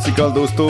[0.00, 0.66] ਸਤਿ ਸ਼੍ਰੀ ਅਕਾਲ ਦੋਸਤੋ।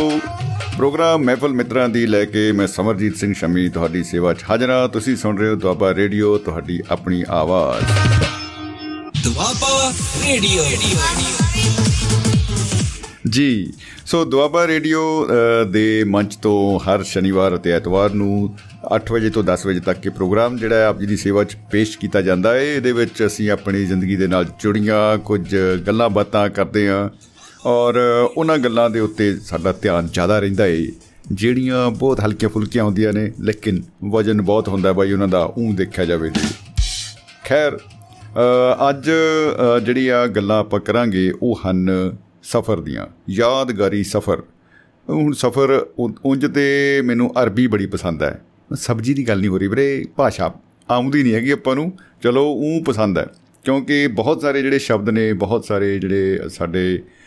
[0.77, 4.89] ਪ੍ਰੋਗਰਾਮ ਮਹਿਫਲ ਮਿੱਤਰਾਂ ਦੀ ਲੈ ਕੇ ਮੈਂ ਸਮਰਜੀਤ ਸਿੰਘ ਸ਼ਮੀ ਤੁਹਾਡੀ ਸੇਵਾ 'ਚ ਹਾਜ਼ਰ ਹਾਂ।
[4.89, 7.85] ਤੁਸੀਂ ਸੁਣ ਰਹੇ ਹੋ ਦੁਆਬਾ ਰੇਡੀਓ ਤੁਹਾਡੀ ਆਪਣੀ ਆਵਾਜ਼।
[9.25, 9.93] ਦੁਆਬਾ
[10.25, 10.65] ਰੇਡੀਓ।
[13.31, 13.73] ਜੀ
[14.07, 15.03] ਸੋ ਦੁਆਬਾ ਰੇਡੀਓ
[15.71, 18.55] ਦੇ ਮੰਚ ਤੋਂ ਹਰ ਸ਼ਨੀਵਾਰ ਅਤੇ ਐਤਵਾਰ ਨੂੰ
[18.97, 21.57] 8 ਵਜੇ ਤੋਂ 10 ਵਜੇ ਤੱਕ ਇਹ ਪ੍ਰੋਗਰਾਮ ਜਿਹੜਾ ਹੈ ਆਪ ਜੀ ਦੀ ਸੇਵਾ 'ਚ
[21.71, 25.43] ਪੇਸ਼ ਕੀਤਾ ਜਾਂਦਾ ਹੈ। ਇਹਦੇ ਵਿੱਚ ਅਸੀਂ ਆਪਣੀ ਜ਼ਿੰਦਗੀ ਦੇ ਨਾਲ ਜੁੜੀਆਂ ਕੁਝ
[25.87, 27.09] ਗੱਲਾਂ ਬਾਤਾਂ ਕਰਦੇ ਹਾਂ।
[27.67, 27.95] ਔਰ
[28.37, 30.77] ਉਹਨਾਂ ਗੱਲਾਂ ਦੇ ਉੱਤੇ ਸਾਡਾ ਧਿਆਨ ਜ਼ਿਆਦਾ ਰਹਿੰਦਾ ਹੈ
[31.33, 36.05] ਜਿਹੜੀਆਂ ਬਹੁਤ ਹਲਕੀਆਂ ਫੁਲਕੀਆਂ ਹੁੰਦੀਆਂ ਨੇ ਲੇਕਿਨ ਵਜਨ ਬਹੁਤ ਹੁੰਦਾ ਬਾਈ ਉਹਨਾਂ ਦਾ ਉਹ ਦੇਖਿਆ
[36.05, 36.49] ਜਾਵੇ ਜੀ
[37.45, 41.91] ਖੈਰ ਅ, ਅੱਜ ਅ, ਜਿਹੜੀ ਆ ਗੱਲਾਂ ਆਪਾਂ ਕਰਾਂਗੇ ਉਹ ਹਨ
[42.43, 44.43] ਸਫ਼ਰ ਦੀਆਂ। ਯਾਦਗਾਰੀ ਸਫ਼ਰ।
[45.11, 48.43] ਹੁਣ ਸਫ਼ਰ ਉ- ਉਂਝ ਤੇ ਮੈਨੂੰ ਅਰਬੀ ਬੜੀ ਪਸੰਦ ਹੈ।
[48.75, 50.55] ਸਬਜ਼ੀ ਦੀ ਗੱਲ ਨਹੀਂ ਹੋ ਰਹੀ ਵੀਰੇ ਭਾਸ਼ਾ
[50.91, 53.27] ਆਉਂਦੀ ਨਹੀਂ ਹੈਗੀ ਆਪਾਂ ਨੂੰ। ਚਲੋ ਉਹ ਪਸੰਦ ਹੈ।
[53.65, 57.20] ਕਿਉਂਕਿ ਬਹੁਤ ਸਾਰੇ ਜਿਹੜੇ ਸ਼ਬਦ ਨੇ ਬਹੁਤ ਸਾਰੇ ਜਿਹੜੇ ਸਾਡੇ ਅ,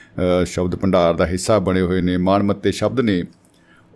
[0.46, 3.24] ਸ਼ਬਦ ਭੰਡਾਰ ਦਾ ਹਿੱਸਾ ਬਣੇ ਹੋਏ ਨੇ ਮਾਣਮੱਤੇ ਸ਼ਬਦ ਨੇ।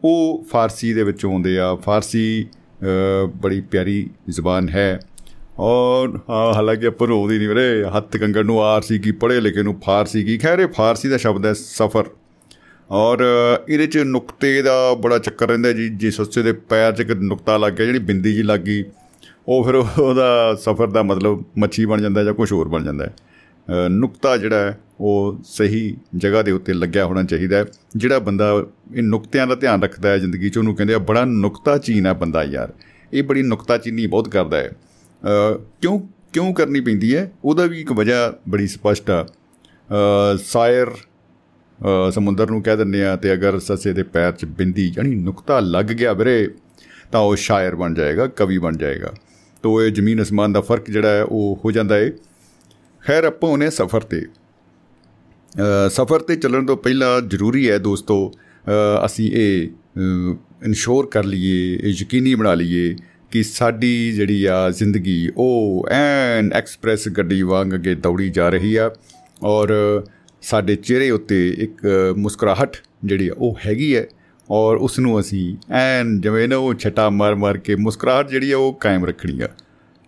[0.04, 2.48] ਉਹ ਫਾਰਸੀ ਦੇ ਵਿੱਚੋਂ ਆਉਂਦੇ ਆ। ਫਾਰਸੀ
[2.84, 5.00] ਅ, ਬੜੀ ਪਿਆਰੀ ਜ਼ੁਬਾਨ ਹੈ।
[5.60, 9.40] ਔਰ ਹਾਂ ਹਾਲਾਂਕਿ ਆਪਾਂ ਨੂੰ ਆਉਂਦੀ ਨਹੀਂ ਵੀਰੇ। ਹੱਥ ਕੰਗਣ ਨੂੰ ਆਰ ਸੀ ਕੀ ਪੜ੍ਹੇ
[9.42, 12.04] ਲਿਖੇ ਨੂੰ ਫਾਰਸੀ ਕੀ ਖੈਰ ਇਹ ਫਾਰਸੀ ਦਾ ਸ਼ਬਦ ਹੈ ਸਫ਼ਰ।
[12.92, 17.00] ਔਰ ਅ, ਇਹਦੇ ਚ ਨੁਕਤੇ ਦਾ ਬੜਾ ਚੱਕਰ ਰਹਿੰਦਾ ਜੀ। ਜੇ ਸੱਸੇ ਦੇ ਪੈਰ 'ਚ
[17.00, 18.84] ਇੱਕ ਨੁਕਤਾ ਲੱਗ ਗਿਆ ਜਿਹੜੀ ਬਿੰਦੀ ਜੀ ਲੱਗ ਗਈ
[19.48, 23.14] ਉਹ ਫਿਰ ਉਹਦਾ ਸਫ਼ਰ ਦਾ ਮਤਲਬ ਮੱਛੀ ਬਣ ਜਾਂਦਾ ਜਾਂ ਕੁਝ ਹੋਰ ਬਣ ਜਾਂਦਾ ਹੈ।
[23.68, 28.66] ਅ, ਨੁਕਤਾ ਜਿਹੜਾ ਹੈ ਉਹ ਸਹੀ ਜਗ੍ਹਾ ਦੇ ਉੱਤੇ ਲੱਗਿਆ ਹੋਣਾ ਚਾਹੀਦਾ ਹੈ। ਜਿਹੜਾ ਬੰਦਾ
[28.94, 32.14] ਇਹ ਨੁਕਤਿਆਂ ਦਾ ਧਿਆਨ ਰੱਖਦਾ ਹੈ ਜ਼ਿੰਦਗੀ 'ਚ ਉਹਨੂੰ ਕਹਿੰਦੇ ਆ ਬੜਾ ਨੁਕਤਾ ਚੀਨ ਹੈ
[32.14, 32.74] ਬੰਦਾ ਯਾਰ।
[33.14, 36.00] ਇਹ ਬੜੀ ਨੁਕਤਾ ਚੀਨੀ ਬਹੁਤ ਕਰਦਾ ਹੈ। ਅ, ਕਿਉਂ
[36.34, 37.32] ਕਿਉਂ ਕਰਨੀ ਪੈਂਦੀ ਹੈ?
[37.44, 43.16] ਉਹਦਾ ਵੀ ਇੱਕ ਵਜ੍ਹਾ ਬੜੀ ਸਪਸ਼ਟ ਆ। ਅ, ਸਾਇਰ ਅ, ਸਮੁੰਦਰ ਨੂੰ ਕਹਿ ਦਿੰਦੇ ਆ
[43.16, 46.50] ਤੇ ਅਗਰ ਸੱਸੇ ਦੇ ਪੈਰ 'ਚ ਬਿੰਦੀ ਯਾਨੀ ਨੁਕਤਾ ਲੱਗ ਗਿਆ ਵੀਰੇ
[47.12, 49.14] ਤਾਂ ਉਹ ਸ਼ਾਇਰ ਬਣ ਜਾਏਗਾ ਕਵੀ ਬਣ ਜਾਏਗਾ।
[49.64, 52.12] ਤੋ ਇਹ ਜ਼ਮੀਨ ਅਸਮਾਨ ਦਾ ਫ਼ਰਕ ਜਿਹੜਾ ਹੈ ਉਹ ਹੋ ਜਾਂਦਾ ਹੈ
[53.08, 54.47] ਖੈਰ ਆਪਾਂ ਉਹਨੇ ਸਫ਼ਰ ਤੇ। ਅ,
[55.90, 59.68] ਸਫ਼ਰ ਤੇ ਚੱਲਣ ਤੋਂ ਪਹਿਲਾਂ ਜ਼ਰੂਰੀ ਹੈ ਦੋਸਤੋ ਅ, ਅਸੀਂ ਇਹ
[60.66, 62.96] ਇਨਸ਼ੋਰ ਕਰ ਲਈਏ ਇਹ ਯਕੀਨੀ ਬਣਾ ਲਈਏ
[63.32, 68.92] ਕਿ ਸਾਡੀ ਜਿਹੜੀ ਆ ਜ਼ਿੰਦਗੀ ਉਹ ਐਨ ਐਕਸਪ੍ਰੈਸ ਗੱਡੀ ਵਾਂਗ ਅੱਗੇ ਦੌੜੀ ਜਾ ਰਹੀ ਆ
[69.44, 69.74] ਔਰ
[70.42, 71.86] ਸਾਡੇ ਚਿਹਰੇ ਉੱਤੇ ਇੱਕ
[72.18, 74.08] ਮੁਸਕਰਾਹਟ ਜਿਹੜੀ ਆ ਉਹ ਹੈਗੀ ਹੈ
[74.50, 78.58] ਔਰ ਉਸ ਨੂੰ ਅਸੀਂ ਐਨ ਜਿਵੇਂ ਨਾ ਉਹ ਛਟਾ ਮਾਰ ਮਾਰ ਕੇ ਮੁਸਕਰਾਹਟ ਜਿਹੜੀ ਆ
[78.58, 79.48] ਉਹ ਕਾਇਮ ਰੱਖਣੀ ਆ।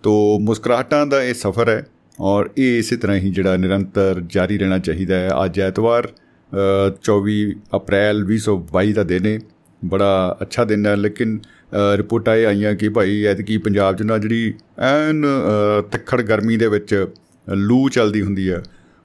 [0.04, 1.86] ਤੋ ਮੁਸਕਰਾਹਟਾਂ ਦਾ ਇਹ ਸਫ਼ਰ ਹੈ
[2.20, 7.56] ਔਰ ਇਹ ਇਸੇ ਤਰ੍ਹਾਂ ਹੀ ਜਿਹੜਾ ਨਿਰੰਤਰ ਜਾਰੀ ਰਹਿਣਾ ਚਾਹੀਦਾ ਹੈ। ਅੱਜ ਐਤਵਾਰ ਅ, 24
[7.76, 9.40] ਅਪ੍ਰੈਲ 2022 ਦਾ ਦਿਨ ਹੈ
[9.86, 14.18] ਬੜਾ ਅੱਛਾ ਦਿਨ ਹੈ ਲੇਕਿਨ ਅ, ਰਿਪੋਰਟਾਂ ਇਹ ਆਈਆਂ ਕਿ ਭਾਈ ਐਤਕੀ ਪੰਜਾਬ 'ਚ ਨਾ
[14.18, 17.08] ਜਿਹੜੀ ਐਨ ਅ, ਤਿੱਖੜ ਗਰਮੀ ਦੇ ਵਿੱਚ
[17.54, 18.62] ਲੂ ਚੱਲਦੀ ਹੁੰਦੀ ਆ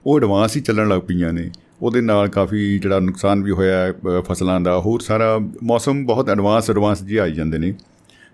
[0.07, 1.51] ਉਹ ਐਡਵਾਂਸ ਹੀ ਚੱਲਣ ਲੱਗ ਪਈਆਂ ਨੇ।
[1.83, 6.29] ਉਹਦੇ ਨਾਲ ਕਾਫੀ ਜਿਹੜਾ ਨੁਕਸਾਨ ਵੀ ਹੋਇਆ ਹੈ, ਅ, ਫਸਲਾਂ ਦਾ। ਹੋਰ ਸਾਰਾ ਮੌਸਮ ਬਹੁਤ
[6.31, 7.75] ਐਡਵਾਂਸ ਐਡਵਾਂਸ ਜੀ ਆਈ ਜਾਂਦੇ ਨੇ।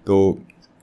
[0.07, 0.39] ਤੋ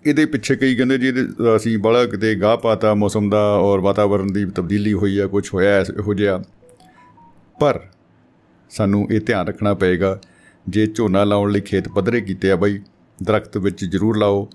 [0.06, 4.32] ਇਹਦੇ ਪਿੱਛੇ ਕਈ ਕਹਿੰਦੇ ਜੀ ਇਹਦੇ ਅਸੀਂ ਬੜਾ ਕਿਤੇ ਗਾਹ ਪਾਤਾ ਮੌਸਮ ਦਾ ਔਰ ਵਾਤਾਵਰਣ
[4.32, 6.44] ਦੀ ਤਬਦੀਲੀ ਹੋਈ ਹੈ ਕੁਝ ਹੋਇਆ ਹੈ ਇਹੋ ਜਿਹਾ।
[7.60, 7.80] ਪਰ
[8.70, 10.20] ਸਾਨੂੰ ਇਹ ਧਿਆਨ ਰੱਖਣਾ ਪਏਗਾ
[10.70, 12.80] ਜੇ ਝੋਨਾ ਲਾਉਣ ਲਈ ਖੇਤ ਪੱਧਰੇ ਕੀਤੇ ਆ ਬਾਈ
[13.24, 14.50] ਦਰਖਤ ਵਿੱਚ ਜ਼ਰੂਰ ਲਾਓ।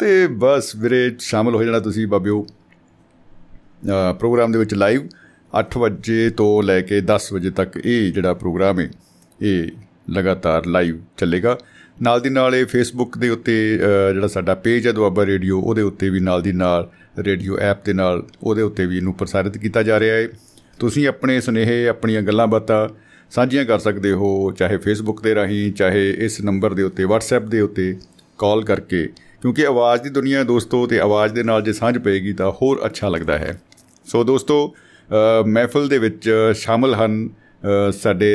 [0.00, 2.46] ਤੇ ਬਸ ਵੀਰੇ ਸ਼ਾਮਲ ਹੋ ਜਾਣਾ ਤੁਸੀਂ ਬਾਬਿਓ।
[3.88, 5.02] ਅ, ਪ੍ਰੋਗਰਾਮ ਦੇ ਵਿੱਚ ਲਾਈਵ
[5.60, 8.90] 8 ਵਜੇ ਤੋਂ ਲੈ ਕੇ 10 ਵਜੇ ਤੱਕ ਇਹ ਜਿਹੜਾ ਪ੍ਰੋਗਰਾਮ ਹੈ
[9.42, 9.68] ਇਹ
[10.10, 11.58] ਲਗਾਤਾਰ ਲਾਈਵ ਚੱਲੇਗਾ।
[12.02, 13.80] ਨਾਲ ਦੀ ਨਾਲ ਇਹ ਫੇਸਬੁੱਕ ਦੇ ਉੱਤੇ
[14.10, 17.84] ਅ, ਜਿਹੜਾ ਸਾਡਾ ਪੇਜ ਹੈ ਦੁਆਬਾ ਰੇਡੀਓ ਉਹਦੇ ਉੱਤੇ ਵੀ ਨਾਲ ਦੀ ਨਾਲ ਰੇਡੀਓ ਐਪ
[17.84, 20.28] ਦੇ ਨਾਲ ਉਹਦੇ ਉੱਤੇ ਵੀ ਇਹਨੂੰ ਪ੍ਰਸਾਰਿਤ ਕੀਤਾ ਜਾ ਰਿਹਾ ਹੈ।
[20.78, 22.88] ਤੁਸੀਂ ਆਪਣੇ ਸੁਨੇਹੇ ਆਪਣੀਆਂ ਗੱਲਾਂ ਬਾਤਾਂ
[23.30, 27.60] ਸਾਂਝੀਆਂ ਕਰ ਸਕਦੇ ਹੋ ਚਾਹੇ ਫੇਸਬੁੱਕ ਦੇ ਰਾਹੀਂ ਚਾਹੇ ਇਸ ਨੰਬਰ ਦੇ ਉੱਤੇ WhatsApp ਦੇ
[27.60, 27.96] ਉੱਤੇ
[28.38, 29.08] ਕਾਲ ਕਰਕੇ
[29.42, 32.80] ਕਿਉਂਕਿ ਆਵਾਜ਼ ਦੀ ਦੁਨੀਆ ਹੈ ਦੋਸਤੋ ਤੇ ਆਵਾਜ਼ ਦੇ ਨਾਲ ਜੇ ਸਾਂਝ ਪਏਗੀ ਤਾਂ ਹੋਰ
[32.86, 33.60] ਅੱਛਾ ਲੱਗਦਾ ਹੈ।
[34.06, 34.74] ਸੋ ਦੋਸਤੋ
[35.46, 37.28] ਮਹਿਫਲ ਦੇ ਵਿੱਚ ਸ਼ਾਮਲ ਹਨ
[37.92, 38.30] ਸਾਡੇ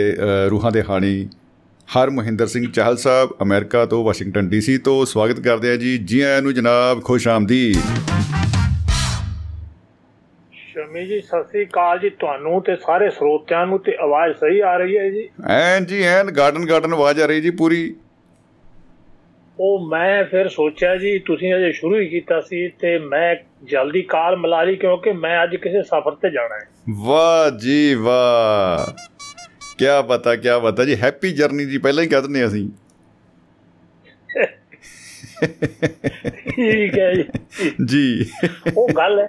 [0.49, 1.27] ਰੂਹਾਂ ਦੇ ਹਾਣੀ
[1.87, 6.21] ਹਰ ਮਹਿੰਦਰ ਸਿੰਘ ਚਾਹਲ ਸਾਹਿਬ ਅਮਰੀਕਾ ਤੋਂ ਵਾਸ਼ਿੰਗਟਨ ਡੀਸੀ ਤੋਂ ਸਵਾਗਤ ਕਰਦੇ ਆ ਜੀ। ਜੀ
[6.21, 7.77] ਆਇਆਂ ਨੂੰ ਜਨਾਬ ਖੁਸ਼ ਆਮਦੀਦ।
[10.53, 14.75] ਸ਼ਮੀ ਜੀ ਸਤਿ ਸ੍ਰੀ ਅਕਾਲ ਜੀ ਤੁਹਾਨੂੰ ਤੇ ਸਾਰੇ ਸਰੋਤਿਆਂ ਨੂੰ ਤੇ ਆਵਾਜ਼ ਸਹੀ ਆ
[14.77, 17.95] ਰਹੀ ਹੈ ਜੀ। ਐਨ ਜੀ ਐਨ ਗਾਰਡਨ ਗਾਰਡਨ ਆਵਾਜ਼ ਆ ਰਹੀ ਜੀ ਪੂਰੀ।
[19.59, 24.37] ਉਹ ਮੈਂ ਫਿਰ ਸੋਚਿਆ ਜੀ ਤੁਸੀਂ ਅਜੇ ਸ਼ੁਰੂ ਹੀ ਕੀਤਾ ਸੀ ਤੇ ਮੈਂ ਜਲਦੀ ਕਾਲ
[24.37, 26.67] ਮਿਲਾ ਲਈ ਕਿਉਂਕਿ ਮੈਂ ਅੱਜ ਕਿਸੇ ਸਫ਼ਰ ਤੇ ਜਾਣਾ ਹੈ।
[27.03, 28.91] ਵਾਹ ਜੀ ਵਾਹ।
[29.77, 32.69] ਕੀ ਬਤਾ ਕੀ ਬਤਾ ਜੀ ਹੈਪੀ ਜਰਨੀ ਜੀ ਪਹਿਲਾਂ ਹੀ ਕਹਿ ਦਿੰਦੇ ਅਸੀਂ।
[36.51, 37.23] ਠੀਕ ਹੈ ਜੀ।
[37.85, 38.31] ਜੀ।
[38.77, 39.27] ਉਹ ਗੱਲ ਹੈ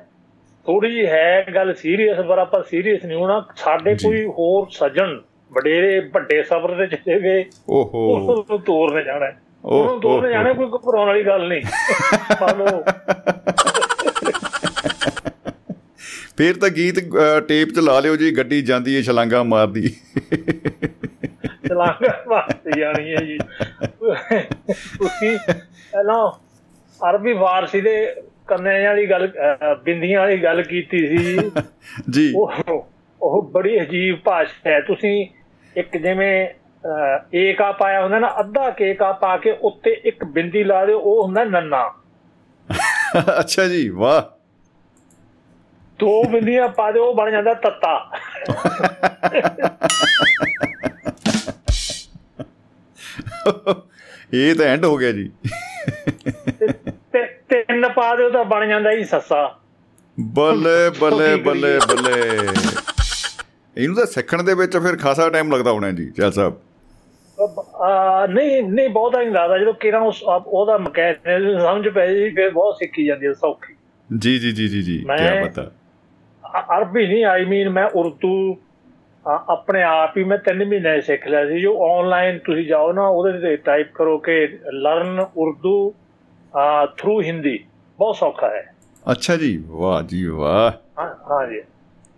[0.66, 5.20] ਥੋੜੀ ਜਿਹੀ ਹੈ ਗੱਲ ਸੀਰੀਅਸ ਪਰ ਆਪਾਂ ਸੀਰੀਅਸ ਨਹੀਂ ਹੋਣਾ। ਸਾਡੇ ਜੀ। ਕੋਈ ਹੋਰ ਸੱਜਣ
[5.52, 10.66] ਵਡੇਰੇ ਵੱਡੇ ਸਫ਼ਰ ਤੇ ਚਲੇ ਗਏ। ਓਹੋ। ਉਹਨੂੰ ਤੋਰਨੇ ਜਾਣਾ ਹੈ। ਤੋਰਨੇ ਓਹ, ਜਾਣਾ ਕੋਈ
[10.66, 11.62] ਘਬਰਾਉਣ ਵਾਲੀ ਗੱਲ ਨਹੀਂ।
[12.38, 12.84] ਸਾਨੂੰ
[16.38, 16.94] ਫੇਰ ਤਾਂ ਗੀਤ
[17.48, 19.88] ਟੇਪ 'ਚ ਲਾ ਲਿਓ ਜੀ ਗੱਡੀ ਜਾਂਦੀ ਏ ਛਲਾਂਗਾ ਮਾਰਦੀ।
[21.68, 23.38] ਚਲਾਂਗਾ ਵਾਸਤੇ ਜਾਣੀ ਹੈ ਜੀ।
[24.98, 25.38] ਤੁਸੀਂ
[25.92, 26.30] ਪਹਿਲਾਂ
[27.10, 28.14] ਅਰਬੀ ਫਾਰਸੀ ਦੇ
[28.46, 29.32] ਕੰਨੇ ਵਾਲੀ ਗੱਲ
[29.84, 31.38] ਬਿੰਦੀਆਂ ਵਾਲੀ ਗੱਲ ਕੀਤੀ ਸੀ।
[32.10, 32.52] ਜੀ। ਉਹ
[33.22, 35.26] ਉਹ ਬੜੀ ਅਜੀਬ ਭਾਸ਼ਾ ਹੈ। ਤੁਸੀਂ
[35.76, 36.48] ਇੱਕ ਜਿਵੇਂ
[36.86, 41.24] ਅਹ, ਏਕਾ ਪਾਇਆ ਹੁੰਦਾ ਨਾ ਅੱਧਾ ਕੇਕਾ ਪਾ ਕੇ ਉੱਤੇ ਇੱਕ ਬਿੰਦੀ ਲਾ ਦਿਓ ਉਹ
[41.24, 41.94] ਹੁੰਦਾ ਨੰਨਾ।
[43.40, 44.22] ਅੱਛਾ ਜੀ ਵਾਹ।
[45.98, 48.10] ਦੋ ਬਿੰਦੀਆਂ ਪਾ ਦਿਓ ਉਹ ਬਣ ਜਾਂਦਾ ਤੱਤਾ।
[54.34, 55.30] ਇਹ ਤਾਂ ਐਂਡ ਹੋ ਗਿਆ ਜੀ।
[57.48, 59.58] ਤਿੰਨ ਪਾ ਦਿਓ ਤਾਂ ਬਣ ਜਾਂਦਾ ਹੀ ਸੱਸਾ।
[60.20, 62.48] ਬੱਲੇ ਬੱਲੇ ਕੀ ਬੱਲੇ ਬੱਲੇ।
[63.76, 66.58] ਇਹਨੂੰ ਤਾਂ ਸਿੱਖਣ ਦੇ ਵਿੱਚ ਫਿਰ ਖਾਸਾ ਟਾਈਮ ਲੱਗਦਾ ਹੋਣਾ ਜੀ ਚਲ ਸਾਹਿਬ।
[68.28, 72.76] ਨਹੀਂ ਨਹੀਂ ਬਹੁਤਾ ਨਹੀਂ ਲੱਗਦਾ। ਜਦੋਂ ਕਿਰਾਂ ਉਸ ਉਹਦਾ ਮਕੈਨਿਜ਼ਮ ਸਮਝ ਪੈ ਜੀ ਫਿਰ ਬਹੁਤ
[72.76, 73.74] ਸਿੱਖੀ ਜਾਂਦੀ ਹੈ ਸੌਖੀ।
[74.10, 75.70] ਜੀ ਜੀ ਜੀ ਜੀ ਜੀ ਕੀ ਪਤਾ
[76.78, 78.56] ਅਰਬੀ ਨਹੀਂ ਆਈ ਮੀਨ ਮੈਂ ਉਰਦੂ
[79.26, 83.38] ਆਪਣੇ ਆਪ ਹੀ ਮੈਂ ਤਿੰਨ ਮਹੀਨੇ ਸਿੱਖ ਲਿਆ ਸੀ। ਜੋ ਆਨਲਾਈਨ ਤੁਸੀਂ ਜਾਓ ਨਾ ਉਹਦੇ
[83.38, 85.94] ਤੇ ਟਾਈਪ ਕਰੋ ਕਿ ਲਰਨ ਉਰਦੂ
[86.98, 87.58] ਥਰੂ ਹਿੰਦੀ।
[87.98, 88.74] ਬਹੁਤ ਸੌਖਾ ਹੈ।
[89.10, 91.60] ਅੱਛਾ ਜੀ ਵਾਹ ਜੀ ਵਾਹ। ਹਾਂ ਹਾਂ ਜੀ।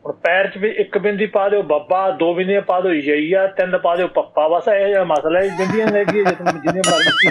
[0.08, 3.78] ਹੁਣ ਪੈਰ 'ਚ ਵੀ ਇੱਕ ਬਿੰਦੀ ਪਾ ਦਿਓ ਬੱਬਾ ਦੋ ਬਿੰਦੀਆਂ ਪਾ ਦਿਓ ਯਈਆ ਤਿੰਨ
[3.78, 7.30] ਪਾ ਦਿਓ ਪੱਪਾ ਬਸ ਇਹ ਜਿਹਾ ਮਸਲਾ ਹੈ ਬਿੰਦੀਆਂ ਲੈ ਕੇ ਜਿੰਨੇ ਜਿੰਨੇ ਮਰਜ਼ੀ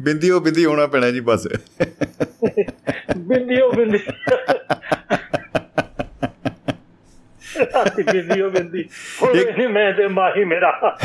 [0.00, 1.48] ਬਿੰਦੀ ਉਹ ਬਿੰਦੀ ਹੋਣਾ ਪੈਣਾ ਜੀ ਬਸ।
[3.16, 3.98] ਬਿੰਦੀ ਉਹ ਬਿੰਦੀ।
[8.12, 8.84] ਬਿੰਦੀ ਉਹ ਬਿੰਦੀ।
[9.34, 10.96] ਨਹੀਂ ਮੈਂ ਤੇ ਮਾਹੀ ਮੇਰਾ।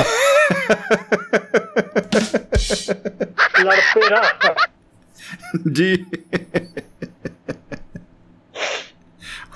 [3.64, 3.80] ਲੜ
[4.12, 4.24] ਨਾ।
[5.72, 6.06] ਜੀ।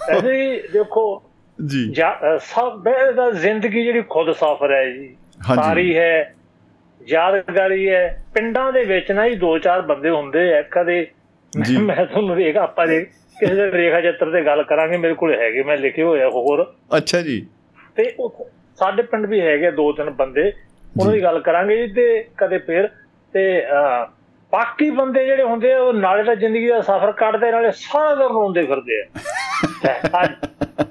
[0.09, 1.23] ਐਸੇ ਦੇਖੋ
[1.59, 1.93] ਜੀ।
[2.39, 2.83] ਸਭ
[3.15, 5.15] ਦਾ ਜ਼ਿੰਦਗੀ ਜਿਹੜੀ ਖੁਦ ਸਫ਼ਰ ਹੈ ਜੀ।
[5.55, 6.33] ਸਾਰੀ ਹੈ
[7.07, 11.07] ਯਾਦਗਾਰੀ ਹੈ। ਪਿੰਡਾਂ ਦੇ ਵਿੱਚ ਨਾ ਹੀ ਦੋ ਚਾਰ ਬੰਦੇ ਹੁੰਦੇ ਆ ਕਦੇ
[11.61, 13.01] ਜੀ। ਮੈਂ ਤੁਹਾਨੂੰ ਰੇਖਾ ਆਪਾਂ ਦੇ
[13.39, 16.73] ਕਿਸੇ ਦੇ ਰੇਖਾ ਚਿੱਤਰ ਤੇ ਗੱਲ ਕਰਾਂਗੇ ਮੇਰੇ ਕੋਲ ਹੈਗੇ ਮੈਂ ਲਿਖੇ ਹੋਏ ਆ ਹੋਰ।
[16.97, 17.45] ਅੱਛਾ ਜੀ।
[17.95, 18.49] ਤੇ ਉਹ
[18.79, 20.51] ਸਾਡੇ ਪਿੰਡ ਵੀ ਹੈਗੇ ਦੋ ਤਿੰਨ ਬੰਦੇ
[20.99, 22.89] ਉਹਨਾਂ ਦੀ ਗੱਲ ਕਰਾਂਗੇ ਜੀ ਤੇ ਕਦੇ ਫੇਰ
[23.33, 23.63] ਤੇ
[24.55, 28.27] ਬਾਕੀ ਬੰਦੇ ਜਿਹੜੇ ਹੁੰਦੇ ਆ, ਉਹ ਨਾਲੇ ਤਾਂ ਜ਼ਿੰਦਗੀ ਦਾ ਸਫ਼ਰ ਕੱਢਦੇ, ਨਾਲੇ ਸਾਰਾ ਦਿਨ
[28.27, 29.05] ਰੋਂਦੇ ਫਿਰਦੇ ਆ।
[29.83, 30.31] ਤੇ ਅੱਜ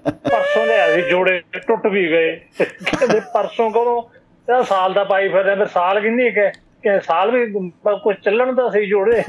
[0.07, 4.03] ਪਰਸੋਂ ਦੇ ਅਸੀਂ ਜੋੜੇ, ਟੁੱਟ ਵੀ ਗਏ। ਕਹਿੰਦੇ ਪਰਸੋਂ ਕਦੋਂ?
[4.47, 7.71] ਤਾਂ ਸਾਲ ਦਾ ਪਾਈ ਫਿਰਦੇ, ਫਿਰ ਸਾਲ ਕਿੰਨੀ ਕਿ ਕਿ ਸਾਲ ਵੀ
[8.03, 9.23] ਕੁਝ ਚੱਲਣ ਦਾ ਸਹੀ ਜੋੜੇ।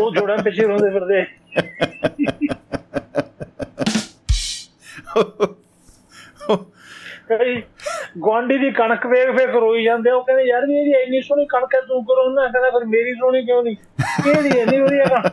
[0.00, 1.26] ਉਹ ਜੋੜਾਂ ਪਿੱਛੇ ਰੋਂਦੇ ਫਿਰਦੇ।
[7.30, 7.60] ਕਈ
[8.18, 11.74] ਗੁਆਂਢੀ ਦੀ ਕਣਕ ਵੇਖ ਵੇਖ ਰੋਈ ਜਾਂਦੇ। ਉਹ ਕਹਿੰਦੇ ਯਾਰ ਵੀ ਇਹਦੀ ਇੰਨੀ ਸੋਹਣੀ ਕਣਕ
[11.74, 13.76] ਹੈ ਤੂੰ ਕਰੋ ਨਾ। ਕਹਿੰਦਾ ਫਿਰ ਮੇਰੀ ਸੋਹਣੀ ਕਿਉਂ ਨਹੀਂ?
[14.24, 15.28] ਕਿਹੜੀ ਇੰਨੀ ਵਧੀਆ ਕਣਕ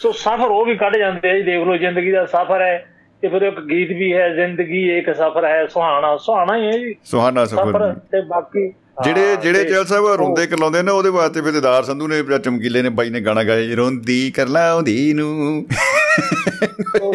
[0.00, 2.76] ਸੋ ਸਫ਼ਰ ਉਹ ਵੀ ਕੱਢ ਜਾਂਦੇ ਆ ਜੀ ਦੇਖ ਲਓ ਜ਼ਿੰਦਗੀ ਦਾ ਸਫ਼ਰ ਹੈ
[3.22, 6.94] ਤੇ ਫਿਰ ਇੱਕ ਗੀਤ ਵੀ ਹੈ ਜ਼ਿੰਦਗੀ ਇੱਕ ਸਫ਼ਰ ਹੈ ਸੁਹਾਣਾ ਸੁਹਾਣਾ ਹੀ ਹੈ ਜੀ।
[7.04, 8.72] ਸੁਹਾਨਾ ਸਫਰ ਤੇ ਬਾਕੀ
[9.04, 12.88] ਜਿਹੜੇ ਜਿਹੜੇ ਚਲ ਸਾਹਿਬ ਰੋਂਦੇ ਕਲਾਉਂਦੇ ਨੇ ਉਹਦੇ ਵਾਸਤੇ ਫਿਰ ਦਿਦਾਰ ਸੰਧੂ ਨੇ ਚਮਕੀਲੇ ਨੇ
[12.88, 15.64] ਬਾਈ ਨੇ ਗਾਣਾ ਗਾਇਆ ਜੀ, ਰੋਂਦੀ ਕਰ ਲਾਉਂਦੀ ਨੂੰ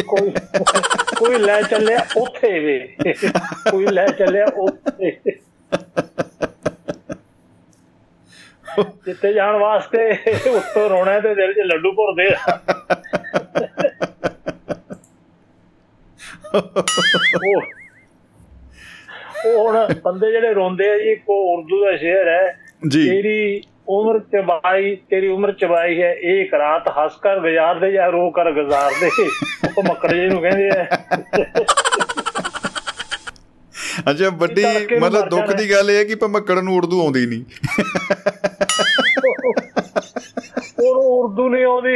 [0.08, 0.32] ਕੋਈ
[1.20, 2.96] ਕੋਈ ਲੈ ਚੱਲਿਆ ਉੱਥੇ ਵੇ।
[3.72, 5.18] ਕੋਈ ਲੈ ਚੱਲਿਆ ਉੱਥੇ।
[9.06, 10.12] ਜਿੱਥੇ ਜਾਣ ਵਾਸਤੇ
[10.50, 12.60] ਉੱਤੋਂ ਰੋਣਾ ਤੇ ਦਿਲ 'ਚ ਲੱਡੂ ਭੁਰਦੇ ਆ।
[17.46, 17.62] ਉਹ
[19.46, 24.20] ਉਹ ਹੁਣ ਬੰਦੇ ਜਿਹੜੇ ਰੋਂਦੇ ਆ ਜੀ ਕੋ ਉਰਦੂ ਦਾ ਸ਼ੇਰ ਹੈ। ਜੀ। ਤੇਰੀ ਉਮਰ
[24.20, 29.10] ਚਬਾਈ ਤੇਰੀ ਉਮਰ ਚਬਾਈ ਹੈ ਇੱਕ ਰਾਤ ਹੱਸ ਕਰ ਗੁਜ਼ਾਰਦੇ ਜਾਂ ਰੋ ਕਰ ਗੁਜ਼ਾਰਦੇ?
[29.78, 30.86] ਉਹ ਮੱਕੜ ਨੂੰ ਕਹਿੰਦੇ ਆ।
[34.12, 34.64] ਅੱਛਾ ਵੱਡੀ
[35.00, 37.44] ਮਤਲਬ ਦੁੱਖ। ਦੀ ਗੱਲ ਇਹ ਹੈ ਕਿ ਭਮੱਕੜ ਨੂੰ ਉਰਦੂ ਆਉਂਦੀ ਨਹੀਂ।
[40.80, 41.96] ਉਹ ਉਰਦੂ ਨਹੀਂ ਆਉਂਦੀ।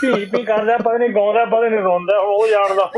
[0.00, 2.90] ਭੀ ਭੀ ਕਰਦਾ ਪਤਾ ਨਹੀਂ ਗਾਉਂਦਾ ਪਤਾ ਨਹੀਂ ਰੋਂਦਾ ਉਹ ਜਾਣਦਾ।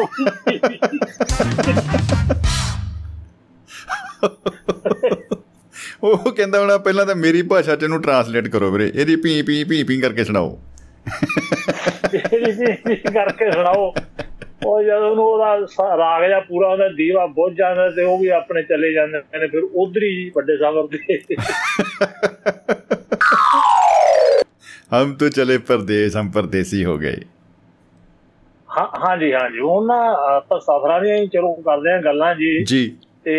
[6.04, 9.64] ਉਹ ਕਹਿੰਦਾ ਹੋਣਾ ਪਹਿਲਾਂ ਤਾਂ ਮੇਰੀ ਭਾਸ਼ਾ ਚ ਇਹਨੂੰ ਟਰਾਂਸਲੇਟ ਕਰੋ ਵੀਰੇ। ਇਹਦੀ ਪੀ ਪੀ
[9.64, 10.58] ਪੀ ਪੀ ਕਰਕੇ ਸੁਣਾਓ।
[12.12, 13.94] ਭੀ ਕਰਕੇ ਸੁਣਾਓ।
[14.66, 18.62] ਉਹ ਜਦੋਂ ਉਹਨੂੰ ਉਹਦਾ ਰਾਗ ਜਾਂ ਪੂਰਾ ਉਹਦਾ ਦੀਵਾ ਬੁੱਝ ਜਾਂਦਾ ਤੇ ਉਹ ਵੀ ਆਪਣੇ
[18.62, 21.18] ਚਲੇ ਜਾਂਦੇ ਨੇ ਫਿਰ ਉਧਰ ਹੀ ਵੱਡੇ ਸਾਗਰ ਦੇ।
[24.94, 27.16] ਹਮ ਤਾਂ ਚਲੇ ਪਰਦੇਸ ਹਮ ਪਰਦੇਸੀ ਹੋ ਗਏ।
[28.78, 33.34] ਹਾਂ ਹਾਂਜੀ ਹਾਂਜੀ। ਉਹਨਾਂ ਆਪਾਂ ਸਫਰਾਂ ਦੀਆਂ ਹੀ ਚਲੋ ਕਰਦੇ ਆ ਗੱਲਾਂ ਜੀ। ਜੀ। ਤੇ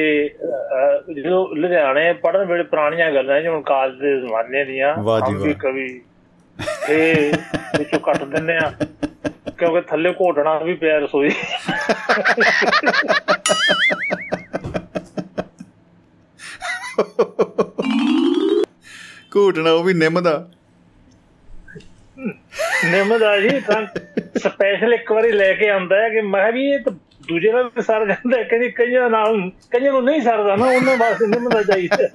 [1.13, 5.87] ਜਦੋਂ ਲੁਧਿਆਣੇ ਪੜਨ ਵੇਲੇ ਪੁਰਾਣੀਆਂ ਗੱਲਾਂ ਜਿਵੇਂ ਕਾਲਜ ਦੇ ਜ਼ਮਾਨੇ ਦੀਆਂ ਹਮ ਵੀ। ਕਵੀ
[6.87, 7.31] ਤੇ
[7.77, 8.71] ਵਿੱਚੋਂ ਕੱਟ ਦਿੰਦੇ ਆ
[9.57, 11.29] ਕਿਉਂਕਿ ਥੱਲੇ ਘੋਟਣਾ ਵੀ ਪਿਆ ਰਸੋਈ
[19.35, 20.33] ਘੋਟਣਾ ਉਹ ਵੀ ਨਿੰਮ ਦਾ
[22.85, 23.81] ਨਿੰਮ ਦਾ ਜੀ ਤਾਂ
[24.39, 26.93] ਸਪੈਸ਼ਲ ਇੱਕ ਵਾਰੀ ਲੈ ਕੇ ਆਉਂਦਾ ਹੈ ਕਿ ਮੈਂ ਵੀ ਇਹ ਤਾਂ
[27.27, 30.97] ਦੂਜੇ ਨਾਲ ਵੀ ਸਰ ਜਾਂਦਾ ਹੈ ਕਹਿੰਦੀ ਕਈਆਂ ਨਾਲ ਕਈਆਂ ਨੂੰ ਨਹੀਂ ਸਰਦਾ ਨਾ ਉਹਨਾਂ
[30.97, 32.07] ਵਾਸਤੇ ਨਿੰਮ ਦਾ ਚਾਹੀਦਾ।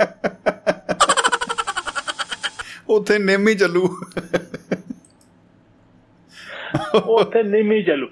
[2.88, 3.96] ਉੱਥੇ ਨਿੰਮ ਹੀ ਚੱਲੂ।
[7.04, 8.08] ਉੱਥੇ ਨਿੰਮ ਹੀ ਚੱਲੂ।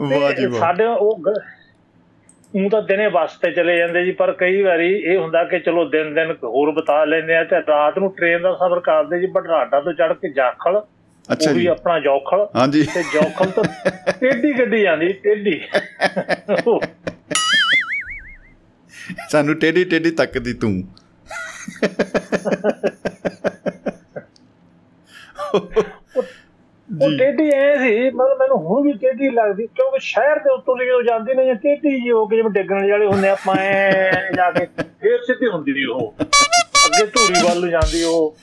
[0.00, 1.22] ਵਾਹ ਜੀ ਵਾਹ। ਸਾਡੇ ਉਹ
[2.54, 5.88] ਉਹ ਤਾਂ ਦਿਨੇ ਬੱਸ ਤੇ ਚਲੇ ਜਾਂਦੇ ਜੀ ਪਰ ਕਈ ਵਾਰੀ ਇਹ ਹੁੰਦਾ ਕਿ ਚਲੋ
[5.88, 9.80] ਦਿਨ ਦਿਨ ਹੋਰ ਬਤਾ ਲੈਂਦੇ ਆ ਤੇ ਰਾਤ ਨੂੰ ਟ੍ਰੇਨ ਦਾ ਸਫ਼ਰ ਕਰਦੇ ਜੀ ਬਟਰਾਡਾ
[9.80, 10.82] ਤੋਂ ਚੜ੍ਹ ਕੇ ਜਾਖਲ
[11.32, 13.64] ਅੱਛਾ ਜੀ। ਆਪਣਾ ਜੌਖਲ। ਹਾਂਜੀ। ਤੇ ਜੌਖਲ ਤੋਂ
[14.20, 15.60] ਟੇਢੀ ਗੱਡੀ ਜਾਂਦੀ ਟੇਢੀ।
[19.30, 20.72] ਸਾਨੂੰ ਟੇਢੀ ਟੇਢੀ ਤੱਕਦੀ ਤੂੰ।
[26.88, 30.86] ਉਹ ਟੇਢੀ ਐ ਸੀ ਮਤਲਬ ਮੈਨੂੰ ਹੁਣ ਵੀ ਟੇਢੀ ਲੱਗਦੀ ਕਿਉਂਕਿ ਸ਼ਹਿਰ ਦੇ ਉੱਤੋਂ ਦੀ
[30.86, 34.66] ਜਦੋਂ ਜਾਂਦੀ ਨਹੀਂ ਟੇਢੀ ਜੀ ਹੋ ਕੇ ਜਿਵੇਂ ਡਿੱਗਣ ਵਾਲੇ ਹੁੰਦੇ ਆਪਾਂ ਐਂ ਜਾ ਕੇ
[34.82, 38.36] ਫੇਰ ਸਿੱਧੀ ਹੁੰਦੀ ਸੀ ਉਹ। ਅੱਗੇ ਧੂਰੀ ਵੱਲ ਨੂੰ ਜਾਂਦੀ ਉਹ।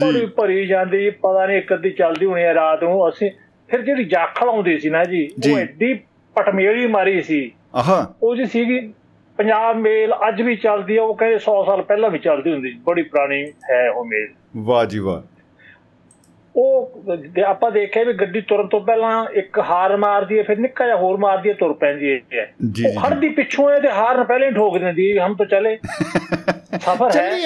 [0.00, 3.30] ਭਰੀ ਭਰੀ ਜਾਂਦੀ ਪਤਾ ਨਹੀਂ ਇੱਕ ਅੱਧੀ ਚੱਲਦੀ ਹੋਣੀ ਆ ਰਾਤ ਨੂੰ ਅਸੀਂ
[3.68, 5.94] ਫਿਰ ਜਿਹੜੀ ਜਾਖਲ ਆਉਂਦੀ ਸੀ ਨਾ ਜੀ। ਉਹ ਐਡੀ
[6.34, 8.92] ਪਟਮੇਲੀ ਮਾਰੀ ਸੀ। ਆਹਾ। ਉਹ ਜੀ ਸੀਗੀ
[9.36, 12.78] ਪੰਜਾਬ ਮੇਲ ਅੱਜ ਵੀ ਚੱਲਦੀ ਆ ਉਹ ਕਹਿੰਦੇ 100 ਸਾਲ ਪਹਿਲਾਂ ਵੀ ਚੱਲਦੀ ਹੁੰਦੀ ਸੀ
[12.78, 15.22] ਬੜੀ ਪੁਰਾਣੀ ਹੈ ਉਹ ਮੇਲ। ਵਾਹ ਜੀ ਵਾਹ।
[16.56, 17.02] ਉਹ
[17.46, 21.16] ਆਪਾਂ ਦੇਖਿਆ ਵੀ ਗੱਡੀ ਤੁਰਨ ਤੋਂ ਪਹਿਲਾਂ ਇੱਕ ਹਾਰ ਮਾਰਦੀ ਹੈ ਫਿਰ ਨਿੱਕਾ ਜਿਹਾ ਹੋਰ
[21.16, 24.52] ਮਾਰਦੀ ਹੈ ਤੁਰ ਪੈਂਦੀ ਹੈ ਜੀ ਜੀ ਉਹ ਖੜਦੀ ਪਿੱਛੋਂ ਹੈ ਤੇ ਹਾਰਨ ਪਹਿਲੇ ਹੀ
[24.52, 25.78] ਠੋਕ ਦਿੰਦੀ ਹੈ ਹਮ ਤਾਂ ਚਲੇ।
[26.80, 27.40] ਸਫਰ ਹੈ।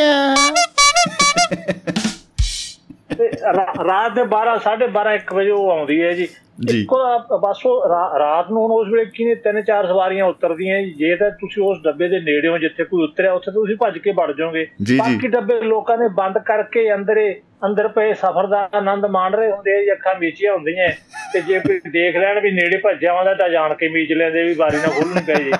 [3.88, 6.28] ਰਾਤ ਦੇ 12 12:30 1 ਵਜੇ ਉਹ ਆਉਂਦੀ ਹੈ ਜੀ।
[6.70, 7.88] ਇੱਕੋ ਬਸ ਉਹ
[8.18, 12.08] ਰਾਤ ਨੂੰ ਉਸ ਵੇਲੇ ਕਿਨੇ ਤਿੰਨ ਚਾਰ ਸਵਾਰੀਆਂ ਉਤਰਦੀਆਂ ਜੀ। ਜੇ ਤਾਂ ਤੁਸੀਂ ਉਸ ਡੱਬੇ
[12.08, 15.98] ਦੇ ਨੇੜੇ ਹੋ ਜਿੱਥੇ ਕੋਈ ਉਤਰਿਆ ਉੱਥੇ ਤੁਸੀਂ ਭੱਜ ਕੇ ਵੜ ਜਾਓਗੇ। ਬਾਕੀ ਡੱਬੇ ਲੋਕਾਂ
[15.98, 20.52] ਨੇ ਬੰਦ ਕਰਕੇ ਅੰਦਰੇ ਅੰਦਰ ਪਏ ਸਫ਼ਰ ਦਾ ਆਨੰਦ ਮਾਣ ਰਹੇ ਹੁੰਦੇ ਆ ਅੱਖਾਂ ਮੀਚੀਆਂ
[20.52, 20.88] ਹੁੰਦੀਆਂ।
[21.32, 24.54] ਤੇ ਜੇ ਕੋਈ ਦੇਖ ਲੈਣ ਵੀ ਨੇੜੇ ਭੱਜਿਆ ਆਉਂਦਾ ਤਾਂ ਜਾਣ ਕੇ ਮੀਚ ਲੈਂਦੇ ਵੀ
[24.54, 25.52] ਬਾਰੀ ਨਾ ਖੋਲਣੀ ਪਏ ਜੀ।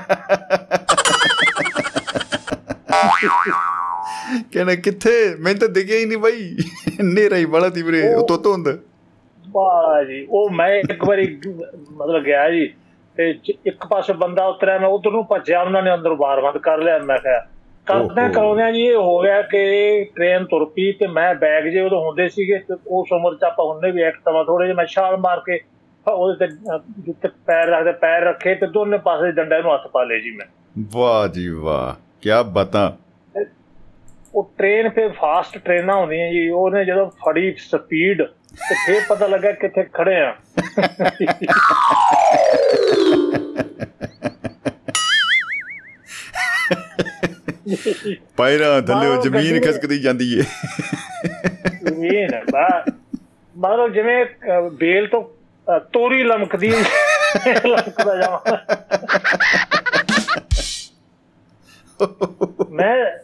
[4.53, 5.37] ਕਹਿੰਦਾ ਕਿੱਥੇ?
[5.41, 6.57] ਮੈਨੂੰ ਤਾਂ ਦਿਖਿਆ ਹੀ ਨਹੀਂ ਬਾਈ।
[7.03, 8.79] ਨੇਰਾ ਹੀ ਬੜਾ ਤੀ ਵੀਰੇ ਉਹ ਤੋਂ ਧੁੰਦ
[9.49, 11.39] ਵਾਹ ਜੀ ਉਹ ਮੈਂ ਇੱਕ ਵਾਰੀ
[11.93, 12.75] ਮਤਲਬ ਗਿਆ ਜੀ
[13.17, 13.35] ਤੇ
[13.67, 16.99] ਇੱਕ ਪਾਸੇ ਬੰਦਾ ਉਤਰਿਆ ਮੈਂ ਉਧਰ ਨੂੰ ਭੱਜਿਆ ਉਹਨਾਂ ਨੇ ਅੰਦਰ ਬਾਰ ਬੰਦ ਕਰ ਲਿਆ
[16.99, 17.47] ਮੈਂ ਕਿਹਾ
[17.87, 22.07] ਕਰਦੇ। ਕਰਾਉਂਦੇ ਜੀ ਇਹ ਹੋ ਗਿਆ ਕਿ ਟ੍ਰੇਨ ਤੁਰ ਪਈ ਤੇ ਮੈਂ ਬੈਗ ਜੇ ਉਦੋਂ
[22.07, 25.17] ਹੁੰਦੇ ਸੀਗੇ ਤੇ ਉਸ ਉਮਰ ਚ ਆਪਾਂ ਹੁੰਦੇ ਵੀ ਇੱਕ ਤਵਾ ਥੋੜੇ ਜਿਹਾ ਮੈਂ ਛਾਲ
[25.17, 25.61] ਮਾਰ ਕੇ
[26.11, 26.53] ਉਹਦੇ ਤੇ
[26.99, 30.47] ਜਿੱਥੇ ਪੈਰ ਰੱਖਦੇ ਪੈਰ ਰੱਖੇ ਤੇ ਦੋਨੇ ਪਾਸੇ ਡੰਡੇ ਨੂੰ ਹੱਥ ਪਾ ਲਏ ਜੀ ਮੈਂ।
[30.93, 33.02] ਵਾਹ ਜੀ ਵਾਹ ਕੀ ਬਾਤਾਂ।
[34.35, 38.23] ਉਹ ਟ੍ਰੇਨ ਫੇ ਫਾਸਟ ਟ੍ਰੇਨਾਂ ਹੁੰਦੀਆਂ ਜੀ ਉਹਨੇ ਜਦੋਂ ਫੜੀ ਸਪੀਡ
[38.53, 40.37] ਤੇ ਫੇਰ ਪਤਾ ਲੱਗਾ ਕਿੱਥੇ ਖੜੇ ਆ।
[48.37, 50.43] ਪੈਰਾਂ ਥੱਲੇ ਜ਼ਮੀਨ ਖਿਸਕਦੀ ਜਾਂਦੀ ਏ।
[51.89, 52.85] ਜ਼ਮੀਨ ਬਾ
[53.59, 54.27] ਮਤਲਬ ਜਿਵੇਂ
[54.73, 55.23] ਬੇਲ ਤੋਂ
[55.93, 56.73] ਤੋਰੀ ਲਮਕਦੀ।
[57.67, 58.57] ਲਮਕਦਾ ਜਾਵਾਂ।
[62.71, 63.19] ਮੈਂ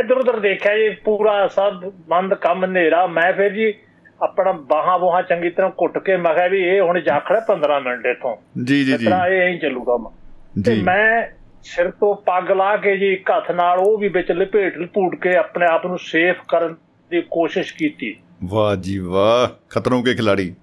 [0.00, 3.74] ਇਧਰ ਉਧਰ ਦੇਖਿਆ ਜੀ ਪੂਰਾ ਸਭ ਬੰਦ ਕੰਮ ਹਨੇਰਾ। ਮੈਂ ਫਿਰ ਜੀ
[4.22, 8.06] ਆਪਣਾ ਬਾਹਾਂ ਬੋਹਾਂ ਚੰਗੀ ਤਰ੍ਹਾਂ ਘੁੱਟ ਕੇ ਮੈਂ ਕਿਹਾ ਵੀ ਇਹ ਹੁਣ ਜਾਖੜਾ 15 ਮਿੰਟ
[8.06, 11.28] ਇੱਥੋਂ। ਜੀ ਜੀ ਜੀ। ਇਤਨਾ ਇਹ ਐਂ ਚੱਲੂਗਾ ਮ- ਤੇ ਮੈਂ
[11.62, 15.36] ਸਿਰ ਤੋਂ ਪੱਗ ਲਾ ਕੇ ਜੀ ਇੱਕ ਹੱਥ ਨਾਲ ਉਹ ਵੀ ਵਿੱਚ ਲਪੇਟ ਲਪੂਟ ਕੇ
[15.36, 16.76] ਆਪਣੇ ਆਪ ਨੂੰ ਸੇਫ ਕਰਨ
[17.10, 20.54] ਦੀ ਕੋਸ਼ਿਸ਼ ਕੀਤੀ। ਵਾਹ ਜੀ ਵਾਹ ਖਤਰੋਂ ਕੇ ਖਿਲਾੜੀ।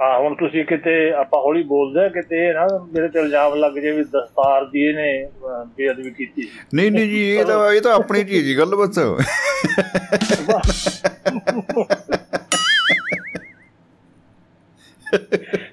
[0.00, 3.78] ਆ ਹੁਣ ਤੁਸੀਂ ਕਿਤੇ ਆਪਾਂ ਹੌਲੀ ਬੋਲਦੇ ਆ, ਕਿਤੇ ਇਹ ਨਾ ਮੇਰੇ ਤੇ ਇਲਜ਼ਾਮ ਲੱਗ
[3.78, 5.28] ਜੇ ਵੀ ਦਸਤਾਰ ਦੀ ਇਹਨੇ
[5.76, 8.98] ਬੇਅਦਬੀ ਕੀਤੀ ਨਹੀਂ ਨਹੀਂ ਜੀ ਇਹ ਤਾਂ ਇਹ ਤਾਂ ਆਪਣੀ ਚੀਜ਼ ਹੀ ਗੱਲ ਬਸ।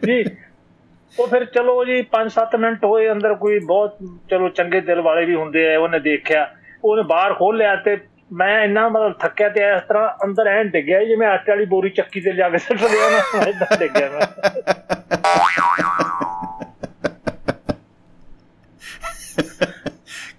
[0.05, 0.23] ਜੀ
[1.15, 3.97] ਉਹ ਫਿਰ ਚਲੋ ਜੀ 5-7 ਮਿੰਟ ਹੋਏ ਅੰਦਰ ਕੋਈ ਬਹੁਤ
[4.29, 6.47] ਚਲੋ ਚੰਗੇ ਦਿਲ ਵਾਲੇ ਵੀ ਹੁੰਦੇ ਆ ਉਹਨੇ ਦੇਖਿਆ
[6.83, 7.95] ਉਹਨੇ ਬਾਹਰ ਖੋਲਿਆ ਤੇ
[8.31, 11.89] ਮੈਂ ਇੰਨਾ ਮਤਲਬ ਥੱਕਿਆ ਤੇ ਇਸ ਤਰ੍ਹਾਂ ਅੰਦਰ ਐਂ ਡਿੱਗਿਆ ਜੀ, ਜਿਵੇਂ ਆਟੇ ਵਾਲੀ ਬੋਰੀ
[11.89, 14.25] ਚੱਕੀ ਤੇ ਜਾ ਕੇ ਸੁੱਟ ਲਿਆ ਨਾ ਇਦਾਂ ਡਿੱਗਿਆ ਮੈਂ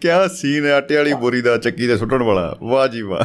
[0.00, 2.56] ਕਿਆ ਸੀਨ ਹੈ ਆਟੇ ਵਾਲੀ ਬੋਰੀ ਦਾ ਚੱਕੀ ਤੇ ਸੁੱਟਣ ਵਾਲਾ?
[2.62, 3.24] ਵਾਹ ਜੀ ਵਾਹ।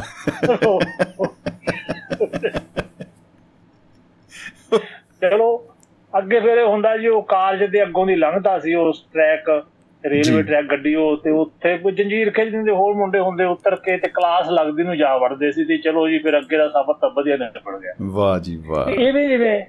[5.20, 5.48] ਚਲੋ
[6.18, 9.50] ਅੱਗੇ ਫਿਰ ਹੁੰਦਾ ਜੀ ਉਹ ਕਾਲਜ ਦੇ ਅੱਗੋਂ ਦੀ ਲੰਘਦਾ ਸੀ ਉਸ ਟਰੈਕ
[10.06, 13.96] ਰੇਲਵੇ। ਟਰੈਕ ਗੱਡੀ ਉਹ ਤੇ ਉੱਥੇ ਕੋਈ ਜੰਜੀਰ ਖਿੱਚ ਦਿੰਦੇ ਹੋਰ ਮੁੰਡੇ ਹੁੰਦੇ ਉਤਰ ਕੇ
[13.96, 17.10] ਤੇ ਕਲਾਸ ਲੱਗਦੀ ਨੂੰ ਜਾ ਵੜਦੇ ਸੀ ਤੇ ਚਲੋ ਜੀ ਫਿਰ ਅੱਗੇ ਦਾ ਸਫ਼ਰ ਤਾਂ
[17.10, 19.62] ਵਧੀਆ ਨਿਬੜ ਗਿਆ। ਵਾਹ ਜੀ ਵਾਹ। ਇਹ ਵੀ ਜਿਵੇਂ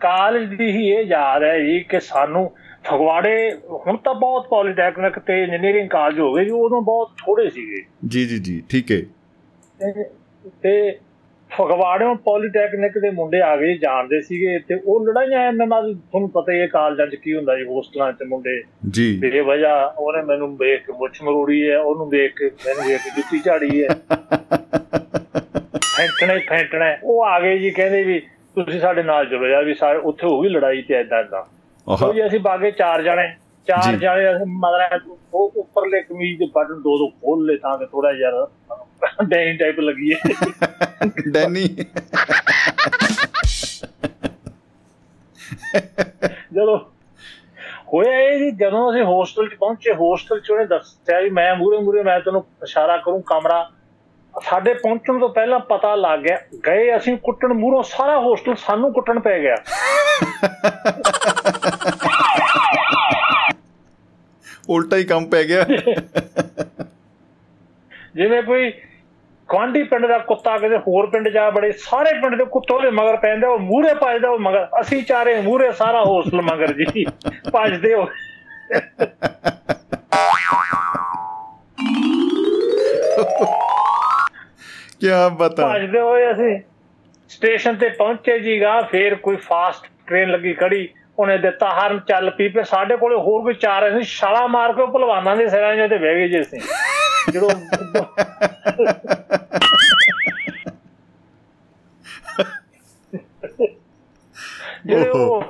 [0.00, 2.52] ਕਾਲਜ ਦੀ ਹੀ ਇਹ ਯਾਦ ਹੈ ਜੀ ਕਿ ਸਾਨੂੰ
[2.84, 3.52] ਫਗਵਾੜੇ
[3.86, 8.26] ਹੁਣ ਤਾਂ ਬਹੁਤ ਪੋਲੀਟੈਕਨਿਕ ਤੇ ਇੰਜੀਨੀਅਰਿੰਗ ਕਾਲਜ ਹੋ ਗਏ ਜੀ ਉਦੋਂ ਬਹੁਤ ਥੋੜੇ ਸੀਗੇ। ਜੀ
[8.26, 9.02] ਜੀ ਜੀ ਠੀਕ ਹੈ।
[10.62, 11.09] ਤੇ-
[11.50, 16.30] ਤੇ ਫਗਵਾੜਿਓਂ ਪੋਲੀਟੈਕਨਿਕ ਦੇ ਮੁੰਡੇ ਆ ਗਏ ਜਾਣਦੇ ਸੀਗੇ ਤੇ ਉਹ ਲੜਾਈਆਂ ਐ ਨਾਲ ਤੁਹਾਨੂੰ
[16.30, 20.56] ਪਤਾ ਹੀ ਹੈ ਕਾਲਜਾਂ 'ਚ ਕੀ ਹੁੰਦਾ ਜੀ ਹੋਸਟਲਾਂ 'ਚ ਮੁੰਡੇ। ਜੀ। ਬੇਵਜ੍ਹਾ ਉਹਨੇ ਮੈਨੂੰ
[20.56, 23.88] ਵੇਖ ਕੇ ਮੁੱਛ ਮਰੋੜੀ ਹੈ ਉਹਨੂੰ ਵੇਖ ਕੇ ਮੈਨੂੰ ਵੇਖ ਕੇ ਜੁੱਤੀ ਝਾੜੀ ਹੈ।
[25.76, 28.20] ਫੈਂਟਣਾ ਹੀ ਫੈਂਟਣਾ। ਉਹ ਆ ਗਏ ਜੀ ਕਹਿੰਦੇ ਵੀ
[28.54, 31.60] ਤੁਸੀਂ ਸਾਡੇ ਨਾਲ ਚਲੋ ਯਾਰ ਵੀ ਸਾਰੇ ਉੱਥੇ ਹੋ ਗਈ ਲੜਾਈ ਤੇ ਐਦਾਂ ਐਦਾਂ
[31.96, 33.34] ਸੋ ਜੀ ਅਸੀਂ ਬਾਗੇ ਚਾਰ ਜਣੇ।
[33.70, 37.78] ਚਾਰ ਜੀ। ਜਣੇ ਅਸੀਂ ਮਤਲਬ ਉਹ ਉੱਪਰਲੇ ਕਮੀਜ਼ ਦੇ ਬਟਨ ਦੋ ਦੋ ਖੋਲ ਲਏ ਤਾਂ
[37.78, 38.46] ਕਿ ਥੋੜਾ ਯਾਰ
[39.24, 40.14] ਡੈਨ ਟਾਈਪ ਲੱਗੀਏ।
[41.30, 41.68] ਡੈਨੀ।
[46.54, 46.78] ਜਦੋਂ
[47.94, 51.78] ਹੋਇਆ ਇਹ ਜੀ ਜਦੋਂ ਅਸੀਂ ਹੋਸਟਲ 'ਚ ਪਹੁੰਚੇ ਹੋਸਟਲ 'ਚ ਉਹਨੇ ਦੱਸਿਆ ਵੀ ਮੈਂ ਮੂਰੇ
[51.78, 53.70] ਮੂਰੇ ਮੈਂ ਤੈਨੂੰ ਇਸ਼ਾਰਾ ਕਰੂੰ ਕਮਰਾ।
[54.34, 56.36] ਸਾਡੇ ਪਹੁੰਚਣ ਤੋਂ ਪਹਿਲਾਂ ਪਤਾ ਲੱਗ ਗਿਆ
[56.66, 59.56] ਗਏ ਅਸੀਂ ਕੁੱਟਣ ਮੂਹਰੋਂ ਸਾਰਾ ਹੋਸਟਲ ਸਾਨੂੰ ਕੁੱਟਣ ਪੈ ਗਿਆ।
[64.70, 65.64] ਉਲਟਾ ਹੀ ਕੰਮ ਪੈ ਗਿਆ।
[68.14, 68.70] ਜਿਵੇਂ ਕੋਈ
[69.48, 73.16] ਗੁਆਂਢੀ ਪਿੰਡ ਦਾ ਕੁੱਤਾ ਕਿਤੇ ਹੋਰ ਪਿੰਡ ਜਾ ਬੜੇ ਸਾਰੇ ਪਿੰਡ ਦੇ ਕੁੱਤੇ ਉਹਦੇ ਮਗਰ
[73.16, 77.04] ਪੈਂਦਾ ਉਹ ਮੂਹਰੇ ਭੱਜਦਾ ਉਹ ਮਗਰ। ਅਸੀਂ ਚਾਰੇ ਮੂਹਰੇ ਸਾਰਾ ਹੋਸਟਲ ਮਗਰ ਜੀ
[77.52, 78.04] ਭੱਜਦੇ ਹੋ।
[85.00, 85.08] ਕੀ
[85.38, 86.58] ਬਤਾ। ਭੱਜਦੇ ਹੋਏ ਅਸੀਂ
[87.30, 90.88] ਸਟੇਸ਼ਨ ਤੇ ਪਹੁੰਚੇ ਜੀਗਾ ਫੇਰ ਕੋਈ ਫਾਸਟ ਟ੍ਰੇਨ ਲੱਗੀ ਖੜੀ।
[91.20, 94.86] ਉਹਨੇ ਦਿੱਤਾ ਹਰਨ ਚੱਲ ਪੀ ਪੇ ਸਾਡੇ ਕੋਲੇ ਹੋਰ ਕੋਈ ਚਾਰ ਅਸੀਂ ਛਾਲਾ ਮਾਰ ਕੇ
[94.92, 96.60] ਭਲਵਾਨਾਂ ਦੇ ਸਿਰਾਂ 'ਚ ਤੇ ਬਹਿ ਗਏ ਜੀ ਅਸੀਂ।
[97.32, 97.48] ਜਦੋਂ
[104.86, 105.42] ਜਿਹੜੇ ਉਹ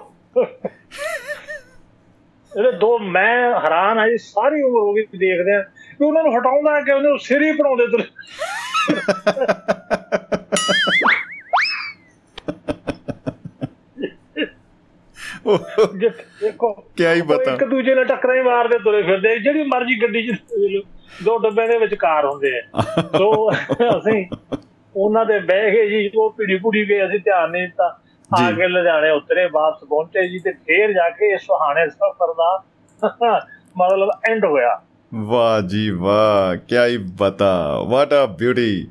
[2.53, 6.37] ਜਿਹੜੇ ਦੋ ਮੈਂ ਹੈਰਾਨ ਆ ਜੀ ਸਾਰੀ ਉਮਰ ਹੋ ਗਈ ਦੇਖਦੇ ਆ ਕਿ ਉਹਨਾਂ ਨੂੰ
[6.37, 8.03] ਹਟਾਉਂਦਾ ਕਿ ਉਹਨੂੰ ਸਿਰ ਹੀ ਬਣਾਉਂਦੇ ਤੁਰ
[13.97, 14.49] ਜੇ-
[16.41, 20.23] ਦੇਖੋ ਕਿਆ ਹੀ ਬਤਾ ਇੱਕ ਦੂਜੇ ਨਾਲ ਟੱਕਰਾਂ ਹੀ ਮਾਰਦੇ ਤੁਰੇ ਫਿਰਦੇ। ਜਿਹੜੀ ਮਰਜ਼ੀ ਗੱਡੀ
[20.27, 20.35] 'ਚ
[21.25, 22.83] ਦੋ ਡੱਬੇ ਦੇ ਵਿਚਕਾਰ ਹੁੰਦੇ ਆ।
[23.19, 24.25] ਸੋ ਅਸੀਂ
[24.95, 27.87] ਉਹਨਾਂ ਦੇ ਬਹਿ ਗਏ ਜੀ ਉਹ ਪੀੜੀ ਪੁੜੀ ਗਏ ਅਸੀਂ ਧਿਆਨ ਨਹੀਂ ਦਿੱਤਾ।
[28.31, 32.51] ਆ। ਕੇ ਲੁਧਿਆਣੇ ਉਤਰੇ ਵਾਪਸ ਪਹੁੰਚੇ ਜੀ ਤੇ ਫੇਰ ਜਾ ਕੇ ਸੁਹਾਣੇ ਸਫ਼ਰ ਦਾ
[33.77, 34.81] ਮਤਲਬ ਐਂਡ ਹੋਇਆ।
[35.15, 37.53] ਵਾਹ ਜੀ ਵਾਹ ਕੀ ਹੀ ਬਤਾ
[37.89, 38.87] ਵਾਟ ਅ ਬਿਊਟੀ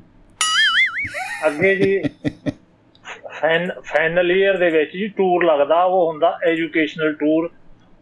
[1.46, 2.02] ਅੱਗੇ ਜੀ
[3.40, 7.48] ਫਾਈਨਲ ਈਅਰ ਦੇ ਵਿੱਚ ਜੀ ਟੂਰ ਲੱਗਦਾ ਉਹ ਹੁੰਦਾ ਐਜੂਕੇਸ਼ਨਲ ਟੂਰ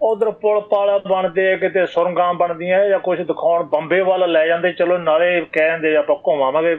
[0.00, 4.72] ਉਧਰ ਪੁਲ ਪਾਲ ਬਣਦੇ ਆ, ਕਿਤੇ ਸੁਰੰਗਾਂ ਬਣਦੀਆਂ ਜਾਂ ਕੁਝ ਦਿਖਾਉਣ ਬੰਬੇ ਵੱਲ ਲੈ ਜਾਂਦੇ
[4.72, 6.74] ਚਲੋ ਨਾਲੇ ਕਹਿੰਦੇ ਆਪਾਂ ਘੁੰਮਾਵਾਂਗੇ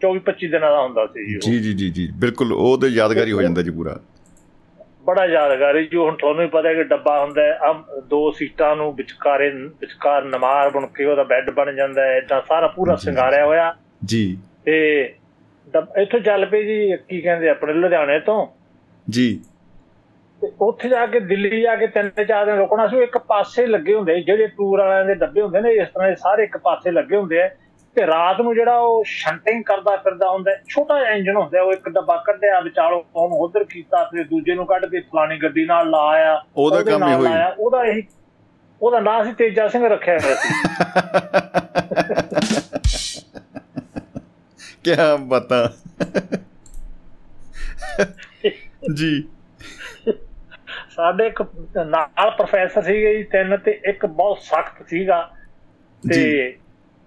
[0.00, 3.42] 24 25 ਦਿਨਾਂ ਦਾ ਹੁੰਦਾ ਸੀ ਜੀ। ਜੀ ਜੀ ਜੀ ਬਿਲਕੁਲ ਉਹ ਤੇ ਯਾਦਗਾਰੀ ਹੋ
[3.42, 3.96] ਜਾਂਦਾ ਜੀ ਪੂਰਾ
[5.04, 7.72] ਬੜਾ ਯਾਦਗਾਰੀ ਜੀ ਹੁਣ ਤੁਹਾਨੂੰ ਹੀ ਪਤਾ ਹੈ ਕਿ ਡੱਬਾ ਹੁੰਦਾ ਹੈ
[8.08, 12.66] ਦੋ ਸੀਟਾਂ ਨੂੰ ਵਿਚਕਾਰੇ ਵਿਚਕਾਰ ਨਮਾਰ ਬਣ ਕੇ ਉਹਦਾ ਬੈੱਡ ਬਣ ਜਾਂਦਾ ਹੈ ਇਦਾਂ ਸਾਰਾ
[12.66, 14.22] ਪੂਰਾ। ਸਿੰਗਾਰਿਆ ਹੋਇਆ ਜੀ
[14.64, 14.78] ਤੇ
[16.02, 18.46] ਇੱਥੋਂ ਚੱਲ ਪਏ ਜੀ ਕੀ ਕਹਿੰਦੇ ਆਪਣੇ ਲੁਧਿਆਣੇ ਤੋਂ।
[19.10, 19.40] ਜੀ।
[20.42, 23.94] ਤੇ ਉੱਥੇ ਜਾ ਕੇ ਦਿੱਲੀ ਜਾ ਕੇ ਤਿੰਨ ਚਾਰ ਦਿਨ ਰੁਕਣਾ ਸੀ ਇੱਕ ਪਾਸੇ ਲੱਗੇ
[23.94, 27.16] ਹੁੰਦੇ ਜਿਹੜੇ ਟੂਰ ਵਾਲਿਆਂ ਦੇ ਡੱਬੇ ਹੁੰਦੇ ਨੇ ਇਸ ਤਰ੍ਹਾਂ ਦੇ ਸਾਰੇ ਇੱਕ ਪਾਸੇ ਲੱਗੇ
[27.16, 27.48] ਹੁੰਦੇ ਆ।
[27.96, 31.88] ਤੇ ਰਾਤ ਨੂੰ ਜਿਹੜਾ ਉਹ ਸ਼ੰਟਿੰਗ ਕਰਦਾ ਫਿਰਦਾ ਹੁੰਦਾ ਛੋਟਾ ਜਿਹਾ ਇੰਜਨ ਹੁੰਦਾ ਉਹ ਇੱਕ
[31.88, 36.42] ਡੱਬਾ ਕੱਢਿਆ ਵਿਚਾਲੋਂ ਉਹਨੂੰ ਉਧਰ ਕੀਤਾ ਫਿਰ ਦੂਜੇ ਨੂੰ ਕੱਢ ਕੇ ਫਲਾਣੀ ਗੱਡੀ ਨਾਲ ਲਾਇਆ
[36.56, 38.02] ਉਹਦਾ ਉਹਦੇ ਕੰਮ ਹੀ। ਲਾਇਆ, ਉਹਦਾ ਇਹੀ
[38.82, 40.48] ਉਹਦਾ ਨਾਂ ਸੀ ਤੇਜਾ ਸਿੰਘ ਰੱਖਿਆ ਹੋਇਆ ਸੀ।
[44.86, 45.72] ਕੀ ਬਤਾ?
[48.94, 49.24] ਜੀ।
[50.96, 51.44] ਸਾਡੇ ਇੱਕ
[51.86, 55.30] ਨਾਲ ਪ੍ਰੋਫੈਸਰ ਸੀਗੇ ਜੀ ਤਿੰਨ ਤੇ ਇੱਕ ਬਹੁਤ ਸਖਤ ਸੀਗਾ।
[56.12, 56.56] ਤੇ।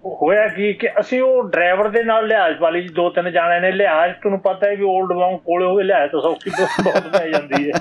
[0.04, 3.72] ਹੋਇਆ ਕੀ ਕਿ ਅਸੀਂ ਉਹ ਡਰਾਈਵਰ ਦੇ ਨਾਲ ਲਿਹਾਜ਼ ਵਾਲੀ ਜੀ ਦੋ ਤਿੰਨ ਜਾਣੇ ਨੇ
[3.72, 6.50] ਲਿਹਾਜ਼। ਤੁਹਾਨੂੰ ਪਤਾ ਹੈ ਵੀ 올ਡ ਵਾਂਗ ਕੋਲੇ ਹੋਵੇ ਲਿਹਾਜ਼ ਤਾਂ ਸੌਖੀ
[6.82, 7.78] ਬਹੁਤ ਪੈ ਜਾਂਦੀ ਹੈ।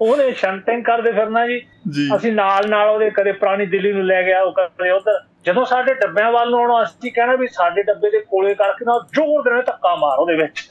[0.00, 4.22] ਉਹਨੇ ਸ਼ੰਟਿੰਗ ਕਰਦੇ ਫਿਰਨਾ ਜੀ। ਜੀ। ਅਸੀਂ ਨਾਲ ਨਾਲ ਉਹਦੇ ਕਦੇ ਪੁਰਾਣੀ ਦਿੱਲੀ ਨੂੰ ਲੈ
[4.22, 8.10] ਗਿਆ ਉਹ ਕਦੇ ਉਧਰ। ਜਦੋਂ ਸਾਡੇ ਡੱਬਿਆਂ ਵੱਲ ਨੂੰ ਆਉਣਾ ਅਸੀਂ ਕਹਿਣਾ ਵੀ ਸਾਡੇ ਡੱਬੇ
[8.10, 10.68] ਦੇ ਕੋਲੇ ਕਰਕੇ ਨਾ ਜ਼ੋਰ ਦੇ ਨਾਲ ਧੱਕਾ ਮਾਰ ਉਹਦੇ ਵਿੱਚ।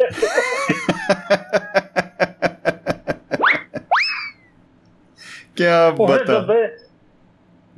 [5.56, 5.64] ਕੀ
[6.06, 6.40] ਬਤਾ।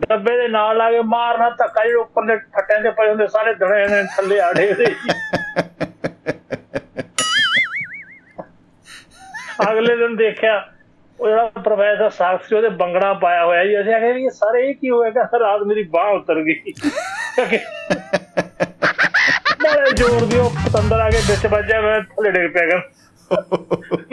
[0.09, 3.87] ਡੱਬੇ ਦੇ ਨਾਲ ਲਾ ਕੇ ਮਾਰਨਾ ਧੱਕਾ ਜਿਹੜੇ ਉੱਪਰਲੇ ਫੱਟਿਆਂ ਦੇ ਪਏ ਹੁੰਦੇ ਸਾਰੇ ਦੜੇ
[3.87, 4.85] ਨੇ ਥੱਲੇ ਆੜੇ ਦੇ
[9.71, 10.72] ਅਗਲੇ ਦਿਨ ਦੇਖਿਆ
[11.19, 14.67] ਉਹ ਜਿਹੜਾ ਪ੍ਰੋਫੈਸਰ ਸਾਕਸ ਸੀ ਉਹਦੇ ਬੰਗੜਾ ਪਾਇਆ ਹੋਇਆ ਜੀ। ਅਸੀਂ ਆਖਿਆ ਵੀ ਇਹ ਸਾਰੇ
[14.69, 16.73] ਇਹ ਕੀ ਹੋਏਗਾ ਰਾਤ ਮੇਰੀ ਬਾਹ ਉਤਰ ਗਈ।
[19.63, 22.81] ਬੜੇ ਜ਼ੋਰ ਦੀ ਉਹ ਪਤੰਦਰ ਆ ਕੇ ਵਿੱਚ ਵੱਜਿਆ ਮੈਂ ਥੱਲੇ ਡਿੱਗ ਪਿਆ ਕਰ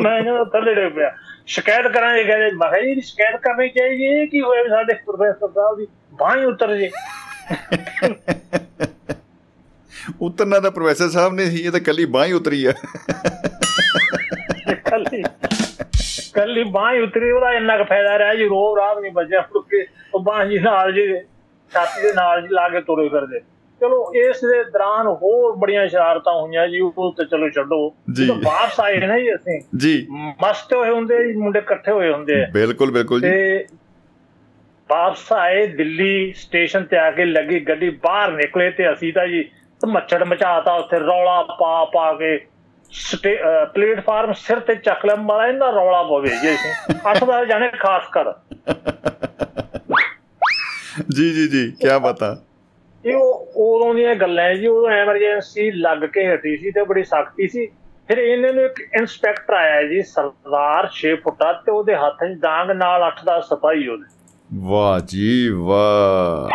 [0.02, 1.10] ਮੈਂ ਇਹਨਾਂ ਥੱਲੇ ਡਿੱਗ ਪਿਆ।
[1.46, 5.78] ਸ਼ਿਕਾਇਤ ਕਰਾਂਗੇ ਕਹਿੰਦੇ ਮੈਂ ਕਿਹਾ ਜੀ ਸ਼ਿਕਾਇਤ ਕਰਨੀ ਚਾਹੀਦੀ ਇਹ ਕੀ ਹੋਇਆ ਸਾਡੇ ਪ੍ਰੋਫੈਸਰ ਸਾਹਿਬ
[5.78, 5.86] ਦੀ
[6.20, 6.90] ਬਾਂਹ ਹੀ ਉਤਰ ਜੇ।
[10.20, 12.72] ਉਤਰਨਾ ਤਾਂ ਪ੍ਰੋਫੈਸਰ ਸਾਹਿਬ ਨੇ ਸੀ ਇਹ ਤਾਂ ਕੱਲੀ ਬਾਹ ਹੀ ਉਤਰੀ ਆ।
[14.90, 15.22] ਕੱਲੀ।
[16.34, 20.20] ਕੱਲੀ ਬਾਂਹ ਉਤਰੀ ਉਹਦਾ ਇੰਨਾ ਕੁ ਫਾਇਦਾ ਰਿਹਾ ਜੀ ਰੋਬ ਰਾਤ ਨਹੀਂ ਬਚਿਆ ਕਿਉਂਕਿ ਉਹ
[20.20, 21.14] ਬਾਂਹ ਜੀ ਨਾਲ ਜੀ
[21.72, 23.40] ਛਾਤੀ ਦੇ ਨਾਲ ਜੀ ਲਾ ਕੇ ਤੁਰੇ ਫਿਰਦੇ।
[23.80, 28.36] ਚਲੋ ਇਸ ਦੇ ਦੌਰਾਨ ਹੋਰ ਬੜੀਆਂ ਸ਼ਰਾਰਤਾਂ ਹੋਈਆਂ ਜੀ ਉਹ ਤੇ ਚਲੋ ਛੱਡੋ। ਜੀ। ਜਦੋਂ
[28.36, 32.46] ਵਾਪਸ ਆਏ ਨਾ ਜੀ ਅਸੀਂ ਜੀ। ਮਸਤ ਹੋਏ ਹੁੰਦੇ ਜੀ ਮੁੰਡੇ ਇਕੱਠੇ ਹੋਏ ਹੁੰਦੇ ਆ।
[32.52, 33.66] ਬਿਲਕੁਲ ਬਿਲਕੁਲ ਜੀ। ਤੇ
[34.90, 39.50] ਵਾਪਸ ਆਏ ਦਿੱਲੀ ਸਟੇਸ਼ਨ ਤੇ ਆ ਕੇ ਲੱਗੀ ਗੱਡੀ ਬਾਹਰ ਨਿਕਲੇ ਤੇ ਅਸੀਂ ਤਾਂ ਜੀ
[39.88, 42.46] ਮੱਛੜ ਮਚਾਤਾ ਉੱਥੇ ਰੌਲਾ ਪਾ ਪਾ ਕੇ
[43.74, 48.03] ਪਲੇਟਫਾਰਮ ਸਿਰ ਤੇ ਚੱਕ ਲਿਆ ਮਾਰਾ ਇਹਨਾਂ ਰੌਲਾ ਪਵੇ ਜੀ ਅਸੀਂ। ਅੱਠ ਦਸ ਜਾਣੇ ਖਾਸ
[48.12, 48.33] ਕਰ।
[51.16, 52.37] ਜੀ ਜੀ ਜੀ ਕੀ ਬਤਾ
[53.05, 57.48] ਇਹ ਉਹ ਉਦੋਂ ਦੀਆਂ ਗੱਲਾਂ ਜੀ ਉਦੋਂ ਐਮਰਜੈਂਸੀ ਲੱਗ ਕੇ ਹਟੀ ਸੀ ਤੇ ਬੜੀ ਸਖਤੀ
[57.48, 57.66] ਸੀ।
[58.09, 62.70] ਫਿਰ ਇਹਨਾਂ ਨੂੰ ਇੱਕ ਇਨਸਪੈਕਟਰ ਆਇਆ ਜੀ ਸਰਦਾਰ 6 ਫੁੱਟਾ ਤੇ ਉਹਦੇ ਹੱਥ 'ਚ ਡਾਂਗ
[62.70, 64.09] ਨਾਲ 8-10 ਸਿਪਾਹੀ ਉਹਦੇ।
[64.68, 66.48] ਵਾਹ ਜੀ ਵਾਹ।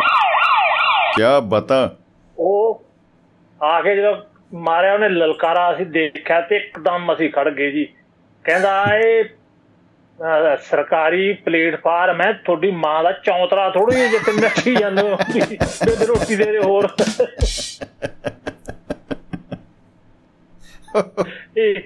[1.16, 1.96] ਕੀ ਬਤਾ।
[2.38, 2.84] ਉਹ
[3.60, 4.16] ਆ ਕੇ ਜਦੋਂ
[4.54, 7.84] ਮਾਰਿਆ ਉਹਨੇ ਲਲਕਾਰਾ ਅਸੀਂ ਦੇਖਿਆ ਤੇ ਇੱਕਦਮ ਅਸੀਂ ਖੜ ਗਏ ਜੀ।
[8.44, 9.24] ਕਹਿੰਦਾ ਇਹ
[10.56, 15.16] ਸਰਕਾਰੀ ਪਲੇਟਫਾਰਮ ਹੈ ਤੁਹਾਡੀ ਮਾਂ ਦਾ ਚੌਂਤਰਾ ਥੋੜੀ ਜਿਹੀ ਜਿੱਥੇ ਮਿੱਠੀ ਜਾਂਦੇ ਹੋ
[15.96, 16.88] ਤੇ ਰੋਟੀ ਦੇ ਰਹੇ ਹੋਰ।
[21.56, 21.80] ਇਹ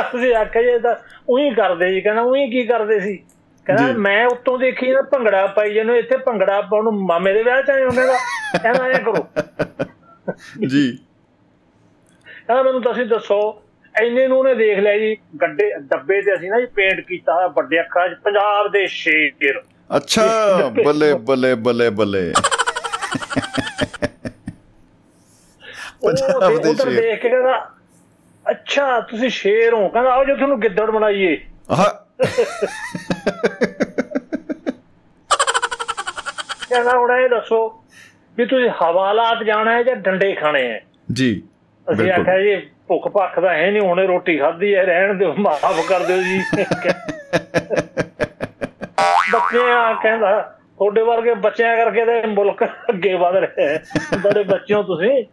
[0.00, 0.94] ਅਸੀਂ ਆਖਿਆ ਜੀ ਤਾਂ
[1.28, 3.16] ਉਹੀ ਕਰਦੇ ਜੀ ਕਹਿੰਦਾ ਉਹੀ ਕੀ ਕਰਦੇ ਸੀ?
[3.66, 7.62] ਕਹਿੰਦਾ। ਮੈਂ ਉੱਤੋਂ ਦੇਖੀ ਨਾ ਭੰਗੜਾ ਪਾਈ ਜਿਹਨੂੰ ਇੱਥੇ ਭੰਗੜਾ ਪਾਉਣ ਨੂੰ ਮਾਮੇ ਦੇ ਵਿਆਹ
[7.62, 8.16] ਚ ਆਏ ਹੁੰਦੇ ਦਾ।
[8.62, 9.26] ਕਹਿੰਦਾ ਐ ਕਰੋ।
[10.66, 10.98] ਜੀ।
[12.50, 13.62] ਕਹਿੰਦਾ ਮੈਨੂੰ ਤੁਸੀਂ ਦੱਸੋ
[14.02, 17.46] ਐਨੇ ਨੂੰ ਉਹਨੇ ਦੇਖ ਲਿਆ ਜੀ ਗੱਡੇ ਡੱਬੇ ਤੇ ਅਸੀਂ ਨਾ ਜੀ ਪੇਂਟ ਕੀਤਾ ਹੋਇਆ
[17.46, 19.62] ਵੱਡੇ ਅੱਖਰਾਂ 'ਚ ਪੰਜਾਬ ਦੇ ਸ਼ੇਰ।
[19.96, 20.26] ਅੱਛਾ
[20.84, 22.32] ਬੱਲੇ ਬੱਲੇ ਬੱਲੇ ਬੱਲੇ।
[26.02, 27.70] ਪੰਜਾਬ ਦੇ ਸ਼ੇਰ। ਦੇਖ ਕੇ ਕਹਿੰਦਾ
[28.50, 31.84] ਅੱਛਾ ਤੁਸੀਂ ਸ਼ੇਰ ਹੋ। ਕਹਿੰਦਾ ਆਓ ਜੋ ਤੁਹਾਨੂੰ ਗਿੱਦੜ ਬਣਾਈਏ। ਆਹ।
[36.70, 37.84] ਕਹਿੰਦਾ ਹੁਣ ਇਹ ਦੱਸੋ
[38.36, 40.80] ਵੀ ਤੁਸੀਂ ਹਵਾਲਾਤ ਜਾਣਾ ਹੈ ਜਾਂ ਡੰਡੇ ਖਾਣੇ ਹੈ?
[41.12, 41.42] ਜੀ।
[41.92, 45.88] ਅਸੀਂ ਆਖਿਆ ਜੀ ਭੁੱਖ ਭੱਖ ਦਾ ਹੈ ਨਹੀਂ ਹੁਣੇ ਰੋਟੀ ਖਾਧੀ ਹੈ ਰਹਿਣ ਦਿਓ ਮਾਫ
[45.88, 46.40] ਕਰ ਦਿਓ ਜੀ।
[49.32, 53.82] ਬੱਚੇ ਆ ਕਹਿੰਦਾ ਤੁਹਾਡੇ ਵਰਗੇ ਬੱਚਿਆਂ ਕਰਕੇ ਤੇ ਮੁਲਕ ਅੱਗੇ ਵਧ ਰਿਹਾ ਹੈ।
[54.24, 55.24] ਬੜੇ ਬੱਚਿਓ ਤੁਸੀਂ।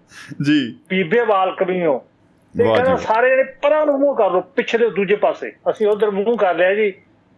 [0.43, 1.99] ਜੀ। ਬੀਬੇ ਬਾਲਕ ਵੀ ਹੋ।
[2.57, 6.55] ਕਹਿੰਦਾ। ਸਾਰੇ ਜਣੇ ਪਰਾਂ ਨੂੰ ਮੂੰਹ ਕਰ ਲਓ ਪਿਛਲੇ ਦੂਜੇ ਪਾਸੇ। ਅਸੀਂ ਉਧਰ ਮੂੰਹ ਕਰ
[6.55, 6.93] ਲਿਆ ਜੀ।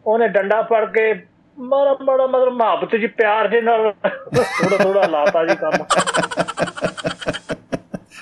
[0.06, 1.14] ਉਹਨੇ ਡੰਡਾ ਫੜ ਕੇ
[1.60, 3.94] ਮਾੜਾ ਮਾੜਾ ਮਤਲਬ ਮੁਹੱਬਤ ਜੀ ਪਿਆਰ ਦੇ ਨਾਲ
[4.36, 5.86] ਥੋੜਾ ਥੋੜਾ ਲਾਤਾ ਜੀ ਕੰਮ।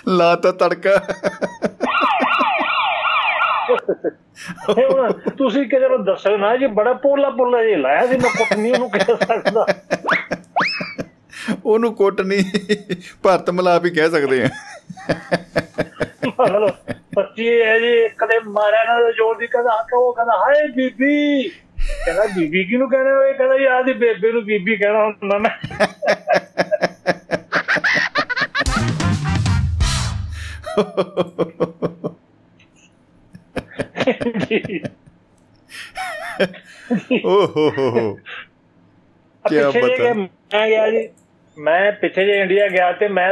[0.07, 1.01] ਲਾ ਤਾ ਤੜਕਾ।
[4.69, 8.71] ਹੁਣ ਤੁਸੀਂ ਕਿਤੇ ਨੂੰ ਦੱਸੋ ਨਾ ਜੀ ਬੜਾ ਪੋਲਾ ਪੋਲਾ ਜਿਹਾ ਲਾਇਆ ਸੀ ਮੈਂ ਕੁੱਟਨੀ
[8.71, 9.65] ਉਹਨੂੰ ਕਹਿ ਸਕਦਾ।
[11.65, 12.43] ਉਹਨੂੰ ਕੁੱਟ ਨਹੀਂ
[13.23, 14.49] ਭਰਤ ਮਲਾਪ ਹੀ ਕਹਿ ਸਕਦੇ ਆ।
[16.27, 21.49] ਮਤਲਬ ਸੱਚੀ ਹੈ ਜੀ ਕਦੇ ਮਾਰਿਆ ਨਾ ਜੋਰ ਦੀ ਕਹਿੰਦਾ ਕਿ ਉਹ ਕਹਿੰਦਾ ਹਾਏ ਬੀਬੀ।
[22.05, 23.23] ਕਹਿੰਦਾ ਬੀਬੀ ਕਿਹਨੂੰ ਕਹਿੰਦੇ ਹੋ?
[23.23, 25.51] ਇਹ ਕਹਿੰਦਾ ਯਾਰ ਦੀ ਬੇਬੇ ਨੂੰ ਬੀਬੀ ਕਹਿਣਾ ਹੁੰਦਾ ਮੈਂ।
[34.39, 34.81] ਜੀ।
[37.25, 38.13] ਓ ਹੋ ਹੋ ਹੋ।
[39.45, 41.07] ਕਿਆ ਪਿੱਛੇ ਜੇ ਬਤਾ। ਮੈਂ ਗਿਆ ਜੀ
[41.57, 43.29] ਮੈਂ ਪਿੱਛੇ ਜੇ ਇੰਡੀਆ ਗਿਆ ਤੇ ਮੈਂ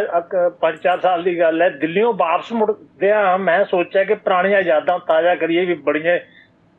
[0.61, 5.65] 5-4 ਸਾਲ ਦੀ ਗੱਲ ਹੈ ਦਿੱਲੀੋਂ ਵਾਪਸ ਮੁੜਦਿਆਂ ਮੈਂ ਸੋਚਿਆ ਕਿ ਪੁਰਾਣੀਆਂ ਯਾਦਾਂ ਤਾਜ਼ਾ ਕਰੀਏ
[5.65, 6.17] ਵੀ ਬੜੀਆਂ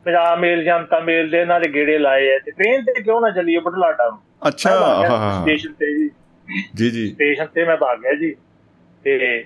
[0.06, 3.58] ਪੰਜਾਬ ਮੇਲ ਜਨਤਾ ਮੇਲ ਦੇ ਦੇ ਗੇੜੇ ਲਾਏ ਐ ਤੇ ਟ੍ਰੇਨ ਤੇ ਕਿਉਂ ਨਾ ਚੱਲੀਏ
[3.58, 4.18] ਬੁਢਲਾਡਾ ਨੂੰ?
[4.48, 4.70] ਅੱਛਾ
[5.10, 6.10] ਹਾਂ ਸਟੇਸ਼ਨ ਤੇ ਜੀ।
[6.76, 8.34] ਜੀ ਜੀ। ਸਟੇਸ਼ਨ ਤੇ ਮੈਂ ਭਾਗ ਗਿਆ ਜੀ।
[9.04, 9.44] ਤੇ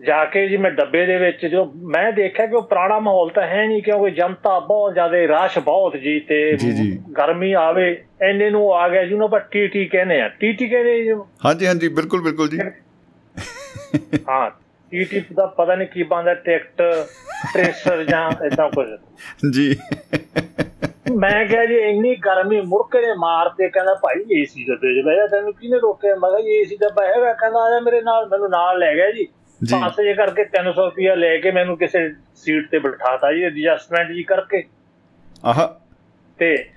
[0.00, 3.46] ਜਾ ਕੇ ਜੀ ਮੈਂ ਡੱਬੇ ਦੇ ਵਿੱਚ ਜੋ ਮੈਂ ਦੇਖਿਆ ਕਿ ਉਹ ਪੁਰਾਣਾ ਮਾਹੌਲ ਤਾਂ
[3.46, 7.86] ਹੈ ਨਹੀਂ ਕਿਉਂਕਿ ਜਨਤਾ ਬਹੁਤ ਜ਼ਿਆਦਾ ਰਸ਼ ਬਹੁਤ ਜੀ ਤੇ ਜੀ, ਜੀ। ਗਰਮੀ ਆਵੇ
[8.22, 12.22] ਐਨੇ ਨੂੰ ਆ ਗਿਆ ਜਿਹਨੂੰ ਆਪਾਂ ਟੀਟੀ ਕਹਿੰਦੇ ਆ ਟੀਟੀ ਕਹਿੰਦੇ ਜੀ। ਹਾਂਜੀ ਹਾਂਜੀ ਬਿਲਕੁਲ
[12.22, 12.58] ਬਿਲਕੁਲ ਜੀ।
[14.28, 14.50] ਹਾਂ
[14.92, 16.82] ਟੀਟੀ ਦਾ ਪਤਾ ਨਹੀਂ ਕੀ ਬੰਦਾ ਟਿਕਟ
[17.52, 18.86] ਟ੍ਰੇਸਰ ਜਾਂ ਇਦਾਂ ਕੁਝ
[19.52, 19.74] ਜੀ।
[21.16, 25.26] ਮੈਂ ਕਿਹਾ ਜੀ ਇੰਨੀ ਗਰਮੀ ਮੁੜਕੇ ਨੇ ਮਾਰਤੇ ਕਹਿੰਦਾ ਭਾਈ ਏਸੀ ਡੱਬੇ 'ਚ ਬਹਿ ਜਾ
[25.26, 26.14] ਤੈਨੂੰ ਕਿਹਨੇ ਰੋਕਿਆ?
[26.14, 29.26] ਮੈਂ ਕਿਹਾ ਏਸੀ ਡੱਬਾ ਹੈਗਾ ਕਹਿੰਦਾ ਆ ਜਾ ਮੇਰੇ ਨਾਲ ਮੈਨੂੰ ਨਾਲ ਲੈ ਗਿਆ ਜੀ।
[29.64, 34.12] ਜੀ। ਪਾਸੇ ਜੇ ਕਰਕੇ 300 ਰੁਪਇਆ ਲੈ ਕੇ ਮੈਨੂੰ ਕਿਸੇ ਸੀਟ ਤੇ ਬਿਠਾਤਾ ਜੀ ਐਡਜਸਟਮੈਂਟ
[34.12, 34.64] ਜੀ ਕਰਕੇ।
[35.44, 35.68] ਆਹ।
[36.38, 36.70] ਤੇ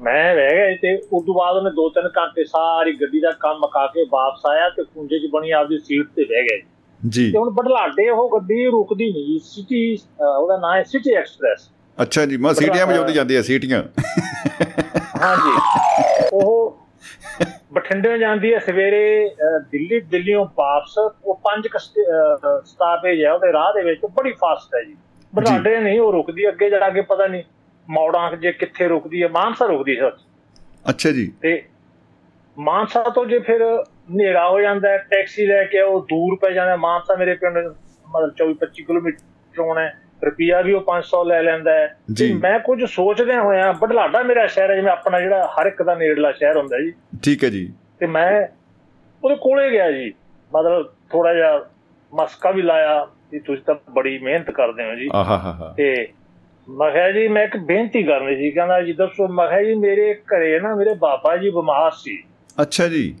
[0.00, 3.58] ਮੈਂ ਰਹਿ ਗਿਆ ਜੀ ਤੇ ਉਸ ਤੋਂ ਬਾਅਦ ਉਹਨੇ 2-3 ਘੰਟੇ ਸਾਰੀ ਗੱਡੀ ਦਾ ਕੰਮ
[3.58, 6.62] ਮੁਕਾ ਕੇ ਵਾਪਸ ਆਇਆ ਤੇ ਖੁੰਝੇ 'ਚ ਬਣੀ ਆਪਦੀ ਸੀਟ ਤੇ ਬਹਿ ਗਿਆ ਜੀ।
[7.08, 9.98] ਜੀ। ਤੇ ਹੁਣ ਬਢਲਾਡੇ ਉਹ ਗੱਡੀ ਰੁਕਦੀ ਨਹੀਂ ਸਿਟੀ
[10.38, 11.70] ਉਹਦਾ ਨਾਮ ਹੈ ਸਿਟੀ ਐਕਸਪ੍ਰੈਸ।
[12.02, 13.82] ਅੱਛਾ ਜੀ ਮੈਂ ਸੀਟੀਆਂ ਵਜਾਉਂਦੀ ਜਾਂਦੀ ਆ ਸੀਟੀਆਂ।
[15.22, 15.60] ਹਾਂਜੀ।
[16.32, 16.78] ਉਹ
[17.72, 19.30] ਬਠਿੰਡੇ ਜਾਂਦੀ ਹੈ ਸਵੇਰੇ
[19.70, 21.68] ਦਿੱਲੀ ਦਿੱਲੀੋਂ ਵਾਪਸ। ਉਹ ਪੰਜ
[22.64, 24.96] ਸਟਾਪੇਜ ਹੈ ਉਹਦੇ ਰਾਹ ਦੇ ਵਿੱਚ। ਬੜੀ ਫਾਸਟ ਹੈ ਜੀ।
[25.34, 27.42] ਬਠਿੰਡੇ ਨਹੀਂ ਉਹ ਰੁਕਦੀ ਅੱਗੇ ਜਾ ਕੇ ਪਤਾ ਨਹੀਂ
[27.90, 30.10] ਮੌੜਾਂ ਜੇ ਕਿੱਥੇ ਰੁਕਦੀ ਹੈ। ਮਾਨਸਾ ਰੁਕਦੀ ਹੈ
[30.90, 31.62] ਅੱਛਾ ਜੀ। ਤੇ
[32.58, 36.76] ਮਾਨਸਾ ਤੋਂ ਜੇ ਫਿਰ ਹਨੇਰਾ ਹੋ ਜਾਂਦਾ ਹੈ ਟੈਕਸੀ ਲੈ ਕੇ ਉਹ ਦੂਰ ਪੈ ਜਾਂਦਾ।
[36.76, 41.72] ਮਾਨਸਾ ਮੇਰੇ ਪਿੰਡ ਮਤਲਬ 24 25 ਕਿਲੋਮੀਟਰ ਹੋਣਾ ਹੈ। ਰੁਪਿਆ ਵੀ ਉਹ 500 ਲੈ ਲੈਂਦਾ
[41.72, 45.82] ਹੈ। ਜੀ। ਮੈਂ ਕੁਝ ਸੋਚਦਿਆਂ ਹੋਇਆ ਬਢਲਾਡਾ ਮੇਰਾ ਸ਼ਹਿਰ ਹੈ ਜਿਵੇਂ ਆਪਣਾ ਜਿਹੜਾ ਹਰ ਇੱਕ
[45.82, 46.92] ਦਾ ਨੇੜਲਾ ਸ਼ਹਿਰ ਹੁੰਦਾ ਜੀ।
[47.24, 48.46] ਠੀਕ ਹੈ ਜੀ। ਤੇ ਮੈਂ
[49.24, 50.14] ਉਹਦੇ ਕੋਲੇ ਗਿਆ ਜੀ।
[50.54, 51.66] ਮਤਲਬ ਥੋੜਾ ਜਿਹਾ
[52.14, 56.08] ਮਸਕਾ ਵੀ ਲਾਇਆ ਕਿ ਤੁਸੀਂ ਤਾਂ ਬੜੀ ਮਿਹਨਤ ਕਰਦੇ ਹੋ ਜੀ। ਆਹਾ ਹਾ ਹਾ। ਤੇ
[56.68, 60.14] ਮੈਂ ਕਿਹਾ ਜੀ ਮੈਂ ਇੱਕ ਬੇਨਤੀ ਕਰਨੀ ਸੀ ਕਹਿੰਦਾ ਜੀ ਦੱਸੋ ਮੈਂ ਕਿਹਾ ਜੀ ਮੇਰੇ
[60.14, 62.22] ਘਰੇ ਨਾ ਮੇਰੇ ਬਾਬਾ ਜੀ ਬਿਮਾਰ ਸੀ।
[62.62, 63.16] ਅੱਛਾ ਜੀ।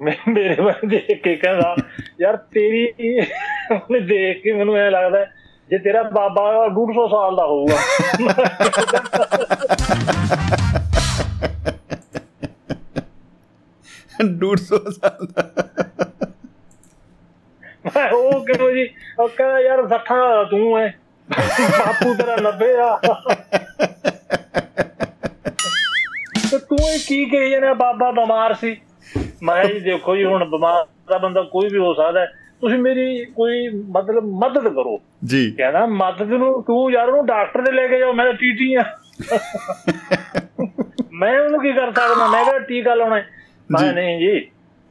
[0.00, 1.76] ਮੈਂ ਮੇਰੇ ਵੱਲ ਦੇਖ ਕੇ ਕਹਿੰਦਾ
[2.20, 2.92] ਯਾਰ ਤੇਰੀ
[3.72, 5.26] ਉਹਨੇ ਦੇਖ ਕੇ ਮੈਨੂੰ ਐ ਲੱਗਦਾ
[5.70, 7.76] ਜੇ ਤੇਰਾ ਬਾਬਾ 150 ਸਾਲ ਦਾ ਹੋਊਗਾ।
[14.24, 15.50] ਡੂਢ ਸੌ ਸਾਲ ਦਾ।
[17.86, 20.88] ਮੈਂ ਉਹ ਕਿਹੋ ਜੀ ਉਹ ਕਹਿੰਦਾ ਯਾਰ 60 ਦਾ ਤੂੰ ਐ।
[21.78, 23.00] ਬਾਪੂ ਤੇਰਾ 90 ਆ।
[26.50, 28.76] ਤੇ ਤੂੰ ਇਹ ਕੀ ਕਹੀ ਜਾਂਦਾ ਬਾਬਾ ਬਿਮਾਰ ਸੀ।
[29.42, 33.24] ਮੈਂ ਜੀ ਦੇਖੋ ਜੀ ਹੁਣ ਬਿਮਾਰ ਦਾ ਬੰਦਾ ਕੋਈ ਵੀ ਹੋ ਸਕਦਾ ਹੈ। ਤੁਸੀਂ ਮੇਰੀ
[33.24, 37.98] ਕੋਈ ਮਤਲਬ ਮਦਦ ਕਰੋ। ਜੀ। ਕਹਿੰਦਾ ਮਦਦ ਨੂੰ ਤੂੰ ਯਾਰ ਉਹਨੂੰ ਡਾਕਟਰ ਦੇ ਲੈ ਕੇ
[37.98, 38.84] ਜਾਓ ਮੈਂ ਟੀਟੀ ਆ।
[41.12, 42.28] ਮੈਂ ਉਹਨੂੰ ਕੀ ਕਰ ਸਕਦਾ?
[42.28, 43.16] ਮੈਂ ਕਿਹਾ ਟੀਕਾ ਲਾਉਣਾ?
[43.16, 43.26] ਹੈ।
[43.70, 44.50] ਮੈਂ। ਨਹੀਂ ਜੀ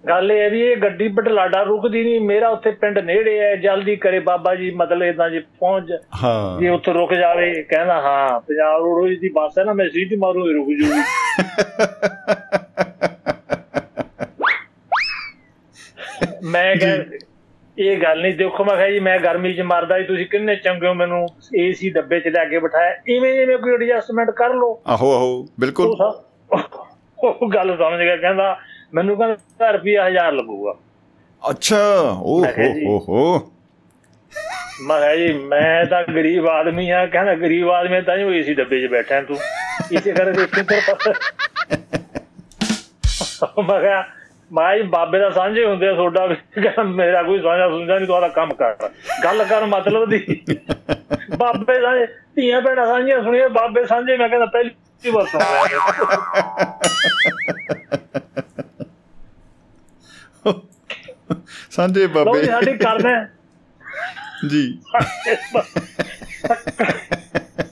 [0.10, 4.20] ਗੱਲ ਇਹ ਵੀ ਇਹ ਗੱਡੀ ਬਟਲਾਡਾ ਰੁਕਦੀ ਨਹੀਂ ਮੇਰਾ ਉੱਥੇ ਪਿੰਡ ਨੇੜੇ ਹੈ ਜਲਦੀ ਕਰੇ
[4.20, 5.92] ਬਾਬਾ ਜੀ ਮਤਲਬ ਇਦਾਂ ਜੀ ਪਹੁੰਚ
[6.24, 10.16] ਹਾਂ। ਜੇ ਉੱਥੇ ਰੁਕ ਜਾਵੇ ਕਹਿੰਦਾ ਹਾਂ ਪੰਜਾਬ ਰੋਡ ਦੀ ਬੱਸ ਹੈ ਨਾ ਮੈਂ ਸੀਟੀ
[10.16, 10.88] ਮਾਰੂ ਰੁਕ ਜੂਗੀ।
[16.44, 16.98] ਮੈਂ ਕਿਹਾ
[17.80, 20.88] ਇਹ ਗੱਲ ਨਹੀਂ ਦੇਖੋ ਮੈਂ ਕਿਹਾ ਜੀ ਮੈਂ ਗਰਮੀ 'ਚ ਮਰਦਾ ਜੀ ਤੁਸੀਂ ਕਿੰਨੇ ਚੰਗੇ
[20.88, 25.12] ਹੋ ਮੈਨੂੰ ਏਸੀ ਡੱਬੇ 'ਚ ਲੈ ਕੇ ਬਿਠਾਇਆ। ਇਵੇਂ ਜਿਵੇਂ ਕੋਈ ਐਡਜਸਟਮੈਂਟ ਕਰ ਲਓ। ਆਹੋ
[25.14, 25.88] ਆਹੋ ਬਿਲਕੁਲ।
[27.20, 28.58] ਉਹ ਗੱਲ ਸਮਝ ਗਿਆ ਕਹਿੰਦਾ
[28.94, 30.74] ਮੈਨੂੰ ਕਹਿੰਦਾ ਰੁਪਿਆ 1000 ਲੱਗੂਗਾ।
[31.50, 31.78] ਅੱਛਾ
[32.22, 33.52] ਓ ਮੈਂ ਕਿਹਾ ਹੋ। ਹੋ ਹੋ।
[34.82, 38.82] ਮੈਂ ਕਿਹਾ ਜੀ ਮੈਂ ਤਾਂ ਗਰੀਬ ਆਦਮੀ ਆ ਕਹਿੰਦਾ ਗਰੀਬ ਆਦਮੀ ਤਾਂ ਹੀ ਏਸੀ ਡੱਬੇ
[38.82, 39.38] 'ਚ ਬੈਠਾ ਤੂੰ।
[39.92, 41.14] ਇਸੇ ਕਰਕੇ ਕਿੱਧਰ ਪਤਾ
[43.62, 44.06] ਮੈਂ ਕਿਹਾ
[44.54, 46.36] ਮੈਂ ਜੀ ਬਾਬੇ ਦਾ ਸਾਂਝੇ ਹੁੰਦੇ ਆ ਤੁਹਾਡਾ
[46.84, 48.76] ਮੇਰਾ ਕੋਈ ਸਾਂਝਾ ਸੁਝਾ ਨਹੀਂ ਤੁਹਾਡਾ ਕੰਮ ਕਰ।
[49.24, 50.42] ਗੱਲ ਕਰ ਮਤਲਬ ਦੀ।
[51.38, 52.06] ਬਾਬੇ ਸਾਂਝੇ
[52.36, 55.68] ਧੀਆਂ ਭੈਣਾਂ ਸਾਂਝੀਆਂ ਸੁਣੀਏ ਬਾਬੇ ਸਾਂਝੇ ਮੈਂ ਕਹਿੰਦਾ ਪਹਿਲੀ ਵਾਰ ਸੁਣਿਆ
[61.72, 63.28] ਸਾਂਝੇ ਬਾਬੇ। ਜੀ ਸਾਡੀ ਕਰਦੇ ਆ।
[64.50, 64.80] ਜੀ।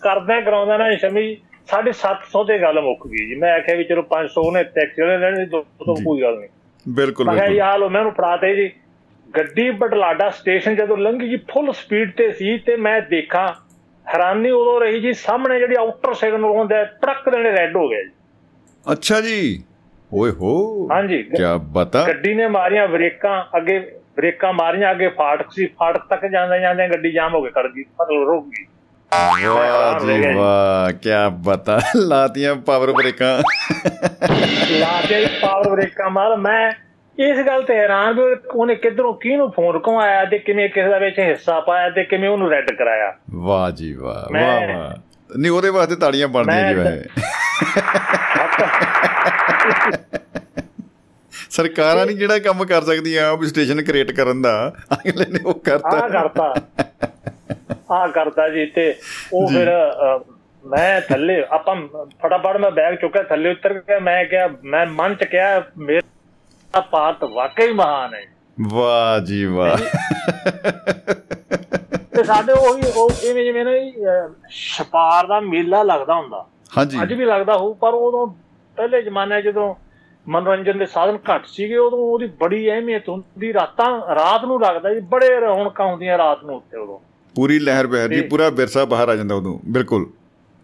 [0.02, 4.06] ਕਰਦੇ ਕਰਾਉਂਦਾ ਨਾ ਸ਼ਮੀ। ਸਾਡੀ 700 ਤੇ ਗੱਲ ਮੁੱਕ ਗਈ ਜੀ। ਮੈਂ ਆਖਿਆ ਵੀ ਚਲੋ
[4.10, 6.50] 500 ਨੇ ਟੈਕਸ ਲੈਣੇ ਦੋ ਤੋਂ ਜੀ। ਕੋਈ ਗੱਲ ਨਹੀਂ
[6.90, 8.72] ਬਿਲਕੁਲ ਮੈਂ ਯਾਰ ਲੋ ਮੈਨੂੰ ਫੜਾਤੇ ਜੀ।
[9.36, 13.48] ਗੱਡੀ ਬਟਲਾਡਾ ਸਟੇਸ਼ਨ ਜਦੋਂ ਲੰਘੀ ਜੀ ਫੁੱਲ ਸਪੀਡ ਤੇ ਸੀ ਤੇ ਮੈਂ ਦੇਖਾਂ
[14.14, 18.10] ਹੈਰਾਨੀ ਉਦੋਂ ਰਹੀ ਜੀ ਸਾਹਮਣੇ ਜਿਹੜੀ ਆਊਟਰ ਸਿਗਨਲ ਹੁੰਦਾ ਟਰੱਕ ਦੇ ਰੈੱਡ ਹੋ ਗਿਆ ਜੀ।
[18.92, 19.64] ਅੱਛਾ ਜੀ।
[20.14, 23.80] ਓਏ ਹੋ ਹਾਂਜੀ। ਕੀ ਬਤਾ। ਗੱਡੀ ਨੇ ਮਾਰੀਆਂ ਬ੍ਰੇਕਾਂ ਅੱਗੇ
[24.16, 27.84] ਬ੍ਰੇਕਾਂ ਮਾਰੀਆਂ ਅੱਗੇ ਫਾਟਕ ਸੀ ਫਾਟਕ ਤੱਕ ਜਾਂਦੇ ਜਾਂਦੇ ਗੱਡੀ ਜਾਮ ਹੋ ਕੇ ਖੜ ਗਈ
[28.02, 28.66] ਮਤਲਬ ਰੁਕ ਗਈ।
[29.20, 33.44] ਵਾਹ ਜੀ ਵਾਹ ਕੀ ਬਤਾ ਲਾਤੀਆਂ ਪਾਵਰ ਬ੍ਰੇਕਾਂ।
[34.70, 36.72] ਲਾ ਕੇ ਪਾਵਰ ਬ੍ਰੇਕਾਂ ਮਾਰ ਮੈਂ
[37.18, 41.20] ਇਸ ਗੱਲ ਤੇ ਹੈਰਾਨ ਵੀ ਉਹਨੇ ਕਿੱਧਰੋਂ ਕਿਹਨੂੰ ਫੋਨ ਘੁਮਾਇਆ ਤੇ ਕਿਵੇਂ ਕਿਸੇ ਦਾ ਵਿੱਚ
[41.20, 44.92] ਹਿੱਸਾ ਪਾਇਆ ਤੇ ਕਿਵੇਂ ਉਹਨੂੰ ਰੈੱਡ ਕਰਾਇਆ। ਵਾਹ ਜੀ ਵਾਹ ਵਾਹ ਵਾਹ।
[45.38, 47.10] ਨਹੀਂ ਉਹਦੇ ਵਾਸਤੇ ਤਾੜੀਆਂ ਬਣਦੀਆਂ ਜੀ ਮੈਂ- ਵੈਸੇ
[51.50, 56.08] ਸਰਕਾਰਾਂ ਨਹੀਂ ਜਿਹੜਾ ਕੰਮ ਕਰ ਸਕਦੀਆਂ ਵੀ ਸਟੇਸ਼ਨ ਕ੍ਰੀਏਟ ਕਰਨ ਦਾ। ਅਗਲੇ ਨੇ ਉਹ ਆ
[56.10, 56.54] ਕਰਤਾ।
[57.96, 58.96] ਆ ਕਰਤਾ ਜੀ ਤੇ
[59.34, 59.72] ਉਹ। ਫਿਰ
[60.66, 61.76] ਮੈਂ ਥੱਲੇ ਆਪਾਂ
[62.22, 67.24] ਫਟਾਫਟ ਮੈਂ ਬੈਗ ਚੁੱਕਿਆ ਥੱਲੇ ਉਤਰ ਗਿਆ ਮੈਂ ਕਿਹਾ ਮੈਂ ਮਨ ਚ ਕਿਹਾ ਮੇਰਾ ਪਾਤ
[67.24, 68.24] ਵਾਕਈ ਮਹਾਨ ਹੈ।
[68.62, 69.78] ਵਾਹ ਜੀ ਵਾਹ।
[72.16, 73.72] ਤੇ ਸਾਡੇ ਉਹੀ ਉਹ ਇਵੇਂ ਜਿਵੇਂ ਨਾ
[74.50, 76.46] ਛਪਾਰ ਦਾ ਮੇਲਾ ਲੱਗਦਾ ਹੁੰਦਾ।
[76.78, 78.28] ਹਾਂਜੀ। ਅੱਜ ਵੀ ਲੱਗਦਾ ਹੋਊ ਪਰ ਉਦੋਂ
[78.78, 79.76] ਪਹਿਲੇ ਜ਼ਮਾਨੇ ਜਦੋਂ
[80.28, 85.00] ਮਨੋਰੰਜਨ ਦੇ ਸਾਧਨ ਘੱਟ ਸੀਗੇ ਉਦੋਂ ਉਹਦੀ ਬੜੀ ਅਹਿਮੀਅਤ ਹੁੰਦੀ ਰਾਤਾਂ ਰਾਤ ਨੂੰ ਲੱਗਦਾ ਜੀ
[85.00, 87.00] ਬੜੇ ਰੌਣਕਾਂ ਹੁੰਦੀਆਂ ਰਾਤ ਨੂੰ ਉੱਤੇ ਉਦੋਂ।
[87.36, 90.06] ਪੂਰੀ ਲਹਿਰ ਬਹਿਰ ਦੀ ਤੇ- ਪੂਰਾ ਵਿਰਸਾ ਬਾਹਰ ਆ ਜਾਂਦਾ ਉਦੋਂ ਬਿਲਕੁਲ।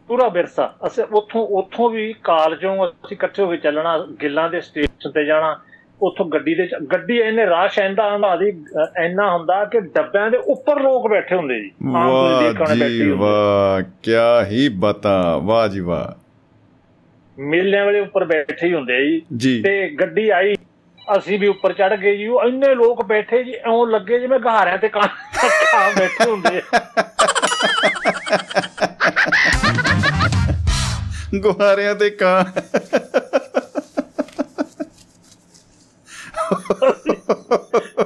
[0.10, 5.12] ਪੂਰਾ ਵਿਰਸਾ। ਅਸੀਂ ਉੱਥੋਂ ਉੱਥੋਂ ਵੀ ਕਾਲਜੋਂ ਅਸੀਂ ਇਕੱਠੇ ਹੋ ਕੇ ਚੱਲਣਾ ਗਿੱਲਾਂ ਦੇ ਸਟੇਸ਼ਨ
[5.12, 5.60] ਤੇ ਜਾਣਾ
[6.02, 8.48] ਉੱਥੋਂ ਗੱਡੀ ਦੇ ਗੱਡੀ ਇੰਨੇ ਰਾਸ਼ ਐਂਦਾ ਹੁੰਦਾ ਦੀ
[9.06, 14.16] ਇੰਨਾ ਹੁੰਦਾ ਕਿ ਡੱਬਿਆਂ ਦੇ ਉੱਪਰ ਲੋਕ ਬੈਠੇ ਹੁੰਦੇ ਜੀ ਵਾਹ ਜੀ ਵਾਹ ਕੀ
[14.52, 16.22] ਹੀ ਬਤਾ ਵਾਹ ਜੀ ਵਾਹ।
[17.40, 20.56] ਮੇਲਿਆਂ ਵਾਲੇ ਉੱਪਰ ਬੈਠੇ ਹੀ ਹੁੰਦੇ ਜੀ। ਤੇ ਗੱਡੀ ਆਈ
[21.18, 24.78] ਅਸੀਂ ਵੀ ਉੱਪਰ ਚੜ ਗਏ ਜੀ ਉਹ ਇੰਨੇ ਲੋਕ ਬੈਠੇ ਜੀ ਐਉਂ ਲੱਗੇ ਜਿਵੇਂ ਗਹਾਰਿਆਂ
[24.78, 25.08] ਤੇ ਕਾਂ
[25.98, 26.62] ਬੈਠੇ ਹੁੰਦੇ।
[31.40, 32.44] ਗੁਹਾਰਿਆਂ ਤੇ ਕਾਂ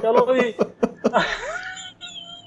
[0.02, 0.52] ਚਲੋ ਜੀ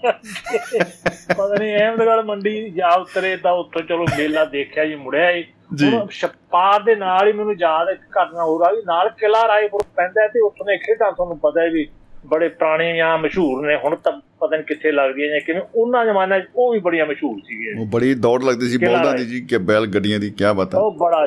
[0.04, 5.32] ਪਤਾ ਨਹੀਂ ਅਹਿਮਦਗੜ ਮੰਡੀ ਜਾ ਉਤਰੇ ਤਾਂ ਉੱਥੋਂ ਚਲੋ ਮੇਲਾ ਦੇਖਿਆ ਜੀ ਮੁੜਿਆ
[5.76, 9.48] ਜੀ। ਹੁਣ ਛਪਾਰ ਦੇ ਨਾਲ ਹੀ ਮੈਨੂੰ ਯਾਦ ਇੱਕ ਘਟਨਾ ਹੋਰ ਆ ਵੀ ਨਾਲ ਕਿਲਾ
[9.48, 11.88] ਰਾਏਪੁਰ ਪੈਂਦਾ ਹੈ ਤੇ ਉੱਥੋਂ ਖੇਡਾਂ ਤੁਹਾਨੂੰ ਪਤਾ ਹੈ ਵੀ
[12.26, 16.48] ਬੜੇ ਪੁਰਾਣੀਆਂ ਮਸ਼ਹੂਰ ਨੇ ਹੁਣ ਤਾਂ ਪਤਾ ਨਹੀਂ ਕਿੱਥੇ ਲੱਗਦੀਆਂ ਜਾਂ ਕਿਵੇਂ। ਉਹਨਾਂ ਜ਼ਮਾਨਿਆਂ 'ਚ
[16.56, 19.18] ਉਹ ਵੀ ਬੜੀਆਂ ਮਸ਼ਹੂਰ ਸੀਗੀਆਂ ਉਹ ਬੜੀ ਦੌੜ ਲੱਗਦੀ ਸੀ ਬਲਦਾਂ ਹੈ?
[19.18, 21.26] ਦੀ ਜੀ ਕਿ ਬੈਲ ਗੱਡੀਆਂ ਦੀ ਕੀ ਬਤਾ ਉਹ ਬੜਾ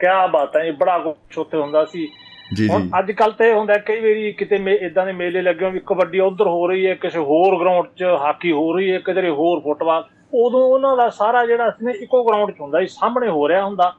[0.00, 2.08] ਕਿਆ ਬਾਤ ਹੈ ਜੀ ਬੜਾ ਕੁਛ ਉੱਥੇ ਹੁੰਦਾ ਸੀ।
[2.50, 5.80] ਜੀ ਜੀ। ਅੱਜ ਕੱਲ ਤੇ ਹੁੰਦਾ ਕਈ ਵਾਰੀ ਕਿਤੇ ਇਦਾਂ ਦੇ ਮੇਲੇ ਲੱਗੇ ਹੋਣ ਵੀ
[5.86, 9.60] ਕਬੱਡੀ ਉਧਰ ਹੋ ਰਹੀ ਹੈ ਕਿਸੇ ਹੋਰ ਗਰਾਊਂਡ 'ਚ ਹਾਕੀ ਹੋ ਰਹੀ ਹੈ ਕਿਧਰੇ ਹੋਰ
[9.60, 13.64] ਫੁੱਟਬਾਲ। ਉਦੋਂ ਉਹਨਾਂ ਦਾ ਸਾਰਾ ਜਿਹੜਾ ਸੀ ਇੱਕੋ ਗਰਾਊਂਡ 'ਚ ਹੁੰਦਾ ਸੀ ਸਾਹਮਣੇ ਹੋ ਰਿਹਾ
[13.64, 13.92] ਹੁੰਦਾ।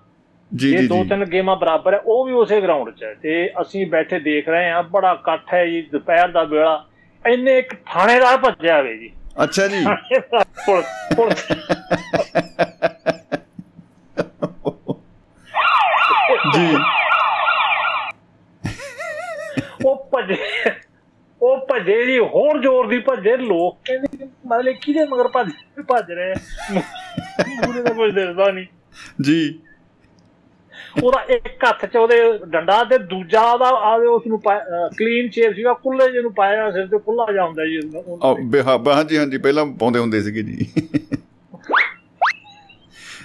[0.52, 3.50] ਜੀ ਇਹ ਜੀ ਦੋ ਤਿੰਨ ਗੇਮਾਂ ਬਰਾਬਰ ਹੈ ਉਹ ਵੀ ਉਸੇ ਗਰਾਊਂਡ 'ਚ ਹੈ। ਤੇ
[3.62, 6.84] ਅਸੀਂ ਬੈਠੇ ਦੇਖ ਰਹੇ ਹਾਂ ਬੜਾ ਇਕੱਠ ਹੈ ਜੀ ਦੁਪਹਿਰ ਦਾ ਵੇਲਾ।
[7.26, 9.12] ਇੰਨੇ ਇੱਕ ਥਾਣੇਦਾਰ ਭੱਜਿਆ ਹੋਵੇ ਜੀ।
[9.44, 9.84] ਅੱਛਾ ਜੀ।
[16.54, 16.76] ਜੀ
[19.86, 20.38] ਉਹ ਭੱਜੇ
[21.41, 25.50] ਉਹ ਭੱਜੇ ਜੀ ਹੋਰ ਜ਼ੋਰ ਦੀ ਭੱਜੇ ਲੋਕ ਕਹਿੰਦੇ ਕਿ ਮਤਲਬ ਕਿਹਦੇ ਮਗਰ ਭੱਜ
[25.88, 26.34] ਭੱਜ ਰਹੇ
[26.74, 28.65] ਮੂਰੇ ਦਾ ਕੁਝ ਦਿਸਦਾ ਨਹੀਂ।
[29.21, 29.60] ਜੀ।
[31.04, 32.15] ਉਹਦਾ ਇੱਕ ਹੱਥ 'ਚ ਉਹਦੇ
[32.47, 34.39] ਡੰਡਾ ਤੇ ਦੂਜਾ ਉਹਦਾ ਆਵੇ ਉਸ ਨੂੰ
[34.97, 38.34] ਕਲੀਨ ਸ਼ੇਪ ਸੀਗਾ ਕੁੱਲੇ ਜਿਹੇ ਨੂੰ ਪਾਇਆ ਸਿਰ ਤੇ ਕੁੱਲਾ ਜਿਹਾ ਹੁੰਦਾ ਜੀ ਉਹਨੂੰ। ਆ
[38.43, 40.67] ਬਿਹਾ ਹਾਂਜੀ ਹਾਂਜੀ ਪਹਿਲਾਂ ਪਾਉਂਦੇ ਹੁੰਦੇ ਸੀਗੇ ਜੀ।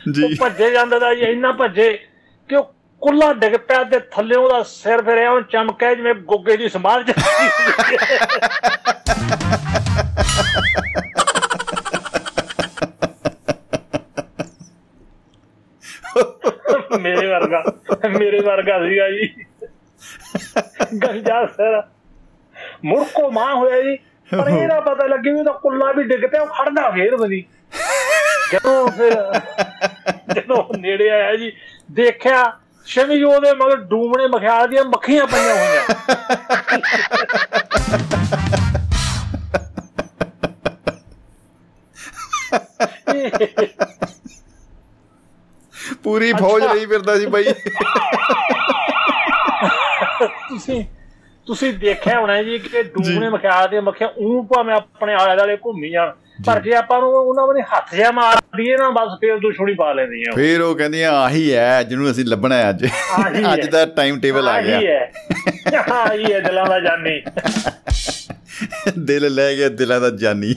[0.09, 1.92] ਉਹ ਜੀ। ਭੱਜੇ ਜਾਂਦਾ ਦਾ ਇੰਨਾ ਭੱਜੇ
[2.51, 6.69] ਕਿ ਉਹ ਕੁੱਲਾ ਡਿੱਗ ਪਿਆ ਤੇ ਥੱਲੇ ਉਹਦਾ ਸਿਰ ਫਿਰ ਐਂ ਚਮਕਿਆ ਜਿਵੇਂ ਗੁੱਗੇ ਦੀ
[6.69, 7.13] ਸਮਾਲ ਚ
[17.01, 17.65] ਮੇਰੇ ਵਰਗਾ
[18.19, 19.29] ਮੇਰੇ ਵਰਗਾ ਸੀਗਾ ਜੀ।
[20.99, 21.83] ਗੰਜਾ ਸਿਰ।
[22.85, 23.97] ਮੁੜਕੋ ਮਾਂ ਹੋਇਆ ਜੀ।
[24.37, 27.45] ਪਰ ਇਹਦਾ ਪਤਾ ਲੱਗੇ ਵੀ ਉਹਦਾ ਕੁੱਲਾ ਵੀ ਡਿੱਗ ਪਿਆ, ਉਹ ਖੜਦਾ ਫੇਰ ਬਦੀ
[28.53, 29.13] ਜਦੋਂ ਫਿਰ
[30.35, 31.53] ਜਦੋਂ ਉਹ ਨੇੜੇ ਆਇਆ ਜੀ,
[31.91, 35.85] ਦੇਖਿਆ ਸ਼ਮੀ ਉਹਦੇ ਮਗਰ ਡੂਮਣੇ ਮਖਿਆਲ ਦੀਆਂ ਮੱਖੀਆਂ ਪਈਆਂ ਹੋਈਆਂ।
[46.03, 47.44] ਪੂਰੀ ਫੌਜ। ਲਈ ਫਿਰਦਾ ਸੀ ਬਾਈ।
[50.49, 50.85] ਤੁਸੀਂ
[51.46, 55.90] ਤੁਸੀਂ ਦੇਖਿਆ ਹੋਣਾ ਜੀ ਕਿ ਡੂਮਣੇ ਮਖਿਆਲ ਦੀਆਂ ਮੱਖੀਆਂ ਉਹ ਭਾਵੇਂ ਆਪਣੇ ਆਲੇ ਦੁਆਲੇ ਘੁੰਮੀ
[55.90, 56.12] ਜਾਣ
[56.46, 59.92] ਪਰ ਜੇ। ਆਪਾਂ ਨੂੰ ਉਹਨਾਂ ਨੇ ਹੱਥ ਜਿਹਾ ਮਾਰ ਦਈਏ ਨਾ ਬਸ ਫੇਰ ਦੁਸ਼ਮਣੀ ਪਾ
[59.92, 62.85] ਲੈਂਦੀਆਂ ਉਹ। ਫੇਰ ਉਹ ਕਹਿੰਦੀਆਂ ਆਹੀ ਹੈ ਜਿਹਨੂੰ ਅਸੀਂ ਲੱਭਣਾ ਹੈ ਅੱਜ।
[63.55, 65.12] ਅੱਜ ਦਾ ਟਾਈਮ ਟੇਬਲ ਆ ਗਿਆ। ਆਹੀ ਹੈ
[65.92, 67.20] ਆਹੀ ਹੈ ਦਿਲਾਂ ਦਾ ਜਾਨੀ।
[68.99, 70.55] ਦਿਲ ਲੈ ਗਿਆ ਦਿਲਾਂ ਦਾ ਜਾਨੀ।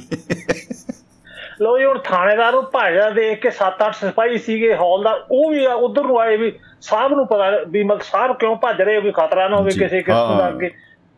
[1.61, 6.03] ਲੋ ਜੀ ਹੁਣ ਥਾਣੇਦਾਰ ਨੂੰ ਭਾਜਾ ਦੇਖ ਕੇ 7-8 ਸਿਪਾਹੀ ਸੀਗੇ ਹੌਲਦਾਰ ਉਹ ਵੀ ਉਧਰ
[6.03, 9.57] ਨੂੰ ਆਏ ਵੀ ਸਾਹਿਬ ਨੂੰ ਪਤਾ ਵੀ ਮਤਲਬ ਸਾਹਿਬ ਕਿਉਂ ਭੱਜ ਰਹੇ ਕੋਈ ਖਤਰਾ ਨਾ
[9.57, 10.69] ਹੋਵੇ ਕਿਸੇ ਕਿਸਮ ਦਾ। ਅੱਗੇ।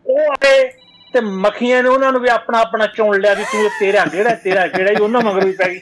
[0.05, 0.69] ਉਹ ਆਏ
[1.13, 4.67] ਤੇ ਮੱਖੀਆਂ ਨੇ ਉਹਨਾਂ ਨੂੰ ਵੀ ਆਪਣਾ ਆਪਣਾ ਚੁਣ ਲਿਆ ਵੀ ਤੂੰ ਤੇਰਾ ਕਿਹੜਾ ਤੇਰਾ
[4.67, 5.81] ਕਿਹੜਾ ਜੀ ਉਹਨਾਂ ਮਗਰ ਵੀ ਪੈ ਗਈ।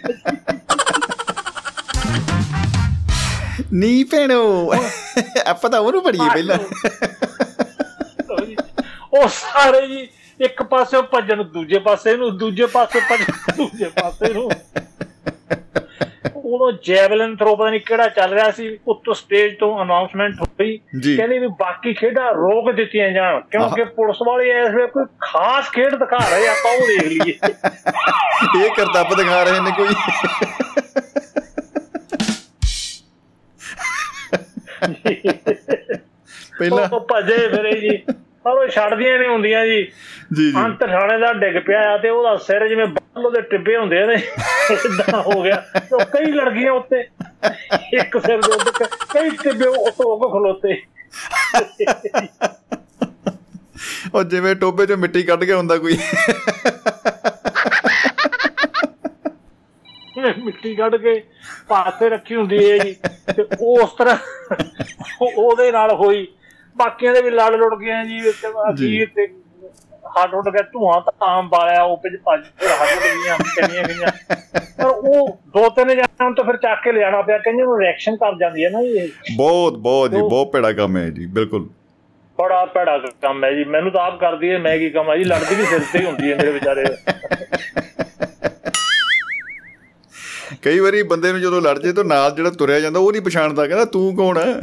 [3.73, 4.73] ਨੀ ਭੈਣੋ
[5.45, 6.57] ਆਪਾਂ ਤਾਂ ਉਹਨੂੰ ਪੜੀਏ ਪਹਿਲਾਂ।
[9.13, 10.07] ਉਹ ਸਾਰੇ ਜੀ
[10.45, 14.49] ਇੱਕ ਪਾਸੇ ਭੱਜਣ ਦੂਜੇ ਪਾਸੇ ਨੂੰ ਦੂਜੇ ਪਾਸੇ ਭੱਜਣ ਦੂਜੇ ਪਾਸੇ ਨੂੰ।
[16.49, 20.77] ਉਦੋਂ ਜੈਵਲਿਨ ਥਰੋ ਪਤਾ ਨਹੀਂ ਕਿਹੜਾ ਚੱਲ ਰਿਹਾ ਸੀ ਉੱਤੋਂ ਸਟੇਜ ਤੋਂ ਅਨਾਉਂਸਮੈਂਟ ਹੋਈ।
[21.17, 25.95] ਕਹਿੰਦੇ ਵੀ ਬਾਕੀ ਖੇਡਾਂ ਰੋਕ ਦਿੱਤੀਆਂ ਜਾਣ ਕਿਉਂਕਿ ਪੁਲਿਸ ਵਾਲੇ ਇਸ ਵੇਲੇ ਕੋਈ ਖਾਸ ਖੇਡ
[25.95, 27.33] ਦਿਖਾ ਰਹੇ ਆ, ਆਪਾਂ ਉਹ ਦੇਖ ਲਈਏ।
[28.65, 29.87] ਇਹ ਕਰਤੱਬ ਦਿਖਾ ਰਹੇ ਨੇ ਕੋਈ।
[36.59, 37.97] ਪਹਿਲਾਂ ਉਹ ਭੱਜੇ ਫਿਰੇ ਜੀ।
[38.43, 39.83] ਪਰ ਉਹ ਛੱਡਦੀਆਂ ਨਹੀਂ ਹੁੰਦੀਆਂ ਜੀ।
[40.33, 43.77] ਜੀ ਜੀ। ਅੰਤ ਥਾਣੇ ਦਾ ਡਿੱਗ ਪਿਆ ਆ ਤੇ ਉਹਦਾ ਸਿਰ ਜਿਵੇਂ ਬੱਲ ਦੇ ਟਿੱਬੇ
[43.77, 44.13] ਹੁੰਦੇ ਨੇ।
[44.71, 46.99] ਇਦਾਂ ਹੋ ਗਿਆ। ਤੇ ਉਹ ਕਈ ਲੜਕੀਆਂ ਉੱਤੇ
[47.93, 50.81] ਇੱਕ ਸਿਰ ਦੇ ਉੱਤੇ ਕਈ ਟਿੱਬੇ ਉੱਤੋਂ ਉਹ ਖਲੋਤੇ।
[54.13, 55.97] ਉਹ ਜਿਵੇਂ ਟੋਬੇ ਚੋਂ ਮਿੱਟੀ ਕੱਢ ਕੇ ਹੁੰਦਾ ਕੋਈ।
[60.43, 61.23] ਮਿੱਟੀ ਕੱਢ ਕੇ
[61.67, 62.95] ਪਾਸੇ ਰੱਖੀ ਹੁੰਦੀ ਹੈ ਜੀ।
[63.35, 64.17] ਤੇ ਉਸ ਤਰ੍ਹਾਂ
[65.21, 66.27] ਉਹ- ਉਹਦੇ ਨਾਲ ਹੋਈ।
[66.79, 69.27] ਬਾਕੀਆਂ ਦੇ ਵੀ ਲੜ ਲੁੜ ਗਏ ਜੀ ਵਿੱਚ ਅਖੀਰ ਤੇ
[70.17, 74.11] ਹੱਡ ਉੱਡ ਗਿਆ ਧੂਆਂ ਤਾਂ ਬਾਲਿਆ ਉਹ ਵਿੱਚ ਭੱਜ ਹੱਡ ਉੱਡ ਗਈਆਂ ਚੰਗੀਆਂ ਗਈਆਂ।
[74.77, 78.35] ਪਰ ਉਹ ਦੋ ਤਿੰਨ ਜਣਾਂ ਤੋਂ ਫਿਰ ਚੱਕ ਕੇ ਲਿਆਣਾ ਪਿਆ ਕਹਿੰਦੇ ਉਹ ਰਿਐਕਸ਼ਨ ਕਰ
[78.39, 81.67] ਜਾਂਦੀ ਹੈ ਨਾ ਇਹ। ਬਹੁਤ ਬਹੁਤ ਜੀ ਬਹੁਤ ਭੈੜਾ ਕੰਮ ਹੈ ਜੀ ਬਿਲਕੁਲ।
[82.37, 85.55] ਬੜਾ ਭੈੜਾ ਕੰਮ ਹੈ ਜੀ ਮੈਨੂੰ ਤਾਂ ਆਪ ਕਰਦੀ ਹੈ ਮੈਂ ਕੀ ਕਮਾਂ ਜੀ ਲੜਦੀ
[85.55, 86.85] ਵੀ ਸਿਰ ਤੇ ਹੀ ਹੁੰਦੀ ਹੈ ਮੇਰੇ ਵਿਚਾਰੇ।
[90.63, 93.67] ਕਈ ਵਾਰੀ ਬੰਦੇ ਨੂੰ ਜਦੋਂ ਲੜ ਜੇ ਤਾਂ ਨਾਲ ਜਿਹੜਾ ਤੁਰਿਆ ਜਾਂਦਾ ਉਹ ਨਹੀਂ ਪਛਾਣਦਾ
[93.67, 94.53] ਕਹਿੰਦਾ ਤੂੰ ਕੌਣ ਹੈ?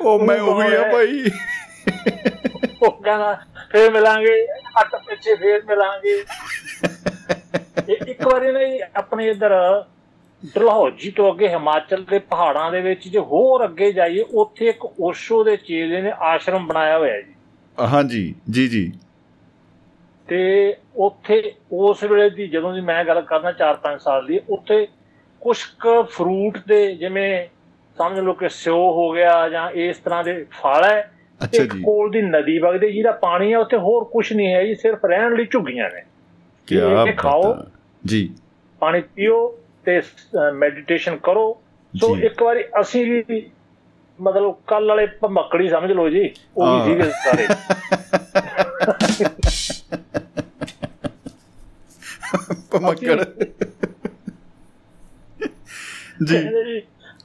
[0.00, 1.24] ਉਹ ਮੈਂ ਉਹੀ ਆ ਭਾਈ।
[2.82, 3.38] ਉਹ ਕਹਿੰਦਾ
[3.72, 4.34] ਫੇਰ ਮਿਲਾਂਗੇ
[4.80, 6.24] ਅੱਟ ਪਿੱਛੇ ਫੇਰ ਮਿਲਾਂਗੇ।
[8.08, 8.60] ਇੱਕ ਵਾਰੀ ਨਾ
[8.96, 9.52] ਆਪਣੇ ਇਧਰ
[10.54, 15.42] ਡਲਹੌਜੀ ਤੋਂ ਅੱਗੇ ਹਿਮਾਚਲ ਦੇ ਪਹਾੜਾਂ ਦੇ ਵਿੱਚ ਜੇ ਹੋਰ ਅੱਗੇ ਜਾਈਏ ਉੱਥੇ ਇੱਕ ਓਸ਼ੋ
[15.44, 17.34] ਦੇ ਚੇਲੇ ਨੇ ਆਸ਼ਰਮ ਬਣਾਇਆ ਹੋਇਆ ਜੀ।
[17.78, 18.92] ਹਾਂਜੀ ਜੀ ਜੀ।
[20.28, 20.40] ਤੇ
[20.96, 24.86] ਉੱਥੇ ਉਸ ਵੇਲੇ ਦੀ ਜਦੋਂ ਦੀ ਮੈਂ ਗੱਲ ਕਰਦਾ 4-5 ਸਾਲ ਦੀ ਉੱਥੇ
[25.40, 27.46] ਕੁਝ ਕੁ ਫਰੂਟ ਦੇ ਜਿਵੇਂ
[27.98, 31.12] ਸਮਝ ਲਓ ਕਿ ਸਿਓ ਹੋ ਗਿਆ ਜਾਂ ਇਸ ਤਰ੍ਹਾਂ ਦੇ ਫਲ ਹੈ
[31.44, 34.74] ਅੱਛਾ ਜੀ ਕੋਲ ਦੀ ਨਦੀ ਵਗਦੀ ਜਿਹਦਾ ਪਾਣੀ ਹੈ ਉੱਥੇ ਹੋਰ ਕੁਝ ਨਹੀਂ ਹੈ ਜੀ
[34.74, 36.02] ਸਿਰਫ ਰਹਿਣ ਲਈ ਝੁੱਗੀਆਂ ਨੇ
[36.66, 37.66] ਕੀ ਇਹ ਖਾਓ।
[38.06, 38.34] ਜੀ
[38.80, 40.02] ਪਾਣੀ ਪੀਓ ਤੇ
[40.54, 41.62] ਮੈਡੀਟੇਸ਼ਨ ਕਰੋ
[41.94, 43.50] ਸੋ। ਇੱਕ ਵਾਰੀ ਅਸੀਂ ਵੀ
[44.20, 47.46] ਮਤਲਬ ਕੱਲ ਵਾਲੇ ਭਮੱਕੜੀ ਸਮਝ ਲਓ ਜੀ ਉਹ। ਵੀ ਸੀਗੇ ਸਾਰੇ
[52.70, 53.24] ਪਮੱਕੜ
[56.20, 56.82] ਜੀ।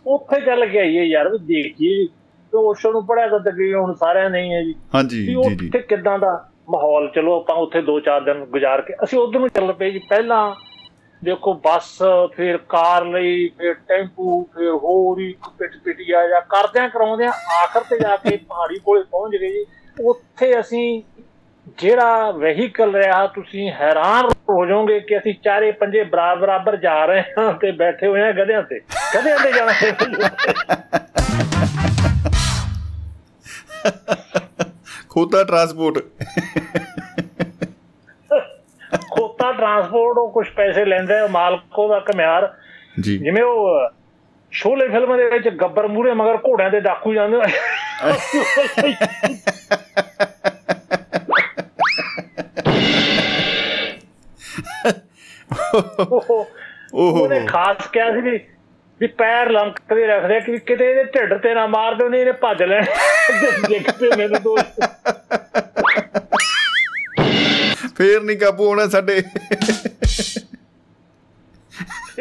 [0.07, 2.09] ਉੱਥੇ ਚੱਲ ਕੇ ਆਈਏ ਯਾਰ ਵੀ ਦੇਖੀਏ ਜੀ।
[2.53, 6.19] ਓਸ਼ੋ ਨੂੰ ਪੜਿਆ ਤਾਂ ਤਕਰੀਬਨ ਹੁਣ ਸਾਰਿਆਂ ਨਹੀਂ ਹੈ ਜੀ। ਹਾਂਜੀ ਜੀ ਜੀ। ਉੱਥੇ ਕਿਦਾਂ
[6.19, 6.33] ਦਾ
[6.69, 10.55] ਮਾਹੌਲ ਚਲੋ ਆਪਾਂ ਉੱਥੇ 2-4 ਦਿਨ ਗੁਜ਼ਾਰ ਕੇ ਅਸੀਂ ਉਧਰ ਨੂੰ ਚੱਲ ਪਏ ਜੀ। ਪਹਿਲਾਂ
[11.21, 11.97] ਦੇਖੋ ਬੱਸ
[12.35, 17.31] ਫਿਰ ਕਾਰ ਲਈ ਫਿਰ ਟੈਂਪੂ ਫਿਰ ਹੋਰ ਹੀ ਪਿੱਟ ਪਿਟਿਆ ਜਾਂ ਕਰਦਿਆਂ ਕਰਾਉਂਦਿਆਂ
[17.63, 19.65] ਆਖਰ ਤੇ ਜਾ ਕੇ ਪਹਾੜੀ ਕੋਲੇ ਪਹੁੰਚ ਗਏ ਜੀ।
[20.03, 21.01] ਉੱਥੇ ਅਸੀਂ
[21.77, 27.23] ਜਿਹੜਾ ਵਹੀਕਲ ਰਿਹਾ ਤੁਸੀਂ ਹੈਰਾਨ ਹੋ ਜਾਓਗੇ ਕਿ ਅਸੀਂ ਚਾਰੇ ਪੰਜੇ ਬਰਾਬਰ ਬਰਾਬਰ ਜਾ ਰਹੇ
[27.37, 28.81] ਹਾਂ ਤੇ ਬੈਠੇ ਹੋਏ ਹਾਂ ਗਧਿਆਂ ਤੇ।
[29.15, 29.73] ਗਧਿਆਂ ਤੇ ਜਾਣਾ
[35.09, 35.97] ਖੋਤਾ ਟਰਾਂਸਪੋਰਟ
[39.09, 42.53] ਖੋਤਾ ਟਰਾਂਸਪੋਰਟ ਉਹ ਕੁਝ ਪੈਸੇ ਲੈਂਦਾ ਹੈ ਮਾਲਕ ਉਹਦਾ ਕਮਿਆਰ
[43.01, 43.89] ਜੀ। ਜਿਵੇਂ ਉਹ
[44.51, 47.37] ਸ਼ੋਲੇ ਫਿਲਮ ਦੇ ਵਿੱਚ ਗੱਬਰ ਮੂਰੇ ਮਗਰ ਘੋੜਿਆਂ ਦੇ ਡਾਕੂ ਜਾਂਦੇ
[56.93, 58.39] ਉਹਨੇ ਖਾਸ ਕਿਹਾ ਸੀ ਵੀ
[58.99, 62.63] ਵੀ ਪੈਰ ਲੰਕਦੇ ਰੱਖਦੇ ਕਿ ਕਿਤੇ ਇਹਦੇ ਢਿੱਡ ਤੇ ਨਾ ਮਾਰ ਦਿਓ ਨਹੀਂ ਇਹਨੇ ਭੱਜ
[62.63, 62.85] ਲੈਣ।
[63.69, 64.55] ਦੇਖ ਤੇ ਮੈਨੂੰ ਦੋ
[67.97, 69.21] ਫੇਰ ਨਹੀਂ ਕਾਬੂ ਹੋਣਾ ਸਾਡੇ।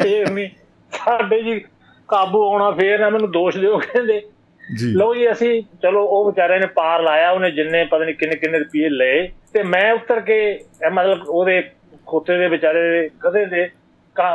[0.05, 0.49] ਇਹ ਨਹੀਂ
[0.91, 1.59] ਸਾਡੇ ਜੀ
[2.07, 4.21] ਕਾਬੂ ਆਉਣਾ ਫੇਰ ਨਾ ਮੈਨੂੰ ਦੋਸ਼ ਦਿਓ ਕਹਿੰਦੇ।
[4.61, 8.35] ਜੀ। ਲਓ ਜੀ ਅਸੀਂ ਚਲੋ ਉਹ ਵਿਚਾਰੇ ਨੇ ਪਾਰ ਲਾਇਆ ਉਹਨੇ ਜਿੰਨੇ ਪਤਾ ਨਹੀਂ ਕਿੰਨੇ
[8.35, 10.59] ਕਿੰਨੇ ਰੁਪਏ ਲਏ। ਤੇ ਮੈਂ ਉੱਤਰ ਕੇ
[10.93, 11.61] ਮਤਲਬ ਉਹਦੇ
[12.07, 13.69] ਖੋਤੇ ਦੇ ਵਿਚਾਰੇ ਕਦੇ ਦੇ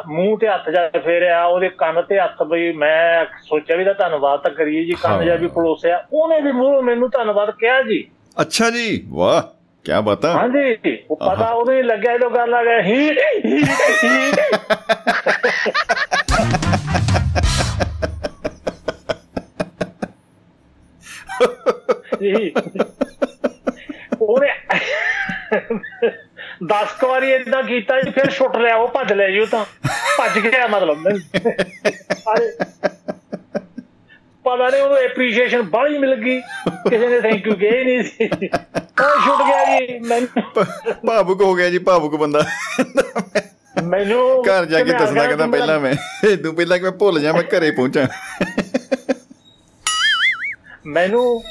[0.07, 4.41] ਮੂੰਹ ਤੇ ਹੱਥ ਜਾ ਫੇਰਿਆ ਉਹਦੇ ਕੰਨ ਤੇ ਹੱਥ ਬਈ ਮੈਂ ਸੋਚਿਆ ਵੀ ਤਾਂ ਧੰਨਵਾਦ
[4.41, 8.11] ਤਾਂ ਕਰੀਏ ਜੀ ਕੰਨ। ਜਾ ਵੀ ਪਲੋਸਿਆ ਉਹਨੇ ਵੀ ਮੂੰਹ ਮੈਨੂੰ ਧੰਨਵਾਦ ਕਿਹਾ ਜੀ।
[8.41, 9.43] ਅੱਛਾ ਜੀ ਵਾਹ
[9.85, 13.11] ਕੀ ਬਾਤਾਂ ਹਾਂਜੀ ਉਹ ਪਤਾ ਉਹਨੂੰ ਹੀ ਲੱਗਿਆ ਜਦੋਂ ਗੱਲ ਆ ਗਿਆ ਹੀ
[13.45, 13.63] ਹੀ
[14.05, 14.33] ਹੀ।
[22.21, 22.53] ਜੀ।
[24.21, 24.49] ਉਹਨੇ
[26.61, 29.65] 10 ਕੁ ਵਾਰੀ ਇਦਾਂ ਕੀਤਾ ਜੀ ਫਿਰ ਛੁੱਟ ਲਿਆ ਉਹ ਭੱਜ ਲਿਆ ਜੀ ਉਹ ਤਾਂ
[30.19, 31.09] ਭੱਜ ਗਿਆ ਮਤਲਬ।
[34.45, 36.41] ਪਤਾ ਨਹੀਂ ਉਹਨੂੰ ਐਪਰੀਸ਼ੀਏਸ਼ਨ ਬਾਹਲੀ ਮਿਲ ਗਈ
[36.89, 40.65] ਕਿਸੇ ਨੇ ਥੈਂਕ ਯੂ ਕਿਹਾ ਨਹੀਂ ਸੀ। ਉਹ ਛੁੱਟ ਗਿਆ ਜੀ ਮੈਨੂੰ
[41.07, 42.45] ਭਾਵੁਕ ਹੋ ਗਿਆ ਜੀ ਭਾਵੁਕ ਬੰਦਾ।
[43.85, 45.95] ਮੈਨੂੰ ਘਰ ਜਾ ਕੇ ਗਿਆ ਕਹਿੰਦਾ ਪਹਿਲਾਂ ਮੈਂ
[46.43, 48.07] ਤੂੰ ਪਹਿਲਾਂ ਕਿ ਮੈਂ ਭੁੱਲ ਜਾ ਮੈਂ ਘਰੇ ਪਹੁੰਚਾਂ।
[50.87, 51.43] ਮੈਨੂੰ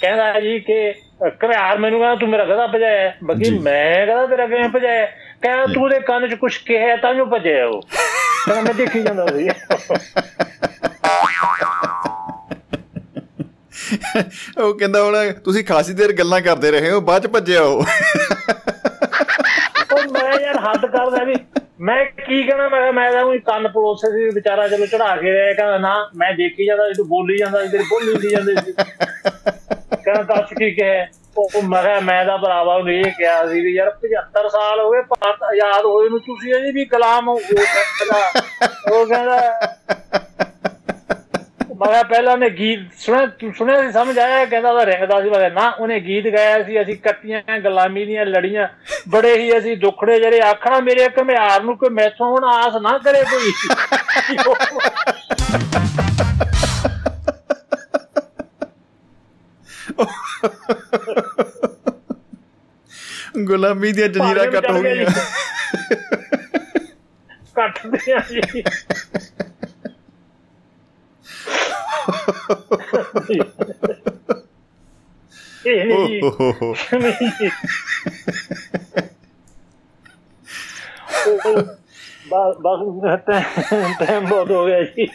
[0.00, 4.68] ਕਹਿੰਦਾ ਜੀ ਕਿ ਘਰਿਆਰ ਮੈਨੂੰ ਕਹਿੰਦਾ ਤੂੰ ਮੇਰਾ ਗਧਾ ਭਜਾਇਆ ਬਾਕੀ। ਮੈਂ ਕਹਿੰਦਾ ਤੇਰਾ ਕਿਵੇਂ
[4.68, 5.06] ਭਜਾਇਆ
[5.42, 9.26] ਕਹਿੰਦਾ ਤੂੰ ਉਹਦੇ ਕੰਨ 'ਚ ਕੁਝ ਕਿਹਾ ਤਾਂ ਜੋ ਭਜਿਆ ਉਹ। ਕਹਿੰਦਾ ਮੈਂ ਦੇਖੀ ਜਾਂਦਾ
[9.26, 9.48] ਸੀ।
[14.58, 17.84] ਉਹ ਕਹਿੰਦਾ ਹੁਣ ਤੁਸੀਂ ਖਾਸੀ ਦੇਰ ਗੱਲਾਂ ਕਰਦੇ ਰਹੇ ਹੋ ਬਾਅਦ ਚ ਭੱਜਿਆ ਉਹ।
[19.92, 21.34] ਉਹ ਮੈਂ ਯਾਰ ਹੱਦ ਕਰਦਾ ਵੀ
[21.80, 25.52] ਮੈਂ ਕੀ ਕਹਿਣਾ ਮੈਂ ਮੈਂ ਤਾਂ ਉਹੀ ਕੰਨ ਪਲੋਸੇ ਸੀ ਵਿਚਾਰਾ ਚਲੋ ਚੜਾ ਕੇ ਰਿਹਾ
[25.52, 28.72] ਕਹਿੰਦਾ ਨਾ ਮੈਂ ਦੇਖੀ ਜਾਂਦਾ ਤੂੰ ਬੋਲੀ ਜਾਂਦਾ ਤੇਰੀ ਬੋਲੀ ਹੁੰਦੀ ਜਾਂਦੀ ਸੀ।
[30.08, 31.06] ਕਹਿੰਦਾ ਦੱਸ ਕੀ ਕਹੇ
[31.36, 34.80] ਉਹ ਉਹ ਮੈਂ ਕਿਹਾ, ਮੈਂ ਤਾਂ ਭਰਾਵਾ ਉਹਨੂੰ ਇਹ ਕਿਹਾ ਸੀ ਵੀ ਯਾਰ 75 ਸਾਲ
[34.80, 38.18] ਹੋ ਗਏ, ਭਾਰਤ ਆਜ਼ਾਦ ਹੋਏ ਨੂੰ ਤੁਸੀਂ ਅਜੇ ਵੀ ਗੁਲਾਮ ਹੋ ਉਹ ਕਹਿੰਦਾ
[38.92, 39.36] ਉਹ ਕਹਿੰਦਾ,
[41.80, 44.44] ਮੈਂ ਕਿਹਾ ਪਹਿਲਾਂ ਉਹਨੇ ਗੀਤ ਸੁਣਿਆ, ਤੂੰ ਸੁਣਿਆ ਸੀ, ਸਮਝ ਆਇਆ?
[44.44, 48.26] ਕਹਿੰਦਾ ਉਹਦਾ ਰਿੰਗਦਾ ਸੀ, ਮੈਂ ਕਿਹਾ ਨਾ, ਉਹਨੇ ਗੀਤ ਗਾਇਆ ਸੀ, ਅਸੀਂ ਕੱਟੀਆਂ, ਗੁਲਾਮੀ ਦੀਆਂ
[48.26, 48.68] ਲੜੀਆਂ,
[49.08, 53.22] ਬੜੇ ਹੀ ਅਸੀਂ ਦੁੱਖੜੇ ਜਿਹੜੇ ਆਖਣਾ, ਮੇਰੇ ਘਮਿਆਰ ਨੂੰ ਕੋਈ ਮੈਥੋਂ ਹੁਣ ਆਸ ਨਾ ਕਰੇ
[53.30, 53.52] ਕੋਈ।
[63.44, 65.10] ਗੁਲਾਮੀ ਦੀਆਂ ਜੰਜੀਰਾਂ ਕੱਟ ਹੋ ਗਈਆਂ।
[67.54, 68.62] ਕੱਟਦੇ ਆ ਜੀ।
[82.28, 82.78] ਬਸ ਬਸ
[83.26, 85.06] ਟਾਈਮ ਬਹੁਤ ਹੋ ਗਿਆ ਜੀ।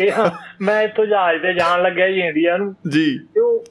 [0.00, 0.30] ਇਹ ਹਾਂ,
[0.60, 3.64] ਮੈਂ ਇੱਥੋਂ ਜਹਾਜ਼ ਤੇ ਜਾਣ ਲੱਗਿਆ ਜੀ ਇੰਡੀਆ ਨੂੰ। ਜੀ। ਤੇ ਉਹ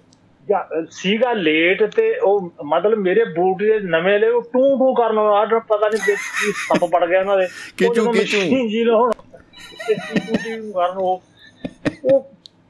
[0.90, 5.60] ਸੀਗਾ ਲੇਟ ਤੇ ਉਹ ਮਤਲਬ ਮੇਰੇ ਬੂਟ ਦੇ ਨਵੇਂ ਲੈ ਉਹ ਟੂ ਟੂ ਕਰਨ ਆਰਡਰ
[5.60, 7.48] ਪਤਾ ਨਹੀਂ ਕੀ ਸੱਪ ਪੜ ਗਿਆ ਉਹਨਾਂ ਦੇ।
[7.78, 11.24] ਕਿਚੂ- ਕਿਚੂ। ਜੀ ਲੋ ਹੁਣ ਟੂ ਟੂ ਕਰਨ ਉਹ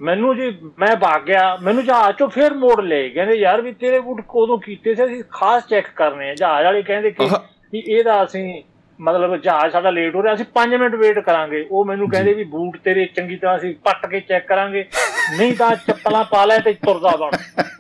[0.02, 4.00] ਮੈਨੂੰ ਜੀ ਮੈਂ ਭਾਗ ਗਿਆ ਮੈਨੂੰ ਜਹਾਜ਼ ਚੋਂ ਫੇਰ ਮੋੜ ਲਏ। ਕਹਿੰਦੇ ਯਾਰ ਵੀ ਤੇਰੇ
[4.00, 5.04] ਬੂਟ ਕਦੋਂ ਕੀਤੇ ਸੀ?
[5.06, 7.28] ਅਸੀਂ ਖਾਸ ਚੈੱਕ ਕਰਨੇ ਆ। ਜਹਾਜ਼ ਵਾਲੇ ਕਹਿੰਦੇ ਕਿ
[7.78, 8.64] ਇਹਦਾ ਅਸੀਂ
[9.02, 12.44] ਮਤਲਬ ਜਹਾਜ਼ ਸਾਡਾ ਲੇਟ ਹੋ ਰਿਹਾ ਅਸੀਂ 5 ਮਿੰਟ ਵੇਟ ਕਰਾਂਗੇ। ਉਹ ਮੈਨੂੰ ਕਹਿੰਦੇ ਵੀ
[12.52, 14.84] ਬੂਟ ਤੇਰੇ ਚੰਗੀ ਤਰ੍ਹਾਂ ਅਸੀਂ ਪੱਟ ਕੇ ਚੈੱਕ ਕਰਾਂਗੇ।
[15.38, 17.32] ਨਹੀਂ ਤਾਂ ਚੱਪਲਾਂ ਪਾ ਲੈ ਤੇ ਤੁਰਦਾ ਬਣ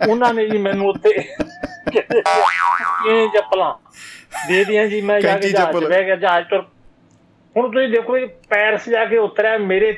[0.09, 1.09] ਉਹਨਾਂ ਨੇ ਜੀ ਮੈਨੂੰ ਉੱਤੇ
[1.89, 3.73] ਇਹ ਚੱਪਲਾਂ
[4.47, 6.61] ਦੇ ਦੀਆਂ ਜੀ ਮੈਂ ਜਾ ਕੇ ਜਹਾਜ਼। ਬਹਿ ਗਿਆ ਜਹਾਜ਼ ਤੁਰ।
[7.55, 9.91] ਹੁਣ ਤੁਸੀਂ ਦੇਖੋ ਜੀ ਪੈਰਿਸ ਜਾ ਕੇ ਉਤਰਿਆ ਮੇਰੇ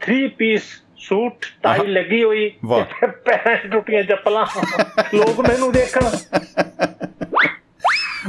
[0.00, 0.62] 3 ਪੀਸ
[0.98, 4.46] ਸੂਟ। ਟਾਈ ਲੱਗੀ ਹੋਈ ਪੈਰਾਂ ਟੁੱਟੀਆਂ ਚੱਪਲਾਂ।
[5.14, 6.04] ਲੋਕ ਮੈਨੂੰ ਦੇਖਣ।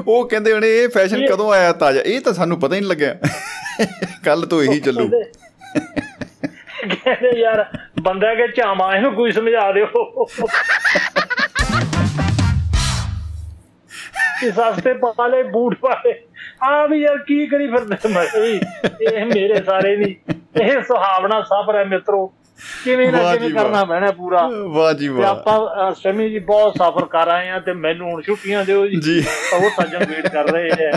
[0.08, 2.02] ਉਹ ਕਹਿੰਦੇ ਹਣੇ ਇਹ ਫੈਸ਼ਨ ਕਦੋਂ ਆਇਆ ਤਾਜ਼ਾ?
[2.02, 3.16] ਇਹ ਤਾਂ ਸਾਨੂੰ ਪਤਾ ਹੀ ਨਹੀਂ ਲੱਗਿਆ।
[4.26, 5.10] ਕੱਲ ਤੋਂ ਇਹੀ ਚੱਲੂ।
[6.88, 7.66] ਕਹਿੰਦੇ ਯਾਰ
[8.02, 9.86] ਬੰਦਾ ਕਿ ਝਾਮਾ ਇਹਨੂੰ ਕੋਈ ਸਮਝਾ ਦਿਓ।
[14.40, 16.24] ਕਿ ਸਸਤੇ ਪਾਲੇ ਬੂਟ ਵਾਲੇ
[16.64, 18.24] ਆ ਵੀ ਯਾਰ ਕੀ ਕਰੀ ਫਿਰਦੇ ਮੈਂ
[19.02, 20.16] ਇਹ ਮੇਰੇ ਸਾਰੇ ਨਹੀਂ।
[20.62, 22.34] ਇਹ ਸੁਹਾਵਣਾ ਸਫ਼ਰ ਹੈ ਮਿੱਤਰੋ।
[22.84, 26.74] ਕਿਵੇਂ ਨਾ ਕਿਵੇਂ। ਕਰਨਾ ਪੈਣਾ ਪੂਰਾ। ਵਾਹ ਜੀ ਤੇ ਵਾਹ। ਆਪਾਂ ਅ, ਸ਼ਮੀ ਜੀ ਬਹੁਤ
[26.74, 30.70] ਸਫ਼ਰ ਕਰ ਆਏ ਆ ਤੇ ਮੈਨੂੰ ਹੁਣ ਛੁੱਟੀਆਂ ਦਿਓ ਜੀ। ਉਹ ਸੱਜਣ ਵੇਟ ਕਰ ਰਹੇ
[30.70, 30.92] ਆ।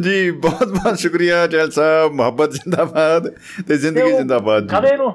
[0.00, 3.28] ਜੀ ਬਹੁਤ ਬਹੁਤ ਸ਼ੁਕਰੀਆ ਜੈਲ ਸਾਹਿਬ ਮੁਹੱਬਤ ਜਿੰਦਾਬਾਦ
[3.68, 5.12] ਤੇ ਜ਼ਿੰਦਗੀ ਜਿੰਦਾਬਾਦ ਜੀ। ਖੜੇ ਨੂੰ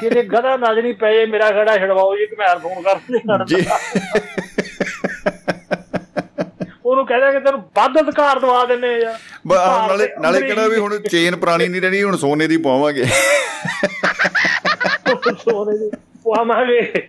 [0.00, 3.66] ਕਿਤੇ ਗਦਾ ਨਜ਼ਰੀ ਪਏ ਮੇਰਾ ਖੜਾ ਛਡਵਾਓ ਜੀ ਕਿ ਮੈਂ ਫੋਨ ਕਰ ਜੀ।
[6.92, 9.18] ਉਹਨੂੰ ਕਹਿੰਦਾ ਕਿ ਤੈਨੂੰ ਵੱਧ ਅਧਿਕਾਰ ਦਵਾ ਦਿੰਨੇ ਆ
[9.86, 13.04] ਨਾਲੇ ਨਾਲੇ ਕਿਹੜਾ ਵੀ ਹੁਣ ਚੇਨ ਪੁਰਾਣੀ ਨਹੀਂ ਰਹਿਣੀ ਹੁਣ ਸੋਨੇ ਦੀ ਪਵਾਵਾਂਗੇ।
[15.38, 15.90] ਸੋਨੇ ਦੀ
[16.24, 17.08] ਪਵਾਵਾਂਗੇ।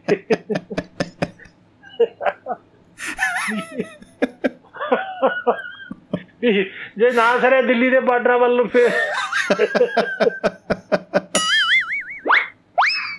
[6.41, 6.63] ਵੀ
[6.97, 8.89] ਜੇ ਨਾ ਸਰੇ ਦਿੱਲੀ ਦੇ ਬਾਰਡਰ ਵੱਲ ਫੇਰ।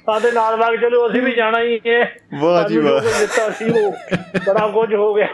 [0.06, 3.96] ਸਾਡੇ ਨਾਲ ਲੱਗ ਚਲੋ ਅਸੀਂ ਵੀ ਜਾਣਾ ਹੀ ਹੈ। ਵਾਹ ਜੀ ਵਾਹ। ਦਿੱਤਾ ਸੀ ਉਹ
[4.46, 5.28] ਬੜਾ ਕੁਝ ਹੋ ਗਿਆ।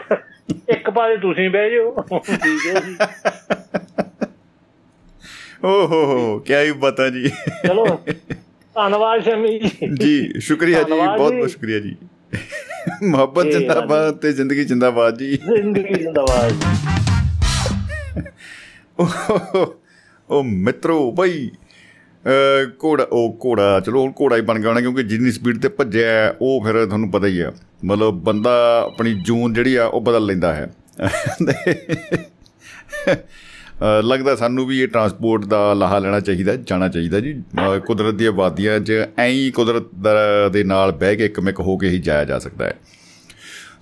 [0.71, 2.95] ਇੱਕ ਪਾਸੇ ਤੁਸੀਂ ਬਹਿ ਜਾਓ। ਠੀਕ ਹੈ ਜੀ।
[5.63, 7.29] ਓ ਹੋ ਹੋ ਕੀ ਹੀ ਬਤਾ ਜੀ।
[7.67, 7.85] ਚਲੋ
[8.75, 11.95] ਧੰਨਵਾਦ ਸ਼ਮੀ ਜੀ। ਜੀ ਸ਼ੁਕਰੀਆ ਜੀ ਬਹੁਤ। ਬਹੁਤ ਸ਼ੁਕਰੀਆ ਜੀ।
[13.03, 16.53] ਮੁਹੱਬਤ ਜਿੰਦਾਬਾਦ ਤੇ ਜ਼ਿੰਦਗੀ ਜਿੰਦਾਬਾਦ ਜੀ। ਜ਼ਿੰਦਗੀ ਜਿੰਦਾਬਾਦ।
[20.29, 21.51] ਉਹ ਮਿੱਤਰੋ ਬਈ।
[22.83, 26.11] ਘੋੜਾ ਉਹ ਘੋੜਾ ਚਲੋ ਹੁਣ ਘੋੜਾ ਹੀ ਬਣ ਗਿਆ ਹੋਣਾ ਕਿਉਂਕਿ ਜਿੰਨੀ ਸਪੀਡ ਤੇ ਭੱਜਿਆ
[26.11, 27.51] ਹੈ, ਉਹ ਫਿਰ ਤੁਹਾਨੂੰ ਪਤਾ ਹੀ ਆ
[27.85, 30.73] ਮਤਲਬ ਬੰਦਾ ਆਪਣੀ ਜੂਨ ਜਿਹੜੀ ਆ ਉਹ ਬਦਲ ਲੈਂਦਾ ਹੈ।
[33.81, 38.13] ਅਹ ਲੱਗਦਾ ਸਾਨੂੰ ਵੀ ਇਹ ਟਰਾਂਸਪੋਰਟ ਦਾ ਲਾਹਾ ਲੈਣਾ ਚਾਹੀਦਾ ਜਾਣਾ ਚਾਹੀਦਾ ਜੀ। ਅਹ ਕੁਦਰਤ
[38.13, 41.99] ਦੀਆਂ ਵਾਦੀਆਂ 'ਚ ਐਂ ਹੀ ਕੁਦਰਤ ਦਾ- ਦੇ ਨਾਲ ਬਹਿ ਕੇ ਇੱਕਮਿਕ ਹੋ ਕੇ ਹੀ
[41.99, 42.73] ਜਾਇਆ ਜਾ ਸਕਦਾ ਹੈ।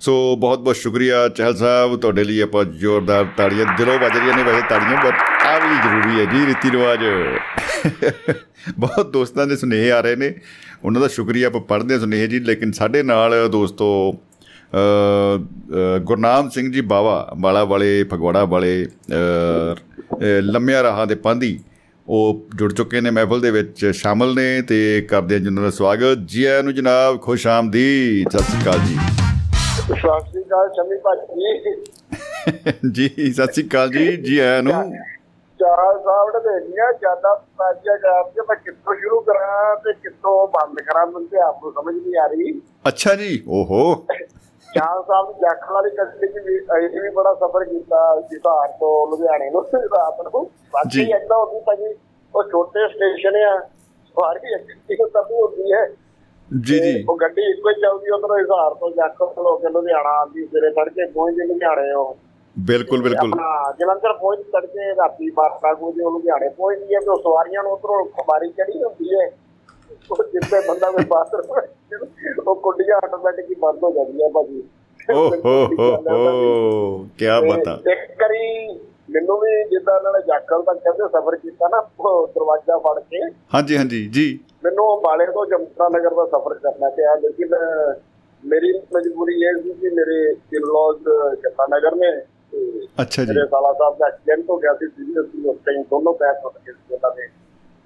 [0.00, 4.42] ਸੋ ਬਹੁਤ ਬਹੁਤ ਸ਼ੁਕਰੀਆ ਚਹਿਲ ਸਾਹਿਬ ਤੁਹਾਡੇ ਲਈ ਆਪਾਂ ਜ਼ੋਰਦਾਰ ਤਾੜੀਆਂ ਦਿਲੋਂ ਵੱਜ ਰਹੀਆਂ ਨੇ
[4.42, 5.14] ਵੈਸੇ ਤਾੜੀਆਂ ਬਟ
[5.46, 7.00] ਆ ਵੀ ਜ਼ਰੂਰੀ ਹੈ ਜੀ ਰੀਤੀ ਰਿਵਾਜ।
[8.78, 10.34] ਬਹੁਤ ਦੋਸਤਾਂ ਦੇ ਸੁਨੇਹੇ ਆ ਰਹੇ ਨੇ।
[10.84, 14.76] ਉਹਨਾਂ ਦਾ ਸ਼ੁਕਰੀਆ ਆਪਾਂ ਪੜ੍ਹਦੇ ਹਾਂ ਸੁਨੇਹੇ ਜੀ ਲੇਕਿਨ ਸਾਡੇ ਨਾਲ ਦੋਸਤੋ ਅ,
[15.36, 21.60] ਅ, ਗੁਰਨਾਮ ਸਿੰਘ ਜੀ ਬਾਵਾ ਵਾਲਾ ਵਾਲੇ ਫਗਵਾੜਾ ਵਾਲੇ ਅ, ਅ, ਲੰਮਿਆਂ ਰਾਹਾਂ ਦੇ ਪਾਂਦੀ
[22.08, 25.70] ਉਹ ਜੁੜ ਚੁੱਕੇ ਨੇ ਮਹਿਫਲ ਦੇ ਵਿੱਚ ਸ਼ਾਮਲ ਨੇ ਤੇ ਕਰਦੇ ਹਾਂ ਜੀ ਉਹਨਾਂ ਦਾ
[25.70, 28.96] ਸਵਾਗਤ। ਜੀ ਆਇਆਂ ਨੂੰ ਜਨਾਬ ਖੁਸ਼ ਆਮਦੀ ਸਤਿ ਸ੍ਰੀ ਅਕਾਲ ਜੀ।
[29.90, 31.50] ਸਤਿ ਸ਼੍ਰੀ ਅਕਾਲ ਸ਼ਮੀ ਭਾਜੀ
[32.90, 34.72] ਜੀ। ਸਤਿ ਸ੍ਰੀ ਅਕਾਲ ਜੀ ਜੀ ਆਇਆਂ ਨੂੰ।
[35.60, 40.80] ਚਾਰ ਸਾਹਿਬ ਨੇ ਦੇਖੀਆਂ ਜ਼ਿਆਦਾ ਪਾਜਿਆ ਜਾ ਕੇ ਮੈਂ ਕਿੱਥੋਂ ਸ਼ੁਰੂ ਕਰਾਂ ਤੇ ਕਿੱਥੋਂ ਬੰਦ
[40.80, 43.94] ਕਰਾਂ ਮੈਨੂੰ ਆਪ ਨੂੰ ਸਮਝ ਨਹੀਂ ਆ ਰਹੀ। ਅੱਛਾ ਜੀ ਓਹੋ।
[44.74, 49.10] ਚਾਰ ਸਾਹਿਬ ਦੀ ਜਾਖਲ ਵਾਲੀ ਗੱਡੀ ਚ ਵੀ ਅਸੀਂ ਵੀ ਬੜਾ ਸਫ਼ਰ ਕੀਤਾ ਜਿਹਾਰ ਤੋਂ
[49.10, 51.94] ਲੁਧਿਆਣੇ ਨੂੰ ਰਾਤ ਨੂੰ। ਬਾਕੀ। ਏਦਾਂ ਹੁੰਦੀ ਭਾਜੀ
[52.34, 53.58] ਉਹ ਛੋਟੇ ਸਟੇਸ਼ਨ ਆ
[54.06, 54.54] ਸਵਾਰੀ
[54.90, 55.86] ਇੱਕ ਤੱਕ ਹੁੰਦੀ ਹੈ।
[56.50, 60.46] ਜੀ ਜੀ। ਉਹ ਗੱਡੀ ਇੱਕੋ ਹੀ ਚੱਲਦੀ ਉਧਰੋਂ ਹਿਸਾਰ ਤੋਂ ਜਾਖਲ ਹੋ ਕੇ ਲੁਧਿਆਣਾ ਆਉਂਦੀ
[60.46, 62.16] ਸਵੇਰੇ ਤੜਕੇ ਪਹੁੰਚ ਲੁਧਿਆਣੇ ਉਹ।
[62.58, 67.16] ਬਿਲਕੁਲ ਬਿਲਕੁਲ। ਆਪਣਾ ਜਲੰਧਰ ਪਹੁੰਚ ਤੜਕੇ ਰਾਤੀ 12 ਵਜੇ ਉਹ ਲੁਧਿਆਣੇ ਪਹੁੰਚਦੀ ਹੈ ਤੇ ਉਹ
[67.16, 69.30] ਸਵਾਰੀਆਂ ਨੂੰ ਉਧਰੋਂ ਖਬਾਰੀ ਚੜੀ ਹੁੰਦੀ ਹੈ।
[70.10, 71.42] ਉਹ ਜਿੱਥੇ ਬੰਦਾ ਕੋਈ ਬਾਹਰ
[72.46, 74.62] ਉਹ ਕੁੰਡੀਆਂ ਆਟੋਮੈਟਿਕ ਹੀ ਬੰਦ ਹੋ ਜਾਂਦੀਆਂ ਭਾਜੀ।
[75.14, 78.78] ਓ ਹੋ ਹੋ ਹੋ ਕੀ ਬਤਾ। ਇੱਕ ਕਰੀ
[79.10, 81.80] ਮੈਨੂੰ ਵੀ ਜਿੱਦਾਂ ਇਹਨਾਂ ਨੇ ਜਾਖਲ ਤੱਕ ਕਹਿੰਦੇ ਸਫ਼ਰ ਕੀਤਾ ਨਾ
[82.34, 83.22] ਦਰਵਾਜ਼ਾ ਫੜ ਕੇ।
[83.54, 87.54] ਹਾਂਜੀ ਹਾਂਜੀ ਜੀ। ਮੈਨੂੰ ਅੰਬਾਲੇ ਤੋਂ ਜਮਨਾ ਨਗਰ ਦਾ ਸਫ਼ਰ ਕਰਨਾ ਪਿਆ ਲੇਕਿਨ
[88.42, 90.98] ਮੇਰੀ ਮਜਬੂਰੀ ਇਹ ਸੀ ਕਿ ਮੇਰੇ ਇਨ-ਲॉज
[91.42, 92.10] ਜਮਨਾ ਨਗਰ ਨੇ
[93.00, 96.14] ਅੱਛਾ ਜੀ। ਮੇਰੇ ਸਾਲਾ ਸਾਹਿਬ ਦਾ ਐਕਸੀਡੈਂਟ ਹੋ ਗਿਆ ਸੀ ਸੀਰੀਅਸ ਸੀ ਉਸ ਟਾਈਮ ਦੋਨੋਂ
[96.14, 97.28] ਪੈਰ ਟੁੱਟ ਗਏ ਸੀ ਉਹਨਾਂ ਦੇ।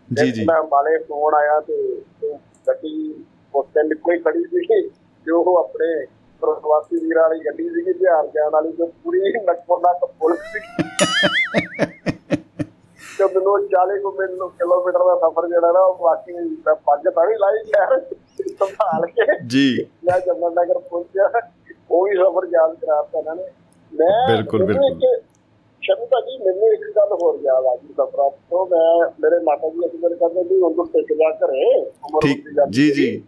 [0.09, 2.33] ਜੀ ਜੀ। ਮੈਂ ਅੰਬਾਲੇ ਫੋਨ ਆਇਆ ਤੇ ਤੇ
[2.69, 4.89] ਗੱਡੀ ਉਸ ਟਾਈਮ ਕੋਈ ਖੜੀ ਸੀ
[5.27, 6.07] ਤੇ ਉਹ ਆਪਣੇ
[6.53, 10.83] ਪ੍ਰਵਾਸੀ ਵੀਰਾਂ ਵਾਲੀ ਗੱਡੀ ਸੀ ਬਿਹਾਰ ਜਾਣ ਵਾਲੀ ਜੋ ਪੂਰੀ ਨੱਕੋ ਨੱਕ ਪੁਲਿਸ ਸੀ।
[13.19, 17.37] ਤੇ ਮੈਨੂੰ 40 ਕੁ ਕਿਲੋਮੀਟਰ ਦਾ ਸਫ਼ਰ ਜਿਹੜਾ ਨਾ ਉਹ ਵਾਕਈ ਮੈਂ ਪੱਗ ਤਾਂ ਨਹੀਂ
[17.39, 18.01] ਲਾਈ ਯਾਰ
[18.59, 21.31] ਸੰਭਾਲ ਕੇ ਜੀ। ਮੈਂ ਜਮਨ ਨਗਰ ਪਹੁੰਚਿਆ।
[21.91, 23.43] ਉਹ ਵੀ ਸਫ਼ਰ ਯਾਦ ਕਰਾਤਾ ਇਹਨਾਂ ਨੇ।
[23.95, 25.25] ਮੈਂ ਬਿਲਕੁਲ, ਇੱਕ-
[25.83, 29.87] ਸ਼ਮੀ ਜੀ ਮੈਨੂੰ ਇੱਕ ਗੱਲ ਹੋਰ ਯਾਦ ਆ ਗਈ ਸਫ਼ਰਾਂ ਤੋਂ। ਮੈਂ ਮੇਰੇ ਮਾਤਾ ਜੀ
[29.87, 31.85] ਅਸੀਂ ਮੇਰੇ ਕਹਿੰਦੇ ਵੀ ਉਹ ਟਿਕ ਜਾ ਘਰੇ
[32.71, 33.23] ਜੀ। ਜੀ।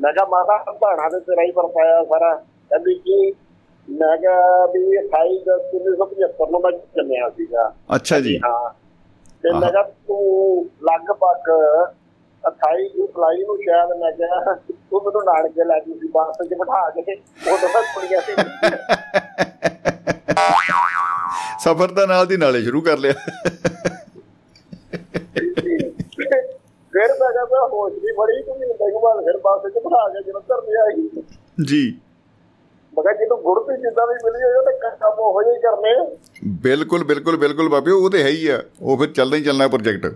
[0.00, 3.32] ਮੈਂ ਕਿਹਾ ਮਾਤਾ ਭਾਣਾ ਤੇ ਤੇਰਾ ਹੀ ਵਰਤਾਇਆ ਸਾਰਾ। ਕਹਿੰਦੀ ਕਿ
[3.88, 8.70] ਮੈਂ ਕਿਹਾ ਵੀ 28 ਦਸ 1975 ਨੂੰ ਮੈਂ ਜੰਮਿਆ ਸੀਗਾ। ਅੱਛਾ ਜੀ। ਹਾਂ।
[9.42, 11.50] ਤੇ ਮੈਂ ਕਿਹਾ ਤੂੰ ਲਗਭਗ
[12.44, 14.54] 28 ਜੁਲਾਈ ਨੂੰ ਸ਼ਾਇਦ ਮੈਂ ਕਿਹਾ
[14.90, 17.14] ਤੂੰ ਮੈਨੂੰ ਨਾਨਕੇ ਲੈ ਗਈ ਸੀ ਬੱਸ 'ਚ ਬਿਠਾ ਕੇ।
[17.54, 18.32] ਉਦੋਂ ਤੱਕ ਕੁੜੀਆਂ ਸੀ
[21.64, 23.12] ਸਫ਼ਰ ਦਾ ਨਾਲ ਦੀ ਨਾਲੇ ਸ਼ੁਰੂ ਕਰ ਲਿਆ।
[27.00, 30.08] ਫਿਰ ਮੈਂ ਕਿਹਾ ਮੈਂ ਹੋਸ਼ ਵੀ ਬੜੀ ਤੂੰ ਮਹੀਨੇ ਕੁ ਬਾਅਦ ਫਿਰ ਬੱਸ 'ਚ ਬਿਠਾ
[30.08, 30.94] ਕੇ ਜਲੰਧਰ ਲੈ ਆਈ
[31.66, 32.00] ਜੀ।
[32.94, 36.16] ਮੈਂ ਕਿਹਾ ਜਿਹਨੂੰ ਗੁੜਤੀ ਜਿੱਦਾਂ ਵੀ ਮਿਲੀ ਹੋਈ ਉਹਨੇ ਕੰਮ ਉਹੋ ਜਿਹੇ ਕਰਨੇ।
[36.62, 40.14] ਬਿਲਕੁਲ ਬਿਲਕੁਲ ਬਿਲਕੁਲ ਬਾਬਿਓ ਉਹ ਤੇ ਹੈ ਹੀ ਆ। ਉਹ ਫਿਰ ਚੱਲਦਾ ਹੀ ਚੱਲਣਾ ਪ੍ਰੋਜੈਕਟ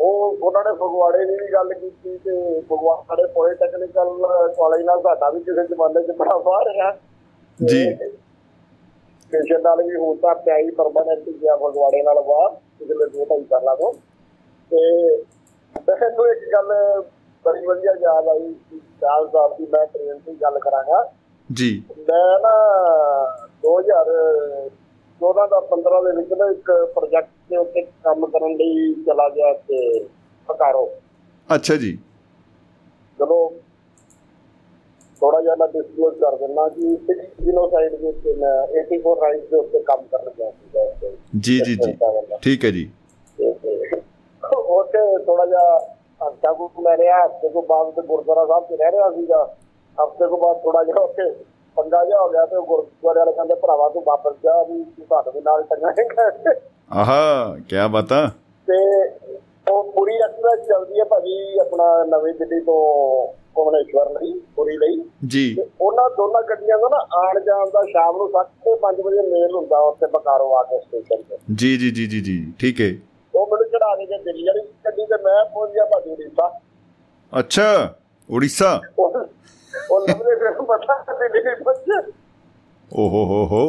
[0.00, 4.08] ਉਹ ਉਹਨਾਂ ਨੇ ਫਗਵਾੜੇ ਦੀ ਵੀ ਗੱਲ ਕੀਤੀ ਤੇ ਫਗਵਾੜੇ ਪੋਲੀਟੈਕਨੀਕਲ
[4.48, 6.98] ਕਾਲਜ ਨਾਲ ਸਾਡਾ ਵੀ ਕਿਸੇ ਜ਼ਮਾਨੇ 'ਚ ਬੜਾ ਵਾਹ ਰਿਹਾ।
[7.64, 12.48] ਜੀ। ਸਟੇਸ਼ਨ ਨਾਲ ਵੀ ਤਾਂ ਪਿਆਈ ਪਰਮਾਨੈਂਟ ਗਿਆ ਫਗਵਾੜੇ ਨਾਲ ਵਾਹ
[12.78, 13.92] ਪਿਛਲੇ ਦੋ ਢਾਈ ਸਾਲਾਂ ਤੋਂ।
[14.70, 15.16] ਤੇ
[15.88, 17.02] ਮੈਨੂੰ ਇੱਕ ਗੱਲ
[17.44, 21.12] ਬੜੀ ਵਧੀਆ ਯਾਦ ਆਈ ਚਾਲ ਸਾਹਿਬ ਦੀ ਮੈਂ ਟ੍ਰੇਨ ਦੀ ਗੱਲ ਕਰਾਂਗਾ।
[21.52, 22.52] ਜੀ। ਮੈਂ ਨਾ
[23.62, 29.52] 2014 ਦਾ 15 ਦੇ ਵਿੱਚ ਨਾ ਇੱਕ ਪ੍ਰੋਜੈਕਟ ਦੇ ਉੱਤੇ ਕੰਮ ਕਰਨ ਲਈ ਚਲਾ ਗਿਆ
[29.52, 30.04] ਤੇ
[30.48, 30.90] ਪਕਾਰੋ।
[31.54, 31.98] ਅੱਛਾ ਜੀ।
[33.18, 33.52] ਚਲੋ
[35.20, 36.96] ਥੋੜਾ ਜਿਹਾ ਮੈਂ ਡਿਸਕਲੋਜ਼ ਕਰ ਦਿੰਦਾ ਕਿ
[37.44, 41.98] ਜੀਨੋਸਾਈਡ ਦੇ ਉੱਤੇ ਮੈਂ 84 ਰਾਈਟ ਦੇ ਉੱਤੇ ਕੰਮ ਕਰਨ ਗਿਆ ਉੱਥੇ। ਜੀ ਜੀ ਜੀ।
[42.42, 42.90] ਠੀਕ ਹੈ ਜੀ।
[43.38, 44.01] ਤੇ- ਤੇ
[44.56, 45.78] ਉੱਥੇ ਥੋੜਾ ਜਿਹਾ
[46.28, 49.56] ਹਫਤਾ ਕੁ ਮੈਂ ਰਿਹਾ ਹਫ਼ਤੇ ਤੋਂ ਬਾਅਦ ਤੇ ਗੁਰਦੁਆਰਾ ਸਾਹਿਬ 'ਚ ਰਹਿ ਰਿਹਾ ਸੀਗਾ।
[49.98, 51.30] ਹਫ਼ਤੇ ਤੋਂ ਬਾਅਦ ਥੋੜਾ ਜਿਹਾ ਉੱਥੇ
[51.76, 55.40] ਪੰਗਾ ਜਿਹਾ ਹੋ ਗਿਆ ਤੇ ਗੁਰਦੁਆਰੇ ਵਾਲੇ ਕਹਿੰਦੇ ਭਰਾਵਾ ਤੂੰ ਵਾਪਸ ਜਾ ਵੀ ਤੂੰ ਸਾਡੇ
[55.40, 56.54] ਨਾਲ ਟੰਗਾਂਗਾ
[56.92, 58.30] ਆਹਾ ਕੀ ਬਤਾ।
[58.68, 59.08] ਤੇ
[59.70, 65.54] ਉਹ ਪੂਰੀ ਐਕਸਪ੍ਰੈਸ ਚੱਲਦੀ ਹੈ ਭਾਜੀ ਆਪਣਾ ਨਵੀਂ ਦਿੱਲੀ ਤੋਂ ਭੁਵਨੇਸ਼ਵਰ ਲਈ ਪੂਰੀ ਲਈ। ਜੀ।
[65.54, 69.78] ਤੇ ਉਹਨਾਂ ਦੋਨਾਂ ਗੱਡੀਆਂ ਦਾ ਨਾ ਆਣ ਜਾਣ ਦਾ ਸ਼ਾਮ ਨੂੰ 5:30 ਵਜੇ ਮੇਲ ਹੁੰਦਾ
[69.78, 73.67] ਉੱਥੇ ਬਕਾਰੋ ਆ ਕੇ ਸਟੇਸ਼ਨ ਤੇ। ਜੀ ਜੀ ਜੀ ਜੀ ਜੀ ਠੀਕ ਹੈ ਉਹ ਮੈਨੂੰ
[73.69, 76.49] ਚੜਾ ਕੇ ਗਏ ਦਿੱਲੀ ਵਾਲੀ ਗੱਡੀ ਤੇ ਮੈਂ ਪਹੁੰਚ ਗਿਆ ਭਾਜੀ ਉੜੀਸਾ
[77.33, 77.67] ਅੱਛਾ
[78.29, 79.17] ਉੜੀਸਾ ਉਹ
[79.73, 82.01] ਉਹ ਲੱਭਦੇ ਫਿਰ ਪਤਾ ਦਿੱਲੀ ਨਹੀਂ ਪਹੁੰਚੇ
[82.91, 83.61] ਓਹੋ ਹੋ ਹੋ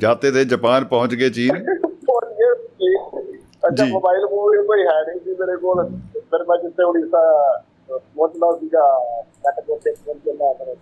[0.00, 1.64] ਜਾਤੇ ਦੇ ਜਾਪਾਨ ਪਹੁੰਚ ਗਏ ਚੀਨ
[2.10, 2.46] और ये
[3.62, 5.72] अच्छा जी। मोबाइल फोन कोई है नहीं थी मेरे को
[6.30, 7.20] फिर मैं जिससे उड़ीसा
[7.88, 8.84] पहुंचना सीगा
[9.40, 10.74] नेट को से फोन के मैं अपने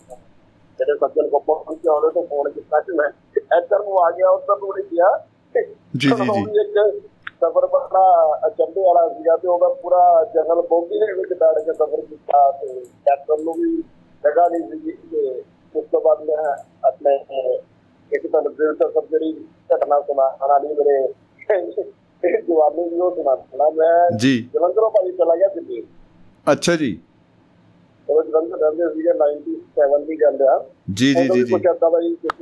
[0.78, 3.08] मेरे सज्जन को फोन किया उन्होंने तो फोन किया कि मैं
[3.56, 5.10] इधर को आ गया उधर को नहीं किया
[5.54, 5.62] जी,
[5.96, 6.78] जी, जी। ਉਹ ਵੀ ਇੱਕ
[7.43, 12.01] ਸਫਰ ਬੜਾ ਅਚੰਭੇ ਵਾਲਾ ਸੀਗਾ ਤੇ ਉਹਦਾ ਪੂਰਾ ਜਨਰਲ ਬੋਗੀ ਦੇ ਵਿੱਚ ਬੈਠ ਕੇ ਸਫਰ
[12.01, 13.77] ਕੀਤਾ ਤੇ ਕੈਪਟਨ ਨੂੰ ਵੀ
[14.23, 15.43] ਜਗ੍ਹਾ ਨਹੀਂ ਸੀਗੀ ਤੇ
[15.75, 16.55] ਉਸ ਤੋਂ ਬਾਅਦ ਮੈਂ
[16.87, 17.15] ਆਪਣੇ
[18.11, 21.07] ਇੱਕ ਤਾਂ ਦਿਲ ਤੋਂ ਸਭ ਜਿਹੜੀ ਘਟਨਾ ਸੁਣਾਉਣ ਵਾਲੀ ਮੇਰੇ
[22.41, 25.83] ਜਵਾਨੀ ਉਹ ਸੁਣਾਉਣਾ ਮੈਂ ਜੀ। ਜਲੰਧਰੋਂ ਭਾਈ ਚਲਾ ਗਿਆ ਦਿੱਲੀ।
[26.51, 26.99] ਅੱਛਾ ਜੀ।
[28.09, 31.99] ਉਹ ਜਲੰਧਰ ਰਹਿੰਦੇ ਸੀਗੇ 97 ਦੀ ਗੱਲ ਆ। ਜੀ ਜੀ ਜੀ ਜੀ। ਕੁਛ ਏਦਾਂ ਦਾ
[31.99, 32.33] ਹੀ ਕੁਛ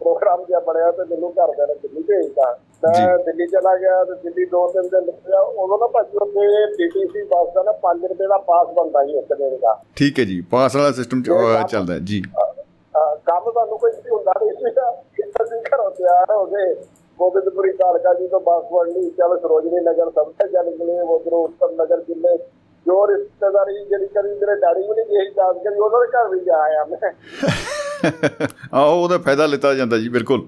[0.00, 4.14] ਪ੍ਰੋਗਰਾਮ ਜਿਹਾ ਬਣਿਆ ਤੇ ਮੈਨੂੰ ਘਰਦਿਆਂ ਨੇ ਦਿੱਲੀ ਭੇਜਤਾ। ਮੈਂ ਜੀ। ਦਿੱਲੀ ਚਲਾ ਗਿਆ ਤੇ
[4.24, 6.44] ਦਿੱਲੀ ਦੋ ਤਿੰਨ ਦਿਨ ਰਿਹਾ ਉਦੋਂ ਨਾ ਭਾਜੀ ਉੱਥੇ
[6.76, 10.24] ਪੀਟੀਸੀ ਬੱਸ ਦਾ ਨਾ 5 ਰੁਪਏ ਦਾ ਪਾਸ ਬਣਦਾ ਸੀ ਇੱਕ ਦਿਨ ਦਾ। ਠੀਕ ਹੈ
[10.24, 12.20] ਜੀ ਪਾਸ ਵਾਲਾ ਸਿਸਟਮ ਚੱਲਦਾ ਹੈ ਜੀ।
[13.26, 14.90] ਕੰਮ ਤੁਹਾਨੂੰ ਕੋਈ ਵੀ ਹੁੰਦਾ ਨਹੀਂ ਸੀਗਾ
[15.42, 16.74] ਅਸੀਂ ਘਰੋਂ ਤਿਆਰ ਹੋ ਗਏ
[17.18, 21.42] ਗੋਬਿੰਦਪੁਰੀ ਕਾਲਕਾ ਜੀ ਤੋਂ ਬੱਸ ਫੜ ਲਈ। ਚੱਲ ਸਰੋਜਨੀ ਨਗਰ ਸਭ ਤੋਂ ਚੱਲ ਗਏ ਉਧਰੋਂ
[21.44, 22.36] ਉੱਤਰ ਨਗਰ ਜਿੰਨੇ
[22.86, 26.40] ਜੋ ਰਿਸ਼ਤੇਦਾਰੀ ਜਿਹੜੀ ਕਰੀ ਮੇਰੇ ਡੈਡੀ ਵੀ ਨਹੀਂ ਗਈ ਜਾਣ ਕਰੀ ਉਹਨਾਂ ਦੇ ਘਰ ਵੀ
[26.44, 27.10] ਜਾ ਆਇਆ ਮੈਂ।
[28.74, 30.46] ਆਹੋ ਉਹਦਾ ਫਾਇਦਾ ਲਿੱਤਾ ਜਾਂਦਾ ਜੀ ਬਿਲਕੁਲ।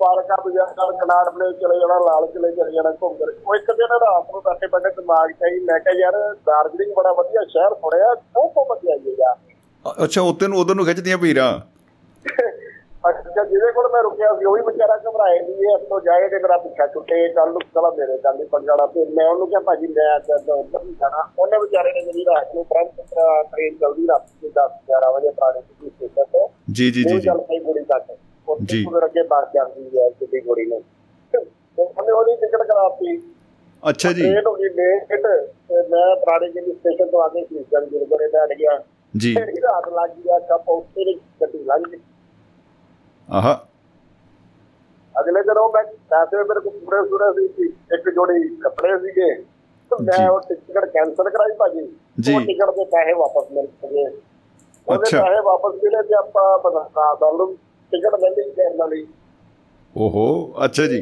[0.00, 3.92] ਪਾਰਕਾਂ ਬਾਜ਼ਾਰ ਕਨਾੜ ਪਲੇ ਚਲੇ ਜਾਣਾ ਲਾਲ ਕਿਲੇ ਚਲੇ ਜਾਣਾ ਘੁੰਮ ਫਿਰ ਉਹ ਇੱਕ ਦਿਨ
[4.02, 8.14] ਰਾਤ ਨੂੰ ਬੈਠੇ ਬੈਠੇ ਦਿਮਾਗ ਚ ਆਈ ਮੈਂ ਕਿਹਾ ਯਾਰ ਦਾਰਜਲਿੰਗ ਬੜਾ ਵਧੀਆ ਸ਼ਹਿਰ ਸੁਣਿਆ
[8.36, 9.36] ਉਹ ਘੁੰਮ ਕੇ ਆਈਏ ਯਾਰ
[9.84, 11.52] ਅ- ਅੱਛਾ ਉੱਤੇ ਨੂੰ ਉਧਰ ਨੂੰ ਖਿੱਚਦੀਆਂ ਭੀੜਾਂ
[13.08, 16.38] ਅੱਛਾ ਜਿਹਦੇ ਕੋਲ ਮੈਂ ਰੁਕਿਆ ਸੀ ਉਹ ਵੀ ਵਿਚਾਰਾ ਘਬਰਾਏ ਨਹੀਂ ਇਹ ਇੱਥੋਂ ਜਾਏ ਤੇ
[16.38, 19.86] ਮੇਰਾ ਪਿੱਛਾ ਛੁੱਟੇ ਕੱਲ ਨੂੰ ਚਲਾ ਮੇਰੇ ਕੱਲ ਨਹੀਂ ਪੰਗਾਣਾ ਤੇ ਮੈਂ ਉਹਨੂੰ ਕਿਹਾ ਭਾਜੀ
[19.90, 23.00] ਮੈਂ ਅੱਜ ਉੱਧਰ ਨਹੀਂ ਜਾਣਾ। ਉਹਨੇ ਵਿਚਾਰੇ ਨੇ ਜਿਹੜੀ ਰਾਤ ਨੂੰ ਤੁਰੰਤ
[23.52, 27.20] ਟ੍ਰੇਨ ਚਲਦੀ ਰਾਤ ਨੂੰ 10 11 ਵਜੇ ਪੁਰਾਣੇ ਸਿੱਧੀ ਸਟੇਸ਼ਨ ਤੋਂ। ਜੀ ਜੀ ਜੀ ਜੀ।
[27.20, 28.12] ਚੱਲ ਪਈ ਗੁੜੀ ਤੱਕ।
[28.62, 30.82] ਜੀ। ਫਿਰ ਅੱਗੇ ਬੱਸ ਜਾਂਦੀ ਹੈ ਸਿੱਧੀ ਗੁੜੀ ਨੂੰ
[31.34, 31.38] ਤੇ
[31.78, 33.16] ਉਹਨੇ ਉਹਦੀ ਟਿਕਟ ਕਰਾਤੀ
[33.82, 37.86] ਅੱਛਾ ਜੀ ਟ੍ਰੇਨ ਹੋ ਗਈ ਲੇਟ ਤੇ ਮੈਂ ਪੁਰਾਣੇ ਜਿਹੜੀ ਸਟੇਸ਼ਨ ਤੋਂ ਆ ਕੇ ਕ੍ਰਿਸਚਨ
[37.86, 38.78] ਗੁਰਦੁਆਰੇ ਬੈਠ ਗਿਆ
[39.14, 42.00] ਜੀ ਮੇਰੀ ਰਾਤ ਲੱਗ ਗਈ ਆ ਕੱਪ ਉੱਤੇ ਦੀ ਗੱਡੀ ਲੰਘ ਗਈ
[43.28, 43.54] ਆਹਾ
[45.14, 49.32] ਅਗਲੇ ਦਿਨ ਉਹ ਮੈਂ ਪੈਸੇ ਮੇਰੇ ਕੋਲ ਪੂਰੇ ਪੂਰੇ ਸੀ ਸੀ। ਇੱਕ ਜੋੜੀ ਕੱਪੜੇ ਸੀਗੇ
[49.34, 51.86] ਤੇ ਜੀ। ਮੈਂ ਉਹ ਟਿਕਟ ਕੈਨਸਲ ਕਰਾਈ ਭਾਜੀ
[52.20, 56.58] ਜੀ। ਉਹ ਟਿਕਟ ਦੇ ਪੈਸੇ ਵਾਪਸ ਮਿਲ ਗਏ ਉਹਦੇ ਅੱਛਾ। ਪੈਸੇ ਵਾਪਸ ਮਿਲੇ ਤੇ ਆਪਾਂ
[56.60, 57.44] ਬਤਾ ਦਲ
[57.92, 59.06] ਟਿਕਟ ਲੈ ਲਈ ਕਰਨ ਲਈ
[59.96, 60.26] ਓਹੋ
[60.64, 61.00] ਅੱਛਾ ਜੀ।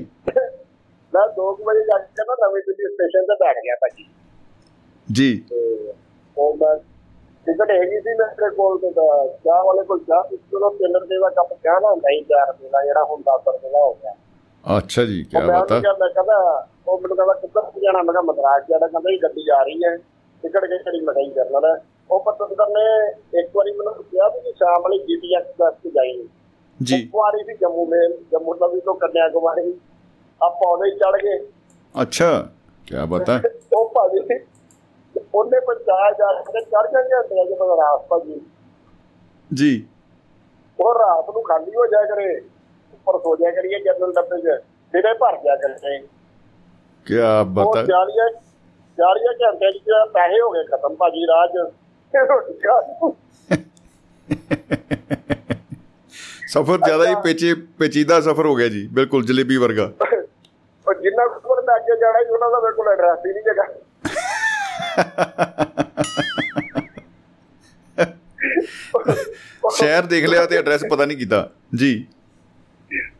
[1.12, 4.04] ਮੈਂ 2 ਵਜੇ ਜਾ ਕੇ ਨਾ ਨਵੀਂ ਦਿੱਲੀ ਸਟੇਸ਼ਨ ਤੇ ਬੈਠ ਗਿਆ ਭਾਜੀ।
[5.08, 5.92] ਜੀ। ਤੇ
[6.36, 6.74] ਉਹ ਮੈਂ
[7.46, 11.28] ਟਿਕਟ ਹੈਗੀ ਸੀ ਮੇਰੇ ਕੋਲ ਤੇ ਤਾਂ ਚਾਹ ਵਾਲੇ ਕੋਲ ਚਾਹ ਪਿੱਛੋਂ ਤਿੰਨ ਰੁਪਏ ਦਾ
[11.28, 14.14] ਕੱਪ ਚਾਹ ਨਾ ਹੁੰਦਾ ਹੀ 4 ਰੁਪਏ ਦਾ ਜਿਹੜਾ ਹੁਣ 10 ਰੁਪਏ ਦਾ ਹੋ ਗਿਆ।
[14.64, 16.38] ਅੱਛਾ ਜੀ ਕੀ ਬਾਤ ਹੈ ਮੈਂ ਕਹਿੰਦਾ
[16.88, 18.02] ਉਹ ਮੈਨੂੰ ਕਹਿੰਦਾ ਕਿੱਧਰ ਜਾਣਾ?
[18.02, 19.96] ਮੈਂ ਕਿਹਾ ਮਦਰਾਸ ਜਾਣਾ। ਕਹਿੰਦਾ ਇਹ ਗੱਡੀ ਆ ਰਹੀ ਹੈ।
[20.42, 21.78] ਟਿਕਟ ਕਿਹੜੀ ਮਗਾਈ ਕਰਨ
[22.10, 22.84] ਉਹ ਪਤੰਦਰ ਨੇ
[23.40, 26.18] ਇੱਕ ਵਾਰੀ ਮੈਨੂੰ ਕਿਹਾ ਵੀ ਸ਼ਾਮ ਵਾਲੀ ਜੀਟੀਐਕਸ ਬੱਸ ਤੇ ਜਾਈਂ।
[26.82, 29.72] ਜੀ। ਵਾਰੀ ਵੀ ਜੰਮੂ ਮੇਲ ਜੰਮੂ ਤਵੀ ਤੋਂ ਕੰਨਿਆ ਕੁਮਾਰੀ
[30.40, 31.38] ਆਪਾਂ ਉਹਦੇ ਚੜ ਗਏ।
[32.02, 32.48] ਅੱਛਾ
[32.88, 33.40] ਕੀ ਬਾਤ ਹੈ।
[33.76, 34.18] ਉਹ ਭਾਜੀ
[35.34, 38.40] ਉਹਨੇ ਪੰਜਾਹ ਜਾ ਕੇ ਚੜ ਜਾਂਦੇ ਹੁੰਦੇ ਆ ਜਦੋਂ ਰਾਤ ਭਾਜੀ।
[39.54, 39.86] ਜੀ।
[40.80, 42.40] ਉਹ ਰਾਤ ਨੂੰ ਖਾਲੀ ਹੋ ਜਾਇਆ ਕਰੇ
[42.94, 44.60] ਉੱਪਰ ਸੋ ਜਾਇਆ ਕਰੀਏ ਜਨਰਲ ਡੱਬੇ 'ਚ
[44.94, 45.98] ਦਿਨੇ ਭਰ ਜਾ ਕਰੇ
[47.06, 47.16] ਕੀ
[47.46, 48.28] ਬਾਤ 40
[48.98, 51.56] 40 ਘੰਟੇ ਚ ਪੈਸੇ ਹੋ ਗਏ ਖਤਮ ਭਾਜੀ ਰਾਜ।
[52.28, 52.80] ਰੋਟੀ ਖਾ
[56.48, 59.90] ਸਫ਼ਰ ਜ਼ਿਆਦਾ ਹੀ ਪੇਚੀ ਪੇਚੀਦਾ ਸਫ਼ਰ ਹੋ ਗਿਆ ਜੀ ਬਿਲਕੁਲ ਜਲੇਬੀ ਵਰਗਾ।
[60.86, 63.64] ਉਹ ਜਿੰਨਾ ਕੁ ਮੈਂ ਅੱਗੇ ਜਾਣਾ ਸੀ ਉਹਨਾਂ ਦਾ ਮੇਰੇ ਕੋਲ ਐਡਰੈਸ ਹੀ ਨਹੀਂ ਜਗਾ
[69.72, 72.06] ਸ਼ਹਿਰ ਦੇਖ ਲਿਆ ਤੇ ਐਡਰੈਸ ਪਤਾ ਨਹੀਂ ਕੀਤਾ। ਜੀ।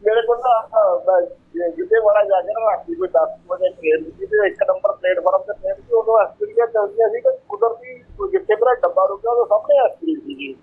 [0.02, 1.20] ਮੇਰੇ ਕੋਲ ਨਾ ਅਹ, ਮੈਂ
[1.54, 4.92] ਜੇ ਜਿੱਥੇ ਵਾਲਾ ਜਾ ਕੇ ਨਾ ਰਾਤੀ ਕੋਈ 10 ਵਜੇ ਟ੍ਰੇਨ ਸੀ ਤੇ ਇੱਕ ਨੰਬਰ
[4.92, 8.02] ਪਲੇਟਫਾਰਮ ਤੇ ਟ੍ਰੇਨ ਸੀ ਉਦੋਂ ਆਸਟ੍ਰੇਲੀਆ ਚੱਲਦੀਆਂ ਸੀ ਤੇ ਕੁਦਰਤੀ
[8.32, 10.56] ਜਿੱਥੇ ਮੇਰਾ ਡੱਬਾ ਰੁਕਿਆ ਉਹ ਸਾਹਮਣੇ ਆਸਟ੍ਰੇਲੀਆ ਸੀ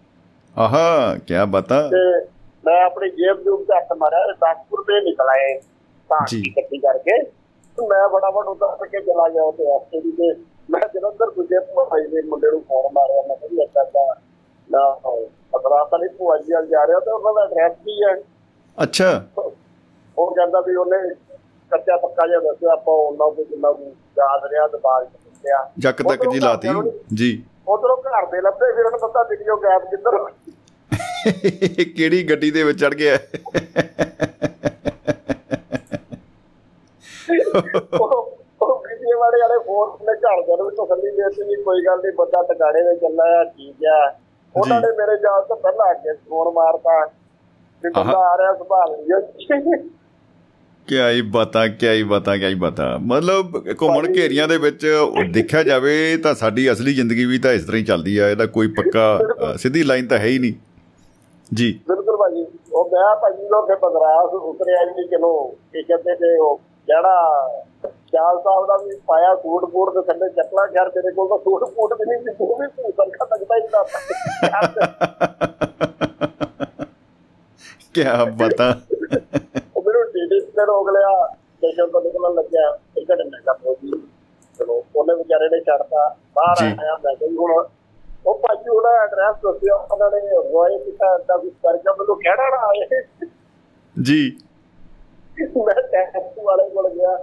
[0.56, 2.26] ਆਹਾ ਕੀ ਬਾਤਾਂ। ਤੇ
[2.64, 5.60] ਮੈਂ ਆਪਣੀ ਜੇਬ ਜੂਬ ਤੇ ਹੱਥ ਮਾਰਿਆ 10 ਰੁਪਏ ਨਿਕਲ ਆਏ
[6.10, 7.22] ਤਾਂ ਜੀ। ਇਕੱਠੀ ਕਰਕੇ
[7.78, 12.52] ਮੈਂ ਫਟਾਫਟ ਉਤਰ ਕੇ ਚਲਾ ਗਿਆ ਤੇ ਆਸਟ੍ਰੇਲੀਆ ਤੇ ਮੈਂ ਜਲੰਧਰ ਗੁਜੇ ਭਾਈ ਦੇ ਮੁੰਡੇ
[12.52, 14.16] ਨੂੰ ਫੋਨ ਮਾਰਿਆ ਮੈਂ ਕਿਹਾ ਅੱਛਾ ਅੱਛਾ
[14.70, 14.94] ਨਾ
[15.52, 18.16] ਪਤਾ ਤਾਂ ਨਹੀਂ ਭੂਆ ਜੀ ਵੱਲ ਜਾ ਰਿਹਾ ਤੇ ਉਹਨਾਂ ਦਾ ਐਡਰੈਸ ਕੀ ਹੈ?
[18.84, 19.24] ਅੱਛਾ।
[20.18, 20.98] ਉਹ ਕਹਿੰਦਾ ਵੀ ਉਹਨੇ
[21.72, 26.02] ਕੱਚਾ ਪੱਕਾ ਜਿਹਾ ਦੱਸਿਆ ਆਪਾਂ ਉਹਨਾਂ ਦੇ ਜਿੰਨਾ ਨੂੰ ਯਾਦ ਰਿਹਾ ਦਿਮਾਗ 'ਚ ਦੱਸਿਆ। ਜੱਕ
[26.02, 26.68] ਤੱਕ ਜੀ ਲਾਤੀ।
[27.16, 30.54] ਜੀ। ਉਧਰੋਂ ਘਰ ਦੇ ਲੱਭੇ ਫਿਰ ਉਹਨੂੰ ਪਤਾ ਵੀਡੀਓ ਗੈਪ ਕਿੱਧਰ ਹੋ ਗਈ।
[31.94, 33.18] ਕਿਹੜੀ ਗੱਡੀ ਦੇ ਵਿੱਚ ਚੜ ਗਿਆ।
[37.56, 41.98] ਉਹ ਵੀਡੀਓ ਵਾਲੇ ਵਾਲੇ ਫੋਨ ਨੇ ਘਰ ਦੇ ਨੂੰ ਵੀ ਤਸੱਲੀ ਦੇ ਦਿੱਤੀ ਕੋਈ ਗੱਲ
[41.98, 44.16] ਨਹੀਂ ਬੰਦਾ ਟਿਕਾਣੇ ਤੇ ਚੱਲਾ ਆ ਠੀਕ ਆ।
[44.56, 47.06] ਉਹਨਾਂ। ਨੇ ਮੇਰੇ ਜਾਣ ਤੋਂ ਪਹਿਲਾਂ ਅੱਗੇ ਫੋਨ ਮਾਰਤਾ
[47.84, 49.20] ਵੀ ਬੰਦਾ ਆ ਰਿਹਾ ਸੰਭਾਲ ਲਿਓ।
[50.88, 54.86] ਕਿਆ ਹੀ ਬਾਤਾਂ ਕਿਆ ਹੀ ਬਾਤਾਂ ਕਿਆ ਹੀ ਬਾਤਾਂ। ਮਤਲਬ ਘੁੰਮਣ ਘੇਰੀਆਂ ਦੇ ਵਿੱਚ
[55.34, 58.68] ਦੇਖਿਆ ਜਾਵੇ ਤਾਂ ਸਾਡੀ ਅਸਲੀ ਜ਼ਿੰਦਗੀ ਵੀ ਤਾਂ ਇਸ ਤਰ੍ਹਾਂ ਹੀ ਚੱਲਦੀ ਆ ਇਹਦਾ ਕੋਈ
[58.68, 59.20] ਪੱਕਾ
[59.58, 60.54] ਸਿੱਧੀ ਲਾਈਨ ਤਾਂ ਹੈ ਹੀ ਨਹੀਂ।
[61.54, 66.38] ਜੀ। ਬਿਲਕੁਲ ਭਾਜੀ। ਉਹ ਮੈਂ ਭਾਜੀ ਨੂੰ ਉੱਥੇ ਬਦਰਾਸ ਉਤਰਿਆ ਜੀ ਕਿਲੋ ਕੀ ਕਹਿੰਦੇ ਤੇ
[66.40, 67.14] ਉਹ ਜਿਹੜਾ
[67.86, 71.64] ਚਾਲ ਸਾਹਿਬ ਦਾ ਵੀ ਪਾਇਆ ਸੂਟ ਬੂਟ ਤੇ ਥੱਲੇ ਚੱਪਲਾਂ ਖੈਰ ਤੇਰੇ ਕੋਲ ਤਾਂ ਸੂਟ
[71.76, 73.84] ਬੂਟ ਵੀ ਨਹੀਂ ਸੀ ਤੂੰ ਵੀ ਭੂਸਣ ਖਾ ਤੱਕਦਾ ਹੀ ਨਾ
[77.94, 78.04] ਕੀ
[78.38, 78.68] ਬਤਾ।
[79.76, 83.92] ਉਹ ਮੈਨੂੰ ਟੀਟੀ ਤੇ ਰੋਕ ਲਿਆ ਸਟੇਸ਼ਨ ਤੋਂ ਨਿਕਲਣ ਲੱਗਿਆ ਟਿਕਟ ਮੈਂ ਕਿਹਾ ਬੋਜੀ
[84.60, 87.52] ਚਲੋ ਉਹਨੇ ਵਿਚਾਰੇ ਨੇ ਛੱਡਤਾ ਬਾਹਰ। ਆਇਆ ਮੈਂ ਕਿਹਾ ਹੁਣ
[88.26, 90.20] ਉਹ ਭਾਜੀ ਉਹਦਾ ਐਡਰੈਸ ਦੱਸਿਆ ਉਹਨਾਂ ਨੇ
[90.52, 93.02] ਰੋਏ ਕੀਤਾ ਦਾ ਕੁਝ ਕਰਕੇ ਮੈਨੂੰ ਕਹਿਣਾ ਨਾ ਆਏ।
[93.96, 94.38] ਜੀ।
[95.59, 97.17] ਮੈਂ ਟੈਕਸੀ ਵਾਲੇ ਕੋਲ ਗਿਆ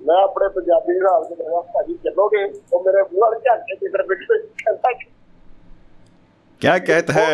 [0.00, 4.02] ਮੈਂ ਆਪਣੇ ਪੰਜਾਬੀ ਹਿਸਾਬ ਨਾਲ ਕਿਹਾ ਭਾਜੀ ਚੱਲੋਗੇ ਉਹ ਮੇਰੇ ਮੂੰਹ ਵਾਲੇ ਝਾਕ ਕੇ ਕਿਧਰ
[4.08, 5.12] ਬਿਠੇ ਕਹਿੰਦਾ ਕਿ
[6.60, 7.30] क्या कहता है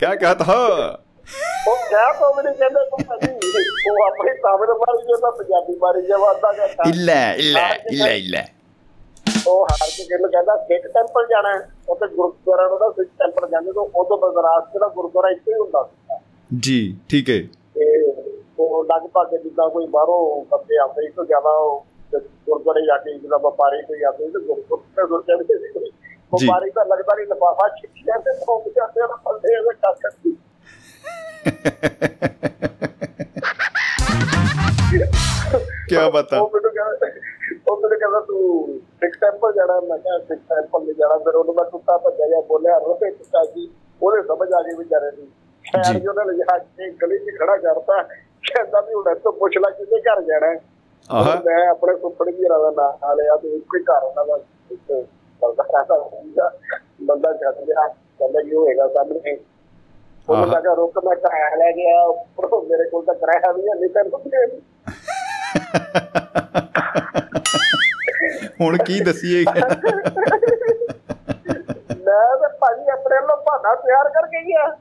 [0.00, 0.64] क्या कहता है
[1.68, 3.30] ਉਹ ਕਿਆ ਤੋਂ ਮੈਨੂੰ ਕਹਿੰਦੇ ਤੂੰ ਭਾਜੀ
[3.90, 8.42] ਉਹ ਆਪਣੀ ਤਾਮਿਲ ਮਾਰੀ ਜਾਂਦਾ ਪੰਜਾਬੀ ਮਾਰੀ ਜਾਂਦਾ ਅੱਧਾ ਘੰਟਾ इल्ला इल्ला इल्ला इल्ला
[9.46, 13.48] ਉਹ ਹਾਰ ਕੇ ਕਿਹਨੂੰ ਕਹਿੰਦਾ ਸਿੱਖ ਟੈਂਪਲ ਜਾਣਾ ਹੈ ਉੱਥੇ ਗੁਰਦੁਆਰਾ ਨੂੰ ਤਾਂ ਸਿੱਖ ਟੈਂਪਲ
[13.50, 16.06] ਜਾਂਦੇ ਤੋਂ ਉਦੋਂ ਮਦਰਾਸ ਦਾ ਗੁਰਦੁਆਰਾ ਇੱਥੇ ਹੀ ਹੁੰਦਾ ਸੀ
[16.50, 16.78] जी
[17.10, 17.38] ठीक है
[17.74, 17.86] ਤੇ
[18.61, 20.19] ਉਹ ਲਗਭਗ ਜਿੱਦਾਂ ਕੋਈ ਬਾਹਰੋਂ
[20.51, 21.53] ਬੰਦੇ ਆਉਂਦੇ ਇਸ ਤੋਂ ਜ਼ਿਆਦਾ
[22.47, 25.89] ਗੁਰਦੁਆਰੇ ਜਾ ਕੇ ਜਿਹੜਾ ਵਪਾਰੀ ਕੋਈ ਆਉਂਦੇ ਤੇ ਗੁਰਦੁਆਰੇ ਗੁਰਦੁਆਰੇ
[26.33, 30.35] ਵਪਾਰੀ ਤਾਂ ਲੱਗਦਾ ਨਹੀਂ ਲਫਾਫਾ ਛਿੱਕਿਆ ਤੇ ਸੌਂਕ ਜਾਂਦੇ ਆ ਪੱਲੇ ਦੇ ਕਾਕਰ ਦੀ
[35.89, 37.07] ਕੀ। ਬਤਾ ਉਹ ਮੈਨੂੰ ਕਹਿੰਦਾ
[37.71, 38.39] ਉਹ ਮੈਨੂੰ ਕਹਿੰਦਾ ਤੂੰ
[39.01, 39.79] ਸਿਕਸ ਟੈਂਪਲ ਜਾਣਾ?
[39.89, 43.43] ਮੈਂ ਕਿਹਾ ਸਿਕਸ ਟੈਂਪਲ ਨਹੀਂ ਜਾਣਾ। ਫਿਰ ਉਹਨੂੰ ਮੈਂ ਕੁੱਤਾ ਭੱਜਿਆ ਜਾਂ ਬੋਲਿਆ ਰੁਕੇ ਕੁੱਤਾ
[43.55, 43.69] ਜੀ
[44.01, 45.27] ਉਹਦੇ ਸਮਝ ਆ ਗਈ ਵਿਚਾਰੇ ਦੀ।
[45.65, 48.01] ਸ਼ਾਇਦ ਉਹਨਾਂ ਨੇ ਜਾ ਕੇ ਗਲੀ 'ਚ ਖੜਾ ਕਰਤਾ।
[48.43, 50.59] ਕਹਿੰਦਾ ਵੀ ਹੁਣ ਇੱਥੋਂ ਪੁੱਛ ਲੈ ਕਿਹਦੇ ਘਰ ਜਾਣਾ ਹੈ।
[51.09, 54.37] ਆਹਾ। ਮੈਂ ਆਪਣੇ ਸੁਪਨੇ ਦੀ ਰਾਦਾ ਨਾ ਲਿਆ ਤੇ ਇੱਕੋ ਹੀ ਘਰ ਉਹਨਾਂ ਦਾ
[57.01, 59.37] ਬੰਦਾ ਛੱਡ ਗਿਆ। ਕਹਿੰਦਾ ਕੀ ਹੋਏਗਾ ਸਾਹਮਣੇ।
[60.29, 63.89] ਉਹਨੂੰ। ਮੈਂ ਕਿਹਾ ਰੁਕ ਮੈਂ ਕਿਰਾਇਆ ਲੈ ਗਿਆ। ਉੱਪਰੋਂ ਮੇਰੇ ਕੋਲ ਤਾਂ ਕਿਰਾਇਆ ਵੀ ਨਹੀਂ
[63.89, 64.61] ਤੈਨੂੰ ਦੇ
[68.61, 69.43] ਹੁਣ ਕੀ ਦਸੀਏ?
[69.43, 69.61] ਮੈਂ
[72.37, 74.77] ਤਾਂ ਭਾਜੀ ਆਪਣੇ ਵੱਲੋਂ ਬਹਾਨਾ ਤਿਆਰ ਕਰਕੇ ਗਿਆ।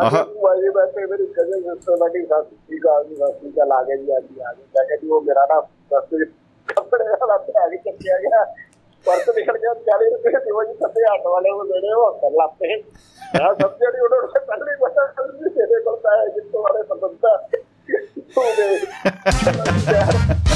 [0.00, 3.82] ਆਹਾ। ਆਹ ਵਾਈ ਬੈਠੇ ਮੇਰੀ ਕਜ਼ਨ ਸਿਸਟਰ ਦਾ ਕੀ ਸਾਥੀ ਸੀਗਾ ਜੀ ਸਾਥੀ ਦਾ ਲਾ
[3.84, 5.58] ਗਿਆ ਜੀ ਅੱਜ ਆ ਗਿਆ ਮੈਂ ਕਿਹਾ ਜੀ, ਉਹ ਮੇਰਾ ਨਾ
[5.92, 6.30] ਰਸਤੇ 'ਚ
[6.68, 8.44] ਕੱਪੜੇ ਵਾਲਾ ਬੈਗ ਚੱਕਿਆ ਗਿਆ।
[9.06, 12.32] ਪਰਸ ਨਿਕਲ ਗਿਆ 40 ਰੁਪਏ ਦੀ ਉਹ ਜੀ ਸੱਤੇ ਆਟੋ ਵਾਲੇ ਉਹ ਮੇਰੇ ਉਹ ਹੱਥ
[12.32, 12.74] ਲਾਪੇ
[13.34, 17.36] ਮੈਂ ਸਭ ਜਿਹੜੀ ਉਹਨਾਂ ਨੂੰ ਪਹਿਲੇ ਪਤਾ ਸੀ ਤੇਰੇ ਕੋਲ ਤਾਂ ਹੈ ਜਿੱਤੋਂ ਵਾਲੇ ਸੰਬੰਧਾ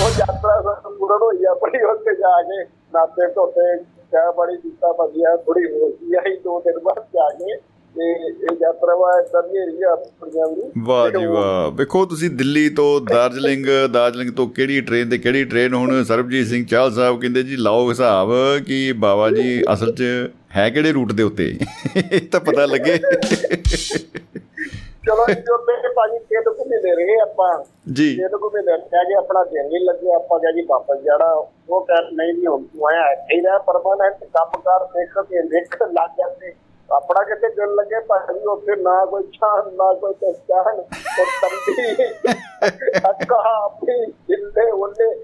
[0.01, 2.63] ਉਹ ਯਾਤਰਾ ਸਾਨੂੰ ਪੂਰਨ ਹੋਈ ਆਪਣੀ ਉੱਥੇ ਜਾ ਕੇ,
[2.95, 3.77] ਨਾਤੇ ਧੋਤੇ,
[4.13, 7.57] ਚਾਹ ਬੜੀ ਦਿੱਤਾ ਵਧੀਆ ਥੋੜੀ ਹੋਈ ਆਈ, ਦੋ ਦਿਨ ਬਾਅਦ ਜਾ ਕੇ
[7.97, 12.31] ਤੇ ਇਹ ਯਾਤਰਾ ਵਾ ਇਦਾਂ ਦੀ ਰਹੀ ਆ ਆਪਣੀਆਂ ਵੀ ਵਾਹ ਜੀ ਵਾਹ। ਵੇਖੋ ਤੁਸੀਂ
[12.31, 17.21] ਦਿੱਲੀ ਤੋਂ ਦਾਰਜਲਿੰਗ ਦਾਰਜਲਿੰਗ ਤੋਂ ਕਿਹੜੀ ਟ੍ਰੇਨ ਤੇ ਕਿਹੜੀ ਟ੍ਰੇਨ ਹੁਣ ਸਰਬਜੀਤ ਸਿੰਘ ਚਾਹਲ ਸਾਹਿਬ
[17.21, 18.29] ਕਹਿੰਦੇ ਜੀ ਲਾਓ ਹਿਸਾਬ
[18.67, 20.03] ਕਿ ਬਾਬਾ ਜੀ ਅਸਲ 'ਚ
[20.57, 21.59] ਹੈ ਕਿਹੜੇ ਰੂਟ ਦੇ ਉੱਤੇ?
[22.13, 22.97] ਇਹ ਤਾਂ ਪਤਾ ਲੱਗੇ।
[25.07, 29.15] ਚਲੋ ਜੋ ਤੇ ਭਾਜੀ ਤਿੰਨ ਕੁ ਮਹੀਨੇ ਰਹੇ ਆਪਾਂ। ਜੀ। ਤਿੰਨ ਕੁ ਮਹੀਨੇ ਕਹਿ ਕੇ
[29.15, 32.89] ਆਪਣਾ ਦਿਨ ਨਹੀਂ ਲੱਗਿਆ ਆਪਾਂ ਕਿਹਾ ਜੀ ਵਾਪਸ ਜਾਣਾ। ਉਹ ਕਹਿ ਨਹੀਂ ਜੀ ਹੁਣ ਤੂੰ
[32.89, 36.53] ਆਇਆ ਇੱਥੇ ਰਹਿ ਪਰਮਾਨੈਂਟ ਕੰਮ ਕਰ ਸਿੱਖ ਕੇ ਲਿਖ ਲੱਗ ਜਾਂਦੇ
[36.91, 41.95] ਆਪਣਾ ਕਿਤੇ ਦਿਲ ਲੱਗੇ ਭਾਜੀ ਉੱਥੇ ਨਾ ਕੋਈ ਛਾਨ ਨਾ ਕੋਈ ਪਛਾਣ ਉਹ ਤੰਬੀ
[43.11, 45.15] ਅੱਕਾ ਆਪਣੀ ਜਿੱਲੇ ਉਹਨੇ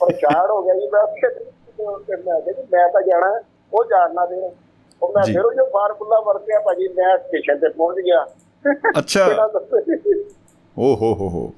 [0.00, 3.40] ਪਰੇਸ਼ਾਨ ਹੋ ਗਿਆ ਜੀ ਮੈਂ ਫਿਰ ਤੇ ਮੈਂ ਕਿਹਾ ਜੀ ਮੈਂ ਤਾਂ ਜਾਣਾ
[3.72, 4.50] ਉਹ ਜਾਣਨਾ ਦੇ
[5.02, 8.26] ਉਹ ਮੈਂ ਜੀ। ਫਿਰ ਉਹ ਜੋ ਫਾਰਮੂਲਾ ਵਰਤਿਆ ਭਾਜੀ ਮੈਂ ਸਟੇਸ਼ਨ ਤੇ ਪਹੁੰਚ ਗਿਆ
[8.98, 9.94] ਅੱਛਾ ਬਿਨਾਂ ਦੱਸੇ।
[10.76, 11.52] ਓ ਹੋ ਹੋ ਹੋ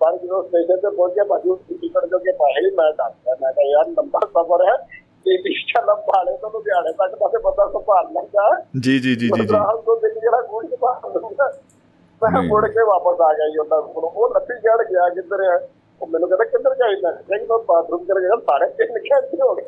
[0.00, 2.32] ਪਰ ਜਦੋਂ ਸਟੇਸ਼ਨ ਤੇ ਪਹੁੰਚਿਆ ਭਾਜੀ ਉਹ ਟਿਕਟ ਜੋ ਕੇ
[5.26, 8.98] ਮੈਂ ਮੈਂ ਇਹ ਪਿੱਛਾ ਲੰਬਾ ਲੈ ਤੋਂ ਲੁਧਿਆਣੇ ਤੱਕ ਤਾਂ ਤੇ ਬੰਦਾ ਸੰਭਾਲ ਲੈਂਦਾ। ਜੀ
[8.98, 11.52] ਜੀ ਜੀ ਜੀ ਜੀ। ਮਦਰਾਸ ਤੋਂ ਦਿੱਲੀ ਜਿਹੜਾ ਕੋਈ ਸੰਭਾਲ ਲੂਗਾ
[12.22, 15.68] ਮੈਂ। ਮੁੜ ਕੇ ਵਾਪਸ ਆ ਗਿਆ ਜੀ ਉਹਨਾਂ ਕੋਲ। ਉਹ ਲੱਤੀ ਚੜ ਗਿਆ ਕਿੱਧਰ ਹੈ
[16.02, 17.38] ਉਹ ਮੈਨੂੰ ਕਹਿੰਦਾ ਕਿੱਧਰ ਜਾਈਦਾ ਮੈਂ?
[17.38, 19.62] ਕਿਹਾ ਬਾਥਰੂਮ ਕਰ ਗਿਆ ਸਾਰੇ ਤਿੰਨ ਘੰਟੇ ਹੋ ਗਏ।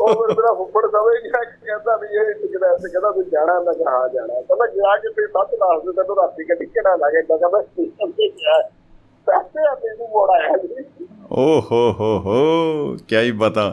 [0.00, 4.08] ਉਹ ਮੇਰਾ ਫੁੱਫੜ ਸਮਝ ਗਿਆ ਕਹਿੰਦਾ ਵੀ ਇਹ ਟਿਕਦਾ ਤੇ ਕਹਿੰਦਾ ਵੀ ਜਾਣਾ ਮੈਂ ਕਿਹਾ
[4.08, 7.62] ਜਾਣਾ। ਕਹਿੰਦਾ ਗਿਆ ਕਿ ਤੇ ਸੱਤ ਦੱਸ ਦੇ ਤੈਨੂੰ ਰਾਤੀ ਗੱਡੀ ਕਿਹੜਾ ਲੱਗੇ ਕਹਿੰਦਾ ਮੈਂ
[7.62, 8.68] ਸਟੇਸ਼ਨ ਤੇ ਗਿਆ।
[9.26, 10.84] ਪੈਸੇ ਆ ਤੈਨੂੰ ਮੋੜ ਆਇਆ ਜੀ
[11.32, 13.72] ਓ ਹੋ ਹੋ ਹੋ ਕੀ ਹੀ ਬਤਾ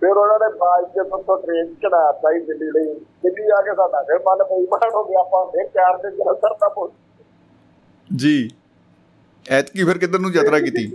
[0.00, 4.02] ਫਿਰ ਉਹਨਾਂ ਨੇ ਬਾਅਦ ਚ ਤੋਂ ਟ੍ਰੇਨ ਚੜਾਤਾ ਹੀ ਦਿੱਲੀ ਲਈ। ਦਿੱਲੀ ਆ ਕੇ ਸਾਡਾ
[4.02, 6.92] ਫਿਰ ਮਨ ਬੇਈਮਾਨ ਹੋ ਗਿਆ ਆਪਾਂ ਫਿਰ ਚਾਰ ਦਿਨ ਜਲੰਧਰ ਦਾ ਪਹੁੰਚ
[8.16, 8.50] ਜੀ
[9.46, 10.86] ਐਤਕੀ ਫਿਰ ਕਿੱਧਰ ਨੂੰ ਯਾਤਰਾ ਕੀਤੀ?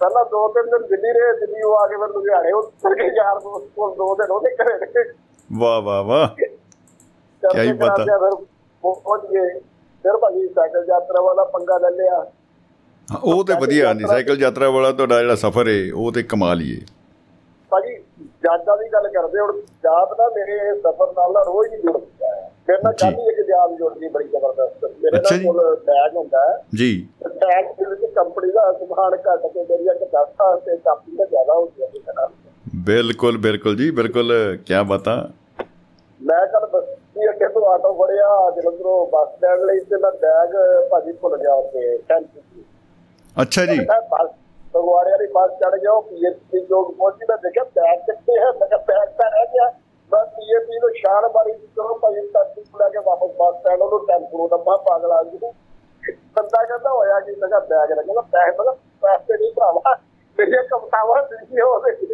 [0.00, 3.38] ਪਹਿਲਾਂ ਦੋ ਤਿੰਨ ਦਿਨ ਦਿੱਲੀ ਰਹੇ ਦਿੱਲੀ ਉਹ ਆ ਕੇ ਫਿਰ ਲੁਧਿਆਣੇ ਉੱਤਰ ਕੇ ਯਾਰ
[3.40, 5.12] ਦੋਸਤ ਕੋਲ ਦੋ ਦਿਨ ਉਹਦੇ ਘਰੇ
[5.52, 6.28] ਵਾਹ ਵਾਹ ਵਾਹ।
[7.42, 8.34] ਕਿਆ ਹੀ ਪਤਾ। ਫਿਰ
[8.82, 9.60] ਪਹੁੰਚ ਗਏ।
[10.02, 12.26] ਫਿਰ ਭਾਜੀ ਸਾਈਕਲ ਯਾਤਰਾ ਵਾਲਾ ਪੰਗਾ ਲੈ ਲਿਆ।
[13.24, 16.80] ਉਹ ਤੇ ਵਧੀਆ ਨਹੀਂ ਸਾਈਕਲ ਯਾਤਰਾ ਵਾਲਾ ਤੁਹਾਡਾ ਜਿਹੜਾ ਸਫ਼ਰ ਹੈ ਉਹ ਤੇ ਕਮਾਲ ਹੀ
[16.80, 16.86] ਹੈ
[17.70, 17.92] ਭਾਜੀ
[18.44, 22.78] ਯਾਦਾਂ ਦੀ ਗੱਲ ਕਰਦੇ ਹੁਣ ਯਾਦ ਨਾ ਮੇਰੇ ਸਫ਼ਰ ਨਾਲ ਰੋਜ਼ ਹੀ ਜੁੜਦਾ ਹੈ। ਮੇਰੇ
[22.84, 27.08] ਨਾਲ ਜੀ। ਕੱਲ ਹੀ ਇੱਕ ਯਾਦ ਜੁੜਦੀ ਬੜੀ ਜ਼ਬਰਦਸਤ। ਮੇਰੇ ਨਾਲ ਬੈਗ ਹੁੰਦਾ ਹੈ। ਜੀ।
[27.28, 31.66] ਬੈਗ ਦੇ ਵਿੱਚ ਕੰਪਨੀ ਦਾ ਸਮਾਨ ਘੱਟ ਕੇ ਮੇਰੀਆਂ ਕਦਾਸਤਾਂ ਤੇ ਕਾਪੀ ਦਾ ਜ਼ਿਆਦਾ ਹੋ
[31.66, 32.28] ਗਿਆ
[32.76, 35.30] ਬਿਲਕੁਲ ਬਿਲਕੁਲ ਜੀ ਬਿਲਕੁਲ ਕੀ ਬਤਾ।
[36.20, 40.54] ਮੈਂ ਕੱਲ ਬੱਸੀ ਅੱਗੇ ਤੋਂ ਆਟੋ ਫੜਿਆ ਜਲੰਧਰੋਂ ਬੱਸ ਸਟੈਂਡ ਲਈ ਤੇ ਮੈਂ ਬੈਗ
[40.90, 42.18] ਭਾਜੀ ਭੁੱਲ ਗਿਆ ਉੱਥੇ 'ਚ
[43.36, 44.30] ਅੱਛਾ ਜੀ। ਬੱਸ
[44.74, 48.66] ਫਗਵਾੜੇ ਵਾਲੀ ਬੱਸ ਚੜ ਗਿਆ ਉਹ ਪੀਐਸਪੀ ਲੋਕ ਪਹੁੰਚੀ ਮੈਂ ਦੇਖਿਆ ਬੈਗ ਕਿੱਥੇ ਹੈ ਮੈਂ
[48.68, 49.70] ਕਿਹਾ ਬੈਗ ਤਾਂ ਰਹਿ ਗਿਆ।
[50.12, 54.38] ਮੈਂ ਪੀਐਸਪੀ ਨੂੰ ਸ਼ਾਨ ਮਾਰੀ ਕਰੋ ਭਾਈ ਟੈਕਸੀ ਲੈ ਕੇ ਵਾਪਸ ਬੱਸ ਸਟੈਂਡ ਉਹਨੂੰ ਟੈਂਪੂ
[54.38, 57.32] ਨੂੰ ਡੱਬਾ ਪਾਗਲ ਆ ਜੀ ਬੰਦਾ ਕਹਿੰਦਾ ਹੋਇਆ ਕਿ?
[57.32, 59.96] ਮੈਂ ਕਿਹਾ ਬੈਗ ਰੱਖ ਮੈਂ ਬੈਗ ਮੈਂ ਪੈਸੇ ਨਹੀਂ ਭਰਾਵਾ
[60.38, 62.06] ਮੇਰੀਆਂ ਕਮਤਾਵਾਂ ਨਹੀਂ ਹੋ ਰਹੀ।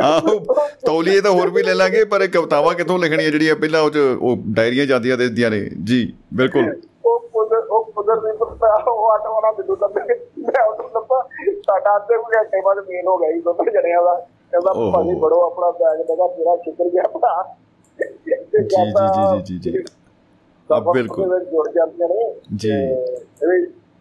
[0.00, 0.38] ਆਹੋ
[0.86, 3.98] ਤੌਲੀਏ ਤਾਂ ਹੋਰ ਵੀ ਲੈ ਲਾਂਗੇ ਪਰ ਇਹ ਕਵਿਤਾਵਾਂ ਕਿੱਥੋਂ ਲਿਖਣੀਆਂ ਜਿਹੜੀਆਂ ਪਹਿਲਾਂ ਉਹ ਚ
[4.20, 7.28] ਉਹ ਡਾਇਰੀਆਂ ਜਾਂਦੀਆਂ ਦਿੰਦੀਆਂ ਨੇ। ਜੀ ਬਿਲਕੁਲ। ਉਹ
[7.70, 10.04] ਉਹ ਕੁਦਰ ਨਹੀਂ ਪਤਾ ਉਹ ਆਟੋ ਵਾਲਾ ਮੈਨੂੰ ਤਾਂ ਮੈਂ
[10.38, 15.14] ਮੈਂ ਉਹ ਲੱਭਾ ਸਾਡਾ ਅੱਧੇ ਘੰਟੇ ਬਾਅਦ ਮੇਨ ਹੋ ਗਈ ਦੋ ਜਣਿਆਂ ਦਾ। ਕਹਿੰਦਾ। ਭਾਜੀ
[15.14, 17.56] ਬੜੋ ਆਪਣਾ ਬੈਗ ਦੇਗਾ ਤੇਰਾ ਸ਼ੁਕਰੀਆ ਭਰਾ।
[18.02, 22.70] ਜੀ ਜੀ ਜੀ ਜੀ ਜੀ ਆ ਸਫ਼ਰ ਬਿਲਕੁਲ। ਜੁੜ ਜਾਂਦੀਆਂ ਨੇ। ਜੀ।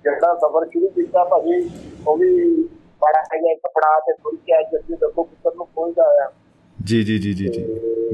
[0.03, 1.69] ਜਿਹੜਾ ਸਫ਼ਰ ਸ਼ੁਰੂ ਕੀਤਾ ਭਾਜੀ
[2.07, 2.63] ਉਹ ਵੀ
[3.01, 6.31] ਬੜਾ ਹੈਗਾ ਕਪੜਾ ਤੇ ਥੋੜੀ ਕਿਆ ਜੱਦੀ ਦੇਖੋ ਕਿੱਧਰ ਨੂੰ ਪਹੁੰਚਦਾ ਆ
[6.77, 7.63] ਜੀ ਜੀ ਜੀ ਜੀ ਜੀ।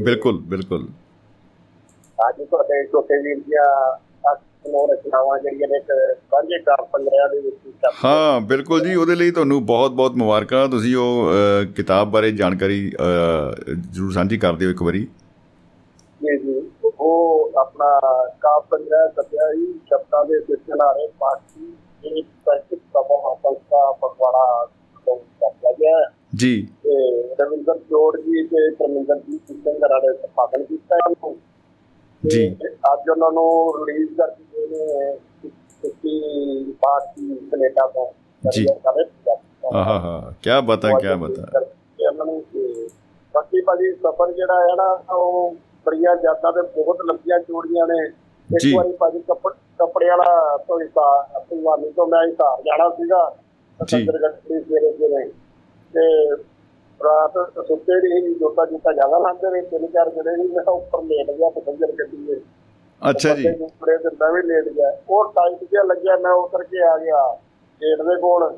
[0.03, 0.87] ਬਿਲਕੁਲ ਬਿਲਕੁਲ।
[2.19, 3.65] ਅੱਜ ਤੁਹਾਡੇ ਛੋਟੇ ਵੀਰ ਦੀਆਂ
[4.33, 7.55] ਅਸਨੋ ਰਚਨਾਵਾਂ ਜਿਹੜੀਆਂ ਨੇ ਸਾਂਝੇ ਕਾਰ ਪੰਗਰਿਆਂ ਦੇ ਵਿੱਚ
[8.03, 11.29] ਹਾਂ ਬਿਲਕੁਲ ਜੀ। ਉਹਦੇ ਲਈ ਤੁਹਾਨੂੰ ਬਹੁਤ-ਬਹੁਤ ਮੁਬਾਰਕਾਂ। ਤੁਸੀਂ ਉਹ
[11.75, 15.07] ਕਿਤਾਬ ਬਾਰੇ ਜਾਣਕਾਰੀ ਜ਼ਰੂਰ ਸਾਂਝੀ ਕਰ ਦਿਓ ਇੱਕ ਵਾਰੀ।
[16.21, 17.99] ਜੀ ਜੀ। ਉਹ ਆਪਣਾ
[18.41, 21.73] ਕਾਪ ਪੰਗਰਾ ਸੱਤਿਆ ਹੀ ਸ਼ਬਦਾਂ ਦੇ ਸਿਲਸਿਲਾਰੇ ਪਾਠੀ
[22.03, 24.65] ਇਹ ਪ੍ਰੈਕਟਿਸ ਸਭਾ ਸੰਸਥਾ ਪਕਵਾੜਾ
[25.49, 30.63] ਤੋਂ ਕੀਤਾ ਗਿਆ ਹੈ। ਜੀ ਤੇ ਰਵਿੰਦਰ ਜੋੜ ਜੀ ਤੇ ਪਰਮਿੰਦਰ ਜੀ ਸਿੰਘ ਨੇ ਸੰਪਾਦਨ
[30.63, 31.35] ਕੀਤਾ ਇਹਨੂੰ
[32.23, 32.55] ਤੇ ਜੀ।
[32.93, 35.11] ਅੱਜ ਉਹਨਾਂ ਨੂੰ ਰਿਲੀਜ਼ ਕਰ ਦਿੱਤੇ ਨੇ
[35.43, 38.07] ਕਿਉਂਕਿ ਪਾਰਟੀ ਕੈਨੇਡਾ ਤੋਂ
[38.51, 38.65] ਜੀ।
[39.75, 41.61] ਆਹਾ ਹਾ ਕੀ ਬਤਾ ਕੀ ਬਤਾ
[43.33, 48.77] ਬਾਕੀ ਭਾਜੀ ਸਫਰ ਜਿਹੜਾ ਹੈ ਨਾ ਉਹ ਬੜੀਆਂ ਯਾਦਾਂ ਤੇ ਬਹੁਤ ਲੰਬੀਆਂ ਚੋੜੀਆਂ ਨੇ ਇੱਕ।
[48.77, 49.53] ਵਾਰੀ ਭਾਜੀ ਕੱਪੜ
[50.03, 50.79] ਵਾਲਾ ਤੋਂ
[51.39, 53.35] ਭਗਵਾਨੀ ਤੋਂ ਮੈਂ ਹਿਸਾਰ ਜਾਣਾ ਸੀਗਾ
[55.93, 56.35] ਤੇ
[57.01, 61.31] ਰਾਤ ਸੁੱਤੇ ਨਹੀਂ ਜੋਤਾ ਜੋਤਾ ਜ਼ਿਆਦਾ ਲਾਂਦੇ ਰਹੇ ਤਿੰਨ ਚਾਰ ਜਿਹੜੇ ਸੀ ਮੈਂ ਉੱਪਰ ਲੇਟ
[61.31, 62.41] ਗਿਆ ਪੈਸੰਜਰ ਗੱਡੀ ਦੇ
[63.01, 66.83] ਅੱਛਾ ਜੀ। ਕੱਪੜੇ ਤੇ ਮੈਂ ਵੀ ਲੇਟ ਗਿਆ। ਉਹ ਟਾਈਟ ਜਿਹਾ ਲੱਗਿਆ ਮੈਂ ਉਤਰ ਕੇ
[66.83, 67.37] ਆ ਗਿਆ
[67.81, 68.57] ਗੇਟ ਦੇ ਕੋਲ।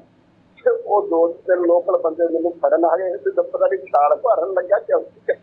[0.86, 4.80] ਉਹ ਦੋ ਤਿੰਨ ਲੋਕਲ ਬੰਦੇ ਮੈਨੂੰ ਫੜਨ ਆ ਗਏ ਤੇ ਪਤਾ ਨਹੀਂ ਛਾਲ ਭਰਨ ਲੱਗਾ
[4.80, 5.34] ਚੌਕੀ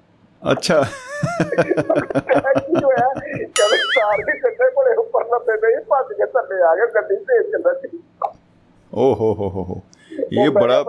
[0.43, 3.09] ਅੱਛਾ। ਕੀ ਹੋਇਆ?
[3.09, 7.43] ਕਹਿੰਦੇ ਸਾਰੇ ਕੱਟੇ ਕੋਲੇ ਉੱਪਰ ਨਾ ਤੇ ਨਹੀਂ ਭੱਜ ਕੇ ਥੱਲੇ ਆ ਗਏ ਗੱਡੀ ਤੇ
[7.43, 7.73] ਚੱਲਦਾ
[8.97, 9.81] ਓ ਹੋ ਹੋ ਹੋ। ਹੋ
[10.33, 10.83] ਇਹ ਬੜਾ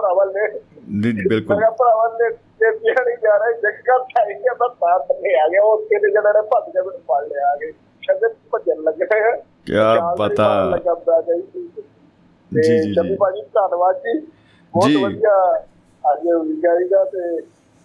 [1.30, 5.62] ਬਿਲਕੁਲ। ਭਰਾਵਾ ਲੈ ਤੇ ਜਿਹੜੀ ਜਾ ਰਿਹਾ ਜੱਗਾ ਥਾਈ ਕੇ ਮੈਂ ਤਾਂ ਥੱਲੇ ਆ ਗਿਆ
[5.64, 9.06] ਉਹ ਕਿਤੇ ਜਿਹੜਾ ਨੇ ਭੱਜ ਕੇ ਮੈਨੂੰ ਫੜ ਲਿਆ ਆ ਗਏ। ਕਹਿੰਦੇ ਭੱਜਣ ਲੱਗੇ
[9.66, 14.20] ਕਿਆ ਪਤਾ। ਤੇ ਜੀ, ਜੀ, ਜੀ। ਭਾਜੀ ਧੰਨਵਾਦ ਜੀ।
[14.74, 15.64] ਬਹੁਤ ਜੀ। ਵਧੀਆ।
[16.14, 17.42] ਅੱਜ ਵਿਗਾਈ ਦਾ ਤੇ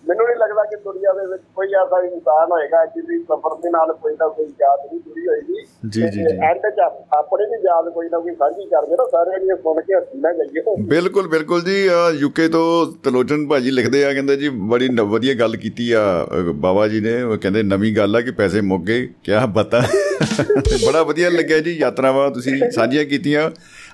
[0.09, 3.93] ਮੈਨੂੰ ਨਹੀਂ ਲੱਗਦਾ ਕਿ ਦੁਨੀਆ ਦੇ ਵਿੱਚ ਕੋਈ ਐਸਾ ਇਨਸਾਨ ਹੋਏਗਾ ਜਿਹਦੀ ਸਫਰ ਦੇ ਨਾਲ
[4.03, 6.87] ਕੋਈ ਨਾ ਕੋਈ ਯਾਦ ਨਹੀਂ ਜੁੜੀ ਹੋਏਗੀ। ਜੀ, ਜੀ, ਜੀ। ਐਂਡ ਚ
[7.19, 10.33] ਆਪਣੇ ਵੀ ਯਾਦ ਕੋਈ ਨਾ ਕੋਈ ਸਾਂਝੀ ਕਰਦੇ ਨਾ ਸਾਰਿਆਂ ਦੀ ਸੁਣ ਕੇ ਹੱਸੀ ਨਾ
[10.33, 11.77] ਜਾਈਏ। ਬਿਲਕੁਲ ਬਿਲਕੁਲ ਜੀ
[12.21, 12.65] ਯੂਕੇ ਤੋਂ
[13.05, 16.03] ਤਲੋਚਨ ਭਾਜੀ ਲਿਖਦੇ ਆ ਕਹਿੰਦੇ ਜੀ ਬੜੀ ਵਧੀਆ ਗੱਲ ਕੀਤੀ ਆ
[16.55, 19.83] ਬਾਬਾ ਜੀ ਨੇ। ਉਹ ਕਹਿੰਦੇ ਨਵੀਂ ਗੱਲ ਆ ਕਿ ਪੈਸੇ ਮੁੱਕ ਗਏ। ਕਿਆ ਬਤਾ।
[20.87, 23.51] ਬੜਾ ਵਧੀਆ ਲੱਗਿਆ ਜੀ ਯਾਤਰਾਵਾਂ ਤੁਸੀਂ ਸਾਂਝੀਆਂ ਕੀਤੀਆਂ।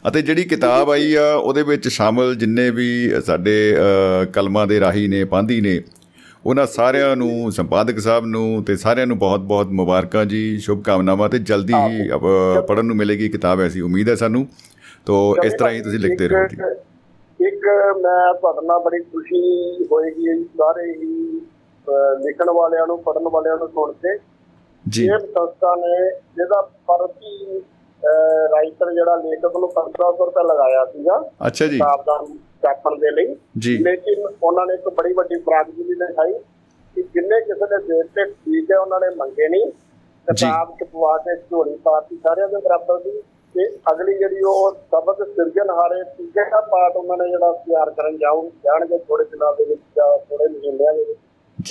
[0.09, 2.89] ਅਤੇ ਜਿਹੜੀ ਕਿਤਾਬ ਆਈ ਆ ਉਹਦੇ ਵਿੱਚ ਸ਼ਾਮਲ ਜਿੰਨੇ ਵੀ
[3.27, 3.55] ਸਾਡੇ
[4.33, 5.81] ਕਲਮਾਂ ਦੇ ਰਾਹੀ ਨੇ ਪਾਂਧੀ ਨੇ
[6.47, 11.39] ਉਹਨਾਂ ਸਾਰਿਆਂ ਨੂੰ ਸੰਪਾਦਕ ਸਾਹਿਬ ਨੂੰ ਤੇ ਸਾਰਿਆਂ ਨੂੰ ਬਹੁਤ-ਬਹੁਤ ਮੁਬਾਰਕਾਂ ਜੀ ਸ਼ੁਭ ਕਾਮਨਾਵਾਂ ਤੇ
[11.39, 12.11] ਜਲਦੀ ਹੀ
[12.69, 14.47] ਪੜਨ ਨੂੰ ਮਿਲੇਗੀ ਕਿਤਾਬ ਐਸੀ ਉਮੀਦ ਹੈ ਸਾਨੂੰ।
[15.07, 16.57] ਤੋਂ ਇਸ ਤਰ੍ਹਾਂ ਹੀ ਤੁਸੀਂ ਲਿਖਦੇ ਰਹੋ ਜੀ।
[17.47, 21.41] ਇੱਕ- ਮੈਂ ਤੁਹਾਡੇ ਨਾਲ ਬੜੀ ਖੁਸ਼ੀ ਹੋਏਗੀ ਜੀ ਸਾਰੇ ਹੀ
[22.25, 24.19] ਲਿਖਣ ਵਾਲਿਆਂ ਨੂੰ ਪੜਨ ਵਾਲਿਆਂ ਨੂੰ ਸੁਣ ਕੇ।
[24.89, 27.61] ਜੀ। ਇਹ ਸੰਸਥਾ ਨੇ ਜਿਹਦਾ ਪ੍ਰਤੀ
[28.49, 32.27] ਰਾਈਟਰ ਜਿਹੜਾ ਲੇਖਕ ਨੂੰ 1500 ਰੁਪਏ ਲਗਾਇਆ ਸੀਗਾ ਅੱਛਾ ਜੀ। ਦਾ
[32.63, 36.33] ਛਾਪਣ ਦੇ ਲਈ। ਜੀ। ਲੇਕਿਨ ਉਹਨਾਂ ਨੇ ਇੱਕ ਬੜੀ ਵੱਡੀ ਬਰਾਦਰੀ ਦਿਖਾਈ
[36.95, 39.67] ਕਿ ਜਿੰਨੇ ਕਿਸੇ ਦੇ ਦੇ ਤੇ ਠੀਕ ਹੈ ਉਹਨਾਂ ਨੇ ਮੰਗੇ ਨਹੀਂ।
[40.29, 43.23] ਕਿਤਾਬ ਛਪਵਾ ਕੇ ਝੋਲੀ ਪਾਤੀ ਸਾਰਿਆਂ ਦੇ ਬਰਾਬਰ ਦੀ।
[43.55, 48.51] ਤੇ ਅਗਲੀ ਜਿਹੜੀ ਉਹ ਸਬਕ ਸਿਰਜਣਹਾਰੇ ਤੀਜੇ ਦਾ ਪਾਰਟ ਉਹਨਾਂ ਨੇ ਜਿਹੜਾ ਤਿਆਰ ਕਰਨ ਜਾਉ
[48.65, 51.19] ਜਾਣਗੇ ਥੋੜੇ ਦਿਨਾਂ ਦੇ ਵਿੱਚ ਜਾਂ ਥੋੜੇ ਮਹੀਨਿਆਂ ਦੇ ਵਿੱਚ।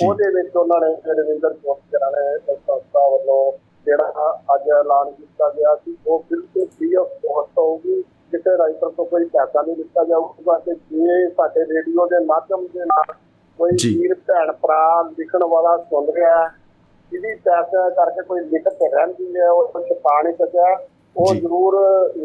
[0.06, 5.96] ਉਹਦੇ ਵਿੱਚ ਉਹਨਾਂ ਨੇ ਰਵਿੰਦਰ ਚੌਧਰੀ ਨੇ ਸੰਸਥਾ ਵੱਲੋਂ ਜਿਹੜਾ ਅੱਜ ਐਲਾਨ ਕੀਤਾ ਗਿਆ ਸੀ
[6.06, 10.74] ਉਹ ਬਿਲਕੁਲ ਫ੍ਰੀ ਆਫ ਕਾਸਟ ਹੋਊਗੀ ਕਿਸੇ ਰਾਈਟਰ ਤੋਂ ਕੋਈ ਪੈਸਾ ਨਹੀਂ ਲਿੱਤਾ ਜਾਊਗਾ ਤੇ
[10.90, 13.14] ਜੇ ਸਾਡੇ ਰੇਡੀਓ ਦੇ ਮਾਧਿਅਮ ਦੇ ਨਾਲ
[13.58, 16.46] ਕੋਈ। ਵੀਰ ਭੈਣ ਭਰਾ ਲਿਖਣ ਵਾਲਾ ਸੁਣ ਰਿਹਾ
[17.12, 20.76] ਜਿਹਦੀ ਪੈਸਾ ਕਰਕੇ ਕੋਈ ਲਿਖਤ ਰਹਿੰਦੀ ਹੈ ਉਹ ਛਪਾ ਨਹੀਂ ਸਕਿਆ
[21.16, 21.74] ਉਹ। ਜ਼ਰੂਰ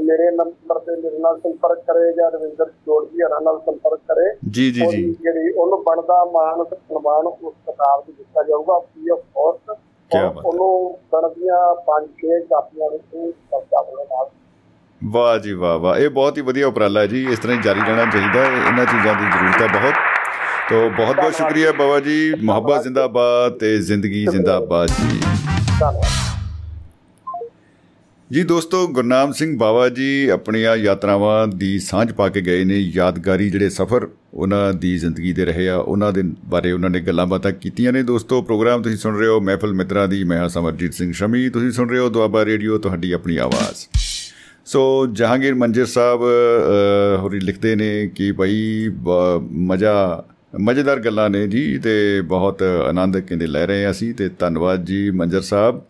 [0.03, 4.69] ਮੇਰੇ ਨੰਬਰ ਤੇ ਮੇਰੇ ਨਾਲ ਸੰਪਰਕ ਕਰੇ ਜਾਂ ਰਵਿੰਦਰ ਜੋੜਜੀ ਹਰਾਂ ਨਾਲ ਸੰਪਰਕ ਕਰੇ ਜੀ
[4.71, 9.19] ਜੀ ਜੀ ਜਿਹੜੀ ਉਹਨੂੰ ਬਣਦਾ ਮਾਨ ਸਨਮਾਨ ਉਸ ਕਿਤਾਬ ਦੀ ਦਿੱਤਾ ਜਾਊਗਾ ਫ੍ਰੀ ਆਫ
[10.21, 13.03] ਉਹਨੂੰ ਬਣਦੀਆਂ ਪੰਜ ਛੇ ਕਾਪੀਆਂ ਵਿੱਚ
[13.51, 14.29] ਸਬਜ਼ਾ ਨਾਲ
[15.03, 17.79] ਵਾਹ ਜੀ ਵਾਹ ਵਾਹ ਇਹ ਬਹੁਤ ਹੀ ਵਧੀਆ ਉਪਰਾਲਾ ਹੈ ਜੀ ਇਸ ਤਰ੍ਹਾਂ ਹੀ ਜਾਰੀ
[17.79, 19.93] ਰਹਿਣਾ ਚਾਹੀਦਾ ਹੈ ਇਹਨਾਂ ਚੀਜ਼ਾਂ ਦੀ ਜ਼ਰੂਰਤ ਹੈ ਬਹੁਤ।
[20.69, 25.19] ਤੋ ਬਹੁਤ ਬਹੁਤ ਸ਼ੁਕਰੀਆ ਬਾਬਾ ਜੀ ਮੁਹੱਬਤ ਜ਼ਿੰਦਾਬਾਦ ਤੇ ਜ਼ਿੰਦਗੀ ਜ਼ਿੰਦਾਬਾਦ ਜੀ।
[28.31, 33.49] ਜੀ ਦੋਸਤੋ ਗੁਰਨਾਮ ਸਿੰਘ ਬਾਵਾ ਜੀ ਆਪਣੀਆਂ ਯਾਤਰਾਵਾਂ ਦੀ ਸਾਂਝ ਪਾ ਕੇ ਗਏ ਨੇ ਯਾਦਗਾਰੀ
[33.49, 37.51] ਜਿਹੜੇ ਸਫ਼ਰ ਉਹਨਾਂ ਦੀ ਜ਼ਿੰਦਗੀ ਦੇ ਰਹੇ ਆ ਉਹਨਾਂ ਦੇ ਬਾਰੇ ਉਹਨਾਂ ਨੇ ਗੱਲਾਂ ਬਾਤਾਂ
[37.51, 41.11] ਕੀਤੀਆਂ ਨੇ। ਦੋਸਤੋ ਪ੍ਰੋਗਰਾਮ ਤੁਸੀਂ ਸੁਣ ਰਹੇ ਹੋ ਮਹਿਫਲ ਮਿੱਤਰਾਂ ਦੀ ਮੈਂ ਹਾਂ ਸਮਰਜੀਤ ਸਿੰਘ
[41.11, 43.97] ਸ਼ਮੀ। ਤੁਸੀਂ ਸੁਣ ਰਹੇ ਹੋ ਦੁਆਬਾ ਰੇਡੀਓ ਤੁਹਾਡੀ ਆਪਣੀ ਆਵਾਜ਼।
[44.65, 50.25] ਸੋ ਜਹਾਂਗੀਰ ਮੰਜਰ ਸਾਹਿਬ ਅ, ਹੋਰੀ ਲਿਖਦੇ ਨੇ ਕਿ ਭਾਈ ਬ- ਮਜ਼ਾ
[50.59, 55.11] ਮਜ਼ੇਦਾਰ ਗੱਲਾਂ ਨੇ ਜੀ ਤੇ ਬਹੁਤ ਆਨੰਦ ਕਹਿੰਦੇ ਲੈ ਰਹੇ ਹਾਂ ਅਸੀਂ ਤੇ ਧੰਨਵਾਦ ਜੀ
[55.11, 55.81] ਮੰਜਰ ਸਾਹਿਬ।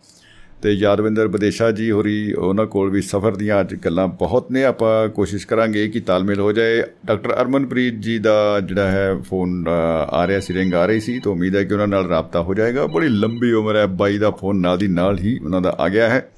[0.64, 5.08] ਤੇ ਯਾਦਵਿੰਦਰ ਵਿਦੇਸ਼ਾ ਜੀ ਹੋਰੀ ਉਹਨਾਂ ਕੋਲ ਵੀ ਸਫ਼ਰ ਦੀਆਂ ਅੱਜ ਗੱਲਾਂ ਬਹੁਤ ਨੇ। ਆਪਾਂ
[5.08, 10.26] ਕੋਸ਼ਿਸ਼ ਕਰਾਂਗੇ ਕਿ ਤਾਲਮੇਲ ਹੋ ਜਾਏ। ਡਾਕਟਰ ਅਰਮਨਪ੍ਰੀਤ ਜੀ ਦਾ ਜਿਹੜਾ ਹੈ ਫੋਨ ਅ, ਆ
[10.26, 12.86] ਰਿਹਾ ਸੀ ਰਿੰਗ ਆ ਰਹੀ ਸੀ ਤਾਂ ਉਮੀਦ ਹੈ ਕਿ ਉਹਨਾਂ ਨਾਲ ਰਾਬਤਾ ਹੋ ਜਾਏਗਾ।
[12.86, 16.08] ਬੜੀ ਲੰਬੀ ਉਮਰ ਹੈ। ਬਾਈ ਦਾ ਫੋਨ ਨਾਲ ਦੀ ਨਾਲ ਹੀ ਉਹਨਾਂ ਦਾ ਆ ਗਿਆ
[16.08, 16.28] ਹੈ।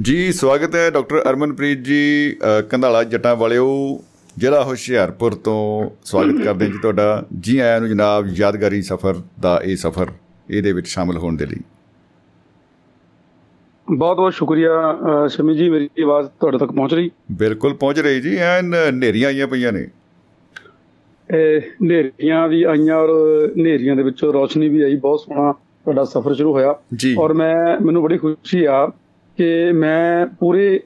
[0.00, 4.00] ਜੀ ਸਵਾਗਤ ਹੈ ਡਾਕਟਰ ਅਰਮਨਪ੍ਰੀਤ ਜੀ ਅ, ਕੰਧਾਲਾ ਜੱਟਾਂ ਵਾਲਿਓ
[4.38, 9.60] ਜ਼ਿਲ੍ਹਾ ਹੁਸ਼ਿਆਰਪੁਰ ਤੋਂ ਸਵਾਗਤ ਕਰਦੇ ਹਾਂ ਜੀ ਤੁਹਾਡਾ। ਜੀ ਆਇਆਂ ਨੂੰ ਜਨਾਬ ਯਾਦਗਾਰੀ ਸਫ਼ਰ ਦਾ
[9.64, 10.06] ਇਹ ਸਫ਼ਰ
[10.50, 11.60] ਇਹਦੇ ਵਿੱਚ ਸ਼ਾਮਲ ਹੋਣ ਦੇ ਲਈ।
[13.92, 14.70] ਬਹੁਤ ਬਹੁਤ ਸ਼ੁਕਰੀਆ
[15.28, 19.46] ਸ਼ਮੀ ਜੀ ਮੇਰੀ ਆਵਾਜ਼ ਤੁਹਾਡੇ ਤੱਕ ਪਹੁੰਚ ਰਹੀ। ਬਿਲਕੁਲ ਪਹੁੰਚ ਰਹੀ ਜੀ ਐਨ ਹਨੇਰੀਆਂ ਆਈਆਂ
[19.46, 19.86] ਪਈਆਂ ਨੇ।
[21.34, 23.10] ਇਹ ਹਨੇਰੀਆਂ ਵੀ ਆਈਆਂ ਔਰ
[23.56, 26.74] ਹਨੇਰੀਆਂ ਦੇ ਵਿੱਚੋਂ ਰੋਸ਼ਨੀ ਵੀ ਆਈ ਬਹੁਤ ਸੋਹਣਾ ਤੁਹਾਡਾ ਸਫ਼ਰ ਸ਼ੁਰੂ ਹੋਇਆ।
[27.18, 28.86] ਔਰ ਮੈਂ ਮੈਨੂੰ ਬੜੀ ਖੁਸ਼ੀ ਆ
[29.38, 30.80] ਕਿ ਮੈਂ ਪੂਰੇ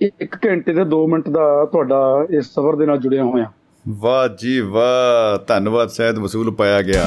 [0.00, 3.50] 1 ਘੰਟੇ ਤੇ 2 ਮਿੰਟ ਦਾ ਤੁਹਾਡਾ ਇਸ ਸਫ਼ਰ ਦੇ ਨਾਲ ਜੁੜਿਆ ਹੋਇਆ।
[3.88, 7.06] ਵਾਹ ਜੀ ਵਾਹ ਧੰਨਵਾਦ ਸਹਿਦ ਵਸੂਲ ਪਾਇਆ ਗਿਆ।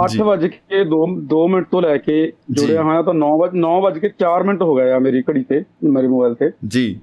[0.00, 3.80] 8 ਵਜੇ ਕੇ 2 2 ਮਿੰਟ ਤੋਂ ਲੈ ਕੇ ਜੁੜਿਆ ਹੋਇਆ ਤਾਂ 9 ਵਜੇ 9
[3.82, 7.00] ਵਜੇ ਕੇ 4 ਮਿੰਟ ਹੋ ਗਏ ਆ ਮੇਰੀ ਘੜੀ ਤੇ ਮੇਰੇ ਮੋਬਾਈਲ ਤੇ। ਜੀ।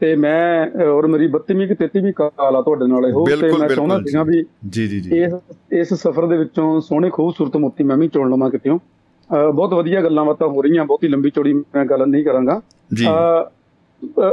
[0.00, 3.98] ਤੇ ਮੈਂ ਔਰ ਮੇਰੀ 32ਵੀਂ ਕਿ 33ਵੀਂ ਕਾਲ ਆ ਤੁਹਾਡੇ ਨਾਲ ਇਹੋ ਤੇ ਮੈਂ ਚਾਹੁੰਦਾ
[3.98, 5.32] ਸੀਗਾ ਵੀ ਜੀ ਜੀ ਜੀ। ਇਸ
[5.72, 10.00] ਇਸ ਸਫ਼ਰ ਦੇ ਵਿੱਚੋਂ ਸੋਹਣੇ ਖੂਬਸੂਰਤ ਮੋਤੀ ਮੈਂ ਵੀ ਚੁਣ ਲਵਾਂ ਕਿਤੇੋਂ ਅਹ ਬਹੁਤ ਵਧੀਆ
[10.02, 12.60] ਗੱਲਾਂ ਬਾਤਾਂ ਹੋ ਰਹੀਆਂ ਬਹੁਤੀ ਲੰਬੀ ਚੌੜੀ ਮੈਂ ਗੱਲ ਨਹੀਂ ਕਰਾਂਗਾ।
[12.94, 13.06] ਜੀ।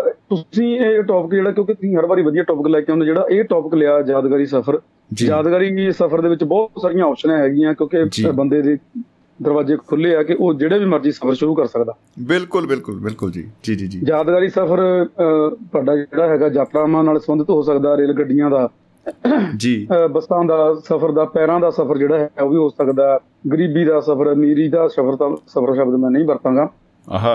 [0.07, 3.43] ਤੁਸੀਂ ਇਹ ਟੌਪਿਕ ਜਿਹੜਾ ਕਿਉਂਕਿ ਤੁਸੀਂ ਹਰ ਵਾਰੀ ਵਧੀਆ ਟੌਪਿਕ ਲੈ ਕੇ ਆਉਂਦੇ ਜਿਹੜਾ ਇਹ
[3.43, 4.79] ਟੌਪਿਕ ਲਿਆ ਯਾਦਗਾਰੀ ਸਫ਼ਰ।
[5.21, 8.77] ਯਾਦਗਾਰੀ ਸਫ਼ਰ ਦੇ ਵਿੱਚ ਬਹੁਤ ਸਾਰੀਆਂ ਆਪਸ਼ਨਾਂ ਹੈਗੀਆਂ। ਕਿਉਂਕਿ ਬੰਦੇ ਦੇ
[9.39, 13.31] ਦਰਵਾਜ਼ੇ ਖੁੱਲੇ ਆ ਕਿ ਉਹ ਜਿਹੜੇ ਵੀ ਮਰਜ਼ੀ ਸਫ਼ਰ ਸ਼ੁਰੂ ਕਰ ਸਕਦਾ। ਬਿਲਕੁਲ ਬਿਲਕੁਲ ਬਿਲਕੁਲ
[13.31, 18.13] ਜੀ। ਜੀ ਜੀ ਜੀ। ਯਾਦਗਾਰੀ ਸਫ਼ਰ ਤੁਹਾਡਾ ਜਿਹੜਾ ਹੈਗਾ ਯਾਤਰਾਵਾਂ ਨਾਲ ਸੰਬੰਧਿਤ ਹੋ ਸਕਦਾ ਰੇਲ
[18.13, 18.69] ਗੱਡੀਆਂ ਦਾ
[19.57, 23.19] ਜੀ। ਬੱਸਾਂ ਦਾ ਸਫ਼ਰ ਦਾ ਪੈਰਾਂ ਦਾ ਸਫ਼ਰ ਜਿਹੜਾ ਹੈ ਉਹ ਵੀ ਹੋ ਸਕਦਾ।
[23.51, 26.69] ਗਰੀਬੀ ਦਾ ਸਫ਼ਰ ਅਮੀਰੀ ਦਾ ਸਫ਼ਰ ਤਾਂ ਸਫ਼ਰ ਸ਼ਬਦ ਮੈਂ ਨਹੀਂ ਵਰਤਾਂਗਾ।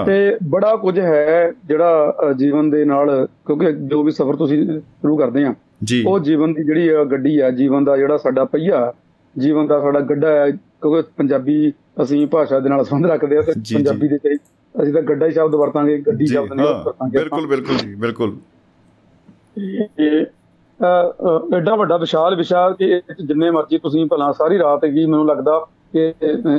[0.04, 5.44] ਤੇ ਬੜਾ ਕੁਝ ਹੈ ਜਿਹੜਾ ਜੀਵਨ ਦੇ ਨਾਲ ਕਿਉਂਕਿ ਜੋ ਵੀ ਸਫ਼ਰ ਤੁਸੀਂ ਸ਼ੁਰੂ ਕਰਦੇ
[5.44, 5.54] ਆ
[6.06, 8.92] ਉਹ ਜੀਵਨ ਦੀ ਜਿਹੜੀ ਗੱਡੀ ਆ ਜੀਵਨ ਦਾ ਜਿਹੜਾ ਸਾਡਾ ਪਹੀਆ
[9.38, 13.52] ਜੀਵਨ ਦਾ ਸਾਡਾ ਗੱਡਾ ਹੈ ਕਿਉਂਕਿ ਪੰਜਾਬੀ ਅਸੀਂ ਭਾਸ਼ਾ ਦੇ ਨਾਲ ਸੰਬੰਧ ਰੱਖਦੇ ਆ ਤੇ।
[13.74, 14.34] ਪੰਜਾਬੀ ਦੇ ਤੇ
[14.82, 18.36] ਅਸੀਂ ਤਾਂ ਗੱਡਾ ਹੀ ਸ਼ਬਦ ਵਰਤਾਂਗੇ ਗੱਡੀ ਸ਼ਬਦ ਨਹੀਂ ਹਾਂ ਵਰਤਾਂਗੇ ਬਿਲਕੁਲ ਬਿਲਕੁਲ ਜੀ ਬਿਲਕੁਲ।
[20.00, 20.26] ਇਹ,
[21.56, 25.66] ਐਡਾ ਵੱਡਾ ਵਿਸ਼ਾਲ ਵਿਸ਼ਾ ਕਿ ਜਿੰਨੇ ਮਰਜ਼ੀ ਤੁਸੀਂ ਭਲਾ ਸਾਰੀ ਰਾਤ ਹੈਗੀ ਮੈਨੂੰ ਲੱਗਦਾ
[25.96, 26.12] ਕਿ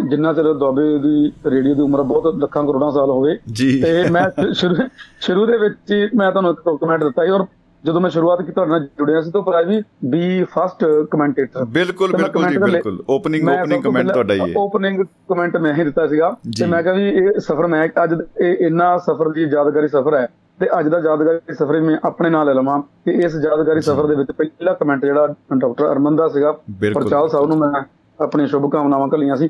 [0.10, 3.38] ਜਿੰਨਾ ਚਿਰ ਦੁਆਬੇ ਦੀ ਰੇਡੀਓ ਦੀ ਉਮਰ ਬਹੁਤ ਲੱਖਾਂ ਕਰੋੜਾਂ ਸਾਲ ਹੋਵੇ।
[3.82, 4.76] ਤੇ ਮੈਂ ਸ਼ੁਰੂ
[5.20, 7.46] ਸ਼ੁਰੂ ਦੇ ਵਿੱਚ ਮੈਂ ਤੁਹਾਨੂੰ ਇੱਕ ਕਮੈਂਟ ਦਿੱਤਾ ਸੀ ਔਰ
[7.84, 12.12] ਜਦੋਂ ਮੈਂ ਸ਼ੁਰੂਆਤ ਕੀਤੀ ਤੁਹਾਡੇ ਨਾਲ ਜੁੜਿਆ ਸੀ ਤਾਂ ਪਰ ਵੀ ਬੀ ਫਸਟ ਕਮੈਂਟੇਟਰ ਬਿਲਕੁਲ
[12.12, 16.08] ਤੇ ਬਿਲਕੁਲ ਜੀ ਬਿਲਕੁਲ। ਓਪਨਿੰਗ ਓਪਨਿੰਗ ਕਮੈਂਟ ਤੁਹਾਡਾ ਹੀ ਹੈ। ਓਪਨਿੰਗ ਕਮੈਂਟ ਮੈਂ ਹੀ ਦਿੱਤਾ
[16.08, 20.16] ਸੀਗਾ। ਤੇ ਮੈਂ ਕਿਹਾ ਵੀ ਇਹ ਸਫ਼ਰ ਮੈਂ ਅੱਜ ਇਹ ਇੰਨਾ ਸਫ਼ਰ ਦੀ ਯਾਦਗਾਰੀ ਸਫ਼ਰ
[20.16, 20.28] ਹੈ
[20.60, 24.32] ਤੇ ਅੱਜ ਦਾ ਯਾਦਗਾਰੀ ਸਫ਼ਰ ਮੈਂ ਆਪਣੇ ਨਾਲ ਲਵਾਂ ਕਿ ਇਸ ਯਾਦਗਾਰੀ ਸਫ਼ਰ ਦੇ ਵਿੱਚ
[24.32, 25.28] ਪਹਿਲਾ ਕਮੈਂਟ ਜਿਹੜਾ
[25.58, 26.52] ਡਾਕਟਰ ਅਰਮਨ ਦਾ ਸੀਗਾ।
[26.94, 27.84] ਪ੍ਰਚਾਲ ਸਾਹਿਬ ਨੂੰ ਮੈਂ
[28.22, 29.50] ਆਪਣੀਆਂ ਸ਼ੁਭ ਕਾਮਨਾਵਾਂ ਘੱਲੀਆਂ ਸੀ।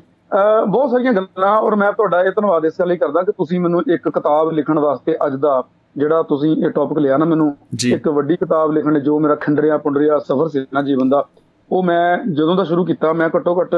[0.68, 4.08] ਬਹੁਤ ਸਾਰੀਆਂ ਗੱਲਾਂ ਔਰ ਮੈਂ ਤੁਹਾਡਾ ਇਹ ਧੰਨਵਾਦ ਇਸ ਲਈ ਕਰਦਾ ਕਿ ਤੁਸੀਂ ਮੈਨੂੰ ਇੱਕ
[4.08, 5.62] ਕਿਤਾਬ ਲਿਖਣ ਵਾਸਤੇ ਅੱਜ ਦਾ
[5.96, 7.56] ਜਿਹੜਾ ਤੁਸੀਂ ਇਹ ਟੌਪਿਕ ਲਿਆ ਨਾ ਮੈਨੂੰ।
[7.94, 11.24] ਇੱਕ ਵੱਡੀ ਕਿਤਾਬ ਲਿਖਣ ਲਈ ਜੋ ਮੇਰਾ ਖੰਡਰਿਆ ਪੁੰਡਰਿਆ ਸਫ਼ਰ ਸੀ ਨਾ ਜੀਵਨ ਦਾ
[11.72, 13.74] ਉਹ ਮੈਂ ਜਦੋਂ ਦਾ ਸ਼ੁਰੂ ਕੀਤਾ ਮੈਂ ਘੱਟੋ ਘੱਟ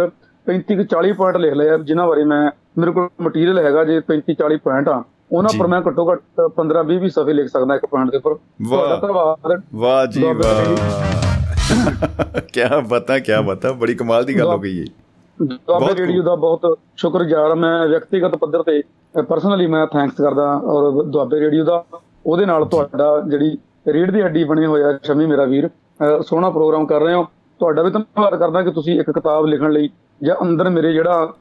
[0.47, 4.37] 35 ਕੁ 40 ਪੁਆਇੰਟ ਲਿਖ ਲਏ ਜਿਨ੍ਹਾਂ ਬਾਰੇ ਮੈਂ ਮੇਰੇ ਕੋਲ ਮਟੀਰੀਅਲ ਹੈਗਾ ਜੇ 35
[4.43, 6.23] 40 ਪੁਆਇੰਟ ਆ ਉਹਨਾਂ। ਪਰ ਮੈਂ ਘੱਟੋ ਘੱਟ
[6.57, 8.35] 15 20 20 ਸਫ਼ੇ ਲਿਖ ਸਕਦਾ ਇੱਕ ਪੁਆਇੰਟ ਦੇ ਉੱਪਰ।
[8.69, 11.30] ਤੁਹਾਡਾ ਧੰਨਵਾਦ। ਵਾਹ ਜੀ ਵਾਹ।
[12.53, 14.85] ਕੀ ਬਾਤਾਂ ਕੀ ਬਾਤਾਂ ਬੜੀ ਕਮਾਲ ਦੀ ਗੱਲ ਹੋ ਗਈ ਹੈ
[15.39, 18.83] ਦੁਆਬੇ ਰੇਡੀਓ ਦਾ ਬਹੁਤ ਸ਼ੁਕਰਗੁਜ਼ਾਰ ਮੈਂ ਵਿਅਕਤੀਗਤ ਪੱਧਰ ਤੇ
[19.23, 21.85] ਪਰਸਨਲੀ ਮੈਂ ਥੈਂਕਸ ਕਰਦਾ ਔਰ ਦੁਆਬੇ ਰੇਡੀਓ ਦਾ
[22.27, 23.57] ਉਹਦੇ ਨਾਲ ਤੁਹਾਡਾ ਜਿਹੜੀ
[23.93, 25.69] ਰੀੜ ਦੀ ਹੱਡੀ ਬਣੀ ਹੋਇਆ ਸ਼ਮੀ ਮੇਰਾ ਵੀਰ
[26.23, 27.27] ਸੋਹਣਾ ਪ੍ਰੋਗਰਾਮ ਕਰ ਰਹੇ ਹੋ।
[27.61, 29.89] ਤੁਹਾਡਾ ਵੀ ਧੰਨਵਾਦ ਕਰਦਾ ਕਿ ਤੁਸੀਂ ਇੱਕ ਕਿਤਾਬ ਲਿਖਣ ਲਈ
[30.21, 31.33] ਜਾਂ ਅੰਦਰ ਮੇਰੇ ਜਿਹੜਾ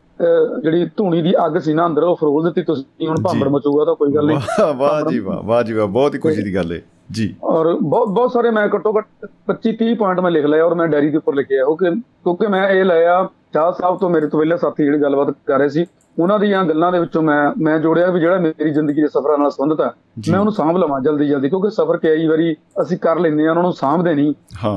[0.63, 3.95] ਜਿਹੜੀ ਧੂਣੀ ਦੀ ਅੱਗ ਸੀ ਨਾ ਅੰਦਰ ਉਹ ਫਰੋਲ ਦਿੱਤੀ ਤੁਸੀਂ ਹੁਣ ਭਾਂਬੜ ਮਚੂਗਾ ਤਾਂ
[3.95, 4.39] ਕੋਈ ਗੱਲ ਨਹੀਂ।
[4.75, 8.07] ਵਾਹ ਜੀ ਵਾਹ ਵਾਹ ਜੀ ਵਾਹ ਬਹੁਤ ਹੀ ਖੁਸ਼ੀ ਦੀ ਗੱਲ ਹੈ ਜੀ। ਔਰ ਬਹੁਤ
[8.07, 9.05] ਬਹੁਤ ਸਾਰੇ ਮੈਂ ਘੱਟੋ ਘੱਟ
[9.47, 12.69] 25 30 ਪੁਆਇੰਟ ਮੈਂ ਲਿਖ ਲਏ ਔਰ ਮੈਂ ਡਾਇਰੀ ਦੇ ਉੱਪਰ ਲਿਖਿਆ ਕਿਉਂਕਿ ਕਿਉਂਕਿ ਮੈਂ
[12.69, 15.85] ਇਹ ਲਿਆ ਚਾਹ ਸਾਹਿਬ ਤੋਂ ਮੇਰੇ ਤੋਂ ਪਹਿਲੇ ਸਾਥੀ ਜਿਹੜੇ ਗੱਲਬਾਤ ਕਰ ਰਹੇ ਸੀ
[16.19, 19.51] ਉਹਨਾਂ ਦੀਆਂ ਗੱਲਾਂ ਦੇ ਵਿੱਚੋਂ ਮੈਂ ਮੈਂ ਜੋੜਿਆ ਵੀ ਜਿਹੜਾ ਮੇਰੀ ਜ਼ਿੰਦਗੀ ਦੇ ਸਫ਼ਰਾਂ ਨਾਲ
[19.51, 19.91] ਸੰਬੰਧਿਤ ਹੈ।
[20.31, 23.63] ਮੈਂ ਉਹਨੂੰ ਸਾਂਭ ਲਵਾਂ ਜਲਦੀ ਜਲਦੀ। ਕਿਉਂਕਿ ਸਫ਼ਰ ਕਈ ਵਾਰੀ ਅਸੀਂ ਕਰ ਲੈਂਦੇ ਆ ਉਹਨਾਂ
[23.63, 24.33] ਨੂੰ ਸਾਂਭਦੇ ਨਹੀਂ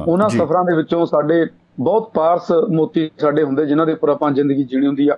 [0.09, 1.47] ਉਹਨਾਂ ਸਫ਼ਰਾਂ ਦੇ ਵਿੱਚੋਂ ਸਾਡੇ
[1.81, 5.17] ਬਹੁਤ ਪਾਰਸ ਮੋਤੀ ਸਾਡੇ ਹੁੰਦੇ ਜਿਨ੍ਹਾਂ ਦੇ ਉੱਪਰ ਆਪਾਂ ਜ਼ਿੰਦਗੀ ਜੀਣੀ ਹੁੰਦੀ ਆ।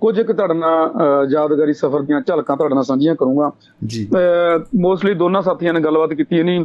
[0.00, 0.92] ਕੁਝ ਇੱਕ ਤੁਹਾਡੇ ਨਾਲ
[1.30, 3.50] ਯਾਦਗਾਰੀ ਸਫ਼ਰ ਦੀਆਂ ਝਲਕਾਂ ਤੁਹਾਡੇ ਨਾਲ ਸਾਂਝੀਆਂ ਕਰੂੰਗਾ
[3.86, 4.08] ਜੀ
[4.76, 6.64] ਮੋਸਟਲੀ ਦੋਨਾਂ ਸਾਥੀਆਂ ਨੇ ਗੱਲਬਾਤ ਕੀਤੀ ਨਹੀਂ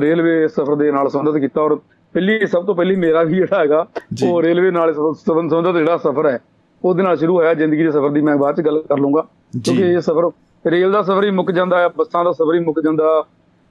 [0.00, 1.74] ਰੇਲਵੇ ਸਫ਼ਰ ਦੇ ਨਾਲ ਸੰਬੰਧਿਤ ਕੀਤਾ ਔਰ
[2.14, 3.86] ਪਹਿਲੀ ਸਭ ਤੋਂ ਪਹਿਲੀ ਮੇਰਾ ਵੀ ਜਿਹੜਾ ਹੈਗਾ।
[4.24, 6.38] ਉਹ ਰੇਲਵੇ ਨਾਲ ਸੰਬੰਧ- ਸੰਬੰਧ ਸੰਬੰਧਿਤ ਜਿਹੜਾ ਸਫ਼ਰ ਹੈ
[6.84, 9.26] ਉਹਦੇ ਨਾਲ ਸ਼ੁਰੂ ਹੋਇਆ ਜ਼ਿੰਦਗੀ ਦੇ ਸਫ਼ਰ ਦੀ ਮੈਂ ਬਾਅਦ ਚ ਗੱਲ ਕਰ ਲੂੰਗਾ।
[9.64, 10.30] ਕਿਉਂਕਿ ਇਹ ਸਫ਼ਰ
[10.70, 13.24] ਰੇਲ ਦਾ ਸਫ਼ਰ ਹੀ ਮੁੱਕ ਜਾਂਦਾ ਹੈ ਬੱਸਾਂ ਦਾ ਸਫ਼ਰ ਹੀ ਮੁੱਕ ਜਾਂਦਾ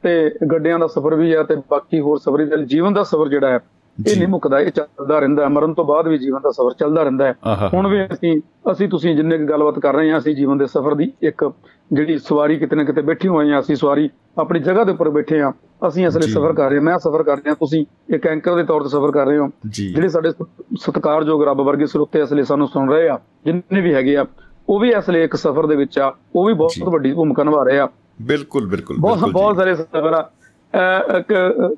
[0.04, 3.50] ਤੇ ਗੱਡੀਆਂ ਦਾ ਸਫ਼ਰ ਵੀ ਹੈ ਤੇ ਬਾਕੀ ਹੋਰ ਸਫ਼ਰ ਵੀ ਜੀਵਨ ਦਾ ਸਫ਼ਰ ਜਿਹੜਾ
[3.50, 3.60] ਹੈ।
[3.98, 7.26] ਇਹ ਨਹੀਂ ਮੁੱਕਦਾ ਇਹ ਚੱਲਦਾ ਰਹਿੰਦਾ ਮਰਨ ਤੋਂ ਬਾਅਦ ਵੀ ਜੀਵਨ ਦਾ ਸਫ਼ਰ ਚੱਲਦਾ ਰਹਿੰਦਾ
[7.26, 7.36] ਹੈ।
[7.74, 8.42] ਹੁਣ ਵੀ ਅਸੀਂ
[8.72, 11.52] ਅਸੀਂ ਤੁਸੀਂ ਜਿੰਨੇ ਕੁ ਗੱਲਬਾਤ ਕਰ ਰਹੇ ਹਾਂ ਅਸੀਂ ਜੀਵਨ ਦੇ ਸਫ਼ਰ ਦੀ ਇੱਕ
[11.94, 15.42] ਜਿਹੜੀ ਸਵਾਰੀ ਕਿਤੇ ਨਾ ਕਿਤੇ ਬੈਠੀ ਹੋਏ ਹਾਂ ਅਸੀਂ ਸਵਾਰੀ ਆਪਣੀ ਜਗ੍ਹਾ ਦੇ ਉੱਪਰ ਬੈਠੇ
[15.42, 15.52] ਹਾਂ
[15.88, 18.84] ਅਸੀਂ ਅਸਲੇ। ਸਫ਼ਰ ਕਰ ਰਹੇ ਹਾਂ ਮੈਂ ਸਫ਼ਰ ਕਰ ਰਿਹਾ ਤੁਸੀਂ ਇੱਕ ਐਂਕਰ ਦੇ ਤੌਰ
[18.84, 22.92] ਤੇ ਸਫ਼ਰ ਕਰ ਰਹੇ ਹੋ ਜਿਹੜੇ ਸਾਡੇ ਸਤ- ਸਤਿਕਾਰਯੋਗ ਰੱਬ ਵਰਗੇ ਸਰੋਤੇ ਅਸਲੇ ਸਾਨੂੰ ਸੁਣ
[22.92, 24.26] ਰਹੇ ਆ ਜਿੰਨੇ ਵੀ ਹੈਗੇ ਆ
[24.70, 27.80] ਉਹ ਵੀ ਅਸਲੇ ਇੱਕ ਸਫ਼ਰ ਦੇ ਵਿੱਚ ਆ ਉਹ ਵੀ। ਬਹੁਤ ਵੱਡੀ ਭੂਮਿਕਾ ਨਿਭਾ ਰਹੇ
[27.80, 27.88] ਆ
[28.22, 30.30] ਬਿਲਕੁਲ ਬਿਲਕੁਲ ਬਹੁਤ ਬਹੁਤ। ਸਾਰੇ ਸਫ਼ਰ ਆ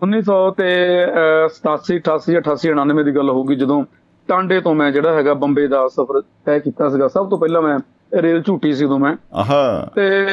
[0.03, 3.85] 1900 ਤੇ ਅਹ 87 88 88 99 ਦੀ ਗੱਲ ਹੋਊਗੀ ਜਦੋਂ
[4.27, 7.79] ਟਾਂਡੇ ਤੋਂ ਮੈਂ ਜਿਹੜਾ ਹੈਗਾ ਬੰਬੇ ਦਾ ਸਫ਼ਰ ਤੈਅ ਕੀਤਾ ਸੀਗਾ ਸਭ ਤੋਂ ਪਹਿਲਾਂ ਮੈਂ
[8.13, 10.27] ਰੇਲ ਝੂਟੀ ਸੀ ਉਦੋਂ ਮੈਂ। ਆਹਾ। ਤੇ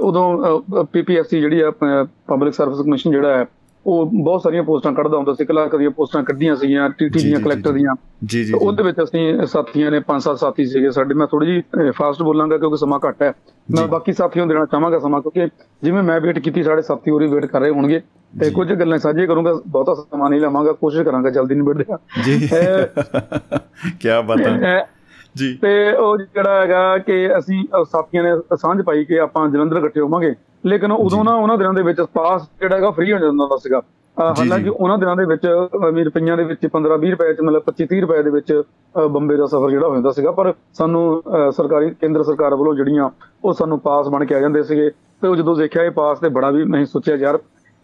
[0.00, 1.72] ਉਦੋਂ ਪੀਪੀਐਸਸੀ ਜਿਹੜੀ ਆ
[2.28, 3.46] ਪਬਲਿਕ ਸਰਵਿਸ ਕਮਿਸ਼ਨ ਜਿਹੜਾ ਹੈ
[3.86, 7.72] ਉਹ ਬਹੁਤ ਸਾਰੀਆਂ ਪੋਸਟਾਂ ਕੱਢਦਾ ਹੁੰਦਾ ਸੀ ਕਲਾਕ ਦੀਆਂ ਪੋਸਟਾਂ ਕੱਢੀਆਂ ਸੀਗੀਆਂ ਟੀਟੀ ਦੀਆਂ ਕਲੈਕਟਰ।
[7.72, 11.46] ਦੀਆਂ ਜੀ ਜੀ। ਉਹਦੇ ਵਿੱਚ ਅਸੀਂ ਸਾਥੀਆਂ ਨੇ ਪੰਜ ਸੱਤ ਸਾਥੀ ਸੀਗੇ ਸਾਡੇ ਮੈਂ ਥੋੜੀ
[11.46, 13.32] ਜੀ ਫਾਸਟ ਬੋਲਾਂਗਾ ਕਿਉਂਕਿ ਸਮਾਂ ਘੱਟ ਹੈ
[13.70, 15.48] ਮੈਂ। ਬਾਕੀ ਸਾਥੀਆਂ ਨੂੰ ਦੇਣਾ ਚਾਹਾਂਗਾ ਸਮਾਂ ਕਿਉਂਕਿ
[15.82, 18.00] ਜਿਵੇਂ ਮੈਂ ਵੇਟ ਕੀਤੀ ਸਾਡੇ ਸਾਥੀ ਹੋਰੀ ਵੇਟ ਕਰ ਰਹੇ ਹੋਣਗੇ
[18.40, 22.48] ਤੇ। ਕੁਝ ਗੱਲਾਂ ਸਾਂਝੀਆਂ ਕਰੂੰਗਾ ਬਹੁਤਾ ਸਮਾਂ ਨਹੀਂ ਲਵਾਂਗਾ ਕੋਸ਼ਿਸ਼ ਕਰਾਂਗਾ ਜਲਦੀ ਨਿਬੜ ਜਾਏ ਜੀ
[24.00, 24.88] ਕੀ ਬਾਤ ਹੈ
[25.36, 30.00] ਜੀ। ਤੇ ਉਹ ਜਿਹੜਾ ਹੈਗਾ ਕਿ ਅਸੀਂ ਸਾਥੀਆਂ ਨੇ ਸਾਂਝ ਪਾਈ ਕਿ ਆਪਾਂ ਜਲੰਧਰ ਇਕੱਠੇ
[30.00, 30.34] ਹੋਵਾਂਗੇ।
[30.66, 33.80] ਲੇਕਿਨ ਉਦੋਂ ਨਾ ਉਹਨਾਂ ਦਿਨਾਂ ਦੇ ਵਿੱਚ ਪਾਸ ਜਿਹੜਾ ਹੈਗਾ ਫ੍ਰੀ ਹੋ ਜਾਂਦਾ ਹੁੰਦਾ ਸੀਗਾ।
[34.16, 35.46] ਹਾਲਾਂਕਿ ਉਹਨਾਂ ਦਿਨਾਂ ਦੇ ਵਿੱਚ
[35.88, 38.62] ਅਮੀਰ ਰੁਪਈਆਂ ਦੇ ਵਿੱਚ 15 20 ਰੁਪਏ ਚ ਮਤਲਬ 25 30 ਰੁਪਏ ਦੇ ਵਿੱਚ
[39.10, 41.02] ਬੰਬੇ ਦਾ ਸਫ਼ਰ ਜਿਹੜਾ ਹੋ ਜਾਂਦਾ ਸੀਗਾ। ਪਰ ਸਾਨੂੰ
[41.56, 43.08] ਸਰਕਾਰੀ ਕੇਂਦਰ ਸਰਕਾਰ ਵੱਲੋਂ ਜਿਹੜੀਆਂ
[43.44, 44.90] ਉਹ ਸਾਨੂੰ ਪਾਸ ਬਣ ਕੇ ਆ ਜਾਂਦੇ ਸੀਗੇ।
[45.22, 47.36] ਤੇ ਉਹ ਜਦੋਂ ਦੇਖਿਆ ਇਹ ਪਾਸ ਤੇ ਬੜਾ ਵੀ ਨਹੀਂ ਸੋਚਿਆ ਯਾਰ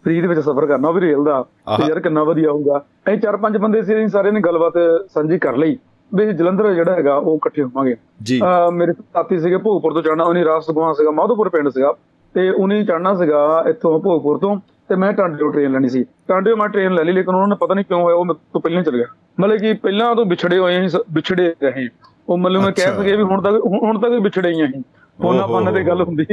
[0.03, 1.43] ਫ੍ਰੀ ਦੇ ਵਿੱਚ ਸਫ਼ਰ ਕਰਨਾ ਉਹ ਵੀ ਰੇਲ ਦਾ।
[1.77, 2.77] ਤੇ ਯਾਰ ਕਿੰਨਾ ਵਧੀਆ ਹੋਊਗਾ।
[3.07, 4.73] ਅਸੀਂ ਚਾਰ ਪੰਜ ਬੰਦੇ ਸੀ ਅਸੀਂ ਸਾਰੇ ਨੇ ਗੱਲਬਾਤ
[5.13, 5.77] ਸਾਂਝੀ ਕਰ ਲਈ।
[6.15, 8.41] ਵੀ ਜਲੰਧਰ ਜਿਹੜਾ ਹੈਗਾ ਉਹ ਇਕੱਠੇ ਹੋਵਾਂਗੇ। ਜੀ।
[8.73, 11.93] ਮੇਰੇ ਸਾਥੀ ਸੀਗੇ ਭੋਗਪੁਰ ਤੋਂ ਚੜਨਾ ਉਹਨੇ ਰਾਸ ਗਵਾ ਸੀਗਾ ਮਾਧੋਪੁਰ ਪਿੰਡ ਸੀਗਾ
[12.35, 14.55] ਤੇ ਉਹਨੇ ਚੜਨਾ ਸੀਗਾ ਇੱਥੋਂ ਭੋਗਪੁਰ ਤੋਂ
[14.89, 17.73] ਤੇ ਮੈਂ ਟਾਂਡਿਓ ਟ੍ਰੇਨ ਲੈਣੀ ਸੀ। ਟਾਂਡਿਓ ਮੈਂ ਟ੍ਰੇਨ ਲੈ ਲਈ ਲੇਕਿਨ ਉਹਨਾਂ ਨੇ ਪਤਾ
[17.73, 19.05] ਨਹੀਂ ਕਿਉਂ ਹੋਇਆ ਉਹ ਮੇਰੇ ਤੋਂ ਪਹਿਲਾਂ ਚਲ ਗਿਆ
[19.39, 21.87] ਮਤਲਬ ਕਿ ਪਹਿਲਾਂ ਤੋਂ ਵਿਛੜੇ ਹੋਏ ਸ- ਵਿਛੜੇ ਰਹੇ
[22.29, 24.81] ਉਹ ਮਤਲਬ ਮੈਂ ਕਹਿ। ਸਕੇ ਵੀ ਹੁਣ ਤੱਕ ਹੁਣ- ਤੱਕ ਵਿਛੜੇ ਹੀ ਅਸੀਂ।
[25.19, 26.25] ਫੋਨਾ। ਫਾਨਾ ਤੇ ਗੱਲ ਹੁੰਦੀ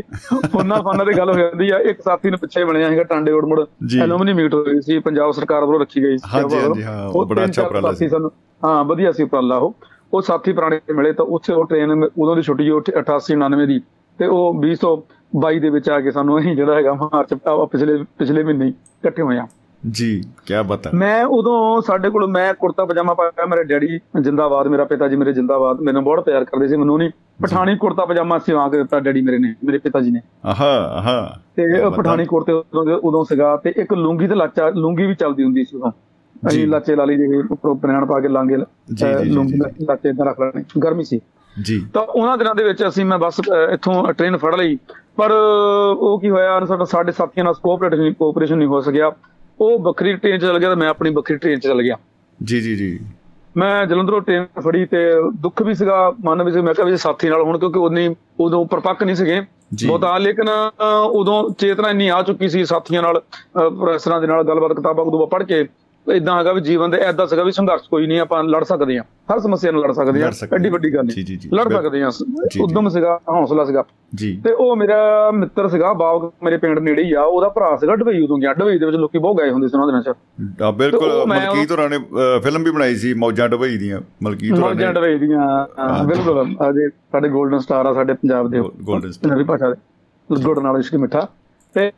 [0.52, 3.64] ਫੋਨਾ ਫਾਨਾ ਤੇ ਗੱਲ ਹੋ ਜਾਂਦੀ ਆ। ਇੱਕ ਸਾਥੀ ਨੇ ਪਿੱਛੇ ਬਣਿਆ ਸੀਗਾ ਟਾਂਡੇ ਉੜਮੜ
[3.86, 7.44] ਜੀ। ਐਲੂਮਨੀ ਮੀਟ ਹੋਈ ਸੀ ਪੰਜਾਬ ਸਰਕਾਰ ਵੱਲੋਂ ਰੱਖੀ ਗਈ ਸੀ। ਹਾਂਜੀ, ਹਾਂਜੀ, ਹਾਂ, ਬੜਾ
[7.44, 8.30] ਅੱਛਾ ਉਪਰਾਲਾ ਸੀ। ਸਾਨੂੰ
[8.64, 9.76] ਹਾਂ ਵਧੀਆ ਸੀ ਉਪਰਾਲਾ ਉਹ।
[10.12, 13.80] ਉਹ ਸਾਥੀ ਪੁਰਾਣੇ ਮਿਲੇ ਤਾਂ ਉੱਥੇ ਉਹ ਟ੍ਰੇਨ ਉਦੋਂ ਦੀ ਛੁੱਟੀ ਉਹ 88 99 ਦੀ।
[14.18, 17.34] ਤੇ ਉਹ 2022 ਦੇ ਵਿੱਚ ਆ ਕੇ ਸਾਨੂੰ ਅਸੀਂ ਜਿਹੜਾ ਹੈਗਾ ਮਾਰਚ
[17.72, 19.46] ਪਿਛਲੇ ਪਿਛਲੇ ਮਹੀਨੇ ਇਕੱਠੇ ਹੋਏ ਆ
[19.90, 24.84] ਜੀ ਕੀ ਬਾਤ ਮੈਂ ਉਦੋਂ ਸਾਡੇ ਕੋਲ ਮੈਂ ਕੁੜਤਾ ਪਜਾਮਾ ਪਾਇਆ ਮੇਰੇ ਡੈਡੀ ਜਿੰਦਾਬਾਦ ਮੇਰਾ
[24.84, 27.10] ਪਿਤਾ ਜੀ ਮੇਰੇ ਜਿੰਦਾਬਾਦ ਮੈਨੂੰ ਬਹੁਤ ਪਿਆਰ ਕਰਦੇ ਸੀ ਮੈਨੂੰ ਨਹੀਂ
[27.42, 31.40] ਪਠਾਣੀ ਕੁੜਤਾ ਪਜਾਮਾ ਸਿਵਾ ਕੇ ਦਿੱਤਾ ਡੈਡੀ ਮੇਰੇ ਨੇ ਮੇਰੇ ਪਿਤਾ ਜੀ ਨੇ। ਆਹਾ ਆਹਾ।
[31.56, 35.64] ਤੇ। ਪਠਾਣੀ ਕੁੜਤੇ ਉਦੋਂ ਉਦੋਂ ਸੀਗਾ ਤੇ ਇੱਕ ਲੂੰਗੀ ਤੇ ਲਾਚਾ ਲੂੰਗੀ ਵੀ ਚੱਲਦੀ ਹੁੰਦੀ
[35.64, 35.92] ਸੀ ਉਦੋਂ।
[36.48, 41.04] ਅਸੀਂ ਲਾਚੇ ਲਾਲੀ ਦੇ ਉੱਪਰੋਂ ਬਨੈਣ ਪਾ ਕੇ ਲਾਂਗੇ ਲੂੰਗੀ। ਲਾਚੇ ਇਦਾਂ ਰੱਖ ਲੈਣੇ। ਗਰਮੀ
[41.04, 41.20] ਸੀ।
[41.62, 43.40] ਜੀ। ਤਾਂ ਉਹਨਾਂ ਦਿਨਾਂ ਦੇ ਵਿੱਚ ਅਸੀਂ ਮੈਂ ਬੱਸ
[43.72, 44.78] ਇੱਥੋਂ ਟ੍ਰੇਨ ਫੜ ਲਈ।
[45.16, 45.30] ਪਰ
[45.98, 49.12] ਉਹ ਕੀ ਹੋਇਆ ਸਾਡਾ ਸਾਡੇ ਸਾਥੀਆਂ ਨਾਲ ਕੋਆਪਰੇਸ਼ਨ ਕੋਆਪਰੇਸ਼ਨ ਨਹੀਂ ਹੋ ਸਕਿਆ।
[49.60, 51.96] ਉਹ ਵੱਖਰੀ ਟ੍ਰੇਨ 'ਚ ਚਲ ਗਿਆ ਤੇ ਮੈਂ ਆਪਣੀ ਵੱਖਰੀ ਟ੍ਰੇਨ 'ਚ ਚਲ ਗਿਆ।
[52.44, 52.98] ਜੀ ਜੀ ਜੀ।
[53.56, 54.98] ਮੈਂ ਜਲੰਧਰੋਂ ਟ੍ਰੇਨ ਫੜੀ ਤੇ
[55.40, 58.66] ਦੁੱਖ ਵੀ ਸੀਗਾ ਮਨ ਵੀ ਸੀ ਮੈਂ ਕਿਹਾ ਵੀ ਸਾਥੀ ਨਾਲ ਹੁਣ ਕਿਉਂਕਿ ਉਨੀ ਉਦੋਂ
[58.66, 59.42] ਪਰਪੱਕ ਨਹੀਂ ਸੀਗੇ।
[59.86, 60.46] ਬਹੁਤਾ ਲੇਕਿਨ
[61.10, 63.20] ਉਦੋਂ ਚੇਤਨਾ ਇੰਨੀ ਆ ਚੁੱਕੀ ਸੀ ਸਾਥੀਆਂ ਨਾਲ
[63.52, 65.64] ਪ੍ਰੋਫੈਸਰਾਂ ਦੇ ਨਾਲ ਗੱਲਬਾਤ ਕਿਤਾਬਾਂ ਕਦੂਬਾ ਪੜ੍ਹ ਕੇ
[66.12, 69.04] ਇਦਾਂ ਹੈਗਾ ਵੀ ਜੀਵਨ ਦੇ ਐਦਾਂ ਸੀਗਾ ਵੀ ਸੰਘਰਸ਼ ਕੋਈ ਨਹੀਂ ਆਪਾਂ ਲੜ ਸਕਦੇ ਹਾਂ।
[69.04, 72.00] ਹਰ ਸਮੱਸਿਆ ਨਾਲ ਲੜ ਸਕਦੇ ਸਕਦੇ ਐਡੀ। ਵੱਡੀ ਗੱਲ ਨਹੀਂ। ਲੜ। ਸਕਦੇ
[72.46, 73.84] ਜੀ। ਉਦਮ ਸੀਗਾ ਹੌਸਲਾ ਸੀਗਾ।
[74.14, 77.96] ਜੀ। ਤੇ ਉਹ ਮੇਰਾ ਮਿੱਤਰ ਸੀਗਾ ਬਾਗ ਮੇਰੇ ਪਿੰਡ ਨੇੜੇ ਹੀ ਆ ਉਹਦਾ ਭਰਾ ਸੀਗਾ
[77.96, 80.70] ਡਬਈ ਉਦੋਂ ਗਿਆ। ਡਬਈ ਦੇ ਵਿੱਚ ਲੋਕੀ ਬਹੁਤ ਗਏ ਹੁੰਦੇ ਸੀ ਉਹਨਾਂ ਦਿਨਾਂ 'ਚ। ਆ
[80.70, 81.98] ਬਿਲਕੁਲ ਮਲਕੀਤ ਹੋਰਾਂ ਨੇ
[82.42, 85.66] ਫਿਲਮ ਵੀ ਬਣਾਈ ਸੀ ਮੌਜਾਂ ਡਬਈ ਦੀਆਂ। ਮਲਕੀਤ ਹੋਰਾਂ ਮੌਜਾਂ ਨੇ। ਡਬਈ ਦੀਆਂ
[86.04, 89.74] ਬਿਲਕੁਲ। ਅਜੇ ਸਾਡੇ 골ਡਨ ਸਟਾਰ ਆ ਸਾਡੇ ਪੰਜਾਬ ਦੇ ਗੋ- golden star। ਪੰਜਾਬੀ ਭਾਸ਼ਾ ਦੇ।
[90.42, 91.28] ਗੁੜ ਨਾਲ ਇਸ਼ਕ ਮਿੱਠਾ।
[91.74, 91.92] ਤੇ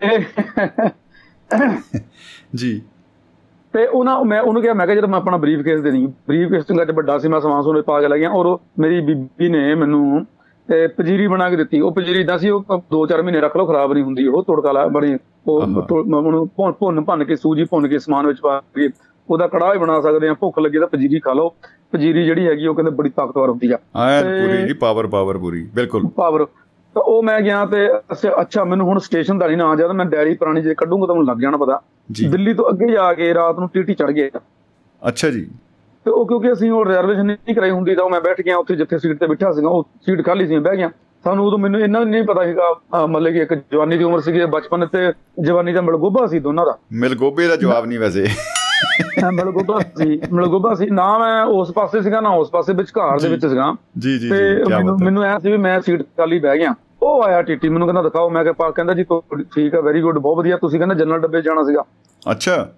[2.54, 2.82] ਜੀ।
[3.72, 6.64] ਤੇ ਉਹਨਾਂ ਮੈਂ ਉਹਨੂੰ ਕਿਹਾ ਮੈਂ ਕਿਹਾ ਜਦੋਂ ਮੈਂ ਆਪਣਾ ਬਰੀਫ ਕੇਸ ਦੇਣੀ ਬਰੀਫ ਕੇਸ
[6.64, 9.74] ਚੰਗਾ ਚ ਵੱਡਾ ਸੀ ਮੈਂ ਸਮਾਨ ਸਮੂਨ ਪਾ ਕੇ ਲੱਗਿਆ ਔਰ ਉਹ ਮੇਰੀ ਬੀਬੀ ਨੇ
[9.74, 10.26] ਮੈਨੂੰ
[10.68, 13.92] ਤੇ ਪੰਜੀਰੀ ਬਣਾ ਕੇ ਦਿੱਤੀ। ਉਹ ਪੰਜੀਰੀ ਦਾ ਸੀ ਉਹ 2-4 ਮਹੀਨੇ ਰੱਖ ਲਓ ਖਰਾਬ
[13.92, 15.16] ਨਹੀਂ ਹੁੰਦੀ ਉਹ ਤੁੜਕਾ ਲਾ ਬੜੀ
[15.48, 18.88] ਉਹ। ਤੁ- ਉਹਨੂੰ ਭੁੰਨ ਭੁੰਨ ਕੇ ਸੂਜੀ ਭੁੰਨ ਕੇ ਸਮਾਨ ਵਿੱਚ ਪਾ ਕੇ
[19.30, 21.48] ਉਹਦਾ ਕੜਾਹ ਵੀ ਬਣਾ ਸਕਦੇ ਆ ਭੁੱਖ ਲੱਗੇ ਤਾਂ ਪੰਜੀਰੀ ਖਾ ਲਓ।
[21.92, 23.76] ਪੰਜੀਰੀ ਜਿਹੜੀ ਹੈਗੀ ਉਹ ਕਹਿੰਦੇ ਬੜੀ ਤਾਕਤਵਰ ਹੁੰਦੀ ਆ।
[24.22, 26.46] ਤੇ- ਪੂਰੀ ਜੀ ਪਾਵਰ ਪਾਵਰ ਪੂਰੀ ਬਿਲਕੁਲ। ਪਾਵਰ
[26.98, 27.88] ਤਾਂ ਉਹ ਮੈਂ ਗਿਆ ਤੇ
[28.40, 31.26] ਅੱਛਾ- ਮੈਨੂੰ ਹੁਣ ਸਟੇਸ਼ਨ ਦਾ ਨਹੀਂ ਨਾ ਜਦ ਮੈਂ ਡੈਰੀ ਪੁਰਾਣੀ ਜੇ ਕੱਢੂੰਗਾ ਤਾਂ ਮੈਨੂੰ
[31.26, 31.80] ਲੱਗ ਜਾਣਾ ਪਤਾ।
[32.12, 34.40] ਜੀ। ਦਿੱਲੀ ਤੋਂ ਅੱਗੇ ਜਾ ਕੇ ਰਾਤ ਨੂੰ ਟੀਟੀ ਚੜ ਗਿਆ
[35.08, 35.44] ਅੱਛਾ ਜੀ।
[36.04, 38.98] ਤੇ ਉਹ ਕਿਉਂਕਿ ਅਸੀਂ ਉਹ ਰਿਜ਼ਰਵੇਸ਼ਨ ਨਹੀਂ ਕਰਾਈ ਹੁੰਦੀ ਤਾਂ ਮੈਂ ਬੈਠ ਗਿਆ ਉੱਥੇ ਜਿੱਥੇ
[38.98, 40.90] ਸੀਟ ਤੇ ਬੈਠਾ ਸੀਗਾ ਉਹ ਸੀਟ ਖਾਲੀ ਸੀ ਬਹਿ ਗਿਆ।
[41.24, 44.86] ਸਾਨੂੰ ਉਦੋਂ ਮੈਨੂੰ ਇੰਨਾ ਨਹੀਂ ਪਤਾ ਸੀਗਾ ਮਤਲਬ ਕਿ ਇੱਕ ਜਵਾਨੀ ਦੀ ਉਮਰ ਸੀਗੀ ਬਚਪਨ
[44.86, 48.26] ਤੇ ਜਵਾਨੀ ਦਾ ਮਿਲਗੋਬਾ ਸੀ ਦੋਨਾਂ ਦਾ। ਮਿਲਗੋਬੇ ਦਾ ਜਵਾਬ ਨਹੀਂ ਵੈਸੇ।
[49.32, 53.46] ਮਿਲਗੋਬਾ ਸੀ ਮਿਲਗੋਬਾ ਸੀ। ਨਾ ਮੈਂ ਉਸ ਪਾਸੇ ਸੀਗਾ ਨਾ ਉਸ ਪਾਸੇ ਵਿਚਕਾਰ ਦੇ ਵਿੱਚ
[53.46, 57.22] ਸੀਗਾ। ਜੀ ਜੀ ਤੇ ਜੀ ਮੈਨੂੰ ਐ ਸੀ ਵੀ ਮੈਂ ਸੀਟ ਖਾਲੀ ਬਹਿ ਗਿਆ। ਉਹ
[57.22, 59.04] ਆਇਆ ਟੀਟੀ ਮੈਨੂੰ ਕਹਿੰਦਾ ਦਿਖਾਓ ਮੈਂ ਕਿਹਾ ਪਾ ਕਹਿੰਦਾ ਜੀ
[59.54, 61.84] ਠੀਕ ਹੈ ਵੈਰੀ ਗੁੱਡ ਬਹੁਤ ਵਧੀਆ ਤੁਸੀਂ ਕਹਿੰਦਾ ਜਨਰਲ ਡੱਬੇ ਜਾਣਾ ਸੀਗਾ।
[62.30, 62.68] ਅੱਛਾ।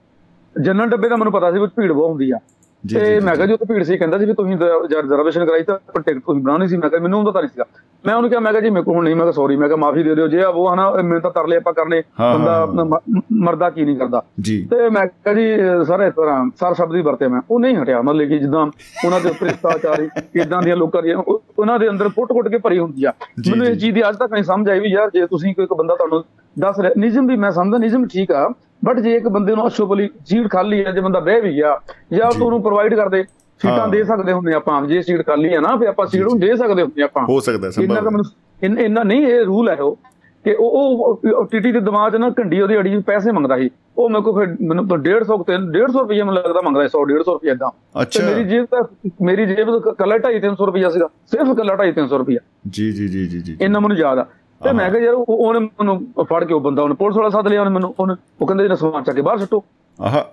[0.62, 2.38] ਜਨਰਲ ਡੱਬੇ ਦਾ ਮੈਨੂੰ ਪਤਾ ਸੀ ਵੀ ਭੀੜ ਬਹੁਤ ਹੁੰਦੀ ਆ।
[2.84, 6.00] ਤੇ ਮੈਂ ਕਿਹਾ ਜੀ। ਉੱਥੇ ਭੀੜ ਸੀ ਕਹਿੰਦਾ ਜੀ ਵੀ ਤੁਸੀਂ ਰਿਜ਼ਰਵੇਸ਼ਨ ਕਰਾਈ ਤਾਂ ਪਰ
[6.02, 7.64] ਟਿਕਟ ਤੁਸੀਂ ਬਣਾਉਣੀ ਸੀ ਮੈਂ ਕਿਹਾ ਮੈਨੂੰ ਉਹਦਾ ਤਾਂ ਨਹੀਂ ਸੀਗਾ।
[8.04, 9.76] ਮੈਂ ਉਹਨੂੰ ਕਿਹਾ ਮੈਂ ਕਿਹਾ ਜੀ ਮੇਰੇ ਕੋਲ ਹੁਣ ਨਹੀਂ ਮੈਂ ਕਿਹਾ ਸੌਰੀ ਮੈਂ ਕਿਹਾ
[9.76, 13.00] ਮਾਫੀ ਦੇ ਦਿਓ ਜੇ ਆ ਉਹ ਹਨਾ ਮੈਨੂੰ ਤਾਂ ਤਰਲੇ ਆਪਾਂ ਕਰਨੇ ਬੰਦਾ
[13.32, 14.22] ਮਰਦਾ ਕੀ ਨਹੀਂ ਕਰਦਾ।
[14.70, 15.46] ਤੇ ਮੈਂ ਕਿਹਾ ਜੀ
[15.84, 18.60] ਸਰ ਇਸ ਤਰ੍ਹਾਂ ਸਰ ਸ਼ਬਦ ਹੀ ਵਰਤੇ ਮੈਂ ਉਹ ਨਹੀਂ ਹਟਿਆ ਮਤਲਬ ਕਿ ਜਿੱਦਾਂ
[19.04, 20.08] ਉਹਨਾਂ ਦੇ ਭ੍ਰਿਸ਼ਟਾਚਾਰੀ
[20.40, 23.12] ਇਦਾਂ ਦੀਆਂ ਲੋਕਾਂ ਦੀਆਂ ਉਹ- ਉਹਨਾਂ ਦੇ ਅੰਦਰ ਫੁੱਟ-ਫੁੱਟ ਕੇ ਭਰੀ ਹੁੰਦੀ ਆ।
[23.50, 25.72] ਮੈਨੂੰ। ਇਹ ਚੀਜ਼ ਦੀ ਅੱਜ ਤੱਕ ਨਹੀਂ ਸਮਝ ਆਈ ਵੀ ਯਾਰ ਜੇ ਤੁਸੀਂ ਕੋਈ ਇੱਕ
[25.74, 26.24] ਬੰਦਾ ਤੁਹਾਨੂੰ
[26.56, 28.48] ਦੱਸ ਰਿਹਾ ਨਿਜ਼ਮ ਵੀ ਮੈਂ ਸਮਝਦਾ ਨਿਜ਼ਮ ਠੀਕ ਆ
[28.84, 31.80] ਬਟ ਜੇ ਇੱਕ ਬੰਦੇ ਨੂੰ ਅਸ਼ੋਭਲੀ ਸੀਟ ਖਾਲੀ ਹੈ ਜੇ ਬੰਦਾ ਬਹਿ ਵੀ ਗਿਆ
[32.12, 33.22] ਜਾਂ। ਤੂੰ ਉਹਨੂੰ ਪ੍ਰੋਵਾਈਡ ਕਰਦੇ
[33.58, 36.56] ਸੀਟਾਂ। ਦੇ ਸਕਦੇ ਹੁੰਦੇ ਆਪਾਂ। ਜੇ ਸੀਟ ਖਾਲੀ ਹੈ ਨਾ ਫਿਰ ਆਪਾਂ ਸੀਟ ਨੂੰ ਦੇ
[36.56, 38.24] ਸਕਦੇ ਹੁੰਦੇ ਆਪਾਂ। ਹੋ ਸਕਦਾ ਇੰਨਾ ਸੰਭਵ ਹੈ। ਮੈਨੂੰ
[38.62, 39.98] ਇਨ- ਇੰਨਾ ਨਹੀਂ ਇਹ ਰੂਲ ਹੈ ਉਹ।
[40.44, 44.10] ਕਿ ਉਹ ਉਹ ਟੀਟੀ ਦੇ ਦਿਮਾਗ 'ਚ ਨਾ ਘੰਡੀ ਉਹਦੀ ਅੜੀ ਪੈਸੇ ਮੰਗਦਾ ਸੀ। ਉਹ
[44.10, 47.50] ਮੇਰੇ ਕੋਲ ਫਿਰ ਮੈਨੂੰ ਤਾਂ 150 ਤੇ 150 ਰੁਪਏ ਮੈਨੂੰ ਲੱਗਦਾ ਮੰਗਦਾ 100 150 ਰੁਪਏ
[47.50, 48.82] ਇਦਾਂ ਤੇ ਅੱਛਾ। ਮੇਰੀ ਜੇਬ ਤਾਂ
[49.22, 52.36] ਮੇਰੀ ਜੇਬ ਤੋਂ ਕੱਲਾ 250 300 ਰੁਪਏ ਸੀਗਾ। ਸਿਰਫ ਕੱਲਾ 250 300 ਰੁਪਏ
[52.68, 54.26] ਜੀ ਜੀ ਜੀ ਜੀ ਜੀ। ਇੰਨਾ ਮੈਨੂੰ ਯਾਦ ਆ।
[54.64, 57.48] ਤੇ ਮੈਂ ਕਿਹਾ ਯਾਰ ਉਹ- ਉਹਨੇ ਮੈਨੂੰ ਫੜ ਕੇ ਉਹ ਬੰਦਾ ਉਹਨੇ ਪੁਲਿਸ ਵਾਲਾ ਸੱਦ
[57.48, 59.64] ਲਿਆ ਉਹਨੇ ਮੈਨੂੰ ਉਹਨੇ ਉਹ ਕਹਿੰਦੇ ਇਹਨਾਂ ਸਮਾਨ ਚੱਕ ਕੇ ਬਾਹਰ ਸੁੱਟੋ।
[60.00, 60.26] ਆਹਾ।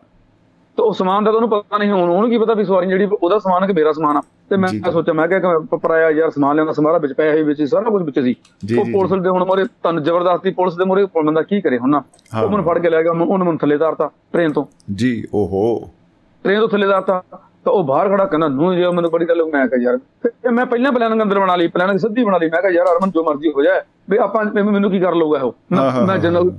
[0.77, 3.07] ਤੇ ਉਹ ਸਮਾਨ ਦਾ ਤਾਂ ਉਹਨੂੰ ਪਤਾ ਨਹੀਂ ਹੁਣ ਉਹਨੂੰ ਕੀ ਪਤਾ ਵੀ ਸਵਾਰੀ ਜਿਹੜੀ
[3.23, 6.73] ਉਹਦਾ ਸਮਾਨ ਕਿ ਮੇਰਾ ਸਮਾਨ ਆ। ਤੇ ਮੈਂ। ਸੋਚਿਆ ਮੈਂ ਕਿਹਾ ਪਰਾਇਆ ਯਾਰ ਸਮਾਨ ਲਿਆਉਂਦਾ
[6.73, 8.35] ਸਮਾਰਾ ਵਿੱਚ ਪਿਆ ਹੈ ਵਿੱਚ ਸਾਰਾ ਕੁਝ ਵਿੱਚ ਸੀ।
[8.79, 12.03] ਉਹ ਪੁਲਿਸ ਦੇ ਹੁਣ ਮੋਰੇ ਤੁਹਾਨੂੰ ਜ਼ਬਰਦਸਤੀ ਪੁਲਿਸ ਦੇ ਮੋਰੇ ਬੰਦਾ ਕੀ ਕਰੇ ਹੁਣ ਨਾ।
[12.43, 15.89] ਉਹ ਮੈਨੂੰ ਫੜ ਕੇ ਲੈ ਗਿਆ ਉਹਨੂੰ ਉਹਨੂੰ ਮੈਨੂੰ ਥੱਲੇ ਤਾਰਤਾ ਟ੍ਰੇਨ ਤੋਂ। ਜੀ ਓਹੋ।
[16.43, 17.23] ਟ੍ਰੇਨ ਤੋਂ ਥੱਲੇ ਤਾਰਤਾ
[17.65, 20.91] ਤਾਂ ਉਹ ਬਾਹਰ ਖੜਾ ਕਹਿੰਦਾ ਨੂੰ ਜੇ ਮੈਨੂੰ ਬੜੀ ਗੱਲ ਮੈਂ ਕਿਹਾ ਯਾਰ ਮੈਂ ਪਹਿਲਾਂ
[20.91, 23.63] ਪਲਾਨਿੰਗ ਅੰਦਰ ਬਣਾ ਲਈ ਪਲਾਨਿੰਗ ਸਿੱਧੀ ਬਣਾ ਲਈ। ਮੈਂ ਕਿਹਾ ਯਾਰ ਅਰਮਨ ਜੋ ਮਰਜ਼ੀ ਹੋ
[23.63, 26.51] ਜਾਏ ਵੀ ਆਪਾਂ ਮੈਨੂੰ ਕੀ ਕਰ ਲਊਗਾ ਉਹ ਮੈਂ- ਮੈਂ ਹਾਂ, ਜਨ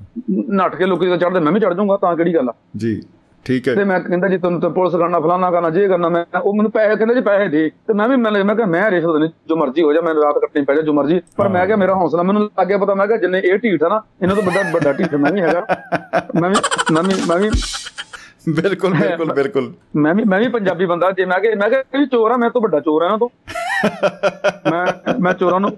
[0.50, 2.52] ਨੱਠ ਕੇ ਲੋਕੀ ਦਾ ਚੜਦੇ ਮੈਂ ਵੀ ਚੜ ਜਾਊਂਗਾ ਤਾਂ ਕਿਹੜੀ ਗੱਲ ਆ?
[2.76, 3.00] ਜੀ
[3.46, 6.24] ਠੀਕ ਹੈ। ਤੇ ਮੈਂ ਕਹਿੰਦਾ ਜੀ ਤੁਹਾਨੂੰ ਤਾਂ ਪੁਲਿਸ ਕਰਨਾ ਫਲਾਣਾ ਕਰਨਾ ਜੇ ਕਰਨਾ ਮੈਂ
[6.40, 9.16] ਉਹ ਮੈਨੂੰ ਪੈਸੇ ਕਹਿੰਦਾ ਜੀ ਪੈਸੇ ਦੇ। ਤੇ ਮੈਂ ਵੀ ਮੈਂ ਮੈਂ ਕਿਹਾ ਮੈਂ ਰਿਸ਼ਵਤ
[9.16, 11.76] ਨਹੀਂ ਜੋ ਮਰਜ਼ੀ ਹੋ ਜਾ ਮੈਨੂੰ ਰਾਤ ਕੱਟਣੀ ਪੈ ਜਾ ਜੋ ਮਰਜ਼ੀ। ਪਰ ਮੈਂ ਕਿਹਾ
[11.76, 14.62] ਮੇਰਾ ਹੌਸਲਾ ਮੈਨੂੰ ਲੱਗਿਆ ਪਤਾ ਮੈਂ ਕਿਹਾ ਜਿੰਨੇ ਇਹ ਢੀਠ ਆ ਨਾ ਇਹਨਾਂ ਤੋਂ ਵੱਡਾ
[14.72, 15.66] ਵੱਡਾ ਢੀਠ ਮੈਂ ਵੀ ਹੈਗਾ।
[16.40, 16.56] ਮੈਂ ਵੀ
[16.92, 17.50] ਮੈਂ ਵੀ ਮੈਂ ਵੀ
[18.48, 22.30] ਬਿਲਕੁਲ ਬਿਲਕੁਲ ਬਿਲਕੁਲ। ਮੈਂ ਵੀ ਮੈਂ ਵੀ ਪੰਜਾਬੀ ਬੰਦਾ ਜੇ ਮੈਂ ਕਿ ਮੈਂ ਕਿਹਾ ਚੋਰ
[22.30, 23.28] ਆ ਮੈਂ ਤੋਂ ਵੱਡਾ ਚੋਰ ਆ ਇਹਨਾਂ ਤੋਂ।
[24.70, 24.86] ਮੈਂ
[25.20, 25.70] ਮੈਂ ਚੋਰਾਂ ਨੂੰ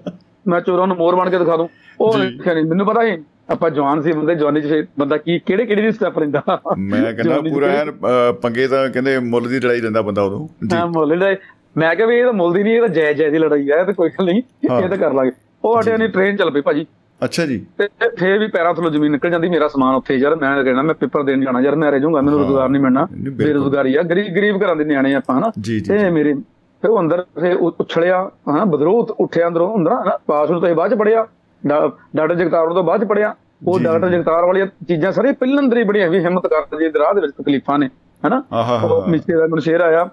[0.47, 1.69] ਮੈਂ ਚੋਰਾਂ ਨੂੰ ਮੋਰ ਬਣ ਕੇ ਦਿਖਾ ਦੂੰ।
[2.01, 3.17] ਉਹ ਜੀ। ਨਹੀਂ ਮੈਨੂੰ ਪਤਾ ਹੀ
[3.49, 6.61] ਆਪਾਂ ਜਵਾਨ ਸੀ ਬੰਦੇ ਜਵਾਨੀ ਚ ਬੰਦਾ ਕੀ ਕਿਹੜੇ ਕਿਹੜੇ ਦੀ ਸਟੈਪ ਲੈਂਦਾ?
[6.77, 10.87] ਮੈਂ ਕਹਿੰਦਾ ਪੂਰਾ ਅ, ਪੰਗੇ ਤਾਂ ਕਹਿੰਦੇ ਮੁੱਲ ਦੀ ਲੜਾਈ ਰਹਿੰਦਾ ਬੰਦਾ ਉਦੋਂ। ਜੀ। ਹਾਂ
[10.87, 11.35] ਮੁੱਲ ਲੜਾਈ।
[11.77, 13.83] ਮੈਂ ਕਿਹਾ ਵੀ ਇਹ ਤਾਂ ਮੁੱਲ ਦੀ ਨਹੀਂ ਇਹ ਤਾਂ ਜਾਇਜ਼ ਜਾਇਜ਼ ਦੀ ਲੜਾਈ ਹੈ
[13.83, 14.41] ਤਾਂ ਕੋਈ ਗੱਲ ਨਹੀਂ।
[14.83, 15.31] ਇਹ ਤਾਂ ਕਰ ਲਾਂਗੇ।
[15.65, 16.85] ਉਹ ਹਟਿਆ ਨਹੀਂ ਟ੍ਰੇਨ ਚੱਲ ਪਈ ਭਾਜੀ।
[17.23, 17.87] ਅੱਛਾ ਜੀ। ਤੇ
[18.19, 21.23] ਫੇਰ ਵੀ ਪੈਰਾਂ ਥੱਲੋਂ ਜ਼ਮੀਨ ਨਿਕਲ ਜਾਂਦੀ ਮੇਰਾ ਸਮਾਨ ਉੱਥੇ ਯਾਰ ਮੈਂ ਕਹਿਣਾ ਮੈਂ ਪੇਪਰ
[21.23, 24.75] ਦੇਣ ਜਾਣਾ ਯਾਰ ਮੈਂ ਰਹਿ ਜਾਊਂਗਾ ਮੈਨੂੰ ਰੋਜ਼ਗਾਰ ਨਹੀਂ ਮਿਲਣਾ। ਬੇਰੁਜ਼ਗਾਰੀ ਆ ਗਰੀਬ ਗਰੀਬ ਘਰਾਂ
[24.75, 25.51] ਦੇ ਨਿਆਣੇ ਆਪਾਂ ਹਨਾ?
[25.59, 26.33] ਜੀ, ਜੀ, ਤੇ ਜੀ। ਮੇਰੇ
[26.81, 27.23] ਫਿਰ ਉਹ ਅੰਦਰ
[27.59, 31.25] ਉਹ ਉਛਲਿਆ ਹਨਾ ਬਦਰੋ ਉੱਠਿਆ ਅੰਦਰੋਂ ਅੰਦਰ ਪਾਸ ਨੂੰ ਤਾਂ ਇਹ ਬਾਅਦ ਚ ਪੜਿਆ
[31.63, 33.35] ਡਾਕਟਰ ਜਗਤਾਰ ਨੂੰ ਤਾਂ ਬਾਅਦ ਚ ਪੜਿਆ
[33.67, 36.77] ਉਹ ਜੀ, ਡਾਕਟਰ ਜੀ। ਜਗਤਾਰ ਵਾਲੀਆਂ ਚੀਜ਼ਾਂ ਸਾਰੀਆਂ ਪਹਿਲਾਂ ਅੰਦਰ ਹੀ ਬੜੀਆਂ ਵੀ ਹਿੰਮਤ ਕਰ
[36.79, 37.89] ਜੇ ਰਾਹ ਦੇ ਵਿੱਚ ਤਕਲੀਫਾਂ ਨੇ
[38.23, 38.41] ਹਨਾ?
[38.83, 40.03] ਉਹ ਮਿਸਟੇ ਦਾ ਮੈਨੂੰ ਸ਼ੇਰ ਆਇਆ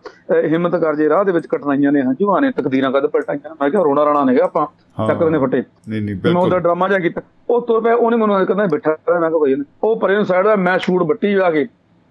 [0.44, 3.82] ਹਿੰਮਤ ਕਰ ਜੇ ਰਾਹ ਦੇ ਵਿੱਚ ਕਠਿਨਾਈਆਂ ਨੇ ਹੰਝੂਆਂ ਨੇ ਤਕਦੀਰਾਂ ਕਦ ਪਲਟਾਈਆਂ ਮੈਂ ਕਿਹਾ
[3.82, 4.66] ਰੋਣਾ ਰਾਣਾ ਨੇਗਾ ਆਪਾਂ
[4.98, 7.20] ਹਾਂ। ਚੱਕਰ ਨੇ ਫੱਟੇ। ਨਹੀਂ ਨਹੀਂ ਮੈਂ ਉਹਦਾ ਬਿਲਕੁਲ। ਡਰਾਮਾ ਜਿਹਾ ਕੀਤਾ
[7.50, 10.46] ਉਹ ਤੁਰ ਪਿਆ ਉਹਨੇ ਮੈਨੂੰ ਕਹਿੰਦਾ ਬੈਠਾ ਰਹਿ ਮੈਂ ਕਿਹਾ ਭਾਈ ਉਹ ਪਰੇ ਨੂੰ ਸਾਈਡ
[10.46, 11.66] ਮੈਂ ਸ਼ੂਟ ਬੱਟੀ ਆ ਕੇ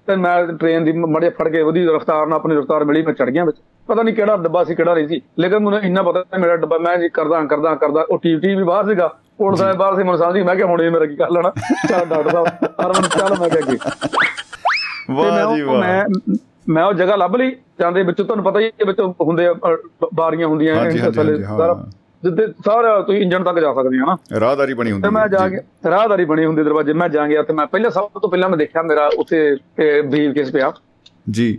[0.07, 3.29] ਤੇ ਮੈਂ ਟ੍ਰੇਨ ਦੀ ਮੜੇ ਫੜ ਕੇ ਉਹਦੀ ਰਫ਼ਤਾਰ ਨਾਲ ਆਪਣੀ ਰਫ਼ਤਾਰ ਮਿਲੀ ਮੈਂ ਚੜ
[3.29, 3.57] ਗਿਆ ਵਿੱਚ।
[3.87, 6.97] ਪਤਾ ਨਹੀਂ ਕਿਹੜਾ ਡੱਬਾ ਸੀ ਕਿਹੜਾ ਨਹੀਂ ਸੀ। ਲੇਕਿਨ ਮੈਨੂੰ ਇੰਨਾ ਪਤਾ ਮੇਰਾ ਡੱਬਾ ਮੈਂ
[6.97, 9.07] ਜੀ ਕਰਦਾ ਕਰਦਾ ਕਰਦਾ ਉਹ ਟੀਵੀ ਵੀ ਬਾਹਰ ਸੀਗਾ।
[9.37, 11.51] ਪੁਲਿਸ ਸਾਹਿਬ ਬਾਹਰ ਸੀ ਮੈਨੂੰ ਸਮਝੀ ਮੈਂ ਕਿਹਾ ਹੁਣ ਇਹ ਮੇਰਾ ਕੀ ਕਰ ਲੈਣਾ?
[11.89, 12.47] ਚੱਲ ਡਾਕਟਰ ਸਾਹਿਬ
[12.81, 13.77] ਅਰਮਨ ਚੱਲ ਮੈਂ ਕਿਹਾ
[15.09, 16.05] ਮੈਂ ਵਾਹ ਜੀ ਵਾਹ। ਮੈਂ
[16.69, 19.47] ਮੈਂ ਉਹ ਜਗ੍ਹਾ ਲੱਭ ਲਈ ਜਾਂਦੇ ਵਿੱਚ ਤੁਹਾਨੂੰ ਪਤਾ ਹੀ ਹੈ ਵਿੱਚ ਹੁੰਦੇ
[20.13, 20.89] ਬਾਰੀਆਂ ਹੁੰਦੀਆਂ।
[21.57, 21.73] ਸਾਰਾ
[22.23, 25.47] ਜਿੱਦੇ ਸਾਰਾ ਤੁਸੀਂ ਇੰਜਣ ਤੱਕ ਜਾ ਸਕਦੇ ਆ ਨਾ ਰਾਹਦਾਰੀ ਬਣੀ ਹੁੰਦੀ ਤੇ ਮੈਂ ਜਾ।
[25.49, 28.57] ਕੇ ਰਾਹਦਾਰੀ ਬਣੀ ਹੁੰਦੀ ਦਰਵਾਜ਼ੇ ਮੈਂ ਜਾ ਗਿਆ ਤੇ ਮੈਂ ਪਹਿਲਾਂ ਸਭ ਤੋਂ ਪਹਿਲਾਂ ਮੈਂ
[28.57, 29.57] ਦੇਖਿਆ ਮੇਰਾ ਉੱਥੇ
[30.07, 30.71] ਬਰੀਫ ਕੇਸ ਪਿਆ।
[31.29, 31.57] ਜੀ।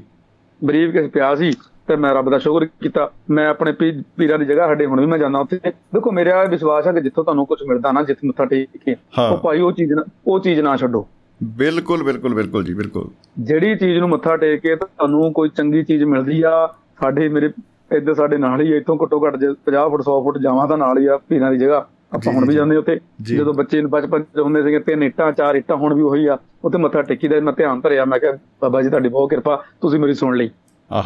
[0.62, 1.52] ਬਰੀਫ ਕੇਸ ਪਿਆ ਸੀ
[1.86, 5.18] ਤੇ ਮੈਂ ਰੱਬ ਦਾ ਸ਼ੁਕਰ ਕੀਤਾ। ਮੈਂ ਆਪਣੇ ਪੀਰਾਂ ਦੀ ਜਗ੍ਹਾ ਸਾਡੇ ਹੁਣ ਵੀ ਮੈਂ
[5.18, 8.76] ਜਾਂਦਾ ਉੱਥੇ। ਦੇਖੋ ਮੇਰਾ ਵਿਸ਼ਵਾਸ ਹੈ ਕਿ ਜਿੱਥੋਂ ਤੁਹਾਨੂੰ ਕੁਝ ਮਿਲਦਾ ਨਾ ਜਿੱਥੇ ਮੱਥਾ ਟੇਕ
[8.86, 8.96] ਕੇ।
[9.30, 11.06] ਉਹ ਭਾਈ ਉਹ ਚੀਜ਼ ਨਾ ਉਹ ਚੀਜ਼ ਨਾ ਛੱਡੋ।
[11.42, 13.08] ਬਿਲਕੁਲ ਬਿਲਕੁਲ ਬਿਲਕੁਲ ਜੀ ਬਿਲਕੁਲ।
[13.38, 17.48] ਜਿਹੜੀ ਚੀਜ਼ ਨੂੰ ਮੱਥਾ ਟੇਕ ਕੇ ਤੁਹਾਨੂੰ ਕੋਈ ਚੰਗੀ ਚੀਜ਼ ਮਿਲਦੀ ਆ ਸਾਡੇ ਮੇਰੇ
[17.90, 20.98] ਇੱਧਰ ਸਾਡੇ ਨਾਲ ਹੀ ਇੱਥੋਂ ਘੱਟੋ ਘੱਟ ਜੇ 50 ਫੁੱਟ 100 ਫੁੱਟ ਜਾਵਾਂ ਤਾਂ ਨਾਲ
[20.98, 24.40] ਹੀ ਆ ਪੀਰਾਂ ਦੀ ਜਗ੍ਹਾ ਆਪਾਂ ਹੁਣ ਵੀ। ਜਾਂਦੇ ਉੱਥੇ। ਜਦੋਂ ਬੱਚੇ ਨੂੰ ਬਚਪਨ ਚ
[24.40, 27.80] ਹੁੰਦੇ ਸੀਗੇ ਤਿੰਨ ਇੱਟਾਂ ਚਾਰ ਇੱਟਾਂ ਹੁਣ ਵੀ ਉਹੀ ਆ ਉੱਥੇ ਮੱਥਾ ਟੇਕੀਦਾ ਮੈਂ ਧਿਆਨ
[27.80, 30.50] ਧਰਿਆ ਮੈਂ ਕਿਹਾ ਬਾਬਾ ਜੀ ਤੁਹਾਡੀ ਬਹੁਤ ਕਿਰਪਾ ਤੁਸੀਂ ਮੇਰੀ ਸੁਣ ਲਈ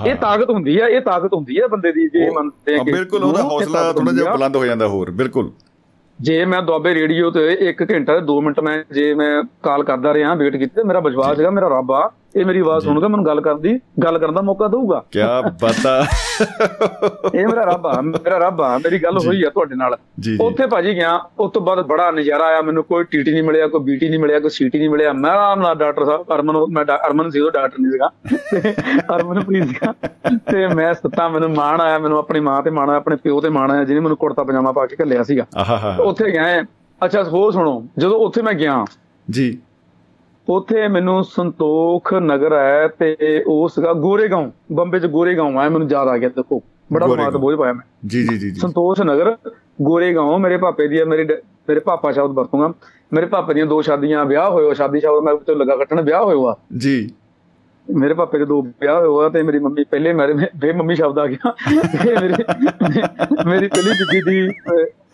[0.07, 3.25] ਇਹ ਤਾਕਤ ਹੁੰਦੀ ਆ ਇਹ ਤਾਕਤ ਹੁੰਦੀ ਆ ਬੰਦੇ ਦੀ ਜੇ ਮੰਨਦੇ ਆ ਕਿ ਬਿਲਕੁਲ
[3.25, 5.51] ਉਹਦਾ ਹੌਸਲਾ ਥੋੜਾ ਜਿਹਾ। ਬੁਲੰਦ ਹੋ ਜਾਂਦਾ ਹੋਰ ਬਿਲਕੁਲ
[6.19, 9.31] ਜੇ ਮੈਂ ਦੁਆਬੇ ਰੇਡੀਓ ਤੇ 1 ਘੰਟਾ ਤੇ 2 ਮਿੰਟ ਮੈਂ ਜੇ ਮੈਂ
[9.63, 13.09] ਕਾਲ ਕਰਦਾ ਰਿਹਾ ਵੇਟ ਕੀਤੀ ਮੇਰਾ ਵਿਸ਼ਵਾਸ ਹੈਗਾ ਮੇਰਾ ਰੱਬ ਆ ਇਹ ਮੇਰੀ ਆਵਾਜ਼ ਸੁਣੂਗਾ
[13.09, 15.03] ਮੈਨੂੰ ਗੱਲ ਕਰਨ ਦੀ ਗੱਲ ਕਰਨ ਦਾ ਮੌਕਾ ਦਊਗਾ?
[15.13, 15.21] ਕੀ
[15.63, 16.03] ਬਾਤਾਂ।
[17.35, 19.97] ਇਹ ਮੇਰਾ ਰੱਬ ਆ ਮੇਰਾ ਰੱਬ ਆ ਮੇਰੀ ਗੱਲ ਹੋਈ ਆ ਤੁਹਾਡੇ ਨਾਲ।
[20.41, 23.81] ਉੱਥੇ ਭਾਜੀ ਗਿਆ ਉਸ ਤੋਂ ਬਾਅਦ ਬੜਾ ਨਜ਼ਾਰਾ ਆਇਆ ਮੈਨੂੰ ਕੋਈ ਟੀਟੀ ਨਹੀਂ ਮਿਲਿਆ ਕੋਈ
[23.81, 27.31] ਬੀਟੀ ਨਹੀਂ ਮਿਲਿਆ ਕੋਈ ਸੀਟੀ ਨਹੀਂ ਮਿਲਿਆ। ਮੈਂ ਆਰਾਮ ਨਾਲ ਡਾਕਟਰ ਸਾਹਿਬ ਅਰਮਨ ਮੈਂ ਅਰਮਨ
[27.31, 28.11] ਸੀ ਉਹ ਡਾਕਟਰ ਨਹੀਂ ਸੀਗਾ।
[29.17, 29.93] ਅਰਮਨ ਪ੍ਰੀਤ ਸੀਗਾ।
[30.53, 33.49] ਤੇ ਮੈਂ ਸੁੱਤਾ ਮੈਨੂੰ ਮਾਣ ਆਇਆ ਮੈਨੂੰ ਆਪਣੀ ਮਾਂ ਤੇ ਮਾਣ ਆਇਆ ਆਪਣੇ ਪਿਓ ਤੇ
[33.49, 35.47] ਮਾਣ ਆਇਆ ਜਿਹਨੇ ਮੈਨੂੰ ਕੁੜਤਾ ਪਜਾਮਾ ਪਾ ਕੇ ਘੱਲਿਆ ਸੀਗਾ।
[36.05, 36.63] ਉੱਥੇ ਗਏ
[37.05, 38.85] ਅੱਛਾ ਹੋਰ ਸੁਣੋ ਜਦੋਂ ਉੱਥੇ ਮੈਂ ਗਿਆ
[39.31, 39.59] ਜੀ।
[40.49, 43.17] ਉੱਥੇ ਮੈਨੂੰ ਸੰਤੋਖ ਨਗਰ ਹੈ ਤੇ
[43.47, 46.63] ਉਹ ਸੀਗਾ ਗੋਰੇਗਾਉਂ ਬੰਬੇ ਚ ਗੋਰੇਗਾਉਂ ਆ ਮੈਨੂੰ ਯਾਦ ਆ ਗਿਆ ਦੇਖੋ।
[46.93, 49.37] ਬੜਾ ਦਿਮਾਗ ਤੇ ਬੋਝ ਪਾਇਆ ਮੈਂ। ਜੀ ਜੀ ਜੀ ਸੰਤੋਸ਼ ਨਗਰ
[49.83, 51.25] ਗੋਰੇਗਾਉਂ ਮੇਰੇ ਪਾਪੇ ਦੀ ਮੇਰੇ
[51.69, 52.73] ਮੇਰੇ ਪਾਪਾ ਸ਼ਬਦ ਵਰਤੂੰਗਾ।
[53.13, 56.25] ਮੇਰੇ ਪਾਪੇ ਦੀਆਂ ਦੋ ਸ਼ਾਦੀਆਂ ਵਿਆਹ ਹੋਏ ਹੋ ਸ਼ਾਦੀ ਸ਼ਬਦ ਮੈਂ ਉੱਤੇ ਲੱਗਾ ਕੱਟਣ ਵਿਆਹ
[56.25, 57.11] ਹੋਇਆ ਜੀ।
[57.95, 61.19] ਮੇਰੇ ਪਾਪੇ ਦੇ ਦੋ ਵਿਆਹ ਹੋਏ ਹੋਆ ਤੇ ਮੇਰੀ ਮੰਮੀ ਪਹਿਲੇ ਮੇਰੇ ਫੇ ਮੰਮੀ ਸ਼ਬਦ
[61.19, 61.55] ਆ ਗਿਆ।
[62.21, 62.35] ਮੇਰੀ
[63.47, 64.49] ਮੇਰੀ ਪਹਿਲੀ ਬੀਬੀ ਦੀ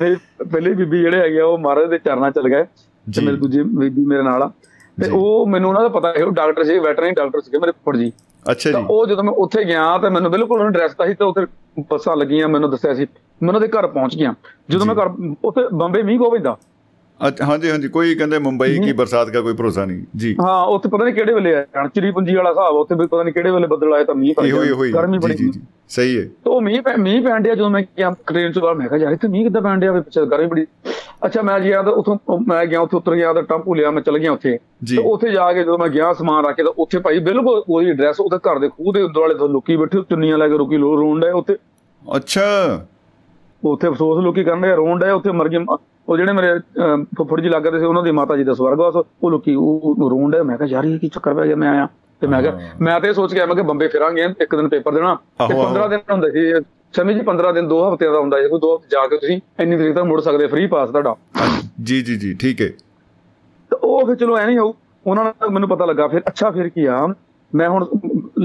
[0.02, 0.16] ਮੇਰੀ
[0.50, 4.22] ਪਹਿਲੀ ਬੀਬੀ ਜਿਹੜੇ ਹੈਗੇ ਉਹ ਮਹਾਰਾਜ ਦੇ ਚਰਨਾਂ ਚਲ ਗਏ। ਤੇ। ਮੇਰੀ ਦੂਜੀ ਬੀਬੀ ਮੇਰੇ
[4.22, 4.50] ਨਾਲ ਆ।
[5.02, 7.96] ਤੇ। ਉਹ ਮੈਨੂੰ ਉਹਨਾਂ ਦਾ ਪਤਾ ਹੈ ਉਹ ਡਾਕਟਰ ਸੀ ਵੈਟਰਨਰੀ ਡਾਕਟਰ ਸੀਗੇ ਮੇਰੇ ਫੁੱਫੜ
[7.96, 8.12] ਜੀ।
[8.50, 11.14] ਅੱਛਾ ਤਾਂ ਜੀ। ਉਹ ਜਦੋਂ ਮੈਂ ਉੱਥੇ ਗਿਆ ਤਾਂ ਮੈਨੂੰ ਬਿਲਕੁਲ ਉਹਨੇ ਡਰੈਸ ਤਾਂ ਸੀ
[11.14, 11.46] ਤੇ ਉੱਥੇ
[11.90, 13.06] ਬੱਸਾਂ ਲੱਗੀਆਂ ਮੈਨੂੰ ਦੱਸਿਆ ਸੀ।
[13.42, 14.34] ਮੈਂ ਉਹਨਾਂ ਦੇ ਘਰ ਪਹੁੰਚ ਗਿਆ।
[14.70, 15.10] ਜਦੋਂ ਮੈਂ ਘਰ
[15.44, 16.56] ਉੱਥੇ ਬੰਬੇ ਮੀਂਹ ਅੱਛਾ,
[17.20, 21.04] ਹਾਂਜੀ ਹਾਂਜੀ ਕੋਈ ਕਹਿੰਦੇ ਮੁੰਬਈ ਕੀ ਬਰਸਾਤ ਦਾ ਕੋਈ ਭਰੋਸਾ ਨਹੀਂ। ਜੀ। ਹਾਂ ਉੱਥੇ ਪਤਾ
[21.04, 23.94] ਨਹੀਂ ਕਿਹੜੇ ਵੇਲੇ ਆ ਚਿੜੀ ਪੁੰਜੀ ਵਾਲਾ ਹਿਸਾਬ ਉੱਥੇ ਵੀ ਪਤਾ ਨਹੀਂ ਕਿਹੜੇ ਵੇਲੇ ਬੱਦਲ
[23.94, 27.22] ਆਏ ਤਾਂ ਮੀਂਹ ਪੈ ਗਿਆ ਗਰਮੀ ਬੜੀ ਜੀ ਜੀ ਸਹੀ ਹੈ। ਤੇ ਮੀਂਹ ਪੈ ਮੀਂਹ
[27.22, 29.80] ਪੈਣ ਡਿਆ ਜਦੋਂ ਮੈਂ ਗਿਆ ਟ੍ਰੇਨ ਤੋਂ ਬਾਹਰ ਮੈਂ ਕਿਹਾ ਯਾਰ ਇੱਥੇ ਮੀਂਹ ਕਿੱਦਾਂ ਪੈਣ
[29.80, 30.66] ਡਿਆ ਵੀ ਪਿੱਛੇ ਗਰਮੀ ਬੜੀ।
[31.26, 34.18] ਅੱਛਾ ਮੈਂ ਜੀ ਤਾਂ ਉੱਥੋਂ ਮੈਂ ਗਿਆ ਉੱਥੇ ਉਤਰ ਗਿਆ ਤਾਂ ਟੈਂਪੂ ਲਿਆ ਮੈਂ ਚਲ
[34.18, 34.58] ਗਿਆ ਉੱਥੇ।
[34.88, 37.90] ਤੇ ਉੱਥੇ ਜਾ ਕੇ ਜਦੋਂ ਮੈਂ ਗਿਆ ਸਮਾਨ ਰੱਖ ਕੇ ਤਾਂ ਉੱਥੇ ਭਾਈ ਬਿਲਕੁਲ ਉਹਦੀ
[37.90, 40.94] ਐਡਰੈਸ ਉਹਦੇ ਘਰ ਦੇ ਖੂਹ ਦੇ ਦੁਆਲੇ ਤੋਂ ਲੋਕੀ ਬੈਠੇ ਚੁੰਨੀਆਂ ਲੈ ਕੇ ਰੁਕੀ ਲੋ
[40.96, 41.56] ਰੋਣ ਡਏ ਉੱਥੇ।
[42.16, 42.44] ਅੱਛਾ।
[43.62, 45.58] ਉੱਥੇ ਅਫਸੋਸ ਲੋਕੀ ਕਰਨ ਦੇ ਰੋਣ ਡਏ ਉੱਥੇ ਮਰ ਗਏ
[46.08, 46.58] ਉਹ ਜਿਹੜੇ ਮੇਰੇ
[47.16, 50.42] ਫੁੱਫੜ ਜੀ ਲੱਗਦੇ ਸੀ ਉਹਨਾਂ ਦੀ ਮਾਤਾ ਜੀ ਦਾ ਸਵਰਗਵਾਸ ਉਹ ਲੋਕੀ ਉਹ ਰੋਣ ਡਏ
[50.42, 51.56] ਮੈਂ ਕਿਹਾ ਯਾਰ ਇਹ ਕੀ ਚੱਕਰ ਪੈ ਗਿਆ?
[51.56, 51.88] ਮੈਂ ਆਇਆ।
[52.20, 54.68] ਤੇ ਮੈਂ ਕਿਹਾ ਹਾਂ। ਮੈਂ ਤੇ ਇਹ ਸੋਚ ਕੇ ਮੈਂ ਕਿ ਬੰਬੇ ਫਿਰਾਂਗੇ ਇੱਕ ਦਿਨ
[54.68, 58.12] ਪੇਪਰ ਦੇਣਾ। ਤੇ ਆਹੋ, ਆਹੋ। 15 ਦਿਨ ਹੁੰਦੇ ਸੀ ਸਮਝ ਜੀ 15 ਦਿਨ ਦੋ ਹਫ਼ਤਿਆਂ
[58.12, 60.66] ਦਾ ਹੁੰਦਾ ਸੀ। ਕੋਈ ਦੋ ਹਫ਼ਤੇ ਜਾ ਕੇ ਤੁਸੀਂ ਇੰਨੀ ਤਰੀਕ ਤੱਕ ਮੁੜ ਸਕਦੇ ਫ੍ਰੀ
[60.66, 61.14] ਪਾਸ ਤੁਹਾਡਾ।
[61.82, 62.68] ਜੀ ਜੀ ਜੀ ਠੀਕ ਹੈ।
[63.70, 64.72] ਤੇ ਉਹ ਫਿਰ ਚਲੋ ਐ ਨਹੀਂ ਹੋਊ।
[65.06, 67.14] ਉਹਨਾਂ ਨਾਲ ਮੈਨੂੰ ਪਤਾ ਲੱਗਾ ਫਿਰ ਅੱਛਾ ਫਿਰ ਕੀ ਆ?
[67.54, 67.86] ਮੈਂ ਹੁਣ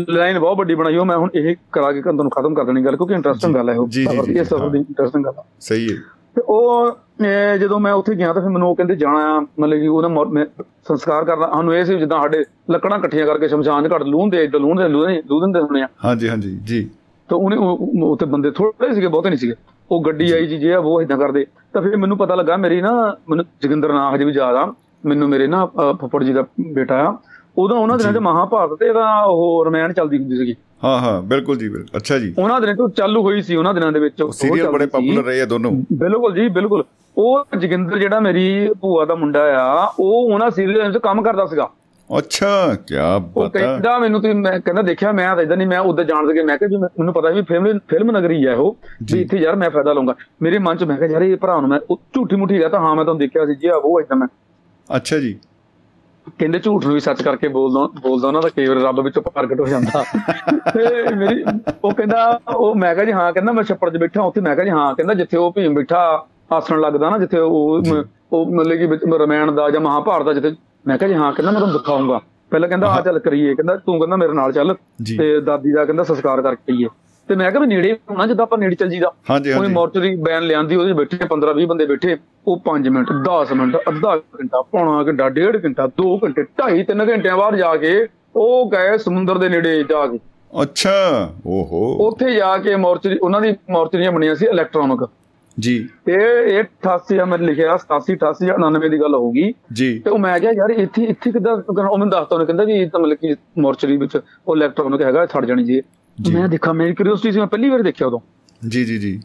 [0.09, 2.95] ਲਾਈਨ ਬਹੁਤ ਵੱਡੀ ਬਣਾਈ ਉਹ ਮੈਂ ਹੁਣ ਇਹ ਕਰਾ ਕੇ ਤੁਹਾਨੂੰ ਖਤਮ ਕਰ ਦੇਣੀ ਗੱਲ
[2.95, 5.97] ਕਿਉਂਕਿ ਇੰਟਰਸਟਿੰਗ ਗੱਲ ਹੈ ਉਹ ਜੀ, ਜੀ, ਜੀ, ਇਹ ਸਫ਼ਰ ਦੀ ਇੰਟਰਸਟਿੰਗ ਗੱਲ ਸਹੀ ਹੈ।
[6.35, 6.91] ਤੇ ਉਹ
[7.59, 10.45] ਜਦੋਂ ਮੈਂ ਉੱਥੇ ਗਿਆ ਤਾਂ ਫਿਰ ਮੈਨੂੰ ਉਹ ਕਹਿੰਦੇ ਜਾਣਾ ਆ ਮਤਲਬ ਕਿ ਉਹਦਾ
[10.87, 14.59] ਸੰਸਕਾਰ ਕਰਨਾ ਸਾਨੂੰ ਇਹ ਸੀ ਜਿੱਦਾਂ ਸਾਡੇ ਲੱਕੜਾਂ ਇਕੱਠੀਆਂ ਕਰਕੇ ਸ਼ਮਸ਼ਾਨ ਘੜ ਲੂਣ ਦੇ ਇਦਾਂ
[14.59, 16.89] ਲੂਣ ਦੇ ਲੂਣ ਦੇ ਹੁੰਦੇ ਆ। ਹਾਂਜੀ ਹਾਂਜੀ ਜੀ।
[17.29, 19.53] ਤਾਂ ਉਹਨੇ ਉਹ- ਉਹ- ਉੱਥੇ ਬੰਦੇ ਥੋੜੇ ਸੀਗੇ ਬਹੁਤੇ ਨਹੀਂ ਸੀਗੇ।
[19.91, 22.81] ਉਹ ਗੱਡੀ ਆਈ ਜੀ ਜੇ ਆ ਉਹ ਇਦਾਂ ਕਰਦੇ। ਤਾਂ ਫਿਰ ਮੈਨੂੰ ਪਤਾ ਲੱਗਾ ਮੇਰੀ
[22.81, 24.73] ਨਾ ਮੈਨੂੰ ਜੋਗਿੰਦਰ ਨਾਂ ਹਜੇ ਵੀ ਯਾਦ ਆ।
[25.05, 26.43] ਮੈਨੂੰ ਮੇਰੇ ਨਾ ਫੁੱਫੜ ਜੀ ਦਾ
[26.73, 27.17] ਬੇਟਾ ਆ।
[27.57, 31.57] ਉਦੋਂ ਉਹਨਾਂ ਦਿਨਾਂ 'ਚ ਮਹਾਭਾਰਤ ਤੇ ਇਹਦਾ ਉਹ ਰਮਾਇਣ ਚੱਲਦੀ ਹੁੰਦੀ ਸੀਗੀ। ਹਾਂ ਹਾਂ ਬਿਲਕੁਲ
[31.57, 34.31] ਜੀ ਬਿਲਕੁਲ। ਅੱਛਾ ਜੀ। ਉਹਨਾਂ ਦਿਨਾਂ ਤੋਂ ਚਾਲੂ ਹੋਈ ਸੀ ਉਹਨਾਂ ਦਿਨਾਂ ਦੇ ਵਿੱਚ। ਉਹ
[34.31, 36.83] ਸੀਰੀਅਲ ਬੜੇ। ਪਪੂਲਰ ਰਹੇ ਆ ਦੋਨੋਂ। ਬਿਲਕੁਲ ਜੀ ਬਿਲਕੁਲ।
[37.17, 41.69] ਉਹ ਜੋਗਿੰਦਰ ਜਿਹੜਾ ਮੇਰੀ ਭੂਆ ਦਾ ਮੁੰਡਾ ਆ ਉਹ ਉਹਨਾਂ ਸੀਰੀਅਲ ਵਿੱਚ ਕੰਮ ਕਰਦਾ ਸੀਗਾ।
[42.17, 45.79] ਅੱਛਾ ਕੀ ਉਹ ਬਤਾ ਕਹਿੰਦਾ ਮੈਨੂੰ ਤੇ ਮੈਂ ਕਹਿੰਦਾ ਦੇਖਿਆ ਮੈਂ ਤਾਂ ਇਦਾਂ ਨਹੀਂ ਮੈਂ
[45.79, 49.17] ਉਦੋਂ ਜਾਣ ਸਕੇ ਮੈਂ ਕਿਹਾ ਜੀ ਮੈਨੂੰ ਪਤਾ ਵੀ ਫਿਲਮ ਫਿਲਮ ਨਗਰੀ ਹੈ ਉਹ ਜੀ।
[49.17, 51.69] ਵੀ ਇੱਥੇ ਯਾਰ ਮੈਂ ਫਾਇਦਾ ਲਵਾਂਗਾ ਮੇਰੇ ਮਨ ਚ ਮੈਂ ਕਿਹਾ ਯਾਰ ਇਹ ਭਰਾ ਨੂੰ
[51.69, 54.17] ਮੈਂ ਉਹ ਝੂਠੀ ਮੁੱਠੀ ਗਿਆ ਤਾਂ ਹਾਂ ਮੈਂ ਤੁਹਾਨੂੰ ਦੇਖਿਆ ਸੀ ਜੀ ਆ ਉਹ ਇਦਾਂ
[54.17, 54.27] ਮੈਂ।
[54.95, 55.39] ਅੱਛਾ ਜੀ।
[56.39, 59.59] ਕਹਿੰਦੇ ਝੂਠ ਨੂੰ ਵੀ ਸੱਚ ਕਰਕੇ ਬੋਲਦਾ ਬੋਲਦਾ ਉਹਨਾਂ ਦਾ ਕਈ ਵਾਰ ਰੱਬ ਵਿੱਚੋਂ ਪ੍ਰਗਟ
[59.59, 60.03] ਹੋ ਜਾਂਦਾ।
[60.73, 61.43] ਤੇ ਮੇਰੀ
[61.83, 64.65] ਉਹ ਕਹਿੰਦਾ ਉਹ ਮੈਂ ਕਿਹਾ ਜੀ ਹਾਂ ਕਹਿੰਦਾ ਮੈਂ ਛੱਪੜ 'ਚ ਬੈਠਾ ਉੱਥੇ ਮੈਂ ਕਿਹਾ
[64.65, 67.83] ਜੀ ਹਾਂ ਕਹਿੰਦਾ ਜਿੱਥੇ ਉਹ ਭੀਮ ਬੈਠਾ ਆਸਣ ਲੱਗਦਾ ਨਾ ਜਿੱਥੇ ਉਹ
[68.33, 70.55] ਉਹ ਮਤਲਬ ਕਿ ਵਿੱਚ ਰਮਾਇਣ ਦਾ ਜਾਂ ਮਹਾਭਾਰਤ ਦਾ ਜਿੱਥੇ
[70.87, 72.21] ਮੈਂ ਕਿਹਾ ਜੀ ਹਾਂ ਕਹਿੰਦਾ ਮੈਂ ਤੁਹਾਨੂੰ ਦਿਖਾਉਂਗਾ
[72.51, 74.75] ਪਹਿਲਾਂ ਕਹਿੰਦਾ ਆ ਚੱਲ ਕਰੀਏ ਕਹਿੰਦਾ ਤੂੰ ਕਹਿੰਦਾ ਮੇਰੇ ਨਾਲ ਚੱਲ।
[75.17, 76.87] ਤੇ ਦਾਦੀ ਦਾ ਕਹਿੰਦਾ ਸੰਸਕਾਰ ਕਰਕੇ ਆਈਏ।
[77.29, 80.75] ਤੇ ਮੈਂ ਕਿਹਾ ਵੀ ਨੇੜੇ ਹੋਣਾ ਜਿੱਦਾਂ ਆਪਾਂ ਨੇੜੇ ਚੱਲ ਜੀਦਾ ਹਾਂਜੀ। ਮੋਰਚਰੀ ਬੈਨ ਲਿਆਂਦੀ
[80.75, 82.17] ਉਹਦੇ ਬੈਠੇ 15 20 ਬੰਦੇ ਬੈਠੇ
[82.47, 87.07] ਉਹ 5 ਮਿੰਟ 10 ਮਿੰਟ ਅੱਧਾ ਘੰਟਾ ਪੌਣਾ ਘੰਟਾ ਡੇਢ ਘੰਟਾ 2 ਘੰਟੇ 2.5 3
[87.09, 87.95] ਘੰਟਿਆਂ ਬਾਅਦ ਜਾ ਕੇ
[88.35, 90.19] ਉਹ ਗਏ ਸਮੁੰਦਰ ਦੇ ਨੇੜੇ ਜਾ ਕੇ
[90.61, 90.95] ਅੱਛਾ
[91.47, 95.05] ਓਹੋ ਉੱਥੇ ਜਾ ਕੇ ਮੋਰਚਰੀ ਉਹਨਾਂ ਦੀ ਮੋਰਚਰੀਆਂ ਬਣੀਆਂ ਸੀ ਇਲੈਕਟ੍ਰੋਨਿਕ
[95.57, 95.73] ਜੀ
[96.05, 96.13] ਤੇ
[96.49, 100.17] ਇਹ 88 ਆ ਮੈਂ ਲਿਖਿਆ 87 88 ਜਾਂ 99 ਦੀ ਗੱਲ ਹੋਊਗੀ ਜੀ ਤੇ ਉਹ
[100.19, 101.55] ਮੈਂ ਕਿਹਾ ਯਾਰ ਇੱਥੇ ਇੱਥੇ ਕਿੱਦਾਂ?
[101.69, 104.17] ਉਹ ਮੈਨੂੰ ਦੱਸਤਾ ਉਹਨੇ ਕਹਿੰਦਾ ਵੀ ਇਹ ਤਾਂ ਮਤਲਬ ਕਿ ਮੋਰਚਰੀ ਵਿੱਚ
[104.47, 105.81] ਉਹ ਇਲੈਕਟ੍ਰੋਨਿਕ ਹੈਗਾ ਛੱਡ ਜਾਣੀ ਜੀ ਜੀ।
[106.17, 108.19] ਮੈਂ ਦੇਖਾ ਮੇਰੀ ਕਿਉਰਿਓਸਿਟੀ ਸੀ ਮੈਂ ਪਹਿਲੀ ਵਾਰ ਦੇਖਿਆ ਉਦੋਂ।
[108.67, 109.21] ਜੀ ਜੀ ਜੀ।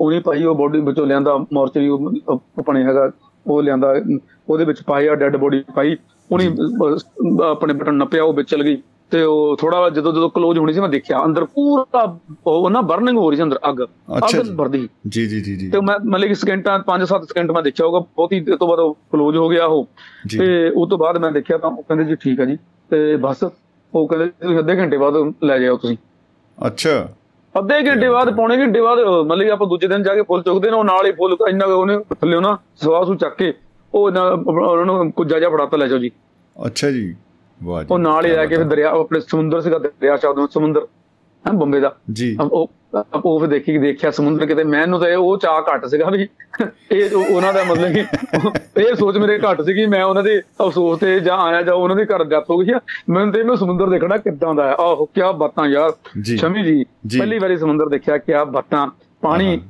[0.00, 1.88] ਉਹਨੇ ਭਾਈ ਉਹ ਬੋਡੀ ਵਿੱਚੋਂ ਲਿਆਂਦਾ ਮੋਰਚਰੀ
[2.58, 3.10] ਆਪਣੇ ਹੈਗਾ
[3.46, 3.94] ਉਹ ਲਿਆਂਦਾ
[4.48, 5.96] ਉਹਦੇ ਵਿੱਚ ਪਾਈ ਆ ਡੈੱਡ ਬੋਡੀ ਪਾਈ।
[6.32, 6.50] ਉਹਨੇ
[7.44, 10.80] ਆਪਣੇ ਬਟਨ ਨੱਪਿਆ ਉਹ ਵਿੱਚ ਚਲ ਗਈ। ਤੇ ਉਹ ਥੋੜਾ ਜਦੋਂ ਜਦੋਂ ਕਲੋਜ਼ ਹੋਣੀ ਸੀ
[10.80, 13.80] ਮੈਂ ਦੇਖਿਆ ਅੰਦਰ ਪੂਰਾ ਉਹ ਨਾ ਬਰਨਿੰਗ ਹੋ ਰਹੀ ਸੀ ਅੰਦਰ ਅੱਗ।
[14.16, 17.86] ਅੱਗ। ਵਰਦੀ। ਜੀ ਜੀ ਜੀ ਜੀ। ਤੇ ਮੈਂ ਮਤਲਬ ਕਿ ਸਕਿੰਟਾਂ 5-7 ਸਕਿੰਟ ਮੈਂ ਦੇਖਿਆ
[17.86, 19.88] ਹੋਗਾ ਬਹੁਤੀ ਦੇਰ ਤੋਂ ਬਾਅਦ ਉਹ ਕਲੋਜ਼ ਹੋ ਗਿਆ ਉਹ।
[20.38, 22.56] ਤੇ ਉਸ ਤੋਂ ਬਾਅਦ ਮੈਂ ਦੇਖਿਆ ਤਾਂ ਉਹ ਕਹਿੰਦੇ ਜੀ ਠੀਕ ਹੈ ਜੀ।
[22.90, 23.44] ਤੇ ਬਸ
[23.94, 25.96] ਉਹ ਕਹਿੰਦੇ ਤੁਸੀਂ ਅੱਧੇ ਘੰਟੇ ਬਾਅਦ ਲੈ ਜਾਓ ਤੁਸੀਂ।
[26.66, 27.08] ਅੱਛਾ।
[27.54, 30.70] ਅੱਧੇ ਘੰਟੇ ਬਾਅਦ ਪੌਣੇ ਘੰਟੇ ਬਾਅਦ ਮਤਲਬ ਕਿ ਆਪਾਂ ਦੂਜੇ ਦਿਨ ਜਾ ਕੇ ਫੁੱਲ ਚੁੱਕਦੇ
[30.70, 33.52] ਨੇ ਉਹ ਨਾਲ ਹੀ ਫੁੱਲ ਇੰਨਾ ਉਹਨੇ ਥੱਲੇ ਨਾ ਸਵਾਸੂ ਚੱਕ ਕੇ
[33.94, 36.10] ਉਹ ਉਹਨਾਂ ਨੂੰ ਕੁਝ ਜਾ ਫੜਾਤਾ ਲੈ ਜਾਓ ਜੀ।
[36.56, 37.14] ਅੱਛਾ ਜੀ।
[37.60, 40.86] ਵਾਹ ਜੀ ਉਹ ਨਾਲ ਹੀ ਆ ਕੇ ਫਿਰ ਦਰਿਆ ਆਪਣੇ ਸਮੁੰਦਰ ਸੀਗਾ ਦਰਿਆ ਸ਼ਬਦ ਸਮੁੰਦਰ।
[41.46, 42.70] ਹੈ ਬੰਬੇ ਦਾ। ਜੀ। ਉਹ
[43.24, 46.28] ਉਹ ਫਿਰ ਦੇਖੀ ਦੇਖਿਆ ਸਮੁੰਦਰ ਕਿਤੇ। ਮੈਨੂੰ ਤਾਂ ਉਹ ਚਾਹ ਘੱਟ ਸੀਗਾ ਵੀ।
[46.92, 48.04] ਇਹ ਉਹ- ਉਹਨਾਂ ਦਾ ਮਤਲਬ ਕਿ
[48.80, 52.04] ਇਹ ਸੋਚ ਮੇਰੇ ਘੱਟ ਸੀਗੀ ਮੈਂ ਉਹਨਾਂ ਦੇ ਅਫਸੋਸ ਤੇ ਜਾਂ ਆਇਆ ਜਾਂ ਉਹਨਾਂ ਦੇ
[52.04, 55.20] ਘਰ ਡੈਥ ਹੋ ਗਈ ਆ। ਮੈਨੂੰ ਤੇ ਮੈਂ ਸਮੁੰਦਰ ਦੇਖਣਾ ਕਿੱਦਾਂ ਦਾ ਹੈ। ਆਹੋ ਕੀ
[55.36, 55.92] ਬਾਤਾਂ ਯਾਰ।
[56.24, 56.84] ਸ਼ਮੀ ਜੀ।
[57.18, 58.88] ਪਹਿਲੀ ਵਾਰੀ ਸਮੁੰਦਰ ਦੇਖਿਆ ਕੀ ਬਾਤਾਂ।
[59.20, 59.60] ਪਾਣੀ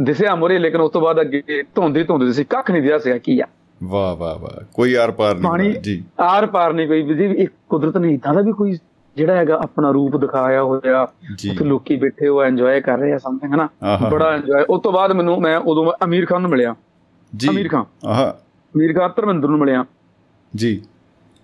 [0.00, 1.42] ਦਿਸਿਆ ਮੋਰੇ ਲੇਕਿਨ ਉਸ ਤੋਂ ਬਾਅਦ ਅੱਗੇ
[1.74, 3.46] ਧੁੰਦੀ ਧੁੰਦੀ ਸੀ। ਕੱਖ ਨਹੀਂ ਦਿਆ ਸੀਗਾ ਕੀ ਆ।
[3.84, 7.96] ਵਾਹ ਵਾਹ ਵਾਹ। ਕੋਈ ਆਰ ਪਾਰ ਨਹੀਂ। ਜੀ। ਆਰ ਪਾਰ ਨਹੀਂ ਕੋਈ ਵੀ ਜੀ ਕੁਦਰਤ
[7.96, 8.78] ਨੇ ਇਦਾਂ ਦਾ ਵੀ ਕੋਈ
[9.16, 13.54] ਜਿਹੜਾ ਹੈਗਾ ਆਪਣਾ ਰੂਪ ਦਿਖਾਇਆ ਹੋਇਆ। ਉੱਥੇ ਲੋਕੀ ਬੈਠੇ ਹੋ ਐਂਜੋਏ ਕਰ ਰਹੇ ਆ ਸਮਥਿੰਗ
[13.54, 13.68] ਹਨਾ।
[14.10, 16.74] ਬੜਾ ਐਂਜੋਏ ਉਸ ਤੋਂ ਬਾਅਦ ਮੈਨੂੰ ਮੈਂ ਉਦੋਂ ਅਮੀਰ ਖਾਨ ਨੂੰ ਮਿਲਿਆ।
[17.36, 18.30] ਜੀ। ਅਮੀਰ ਖਾਨ। ਆਹਾ।
[18.74, 19.84] ਅਮੀਰ ਖਾਨ ਧਰਮਿੰਦਰ ਨੂੰ ਮਿਲਿਆ।
[20.56, 20.80] ਜੀ।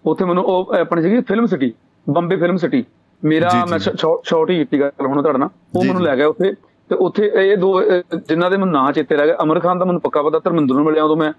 [0.04, 1.72] ਉੱਥੇ ਮੈਨੂੰ ਉਹ ਆਪਣੀ ਸੀਗੀ film city
[2.06, 2.84] Bombay film city
[3.22, 6.52] ਮੇਰਾ। ਮੈਂ ਸ਼ਾਰਟ ਹੀ ਕੀਤੀ ਗੱਲ ਹੁਣ ਤੁਹਾਡੇ ਨਾਲ ਉਹ ਮੈਨੂੰ। ਲੈ ਗਿਆ ਉੱਥੇ।
[6.90, 7.80] ਤੇ ਉੱਥੇ ਇਹ ਦੋ
[8.28, 10.84] ਜਿਨ੍ਹਾਂ ਦੇ ਮੈਨੂੰ ਨਾਂ ਚੇਤੇ ਰਹਿ ਗਏ। ਅਮਰ ਖਾਨ ਦਾ ਮੈਨੂੰ ਪੱਕਾ ਪਤਾ ਧਰਮਿੰਦਰ ਨੂੰ
[10.84, 11.32] ਮਿਲਿਆ ਉਦੋਂ ਮੈਂ।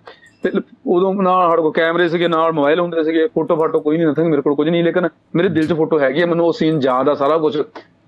[0.43, 0.51] ਤੇ
[0.87, 4.27] ਉਦੋਂ ਨਾਲ ਸਾਡੇ ਕੋਲ ਕੈਮਰੇ ਸੀਗੇ ਨਾਲ ਮੋਬਾਈਲ ਹੁੰਦੇ ਸੀਗੇ ਫੋਟੋ ਫਾਟੋ ਕੋਈ ਨਹੀਂ ਨਥਿੰਗ
[4.27, 7.09] ਮੇਰੇ ਕੋਲ ਕੁਝ ਨਹੀਂ ਲੇਕਿਨ ਮੇਰੇ ਦਿਲ 'ਚ ਫੋਟੋ ਹੈਗੀ ਆ ਮੈਨੂੰ ਉਹ ਸੀਨ ਯਾਦ
[7.09, 7.57] ਆ ਸਾਰਾ ਕੁਝ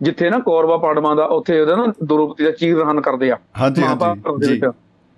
[0.02, 3.82] ਜਿੱਥੇ ਨਾ ਕੌਰਵਾ ਪਾੜਵਾਂ ਦਾ ਉੱਥੇ ਉਹਦਾ ਨਾ ਦਰੋਪਤੀ ਦਾ ਚੀਰ ਰਹਿਣ ਕਰਦੇ ਆ। ਹਾਂਜੀ,
[4.40, 4.62] ਦੇ ਜੀ।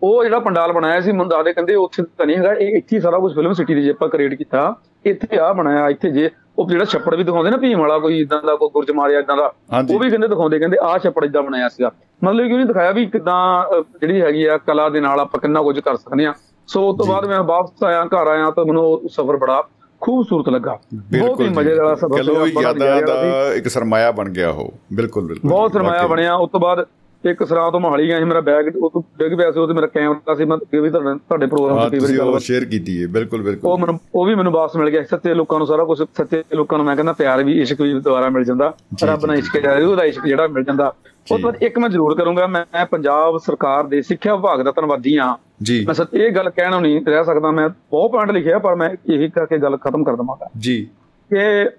[0.02, 3.02] ਉਹ ਜਿਹੜਾ ਪੰਡਾਲ ਬਣਾਇਆ ਸੀ ਮੈਨੂੰ ਦੱਸਦੇ ਕਹਿੰਦੇ ਉੱਥੇ ਤਾਂ ਨਹੀਂ ਹੈਗਾ ਇਹ ਇੱਥੇ ਹੀ
[3.02, 4.74] ਸਾਰਾ ਕੁਝ ਫਿਲਮ ਸਿਟੀ ਦੇ ਜੇ ਆਪਾਂ ਕ੍ਰੀਏਟ ਕੀਤਾ।
[5.06, 8.42] ਇੱਥੇ ਆ ਬਣਾਇਆ ਇੱਥੇ ਜੇ ਉਹ ਜਿਹੜਾ ਛੱਪੜ ਵੀ ਦਿਖਾਉਂਦੇ ਨਾ ਭੀਮ ਵਾਲਾ ਕੋਈ ਇਦਾਂ
[8.44, 11.42] ਦਾ ਕੋਈ ਗੁਰਜ ਮਾਰਿਆ ਇਦਾਂ ਦਾ ਹਾਂਜੀ। ਉਹ ਵੀ ਕਹਿੰਦੇ ਦਿਖਾਉਂਦੇ ਕਹਿੰਦੇ ਆਹ ਛੱਪੜ ਇਦਾਂ
[11.44, 11.92] ਬਣਾਇਆ ਸੀਗਾ।
[12.22, 15.80] ਮਤਲਬ ਕਿ ਉਹਨੇ ਦਿਖਾਇਆ ਵੀ ਕਿਦਾਂ ਜਿਹੜੀ ਹੈਗੀ ਆ ਕਲਾ ਦੇ ਨਾਲ ਆਪਾਂ ਕਿੰਨਾ ਕੁਝ
[15.80, 16.34] ਕਰ ਸਕਦੇ ਆ
[16.68, 19.64] ਸੋ ਉਸ ਤੋਂ ਬਾਅਦ ਮੈਂ ਵਾਪਸ ਆਇਆ ਘਰ ਆਇਆ ਤਾਂ ਮੈਨੂੰ ਉਹ ਸਫ਼ਰ ਬੜਾ
[20.02, 24.12] ਖੂਬਸੂਰਤ ਲੱਗਾ। ਬਹੁਤ ਹੀ ਮਜ਼ੇ ਵਾਲਾ ਸਫ਼ਰ ਚਲੋ ਸੀਗਾ, ਬੜਾ ਯਾਦਾਂ ਸੀ। ਦਾ ਇੱਕ ਸਰਮਾਇਆ
[24.12, 26.86] ਬਣ ਗਿਆ ਉਹ। ਬਿਲਕੁਲ ਬਿਲਕੁਲ ਬਹੁਤ ਸਰਮਾਇਆ। ਬਣਿਆ। ਉਸ ਤੋਂ ਬਾਅਦ
[27.24, 29.74] ਇੱਕ ਸਰਾਂ ਤੋਂ ਮਹਾਲੀ ਗਿਆ ਸੀ ਮੇਰਾ ਬੈਗ ਉਹ ਤੋਂ ਡਿੱਗ ਪਿਆ ਸੀ ਉਹ ਤੇ
[29.74, 33.02] ਮੇਰਾ ਕੈਮਰਾ ਸੀ ਮੈਂ ਵੀ ਤੁਹਾਡੇ ਤੁਹਾਡੇ ਪ੍ਰੋਗਰਾਮ ਤੇ ਕਈ ਵਾਰੀ ਉਹ ਗੱਲਬਾਤ ਸ਼ੇਅਰ ਕੀਤੀ
[33.02, 35.84] ਹੈ। ਬਿਲਕੁਲ ਉਹ ਬਿਲਕੁਲ ਮੈਨੂੰ ਉਹ ਵੀ ਮੈਨੂੰ ਵਾਪਸ ਮਿਲ ਗਿਆ। ਸੱਚੇ ਲੋਕਾਂ ਨੂੰ ਸਾਰਾ
[35.84, 38.74] ਕੁਝ ਸੱਚੇ ਲੋਕਾਂ ਨੂੰ ਮੈਂ ਕਹਿੰਦਾ ਪਿਆਰ ਵੀ ਇਸ਼ਕ ਵੀ ਦੁਬਾਰਾ ਮਿਲ ਜਾਂਦਾ।
[39.04, 42.16] ਰੱਬ ਨਾਲ ਇਸ਼ਕ ਜਿਹੜਾ ਉਹਦਾ ਇਸ਼ਕ ਜਿਹੜਾ ਮਿਲ ਜਾਂਦਾ। ਉਸ ਤੋਂ ਬਾਅਦ ਇੱਕ ਮੈਂ ਜ਼ਰੂਰ
[42.16, 46.50] ਕਰੂੰਗਾ। ਮੈਂ ਪੰਜਾਬ ਸਰਕਾਰ ਦੇ ਸਿੱਖਿਆ ਵਿਭਾਗ ਦਾ ਧੰਨਵਾਦੀ ਹਾਂ। ਜੀ। ਮੈਂ ਸੱਚ ਇਹ ਗੱਲ
[46.50, 50.16] ਕਹਿਣੋਂ ਨਹੀਂ ਰਹਿ ਸਕਦਾ ਮੈਂ ਬਹੁਤ ਪੁਆਇੰਟ ਲਿਖਿਆ ਪਰ ਮੈਂ ਇਹੀ ਕਰਕੇ ਗੱਲ ਖਤਮ ਕਰ
[50.16, 50.88] ਦਵਾਂਗਾ। ਜੀ।
[51.34, 51.70] ਕਿ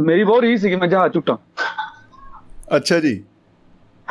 [0.00, 1.36] ਮੇਰੀ ਬਹੁਤ ਰੀਸ ਸੀ ਕਿ ਮੈਂ ਜਹਾਜ਼ ਝੁੱਟਾਂ
[2.76, 3.24] ਅੱਛਾ ਜੀ।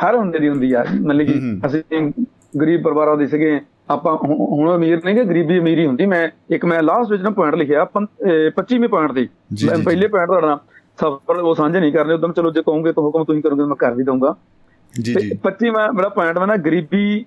[0.04, 1.34] ਹਰ ਹੁੰਦੇ ਦੀ ਹੁੰਦੀ ਆ ਮਤਲਬ ਕਿ।
[1.66, 2.12] ਅਸੀਂ
[2.60, 3.60] ਗਰੀਬ ਪਰਿਵਾਰਾਂ ਦੇ ਸੀਗੇ
[3.90, 7.54] ਆਪਾਂ ਹੁਣ ਅਮੀਰ ਨਹੀਂ ਕਿ ਗਰੀਬੀ ਅਮੀਰੀ ਹੁੰਦੀ। ਮੈਂ ਇੱਕ ਮੈਂ ਲਾਸਟ ਵਿੱਚ ਨਾ ਪੁਆਇੰਟ
[7.54, 10.60] ਲਿਖਿਆ ਪੰ- ਅਹ 25ਵੇਂ ਪੁਆਇੰਟ ਤੇ ਜੀ, ਮੈਂ ਜੀ, ਪਹਿਲੇ ਪੁਆਇੰਟ ਤੁਹਾਡਾ
[11.00, 13.94] ਸਫਰ ਉਹ ਸਾਂਝੇ ਨਹੀਂ ਕਰਨੇ ਉਦੋਂ ਚਲੋ ਜੇ ਕਹੋਗੇ ਤਾਂ ਹੁਕਮ ਤੁਸੀਂ ਕਰੋਗੇ ਮੈਂ ਕਰ
[13.94, 14.36] ਵੀ ਦਊਂਗਾ।
[15.00, 17.26] ਜੀ ਜੀ। 25 ਮੈਂ ਮੇਰਾ ਪੁਆਇੰਟ ਮੈਂ ਨਾ ਗਰੀਬੀ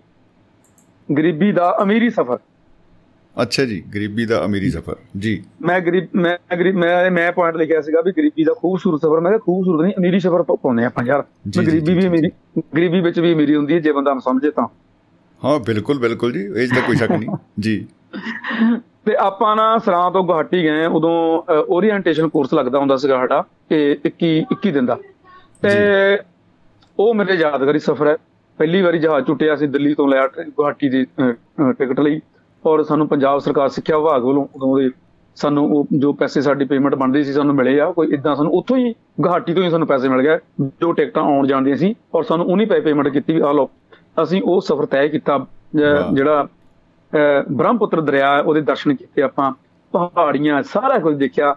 [1.18, 2.38] ਗਰੀਬੀ ਦਾ ਅਮੀਰੀ ਸਫਰ।
[3.42, 7.82] ਅੱਛਾ ਜੀ ਗਰੀਬੀ ਦਾ ਅਮੀਰੀ ਸਫ਼ਰ। ਜੀ। ਮੈਂ ਗਰੀਬ ਮੈਂ ਗਰੀਬ ਮੈਂ ਮੈਂ ਪੁਆਇੰਟ ਲਿਖਿਆ
[7.82, 11.24] ਸੀਗਾ ਵੀ ਗਰੀਬੀ ਦਾ ਖੂਬਸੂਰਤ ਸਫ਼ਰ। ਮੈਂ ਕਿਹਾ ਖੂਬਸੂਰਤ ਨਹੀਂ ਅਮੀਰੀ ਸਫ਼ਰ ਪਾਉਂਦੇ ਆਪਾਂ ਯਾਰ।
[11.58, 12.30] ਗਰੀਬੀ ਵੀ। ਅਮੀਰੀ
[12.76, 14.68] ਗਰੀਬੀ ਵਿੱਚ ਵੀ ਅਮੀਰੀ ਹੁੰਦੀ ਹੈ ਜੇ ਬੰਦਾ ਸਮਝੇ ਤਾਂ।
[15.46, 17.88] ਹਾਂ ਬਿਲਕੁਲ ਬਿਲਕੁਲ ਜੀ। ਇਹ ਤਾਂ ਕੋਈ ਸ਼ੱਕ ਨਹੀਂ। ਜੀ।
[19.06, 23.96] ਤੇ ਆਪਾਂ ਨਾ ਸਰਾਂ ਤੋਂ ਗੁਹਾਟੀ ਗਏ ਉਦੋਂ ਓਰੀਐਂਟੇਸ਼ਨ ਕੋਰਸ ਲੱਗਦਾ ਹੁੰਦਾ ਸੀਗਾ ਸਾਡਾ ਇਹ
[24.06, 24.98] 21 21 ਦਿਨ ਦਾ।
[25.62, 25.70] ਤੇ
[27.00, 28.16] ਉਹ ਮੇਰੇ ਯਾਦਗਾਰੀ ਸਫ਼ਰ ਹੈ।
[28.60, 30.28] ਪਹਿਲੀ ਵਾਰੀ ਜਹਾਜ਼ ਟੁੱਟਿਆ ਸੀ ਦਿੱਲੀ ਤੋਂ ਲਿਆ
[30.58, 31.06] ਗੁਹਾਟੀ ਦੀ
[31.80, 32.20] ਟਿਕਟ ਲਈ।
[32.64, 34.90] ਔਰ ਸਾਨੂੰ ਪੰਜਾਬ ਸਰਕਾਰ ਸਿੱਖਿਆ ਵਿਭਾਗ ਵੱਲੋਂ ਉਦੋਂ ਦੇ
[35.38, 38.78] ਸਾਨੂੰ ਉਹ ਜੋ ਪੈਸੇ ਸਾਡੀ ਪੇਮੈਂਟ ਬਣਦੀ ਸੀ ਸਾਨੂੰ ਮਿਲੇ ਆ ਕੋਈ ਇਦਾਂ ਸਾਨੂੰ ਉੱਥੋਂ
[38.78, 40.38] ਹੀ ਗੁਹਾਟੀ ਤੋਂ ਹੀ ਸਾਨੂੰ ਪੈਸੇ ਮਿਲ ਗਏ
[40.82, 43.70] ਜੋ ਟਿਕਟਾਂ ਆਉਣ ਜਾਣ ਦੀਆਂ ਸੀ। ਔਰ ਸਾਨੂੰ ਉਹਨੀ ਪੈ ਪੇਮੈਂਟ ਕੀਤੀ ਆ ਲਓ
[44.24, 45.46] ਅਸੀਂ ਉਹ ਸਫ਼ਰ ਤੈਅ ਕੀਤਾ।
[46.14, 46.48] ਜਿਹੜਾ
[47.52, 49.52] ਬ੍ਰਹਮਪੁੱਤਰ ਦਰਿਆ ਉਹਦੇ ਦਰਸ਼ਨ ਕੀਤੇ ਆਪਾਂ।
[49.94, 51.56] ਪਹਾੜੀਆਂ ਸਾਰਾ ਕੁਝ ਦੇਖਿਆ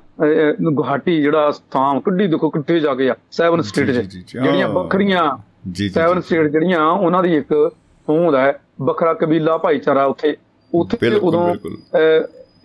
[0.73, 5.31] ਗੁਹਾਟੀ ਜਿਹੜਾ ਸਥਾਨ ਕਿੱਡੀ ਦੇਖੋ ਕਿੱਥੇ ਜਾ ਕੇ ਆ ਸੈਵਨ ਸਟੇਟ ਜਿਹੜੀਆਂ। ਵੱਖਰੀਆਂ
[5.73, 7.71] ਜੀ ਜੀ ਸੈਵਨ ਸਟੇਟ ਜਿਹੜੀਆਂ ਉਹਨਾਂ ਦੀ ਇੱਕ
[8.09, 10.37] ਹੋਂਦ ਹੈ ਵੱਖਰਾ ਕਬੀਲਾ ਭਾਈਚਾਰਾ ਉੱਥੇ।
[10.75, 11.55] ਉੱਥੇ ਉਦੋਂ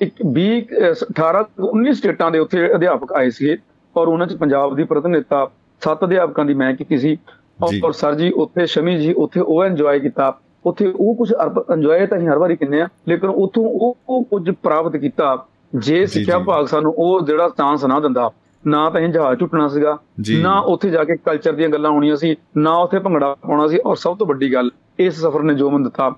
[0.02, 3.57] ਇੱਕ 20 ਅਹ, 18 19 ਸਟੇਟਾਂ ਦੇ ਉੱਥੇ ਅਧਿਆਪਕ ਆਏ ਸੀਗੇ
[3.98, 5.49] ਔਰ ਉਹਨਾਂ ਚ ਪੰਜਾਬ ਦੀ ਪ੍ਰਤੀਨਿਧਤਾ
[5.82, 7.18] ਸੱਤ ਅਧਿਆਪਕਾਂ ਦੀ ਮੈਂ ਕੀਤੀ ਸੀ।
[7.84, 11.34] ਔਰ ਸਰ ਜੀ ਉੱਥੇ ਸ਼ਮੀ ਜੀ ਉੱਥੇ ਉਹ ਇੰਜੋਏ ਕੀਤਾ। ਉੱਥੇ ਉਹ ਕੁਝ
[11.73, 13.64] ਇੰਜੋਏ ਤਾਂ ਅਸੀਂ ਹਰ ਵਾਰੀ ਕਿੰਨੇ ਆ ਲੇਕਿਨ ਉੱਥੋਂ
[14.10, 15.45] ਉਹ ਕੁਝ ਪ੍ਰਾਪਤ ਕੀਤਾ।
[15.76, 18.32] ਜੇ ਸਿੱਖਿਆ ਜੀ। ਵਿਭਾਗ ਸਾਨੂੰ ਉਹ ਜਿਹੜਾ ਚਾਂਸ ਨਾ ਦਿੰਦਾ
[18.67, 19.97] ਨਾ ਤਾਂ ਅਸੀਂ ਜਹਾਜ਼ ਝੁੱਟਣਾ ਸੀਗਾ।
[20.41, 23.95] ਨਾ ਉੱਥੇ ਜਾ ਕੇ ਕਲਚਰ ਦੀਆਂ ਗੱਲਾਂ ਹੋਣੀਆਂ ਸੀ ਨਾ ਉੱਥੇ ਭੰਗੜਾ ਪਾਉਣਾ ਸੀ ਔਰ
[23.95, 26.09] ਸਭ ਤੋਂ ਵੱਡੀ ਗੱਲ ਇਸ ਸਫ਼ਰ ਨੇ ਜੋ ਮੈਨੂੰ ਦਿੱਤਾ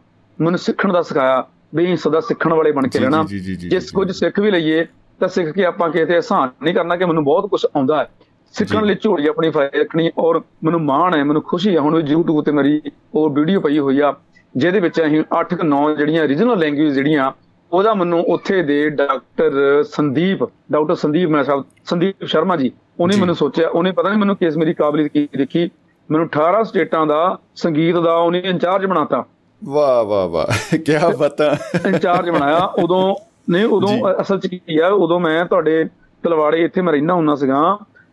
[0.41, 1.43] ਮੈਨੂੰ ਸਿੱਖਣ ਦਾ ਸਿਖਾਇਆ
[1.75, 4.51] ਵੀ ਸਦਾ ਸਿੱਖਣ ਵਾਲੇ ਬਣ ਕੇ ਰਹਿਣਾ ਜੀ, ਜੀ, ਜੀ, ਜੇ ਜੀ। ਕੁਝ ਸਿੱਖ ਵੀ
[4.51, 4.85] ਲਈਏ
[5.19, 8.09] ਤਾਂ ਸਿੱਖ ਕੇ ਆਪਾਂ ਕਿਤੇ ਅਹਿਸਾਨ ਨਹੀਂ ਕਰਨਾ ਕਿ ਮੈਨੂੰ ਬਹੁਤ ਕੁਝ ਆਉਂਦਾ ਹੈ
[8.53, 12.13] ਸਿੱਖਣ। ਲਈ ਝੋਲੀ ਆਪਣੀ ਫਾਇਦੇ ਰੱਖਣੀ ਔਰ ਮੈਨੂੰ ਮਾਣ ਹੈ ਮੈਨੂੰ ਖੁਸ਼ੀ ਹੈ ਹੁਣ ਵੀ
[12.13, 12.81] YouTube ਤੇ ਮੇਰੀ
[13.15, 14.13] ਉਹ ਵੀਡੀਓ ਪਈ ਹੋਈ ਆ
[14.57, 17.31] ਜਿਹਦੇ ਵਿੱਚ ਅਸੀਂ 8 ਕਿ 9 ਜਿਹੜੀਆਂ ਰੀਜਨਲ ਲੈਂਗੁਏਜ ਜਿਹੜੀਆਂ
[17.73, 23.35] ਉਹਦਾ ਮੈਨੂੰ ਉੱਥੇ ਦੇ ਡਾਕਟਰ ਸੰਦੀਪ ਡਾਕਟਰ ਸੰਦੀਪ ਮੈਂ ਸਾਹਿਬ ਸੰਦੀਪ ਸ਼ਰਮਾ ਜੀ ਉਹਨੇ। ਮੈਨੂੰ
[23.35, 25.69] ਸੋਚਿਆ ਉਹਨੇ ਪਤਾ ਨਹੀਂ ਮੈਨੂੰ ਕਿਸ ਮੇਰੀ ਕਾਬਲੀਅਤ ਕੀ ਦੇਖੀ
[26.09, 27.19] ਮੈਨੂੰ 18 ਸਟੇਟਾਂ ਦਾ
[27.55, 29.23] ਸੰਗੀਤ ਦਾ ਉਹਨੇ ਇੰਚਾਰਜ ਬਣਾਤਾ
[29.61, 31.53] ਵਾਹ ਵਾਹ ਵਾਹ ਕੀ ਬਾਤਾਂ
[31.87, 33.03] ਇੰਚਾਰਜ ਬਣਾਇਆ ਉਦੋਂ
[33.49, 33.89] ਨਹੀਂ ਉਦੋਂ।
[34.21, 35.83] ਅਸਲ ਚ ਕੀ ਆ ਉਦੋਂ ਮੈਂ ਤੁਹਾਡੇ
[36.23, 37.61] ਤਲਵਾੜੇ ਇੱਥੇ ਮੈਂ ਰਹਿਣਾ ਹੁੰਦਾ ਸੀਗਾ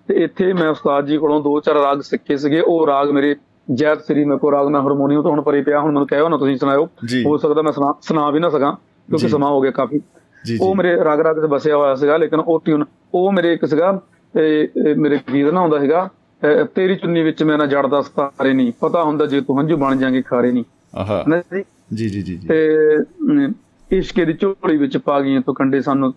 [0.09, 3.35] ਤੇ ਇੱਥੇ ਮੈਂ ਉਸਤਾਦ ਜੀ ਕੋਲੋਂ ਦੋ ਚਾਰ ਰਾਗ ਸਿੱਖੇ ਸੀਗੇ ਉਹ ਰਾਗ ਮੇਰੇ
[3.69, 6.37] ਜੈਤ ਸ੍ਰੀ ਮੇਰੇ ਕੋਲ ਰਾਗ ਮੈਂ ਹਾਰਮੋਨੀਅਮ ਤੋਂ ਹੁਣ ਪਰੇ ਪਿਆ ਹੁਣ ਮੈਨੂੰ ਕਹਿਓ ਨਾ
[6.37, 7.73] ਤੁਸੀਂ ਸੁਣਾਇਓ ਜੀ। ਹੋ ਸਕਦਾ ਮੈਂ
[8.03, 8.73] ਸੁਣਾ ਵੀ ਨਾ ਸਕਾਂ
[9.11, 10.01] ਕਿਉਂਕਿ। ਸਮਾਂ ਹੋ ਗਿਆ ਕਾਫੀ।
[10.61, 12.85] ਉਹ ਮੇਰੇ ਰਾਗ ਰਾਗ ਤੇ ਬਸਿਆ ਹੋਇਆ ਸੀਗਾ ਲੇਕਿਨ ਉਹ ਟਿਊਨ
[13.15, 13.93] ਉਹ ਮੇਰੇ ਇੱਕ ਸੀਗਾ
[14.97, 16.09] ਮੇਰੇ ਗੀਤ ਨਾ ਆਉਂਦਾ ਸੀਗਾ
[16.74, 20.23] ਤੇਰੀ ਚੁੰਨੀ ਵਿੱਚ ਮੈਂ ਨਾ ਜੜਦਾ ਸਤਾਰੇ ਨਹੀਂ ਪਤਾ ਹੁੰਦਾ ਜੇ ਤੂੰ ਹੰਝੂ ਬਣ ਜਾਏਂਗੇ
[20.23, 20.65] ਖਾਰੇ ਨਹੀਂ
[20.95, 21.24] ਆਹਾ।
[21.55, 23.49] ਜੀ। ਜੀ ਜੀ ਤੇ
[23.91, 26.12] ਇਸ਼ਕੇ ਦੀ ਝੋਲੀ ਵਿੱਚ ਪਾ ਗਈਆਂ ਤੂੰ ਕੰਡੇ ਸਾਨੂੰ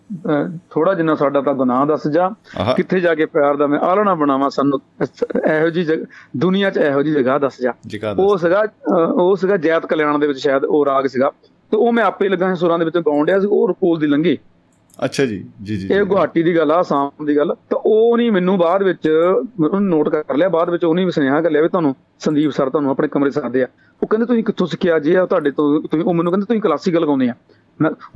[0.71, 2.29] ਥੋੜਾ ਜਿੰਨਾ ਸਾਡਾ ਤਾਂ ਗੁਨਾਹ ਦੱਸ ਜਾ।
[2.75, 5.85] ਕਿੱਥੇ ਜਾ ਕੇ ਪਿਆਰ ਦਾ ਮੈਂ ਆਲਣਾ ਬਣਾਵਾਂ ਸਾਨੂੰ ਇਹੋ ਜੀ
[6.37, 7.73] ਦੁਨੀਆ 'ਚ ਇਹੋ ਜੀ ਜਗ੍ਹਾ ਦੱਸ ਜਾ।
[8.19, 8.63] ਉਹ ਸੀਗਾ
[9.13, 11.31] ਉਹ ਸੀਗਾ ਜੈਤ ਕਲਿਆਣ ਦੇ ਵਿੱਚ ਸ਼ਾਇਦ ਉਹ ਰਾਗ ਸੀਗਾ।
[11.73, 14.37] ਤੇ ਉਹ ਮੈਂ ਆਪੇ ਲੱਗਾ ਸੁਰਾਂ ਦੇ ਵਿੱਚ ਗਾਉਣ ਡਿਆ ਸੀ ਉਹ ਰਕੂਲ ਦੀ ਲੰਘੀ।
[15.05, 18.31] ਅੱਛਾ ਜੀ ਜੀ ਜੀ ਇਹ ਗੁਹਾਟੀ ਦੀ ਗੱਲ ਆ ਆਸਾਮ ਦੀ ਗੱਲ। ਤਾਂ ਉਹ ਨਹੀਂ
[18.31, 21.95] ਮੈਨੂੰ ਬਾਅਦ ਵਿੱਚ ਉਹਨੂੰ ਨੋਟ ਕਰ ਲਿਆ ਬਾਅਦ ਵਿੱਚ ਉਹਨੇ ਸੁਨੇਹਾ ਕਰ ਲਿਆ ਵੀ ਤੁਹਾਨੂੰ
[22.19, 23.67] ਸੰਦੀਪ ਸਰ ਤੁਹਾਨੂੰ ਆਪਣੇ ਕਮਰੇ ਸਾਦੇ ਆ
[24.01, 25.15] ਉਹ ਕਹਿੰਦੇ ਤੁਸੀਂ ਕਿੱਥੋਂ ਸਿੱਖਿਆ ਜੀ?
[25.15, 27.33] ਆ ਤੁਹਾਡੇ ਤੋਂ ਤੁਸੀਂ ਉਹ ਮੈਨੂੰ ਕਹਿੰਦੇ ਤੁਸੀਂ ਕਲਾਸੀਕਲ ਗਾਉਂਦੇ ਆ।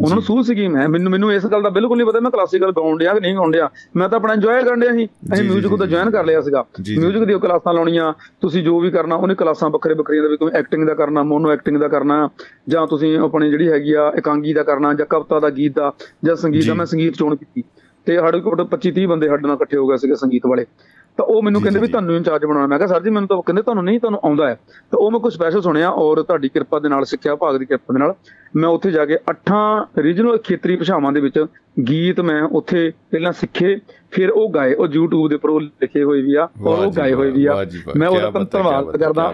[0.01, 2.71] ਉਹਨਾਂ ਨੂੰ ਸੂਹ ਸੀਗੀ ਮੈਂ। ਮੈਨੂੰ ਮੈਨੂੰ ਇਸ ਗੱਲ ਦਾ ਬਿਲਕੁਲ ਨਹੀਂ ਪਤਾ ਮੈਂ ਕਲਾਸੀਕਲ
[2.71, 5.61] ਗਾਉਣ ਡਿਆ ਕਿ ਨਹੀਂ ਗਾਉਣ ਡਿਆ। ਮੈਂ ਤਾਂ ਆਪਣਾ ਇੰਜੋਏ ਕਰਨ ਡਿਆ ਸੀ। ਅਸੀਂ ਜੀ,
[5.77, 9.15] ਦਾ ਜੀ। ਜੁਆਇਨ ਕਰ ਲਿਆ ਸੀਗਾ। ਜੀ। ਮਿਊਜ਼ਿਕ ਦੀਆਂ ਕਲਾਸਾਂ ਲਾਉਣੀਆਂ ਤੁਸੀਂ ਜੋ ਵੀ ਕਰਨਾ
[9.15, 12.29] ਉਹਨੇ ਕਲਾਸਾਂ ਵੱਖਰੇ ਵੱਖਰੀਆਂ ਦਾ ਵੀ ਕੋਈ ਐਕਟਿੰਗ ਦਾ ਕਰਨਾ ਮੋਨੋ ਐਕਟਿੰਗ ਦਾ ਕਰਨਾ
[12.69, 15.93] ਜਾਂ ਤੁਸੀਂ ਆਪਣੀ ਜਿਹੜੀ ਹੈਗੀ ਆ ਇਕਾਂਗੀ ਦਾ ਕਰਨਾ ਜਾਂ ਕਵਿਤਾ ਦਾ ਗੀਤ ਦਾ
[16.23, 17.63] ਜਾਂ ਸੰਗੀਤ। ਦਾ ਮੈਂ ਸੰਗੀਤ ਚੋਣ ਕੀਤੀ।
[18.05, 20.65] ਤੇ ਸਾਡੇ ਕੋਲ 25 30 ਬੰਦੇ ਸਾਡੇ ਨਾਲ ਇਕੱਠੇ ਹੋ ਗਏ ਸੀਗੇ ਸੰਗੀਤ ਵਾਲੇ।
[21.17, 23.61] ਤਾਂ ਉਹ ਮੈਨੂੰ ਕਹਿੰਦੇ ਵੀ। ਤੁਹਾਨੂੰ ਇੰਚਾਰਜ ਬਣਾਉਣਾ। ਮੈਂ ਕਿਹਾ ਸਰ ਜੀ ਮੈਨੂੰ ਤਾਂ ਕਹਿੰਦੇ
[23.61, 24.55] ਤੁਹਾਨੂੰ ਨਹੀਂ ਤੁਹਾਨੂੰ ਆਉਂਦਾ ਹੈ।
[24.91, 27.93] ਤਾਂ ਉਹ ਮੈਂ ਕੁਝ ਸਪੈਸ਼ਲ ਸੁਣਿਆ ਔਰ ਤੁਹਾਡੀ ਕਿਰਪਾ ਦੇ ਨਾਲ ਸਿੱਖਿਆ ਭਾਗ ਦੀ ਕਿਰਪਾ
[27.93, 28.13] ਦੇ ਨਾਲ
[28.55, 31.45] ਮੈਂ ਉੱਥੇ ਜਾ ਕੇ ਅੱਠਾਂ ਰੀਜਨਲ ਖੇਤਰੀ ਭਾਸ਼ਾਵਾਂ ਦੇ ਵਿੱਚ
[31.89, 33.75] ਗੀਤ ਮੈਂ ਉੱਥੇ ਪਹਿਲਾਂ ਸਿੱਖੇ
[34.11, 37.13] ਫਿਰ ਉਹ ਗਾਏ। ਉਹ YouTube ਦੇ ਉੱਪਰ ਉਹ ਲਿਖੇ ਹੋਏ ਵੀ ਆ ਔਰ ਉਹ ਗਾਏ
[37.13, 37.65] ਹੋਏ ਵੀ ਆ।
[37.95, 39.33] ਮੈਂ ਉਹਦਾ ਹੈ, ਧੰਨਵਾਦ ਕਰਦਾ।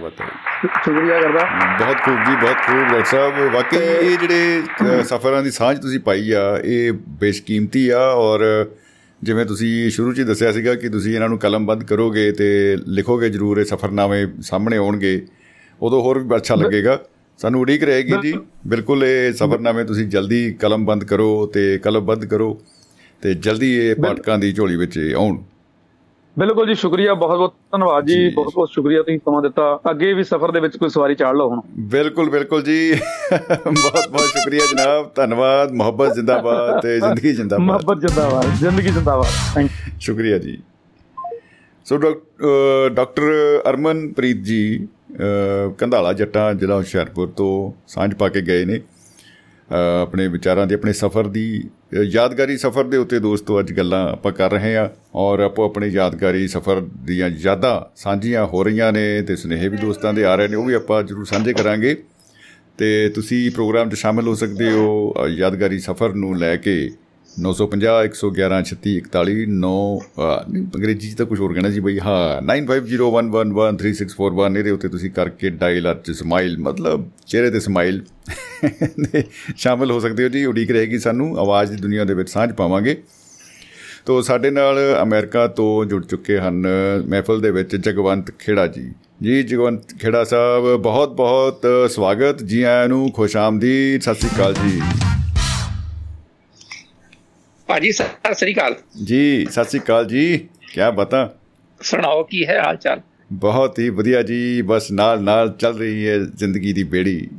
[0.66, 1.46] ਸ਼ੁਕਰੀਆ ਕਰਦਾ।
[1.80, 4.62] ਬਹੁਤ ਖੂਬ ਜੀ ਬਹੁਤ ਖੂਬ ਡਾਕਟਰ ਸਾਹਿਬ। ਵਾਕਈ ਇਹ ਜਿਹੜੇ
[5.04, 6.92] ਸਫ਼ਰਾਂ ਦੀ ਸਾਂਝ ਤੁਸੀਂ ਪਾਈ ਆ ਇਹ
[7.22, 8.40] ਬੇਸ਼ਕੀਮਤੀ ਆ ਔਰ
[9.24, 13.30] ਜਿਵੇਂ ਤੁਸੀਂ ਸ਼ੁਰੂ 'ਚ ਹੀ ਦੱਸਿਆ ਸੀਗਾ ਕਿ ਤੁਸੀਂ ਇਹਨਾਂ ਨੂੰ ਕਲਮਬੰਦ ਕਰੋਗੇ ਤੇ ਲਿਖੋਗੇ
[13.30, 15.28] ਜ਼ਰੂਰ ਇਹ ਸਫ਼ਰਨਾਮੇ ਸਾਹਮਣੇ ਆਉਣਗੇ
[15.82, 17.00] ਉਦੋਂ ਹੋਰ ਵੀ ਅੱਛਾ ਲੱਗੇਗਾ।
[17.38, 18.34] ਸਾਨੂੰ ਉਡੀਕ ਰਹੇਗੀ ਜੀ।
[18.68, 22.62] ਬਿਲਕੁਲ। ਇਹ ਸਫ਼ਰਨਾਮੇ ਤੁਸੀਂ ਜਲਦੀ ਕਲਮਬੰਦ ਕਰੋ ਤੇ ਕਲਮਬੰਦ ਕਰੋ
[23.22, 25.38] ਤੇ ਜਲਦੀ ਇਹ ਪਾਠਕਾਂ ਦੀ ਝੋਲੀ ਵਿੱਚ ਆਉਣ।
[26.40, 30.24] ਬਿਲਕੁਲ ਜੀ ਸ਼ੁਕਰੀਆ ਬਹੁਤ ਬਹੁਤ ਧੰਨਵਾਦ ਜੀ। ਬਹੁਤ ਬਹੁਤ ਸ਼ੁਕਰੀਆ ਤੁਸੀਂ ਸਮਾਂ ਦਿੱਤਾ। ਅੱਗੇ ਵੀ
[30.24, 31.62] ਸਫ਼ਰ ਦੇ ਵਿੱਚ ਕੋਈ ਸਵਾਰੀ ਚਾੜ ਲਓ ਹੁਣ।
[31.92, 38.56] ਬਿਲਕੁਲ ਬਿਲਕੁਲ ਜੀ। ਬਹੁਤ ਬਹੁਤ ਸ਼ੁਕਰੀਆ ਜਨਾਬ ਧੰਨਵਾਦ ਮੁਹੱਬਤ ਜਿੰਦਾਬਾਦ ਤੇ ਜ਼ਿੰਦਗੀ ਜਿੰਦਾਬਾਦ। ਮੁਹੱਬਤ ਜਿੰਦਾਬਾਦ
[38.60, 39.70] ਜ਼ਿੰਦਗੀ ਜਿੰਦਾਬਾਦ ਥੈਂਕ
[40.02, 40.58] ਸ਼ੁਕਰੀਆ ਜੀ।
[41.86, 43.24] ਸੋ ਡਾਕਟਰ
[43.70, 44.88] ਅਰਮਨਪ੍ਰੀਤ ਜੀ
[45.78, 48.80] ਕੰਧਾਲਾ ਜੱਟਾਂ ਜ਼ਿਲ੍ਹਾ ਹੁਸ਼ਿਆਰਪੁਰ ਤੋਂ ਸਾਂਝ ਪਾ ਕੇ ਗਏ ਨੇ।
[50.02, 51.64] ਆਪਣੇ ਵਿਚਾਰਾਂ ਦੇ ਆਪਣੇ ਸਫ਼ਰ ਦੀ
[51.94, 55.88] ਅ, ਯਾਦਗਾਰੀ ਸਫ਼ਰ ਦੇ ਉੱਤੇ ਦੋਸਤੋ ਅੱਜ ਗੱਲਾਂ ਆਪਾਂ ਕਰ ਰਹੇ ਹਾਂ ਔਰ ਆਪੋ ਆਪਣੇ
[55.88, 60.48] ਯਾਦਗਾਰੀ ਸਫ਼ਰ ਦੀਆਂ ਯਾਦਾਂ ਸਾਂਝੀਆਂ ਹੋ ਰਹੀਆਂ ਨੇ ਤੇ ਸੁਨੇਹੇ ਵੀ ਦੋਸਤਾਂ ਦੇ ਆ ਰਹੇ
[60.48, 61.96] ਨੇ ਉਹ ਵੀ ਆਪਾਂ ਜ਼ਰੂਰ ਸਾਂਝੇ ਕਰਾਂਗੇ।
[62.78, 66.90] ਤੇ ਤੁਸੀਂ ਪ੍ਰੋਗਰਾਮ 'ਚ ਸ਼ਾਮਿਲ ਹੋ ਸਕਦੇ ਹੋ ਅ, ਯਾਦਗਾਰੀ ਸਫ਼ਰ ਨੂੰ ਲੈ ਕੇ
[67.38, 72.00] 950 111 36 41 9 ਅਹ, ਨਹੀਂ ਅੰਗਰੇਜ਼ੀ 'ਚ ਤਾਂ ਕੁਝ ਹੋਰ ਕਹਿਣਾ ਸੀ ਬਈ
[72.00, 78.02] ਹਾਂ 9501113641 ਇਹਦੇ ਉੱਤੇ ਤੁਸੀਂ ਕਰਕੇ ਡਾਇਲ ਅੱਜ ਸਮਾਈਲ ਮਤਲਬ ਚਿਹਰੇ ਤੇ ਸਮਾਈਲ
[79.58, 82.98] ਸ਼ਾਮਿਲ ਹੋ ਸਕਦੇ ਹੋ ਜੀ ਉਡੀਕ ਰਹੇਗੀ ਸਾਨੂੰ ਆਵਾਜ਼ ਦੀ ਦੁਨੀਆ ਦੇ ਵਿੱਚ ਸਾਂਝ ਪਾਵਾਂਗੇ।
[84.06, 86.68] ਤੋ ਸਾਡੇ ਨਾਲ ਅਮਰੀਕਾ ਤੋਂ ਜੁੜ ਚੁੱਕੇ ਹਨ
[87.08, 88.92] ਮਹਿਫਲ ਦੇ ਵਿੱਚ ਜਗਵੰਤ ਖੇੜਾ ਜੀ।
[89.24, 91.62] ਜੀ ਜਗਵੰਤ ਖੇੜਾ ਸਾਹਿਬ ਬਹੁਤ ਬਹੁਤ
[91.92, 94.82] ਸਵਾਗਤ ਜੀ ਆਇਆਂ ਨੂੰ ਖੁਸ਼ ਆਮਦੀਦ ਸਤਿ ਸ੍ਰੀ ਅਕਾਲ ਜੀ।
[97.68, 98.76] ਭਾਜੀ ਸਤਿ ਸ੍ਰੀ ਅਕਾਲ।
[99.06, 100.38] ਜੀ ਸਤਿ ਸ੍ਰੀ ਅਕਾਲ ਜੀ।
[100.72, 101.36] ਕੀ ਬਤਾ?
[101.82, 103.02] ਸੁਣਾਓ ਕੀ ਹੈ ਹਾਲ ਚਾਲ
[103.34, 107.30] ਬਹੁਤ ਹੀ ਵਧੀਆ ਜੀ। ਬਸ ਨਾਲ ਨਾਲ ਚੱਲ ਰਹੀ ਹੈ ਜ਼ਿੰਦਗੀ ਦੀ ਬੇੜੀ।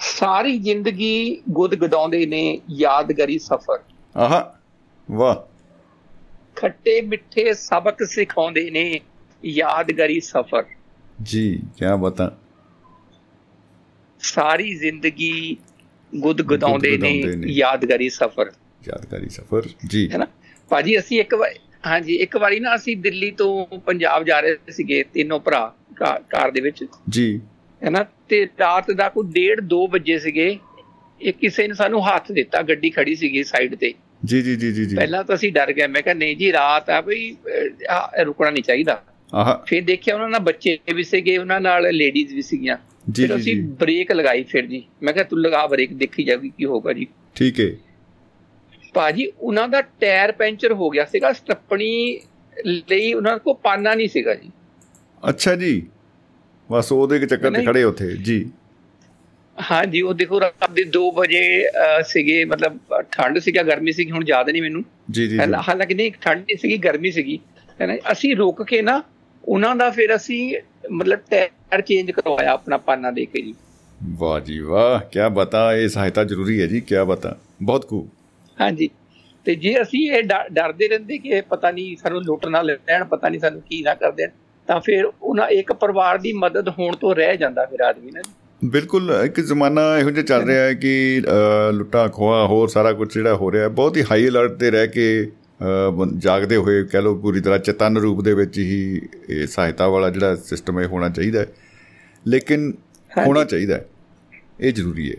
[0.00, 3.78] ਸਾਰੀ ਜ਼ਿੰਦਗੀ ਗੁਦਗਦਾਉਂਦੇ ਨੇ ਯਾਦਗਾਰੀ ਸਫ਼ਰ।
[4.16, 4.54] ਆਹਾ
[5.10, 5.36] ਵਾਹ।
[6.56, 9.00] ਖੱਟੇ ਮਿੱਠੇ ਸਬਕ ਸਿਖਾਉਂਦੇ ਨੇ
[9.44, 10.64] ਯਾਦਗਾਰੀ ਸਫ਼ਰ।
[11.22, 12.36] ਜੀ ਕੀ ਬਤਾ।
[14.20, 15.56] ਸਾਰੀ ਜ਼ਿੰਦਗੀ
[16.12, 18.50] ਗੁਦਗਦਾਉਂਦੇ ਗੁਦਗੁਦਾਉਂਦੇ ਨੇ। ਯਾਦਗਾਰੀ ਸਫ਼ਰ।
[18.88, 20.26] ਯਾਦਗਾਰੀ ਸਫ਼ਰ ਜੀ। ਹੈ ਨਾ?
[20.70, 21.54] ਭਾਜੀ ਅਸੀਂ ਇੱਕ ਵਾਰ
[21.86, 25.60] ਹਾਂਜੀ ਇੱਕ ਵਾਰੀ ਨਾ ਅਸੀਂ ਦਿੱਲੀ ਤੋਂ ਪੰਜਾਬ ਜਾ ਰਹੇ ਸੀਗੇ ਤਿੰਨੋਂ ਭਰਾ
[26.30, 27.40] ਕਾਰ ਦੇ ਵਿੱਚ। ਜੀ।
[27.82, 28.04] ਹੈ ਨਾ?
[28.28, 30.56] ਤੇ ਰਾਤ ਦਾ ਕੋਈ 1:30 2 ਵਜੇ ਸੀਗੇ
[31.20, 33.92] ਇਹ ਕਿਸੇ ਨੇ ਸਾਨੂੰ ਹੱਥ ਦਿੱਤਾ ਗੱਡੀ ਖੜੀ ਸੀਗੀ ਸਾਈਡ ਤੇ।
[34.24, 37.00] ਜੀ ਜੀ ਜੀ ਜੀ ਪਹਿਲਾਂ ਤਾਂ ਅਸੀਂ ਡਰ ਗਏ ਮੈਂ ਕਿਹਾ ਨਹੀਂ ਜੀ ਰਾਤ ਆ
[37.00, 37.30] ਬਈ
[38.24, 39.02] ਰੁਕਣਾ ਨਹੀਂ ਚਾਹੀਦਾ।
[39.34, 42.76] ਆਹਾ। ਫਿਰ ਦੇਖਿਆ ਉਹਨਾਂ ਨਾਲ ਬੱਚੇ ਵੀ ਸੀਗੇ ਉਹਨਾਂ ਨਾਲ ਲੇਡੀਜ਼ ਵੀ ਸੀਗੀਆਂ।
[43.10, 46.48] ਜੀ ਜੀ ਅਸੀਂ ਜੀ। ਬ੍ਰੇਕ ਲਗਾਈ ਫਿਰ ਜੀ। ਮੈਂ ਕਿਹਾ ਤੂੰ ਲਗਾ ਬ੍ਰੇਕ ਦੇਖੀ ਜਾਵੀ
[46.48, 47.66] ਕੀ ਹੋਗਾ ਜੀ। ਠੀਕ ਹੈ
[48.94, 52.20] ਭਾਜੀ ਉਹਨਾਂ ਦਾ ਟਾਇਰ ਪੈਂਚਰ ਹੋ ਗਿਆ ਸੀਗਾ ਸਟੱਪਣੀ
[52.66, 54.50] ਲਈ ਉਹਨਾਂ ਕੋਲ ਪਾਨਾ ਨਹੀਂ ਸੀਗਾ ਜੀ।
[55.28, 55.86] ਅੱਛਾ ਜੀ।
[56.72, 58.50] ਬਸ ਉਹਦੇ ਚੱਕਰ ਤੇ। ਖੜੇ ਉੱਥੇ ਜੀ।
[59.70, 61.68] ਹਾਂਜੀ ਉਹ ਦੇਖੋ ਰਾਤ ਦੇ 2 ਵਜੇ
[62.02, 62.78] ਸੀਗੇ ਮਤਲਬ
[63.12, 66.38] ਠੰਡ ਸੀਗਾ ਗਰਮੀ ਸੀਗੀ ਹੁਣ ਯਾਦ ਨਹੀਂ ਮੈਨੂੰ। ਜੀ ਜੀ ਜੀ। ਹਾਲਾ- ਹਾਲਾਂਕਿ ਨਹੀਂ ਠੰਡ
[66.38, 67.40] ਨਹੀਂ ਸੀਗੀ ਗਰਮੀ ਸੀਗੀ।
[67.80, 69.02] ਹੈ ਨਾ ਅਸੀਂ ਰੁਕ ਕੇ ਨਾ
[69.44, 70.56] ਉਹਨਾਂ ਦਾ ਫਿਰ ਅਸੀਂ
[70.90, 73.54] ਮਤਲਬ ਟਾਇਰ ਚੇਂਜ ਕਰਵਾਇਆ ਆਪਣਾ ਪਾਨਾ ਦੇ ਕੇ ਜੀ।
[74.18, 78.08] ਵਾਹ ਜੀ ਵਾਹ ਕੀ ਬਤਾ ਇਹ ਸਹਾਇਤਾ ਜ਼ਰੂਰੀ ਹੈ ਜੀ ਕੀ ਬਤਾ। ਬਹੁਤ ਖੂਬ।
[78.60, 78.90] ਹਾਂਜੀ।
[79.44, 80.22] ਤੇ ਜੇ ਅਸੀਂ ਇਹ
[80.52, 84.12] ਡਰਦੇ ਰਹਿੰਦੇ ਕਿ ਪਤਾ ਨਹੀਂ ਸਾਨੂੰ ਲੁੱਟ ਨਾ ਲੈਣ ਪਤਾ ਨਹੀਂ ਸਾਨੂੰ ਕੀ ਨਾ ਕਰ
[84.12, 84.28] ਦੇਣ
[84.66, 88.20] ਤਾਂ ਫਿਰ ਉਹਨਾਂ ਇੱਕ ਪਰਿਵਾਰ ਦੀ ਮਦਦ ਹੋਣ ਤੋਂ ਰਹਿ ਜਾਂਦਾ ਫਿਰ ਆਦਮੀ ਨਾ
[88.64, 91.22] ਬਿਲਕੁਲ ਇੱਕ ਜ਼ਮਾਨਾ ਇਹੋ ਜਿਹਾ ਚੱਲ ਰਿਹਾ ਹੈ ਕਿ
[91.72, 94.88] ਲੁੱਟਾਂ ਖੋਹਾਂ ਹੋਰ ਸਾਰਾ ਕੁਝ ਜਿਹੜਾ ਹੋ ਰਿਹਾ ਹੈ ਬਹੁਤ ਹੀ ਹਾਈ ਅਲਰਟ ਤੇ ਰਹਿ
[94.88, 95.30] ਕੇ
[96.18, 100.36] ਜਾਗਦੇ ਹੋਏ ਕਹਿ ਲਓ ਪੂਰੀ ਤਰ੍ਹਾਂ ਚੇਤਨ ਰੂਪ ਦੇ ਵਿੱਚ ਹੀ ਇਹ ਸਹਾਇਤਾ ਵਾਲਾ ਜਿਹੜਾ
[100.36, 101.46] ਸਿਸਟਮ ਹੈ ਹੋਣਾ ਚਾਹੀਦਾ ਹੈ।
[102.26, 102.72] ਲੇਕਿਨ।
[103.26, 103.86] ਹੋਣਾ ਚਾਹੀਦਾ ਹੈ।
[104.60, 105.16] ਇਹ ਜ਼ਰੂਰੀ ਹੈ।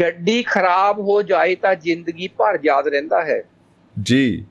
[0.00, 3.42] ਗੱਡੀ ਖਰਾਬ ਹੋ ਜਾਏ ਤਾਂ ਜ਼ਿੰਦਗੀ ਭਰ ਯਾਦ ਰਹਿੰਦਾ ਹੈ।
[4.02, 4.44] ਜੀ।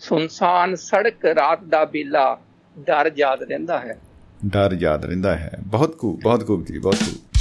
[0.00, 2.40] ਸੁਨਸਾਨ ਸੜਕ ਰਾਤ ਦਾ ਬੇਲਾ
[2.78, 3.98] ਡਰ ਯਾਦ ਰਹਿੰਦਾ ਹੈ।
[4.46, 7.38] ਡਰ ਯਾਦ ਰਹਿੰਦਾ ਹੈ। ਬਹੁਤ ਖੂਬ ਬਹੁਤ ਖੂਬ ਜੀ ਬਹੁਤ ਖੂਬ।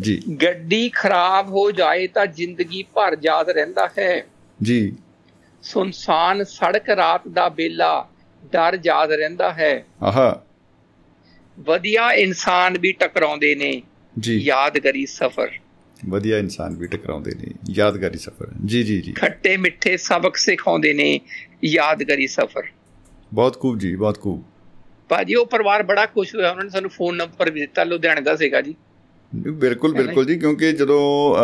[0.00, 4.24] ਜੀ। ਗੱਡੀ ਖਰਾਬ ਹੋ ਜਾਏ ਤਾਂ ਜ਼ਿੰਦਗੀ ਭਰ ਯਾਦ ਰਹਿੰਦਾ ਹੈ।
[4.62, 4.96] ਜੀ।
[5.62, 8.08] ਸੁਨਸਾਨ ਸੜਕ ਰਾਤ ਦਾ ਬੇਲਾ
[8.44, 10.42] ਡਰ ਯਾਦ ਰਹਿੰਦਾ ਹੈ। ਆਹਾ।
[11.58, 13.82] ਵਧੀਆ ਇਨਸਾਨ ਵੀ ਟਕਰਾਉਂਦੇ ਨੇ।
[14.18, 15.50] ਜੀ। ਯਾਦਗਾਰੀ ਸਫ਼ਰ।
[16.08, 21.20] ਵਧੀਆ ਇਨਸਾਨ ਵੀ ਟਕਰਾਉਂਦੇ ਨੇ। ਯਾਦਗਾਰੀ ਸਫ਼ਰ। ਜੀ ਜੀ ਜੀ। ਖੱਟੇ ਮਿੱਠੇ ਸਬਕ ਸਿਖਾਉਂਦੇ ਨੇ
[21.64, 22.62] ਯਾਦਗਾਰੀ ਸਫ਼ਰ।
[23.34, 24.44] ਬਹੁਤ ਖੂਬ ਜੀ ਬਹੁਤ ਖੂਬ।
[25.08, 28.36] ਭਾਜੀ ਉਹ ਪਰਿਵਾਰ ਬੜਾ ਖੁਸ਼ ਹੋਇਆ। ਉਹਨਾਂ ਨੇ ਸਾਨੂੰ ਫੋਨ ਨੰਬਰ ਵੀ ਦਿੱਤਾ। ਲੁਧਿਆਣੇ ਦਾ
[28.36, 28.74] ਸੀਗਾ ਜੀ।
[29.34, 31.36] ਬਿਲਕੁਲ ਬਿਲਕੁਲ ਜੀ ਕਿਉਂਕਿ ਜਦੋਂ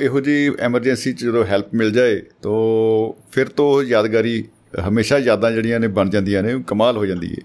[0.00, 4.44] ਇਹੋ ਜੀ ਐਮਰਜੈਂਸੀ ਚ ਜਦੋਂ ਹੈਲਪ ਮਿਲ ਜਾਏ ਤਾਂ ਫਿਰ ਤੋਂ ਯਾਦਗਾਰੀ
[4.88, 7.42] ਹਮੇਸ਼ਾ ਯਾਦਾਂ ਜਿਹੜੀਆਂ ਨੇ ਬਣ ਜਾਂਦੀਆਂ ਨੇ ਕਮਾਲ ਹੋ ਜਾਂਦੀ ਹੈ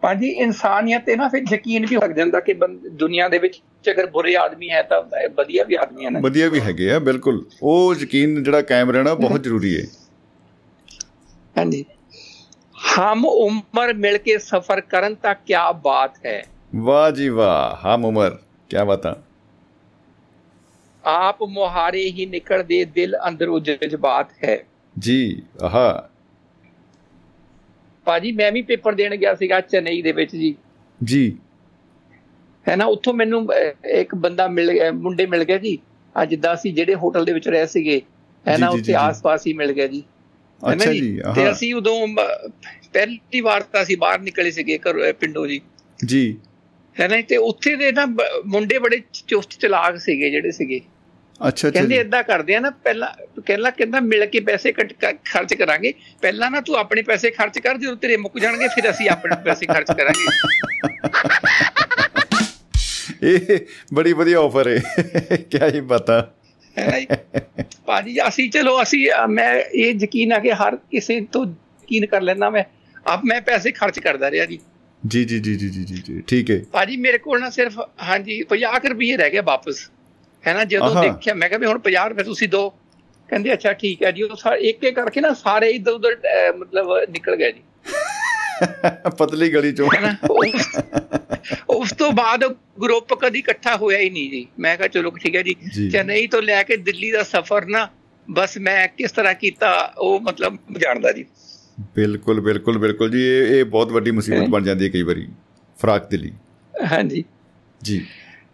[0.00, 2.54] ਭਾਜੀ ਇਨਸਾਨੀਅਤ ਤੇ ਨਾ ਫਿਰ ਯਕੀਨ ਵੀ ਲੱਗ ਜਾਂਦਾ ਕਿ
[2.92, 6.92] ਦੁਨੀਆ ਦੇ ਵਿੱਚ ਅਗਰ ਬੁਰੇ ਆਦਮੀ ਹੈ ਤਾਂ ਵਧੀਆ ਵੀ ਆਦਮੀ ਨਾ। ਵਧੀਆ ਵੀ ਹੈਗੇ
[6.92, 9.86] ਆ ਬਿਲਕੁਲ। ਉਹ ਯਕੀਨ ਜਿਹੜਾ ਕਾਇਮ ਰਹਿਣਾ ਬਹੁਤ ਜ਼ਰੂਰੀ ਹੈ
[11.58, 11.84] ਹਾਂਜੀ।
[12.98, 16.44] ਹਮ ਉਮਰ ਮਿਲ ਕੇ ਸਫ਼ਰ ਕਰਨ ਤਾਂ ਕੀ ਬਾਤ ਹੈ।
[16.76, 18.30] ਵਾਹ ਜੀ ਵਾਹ ਹਮ ਉਮਰ
[18.68, 19.14] ਕੀ ਬਾਤਾਂ?
[21.04, 24.64] ਆਪ ਮੁਹਾਰੇ ਹੀ ਨਿਕਲਦੇ ਦਿਲ ਅੰਦਰੋਂ ਜਜ਼ਬਾਤ ਹੈ।
[24.98, 26.08] ਜੀ ਆਹਾ।
[28.04, 30.54] ਭਾਜੀ ਮੈਂ ਵੀ ਪੇਪਰ ਦੇਣ ਗਿਆ ਸੀਗਾ ਚੇਨਈ ਦੇ ਵਿੱਚ ਜੀ।
[31.04, 31.38] ਜੀ।
[32.68, 33.46] ਹੈ ਨਾ ਉੱਥੋਂ ਮੈਨੂੰ
[33.84, 35.78] ਇੱਕ ਬੰਦਾ ਮਿਲ ਗਿਆ ਮੁੰਡੇ ਮਿਲ ਗਏ ਜੀ।
[36.16, 38.02] ਆ ਜਿੱਦਾਂ ਅਸੀਂ ਜਿਹੜੇ ਹੋਟਲ ਦੇ ਵਿੱਚ ਰਹੇ ਸੀਗੇ
[38.48, 40.02] ਹੈ ਨਾ ਉੱਥੇ। ਆਸ-ਪਾਸ ਹੀ ਮਿਲ ਗਿਆ ਜੀ।
[40.72, 41.20] ਅੱਛਾ ਜੀ?
[41.34, 42.08] ਤੇ ਅਸੀਂ ਉਦੋਂ
[42.92, 44.78] ਪਹਿਲੀ ਵਾਰ ਤਾਂ ਅਸੀਂ ਬਾਹਰ ਨਿਕਲੇ ਸੀਗੇ
[45.20, 45.60] ਪਿੰਡੋਂ ਜੀ।
[46.06, 46.38] ਜੀ।
[47.08, 48.06] ਨਾ ਤੇ ਉੱਥੇ ਦੇ ਨਾ
[48.46, 50.80] ਮੁੰਡੇ ਬੜੇ ਚੁਸਤ ਚਲਾਕ ਸੀਗੇ ਜਿਹੜੇ ਸੀਗੇ।
[51.40, 53.08] ਅੱਛਾ ਅੱਛਾ ਕਹਿੰਦੇ ਏਦਾਂ ਕਰਦੇ ਆ ਨਾ ਪਹਿਲਾਂ
[53.46, 57.96] ਕਹਿੰਦਾ ਕਹਿੰਦਾ ਮਿਲ ਕੇ ਪੈਸੇ ਖਰਚ ਕਰਾਂਗੇ। ਪਹਿਲਾਂ ਨਾ ਤੂੰ ਆਪਣੇ ਪੈਸੇ ਖਰਚ ਕਰ ਜਦੋਂ
[57.96, 60.24] ਤੇਰੇ ਮੁੱਕ ਜਾਣਗੇ ਫਿਰ ਅਸੀਂ ਆਪਣੇ ਪੈਸੇ ਖਰਚ ਕਰਾਂਗੇ।
[63.22, 63.58] ਇਹ
[63.94, 66.20] ਬੜੀ ਵਧੀਆ ਆਫਰ ਹੈ ਕੀ ਹੀ ਪਤਾ?
[67.86, 72.50] ਭਾਜੀ ਅਸੀਂ ਚਲੋ ਅਸੀਂ ਮੈਂ ਇਹ ਯਕੀਨ ਆ ਕਿ ਹਰ ਕਿਸੇ ਤੋਂ ਯਕੀਨ ਕਰ ਲੈਂਦਾ
[72.50, 72.64] ਮੈਂ।
[73.06, 74.58] ਆਪ ਮੈਂ ਪੈਸੇ ਖਰਚ ਕਰਦਾ ਰਿਹਾ ਜੀ।
[75.06, 78.88] ਜੀ ਜੀ ਜੀ ਜੀ ਜੀ ਜੀ ਠੀਕ ਹੈ। ਭਾਜੀ ਮੇਰੇ ਕੋਲ ਨਾ ਸਿਰਫ ਹਾਂਜੀ 50
[78.88, 79.90] ਰੁਪਏ ਰਹਿ ਗਏ ਵਾਪਸ।
[80.44, 82.68] ਹੈ ਨਾ ਜਦੋਂ। ਦੇਖਿਆ ਮੈਂ ਕਿਹਾ ਵੀ ਹੁਣ 50 ਰੁਪਏ ਤੁਸੀਂ ਦਿਓ
[83.28, 86.16] ਕਹਿੰਦੇ ਅੱਛਾ ਠੀਕ ਹੈ ਜੀ। ਉਹ ਇੱਕ ਇੱਕ ਕਰਕੇ ਨਾ ਸਾਰੇ ਇੱਧਰ ਉੱਧਰ
[86.56, 87.62] ਮਤਲਬ ਨਿਕਲ ਗਏ ਜੀ।
[89.18, 90.14] ਪਤਲੀ ਗਲੀ ਚੋਂ। ਹੈ ਨਾ
[91.68, 92.44] ਉਸ- ਤੋਂ ਬਾਅਦ
[92.82, 96.26] ਗਰੁੱਪ ਕਦੀ ਇਕੱਠਾ ਹੋਇਆ ਹੀ ਨਹੀਂ ਜੀ। ਮੈਂ ਕਿਹਾ ਚਲੋ ਠੀਕ ਹੈ ਜੀ। ਜੀ। ਚੇਨਈ
[96.26, 97.88] ਤੋਂ ਲੈ ਕੇ ਦਿੱਲੀ ਦਾ ਸਫ਼ਰ ਨਾ
[98.30, 101.24] ਬਸ ਮੈਂ ਕਿਸ ਤਰ੍ਹਾਂ ਕੀਤਾ ਉਹ ਮਤਲਬ ਜਾਣਦਾ ਜੀ।
[101.96, 105.26] ਬਿਲਕੁਲ ਬਿਲਕੁਲ ਬਿਲਕੁਲ ਜੀ। ਇਹ ਇਹ ਬਹੁਤ ਵੱਡੀ ਮੁਸੀਬਤ ਬਣ ਜਾਂਦੀ ਹੈ ਕਈ ਵਾਰੀ
[105.76, 106.32] ਫਰਾਕ ਦੇ ਲਈ।
[106.92, 107.24] ਹਾਂਜੀ।
[107.82, 108.06] ਜੀ।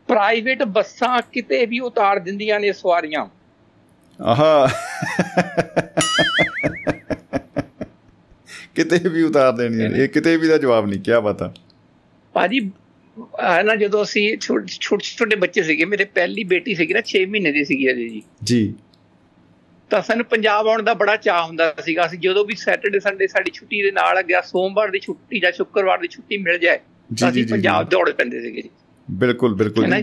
[0.09, 3.27] ਪ੍ਰਾਈਵੇਟ ਬੱਸਾਂ ਕਿਤੇ ਵੀ ਉਤਾਰ ਦਿੰਦੀਆਂ ਨੇ ਸਵਾਰੀਆਂ।
[4.23, 4.69] ਆਹਾ।
[8.75, 11.53] ਕਿਤੇ ਵੀ ਉਤਾਰ ਦੇਣੀ ਹੈ ਇਹ ਕਿਤੇ ਵੀ ਦਾ ਜਵਾਬ ਨਹੀਂ ਕਿਆ ਬਾਤ ਆ।
[12.33, 12.61] ਭਾਜੀ
[13.65, 17.65] ਨਾ ਜਦੋਂ ਅਸੀਂ ਛੋਟੇ ਛੋਟੇ ਬੱਚੇ ਸੀਗੇ ਮੇਰੇ ਪਹਿਲੀ ਬੇਟੀ ਸੀਗੀ ਨਾ 6 ਮਹੀਨੇ ਦੀ
[17.65, 18.75] ਸੀਗੀ ਅਜੇ ਜੀ। ਜੀ।
[19.91, 23.51] ਤਾਂ ਸਾਨੂੰ ਪੰਜਾਬ ਆਉਣ ਦਾ ਬੜਾ ਚਾਹ ਹੁੰਦਾ ਸੀਗਾ। ਅਸੀਂ ਜਦੋਂ ਵੀ ਸੈਟਰਡੇ ਸੰਡੇ ਸਾਡੀ
[23.51, 26.79] ਛੁੱਟੀ ਦੇ ਨਾਲ ਗਿਆ ਸੋਮਵਾਰ ਦੀ ਛੁੱਟੀ ਜਾਂ ਸ਼ੁੱਕਰਵਾਰ ਦੀ ਛੁੱਟੀ ਮਿਲ ਜਾਏ
[27.11, 28.71] ਤਾਂ ਅਸੀਂ ਪੰਜਾਬ। ਦੌੜ ਪੈਂਦੇ ਸੀਗੇ ਜੀ।
[29.11, 30.03] ਬਿਲਕੁਲ ਬਿਲਕੁਲ?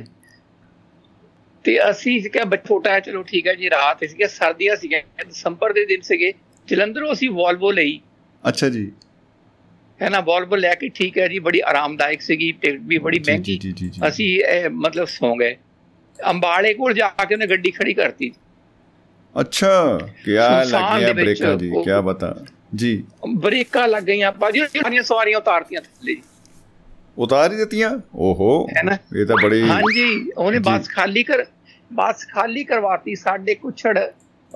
[1.66, 5.74] ਤੇ ਅਸੀਂ ਕਿਹਾ ਬੱਚਾ ਛੋਟਾ ਹੈ ਚਲੋ ਠੀਕ ਹੈ ਜੀ ਰਾਤ ਸੀਗੇ ਸਰਦੀਆਂ ਸੀਗੇ ਦਸੰਬਰ
[5.74, 6.34] ਦੇ ਦਿਨ ਸੀਗੇ।
[6.68, 8.00] ਜਲੰਧਰੋਂ ਅਸੀਂ ਵੋਲਵੋ ਲਈ।
[8.44, 8.92] ਅੱਛਾ ਜੀ।
[10.02, 13.60] ਹੈ ਨਾ ਵੋਲਵੋ ਲੈ ਕੇ ਠੀਕ ਹੈ ਜੀ ਬੜੀ ਆਰਾਮਦਾਇਕ ਸੀਗੀ ਟਿਕਟ ਵੀ ਬੜੀ ਮਹਿੰਗੀ।
[14.08, 14.30] ਅਸੀਂ
[14.70, 15.56] ਮਤਲਬ ਸੌਂ ਗਏ।
[16.20, 18.32] ਅੰਬਾਲੇ ਕੋਲ ਜਾ ਕੇ ਉਹਨੇ ਗੱਡੀ ਖੜੀ ਕਰਤੀ।
[19.36, 22.36] ਅੱਛਾ ਕੀ ਲੱਗਿਆ ਬ੍ਰੇਕਾਂ ਜੀ ਕੀ ਬਤਾ।
[22.76, 23.04] ਜੀ।
[23.36, 26.16] ਬ੍ਰੇਕਾਂ ਲੱਗ ਗਈਆਂ ਬਾਜੀ ਸਾਰੀਆਂ ਸਵਾਰੀਆਂ ਉਤਾਰਤੀਆਂ ਥੱਲੇ।
[27.18, 27.90] ਉਤਾਰ ਹੀ ਦਿੱਤੀਆਂ?
[28.16, 28.68] ਓਹੋ?
[29.16, 31.46] ਇਹ ਤਾਂ ਬੜੀ ਹਾਂਜੀ ਉਹਨੇ। ਬੱਸ ਖਾਲੀ ਕਰ
[31.94, 33.98] ਬੱਸ ਖਾਲੀ ਕਰਵਾਤੀ ਸਾਡੇ ਕੁਛੜ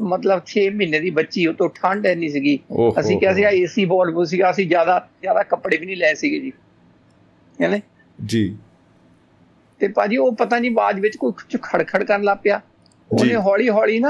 [0.02, 3.86] ਮਤਲਬ 6 ਮਹੀਨੇ ਦੀ ਬੱਚੀ ਉਹ ਤੋਂ ਠੰਡ ਐਨੀ ਸੀਗੀ। ਓਹੋ। ਅਸੀਂ ਕਿਹਾ ਸੀ ਏਸੀ
[3.86, 6.52] ਬੋਲਵੋ ਸੀਗਾ ਅਸੀਂ ਜ਼ਿਆਦਾ ਜ਼ਿਆਦਾ ਕੱਪੜੇ ਵੀ ਨਹੀਂ ਲਏ ਸੀਗੇ ਜੀ।
[7.62, 7.82] ਹੈਨੇ
[8.26, 8.58] ਜੀ।
[9.80, 12.62] ਤੇ ਭਾਜੀ ਉਹ ਪਤਾ ਨਹੀਂ ਬਾਅਦ ਵਿੱਚ ਕੋਈ ਖੜਖੜ ਕਰਨ ਲੱਗ ਪਿਆ।
[13.12, 14.10] ਉਹਨੇ ਹੌਲੀ ਹੌਲੀ ਨਾ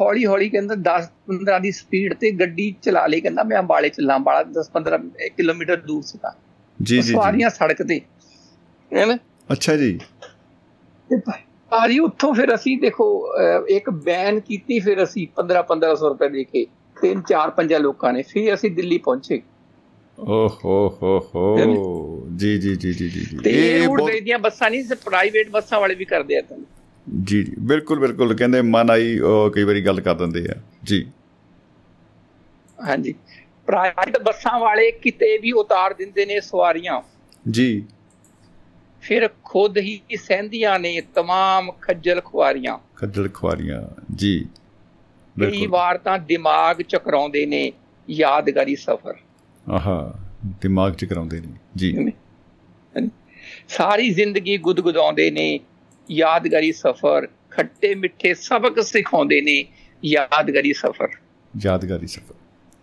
[0.00, 4.16] ਹੌਲੀ ਹੌਲੀ ਕਹਿੰਦਾ 10 15 ਦੀ ਸਪੀਡ ਤੇ ਗੱਡੀ ਚਲਾ ਲਈ ਕਹਿੰਦਾ ਮੈਂ ਅੰਬਾਲੇ ਚੱਲਾਂ
[4.16, 6.36] ਅੰਬਾਲਾ 10 15 ਕਿਲੋਮੀਟਰ ਦੂਰ ਸੀਗਾ
[6.82, 8.00] ਜੀ ਜੀ ਜੀ। ਸਵਾਰੀਆਂ ਸੜਕ ਤੇ।
[8.92, 9.18] ਹੈਨਾ?
[9.52, 9.98] ਅੱਛਾ ਜੀ।
[11.10, 11.16] ਤੇ
[11.70, 13.26] ਭਾਜੀ ਉੱਥੋਂ ਫਿਰ ਅਸੀਂ ਦੇਖੋ
[13.68, 16.66] ਇੱਕ ਬੈਨ ਕੀਤੀ ਫਿਰ ਅਸੀਂ 15 1500 ਰੁਪਏ ਦੇ ਕੇ
[17.02, 19.42] ਤਿੰਨ ਚਾਰ ਪੰਜਾਂ ਲੋਕਾਂ ਨੇ ਫਿਰ ਅਸੀਂ ਦਿੱਲੀ ਪਹੁੰਚੇ।
[20.20, 21.56] ਓਹੋ ਹੋ ਹੋ।
[22.36, 26.04] ਜੀ ਜੀ ਜੀ ਜੀ ਜੀ ਜੀ। ਇਹ ਰੋਡਵੇਜ਼ ਦੀਆਂ ਬੱਸਾਂ ਨਹੀਂ ਪ੍ਰਾਈਵੇਟ ਬੱਸਾਂ ਵਾਲੇ ਵੀ
[26.04, 26.56] ਕਰਦੇ ਆ ਤਾਂ
[27.07, 31.05] ਜੀ ਜੀ ਬਿਲਕੁਲ ਬਿਲਕੁਲ ਕਹਿੰਦੇ ਮਨ ਆਈ ਉਹ ਕਈ ਵਾਰੀ ਗੱਲ ਕਰ ਦਿੰਦੇ ਆ ਜੀ
[32.79, 33.13] ਹਾਂਜੀ
[33.67, 37.01] ਪ੍ਰਾਈਵੇਟ ਬੱਸਾਂ ਵਾਲੇ ਕਿਤੇ ਵੀ ਉਤਾਰ ਦਿੰਦੇ ਨੇ ਸਵਾਰੀਆਂ
[37.49, 37.83] ਜੀ
[39.03, 43.81] ਫਿਰ ਖੁਦ ਹੀ ਸਹਿੰਦੀਆਂ ਨੇ तमाम ਖੱਜਲ ਖੁਆਰੀਆਂ ਖੱਜਲ ਖੁਆਰੀਆਂ
[44.15, 47.71] ਜੀ ਕਈ ਬਿਲਕੁਲ ਵਾਰ ਤਾਂ ਦਿਮਾਗ ਚਕਰਾਉਂਦੇ ਨੇ
[48.07, 49.15] ਯਾਦਗਾਰੀ ਸਫ਼ਰ
[49.65, 50.13] ਆਹਾ
[50.61, 52.11] ਦਿਮਾਗ ਚ ਕਰਾਉਂਦੇ ਨੇ ਜੀ
[53.67, 55.59] ਸਾਰੀ ਜ਼ਿੰਦਗੀ ਗੁਦਗੁਦਾਉਂਦੇ ਨੇ
[56.10, 59.64] ਯਾਦਗਾਰੀ ਸਫ਼ਰ ਖੱਟੇ ਮਿੱਠੇ ਸਬਕ ਸਿਖਾਉਂਦੇ ਨੇ
[60.04, 61.08] ਯਾਦਗਾਰੀ ਸਫ਼ਰ।
[61.60, 62.34] ਯਾਦਗਾਰੀ ਸਫ਼ਰ।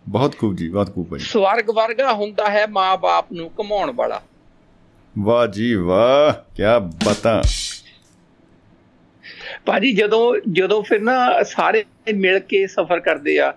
[0.10, 4.22] ਬਹੁਤ ਖੂਬ ਜੀ ਬਹੁਤ ਖੂਬ ਜੀ ਸਵਰਗ ਵਰਗਾ ਹੁੰਦਾ ਹੈ ਮਾਂ-ਬਾਪ ਨੂੰ ਕਮਾਉਣ ਵਾਲਾ।
[5.19, 6.64] ਵਾਹ ਜੀ ਵਾਹ ਕੀ
[7.06, 7.41] ਬਤਾ।
[9.65, 11.85] ਭਾਜੀ ਜਦੋਂ ਜਦੋਂ ਫਿਰ ਨਾ ਸਾਰੇ
[12.15, 13.52] ਮਿਲ ਕੇ ਸਫ਼ਰ ਕਰਦੇ ਆ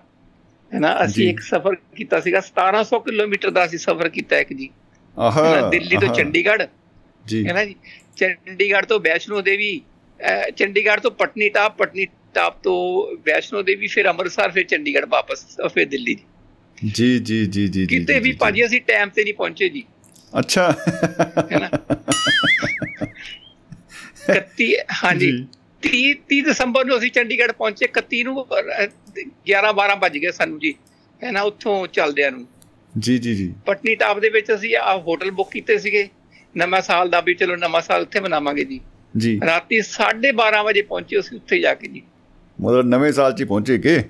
[0.73, 4.69] ਹੈਨਾ ਅਸੀਂ। ਇੱਕ ਸਫ਼ਰ ਕੀਤਾ ਸੀਗਾ 1700 ਕਿਲੋਮੀਟਰ ਦਾ ਅਸੀਂ ਸਫ਼ਰ ਕੀਤਾ ਇੱਕ ਜੀ।
[5.17, 6.63] ਆਹਾ ਹੈਨਾ, ਦਿੱਲੀ ਤੋਂ ਚੰਡੀਗੜ੍ਹ।
[7.25, 7.75] ਜੀ। ਹੈ ਨਾ ਜੀ।
[8.19, 9.81] ਚੰਡੀਗੜ੍ਹ ਤੋਂ ਵੈਸ਼ਨੋ ਦੇਵੀ
[10.57, 12.79] ਚੰਡੀਗੜ੍ਹ ਤੋਂ ਪਟਨੀਟਾਪ ਪਟਨੀਟਾਪ ਤੋਂ
[13.25, 16.15] ਵੈਸ਼ਨੋ ਦੇਵੀ ਫਿਰ ਅੰਮ੍ਰਿਤਸਰ ਫਿਰ ਚੰਡੀਗੜ੍ਹ ਵਾਪਸ ਫਿਰ ਦਿੱਲੀ
[16.77, 19.83] ਜੀ ਜੀ ਜੀ ਜੀ ਜੀ ਕਿਤੇ ਵੀ ਭਾਜੀ ਅਸੀਂ ਟਾਈਮ ਤੇ ਨਹੀਂ ਪਹੁੰਚੇ ਜੀ।
[20.39, 20.71] ਅੱਛਾ।
[21.51, 21.69] ਹੈ ਨਾ
[24.33, 24.69] 31
[25.03, 25.47] ਹਾਂਜੀ ਜੀ।
[25.83, 28.45] 30 30 ਦਸੰਬਰ ਨੂੰ ਅਸੀਂ ਚੰਡੀਗੜ੍ਹ ਪਹੁੰਚੇ 31 ਨੂੰ
[29.49, 30.73] 11 12 ਵੱਜ ਗਏ ਸਾਨੂੰ ਜੀ।
[31.21, 32.47] ਹੈ ਨਾ ਉੱਥੋਂ ਚੱਲਦਿਆਂ ਨੂੰ।
[32.99, 36.07] ਜੀ ਜੀ ਜੀ। ਪਟਨੀਟਾਪ ਦੇ ਵਿੱਚ ਅਸੀਂ ਆ ਹੋਟਲ ਬੁੱਕ ਕੀਤੇ ਸੀਗੇ।
[36.57, 38.79] ਨਵਾਂ ਸਾਲ ਦਾ ਵੀ ਚਲੋ ਨਵਾਂ ਸਾਲ ਉੱਥੇ ਮਨਾਵਾਂਗੇ ਜੀ।
[39.17, 42.01] ਜੀ। ਰਾਤੀ 12:30 ਵਜੇ ਪਹੁੰਚੇ ਅਸੀਂ ਉੱਥੇ ਜਾ ਕੇ ਜੀ।
[42.61, 44.03] ਮਤਲਬ ਨਵੇਂ ਸਾਲ ਚ ਹੀ ਪਹੁੰਚੇ ਕੇ?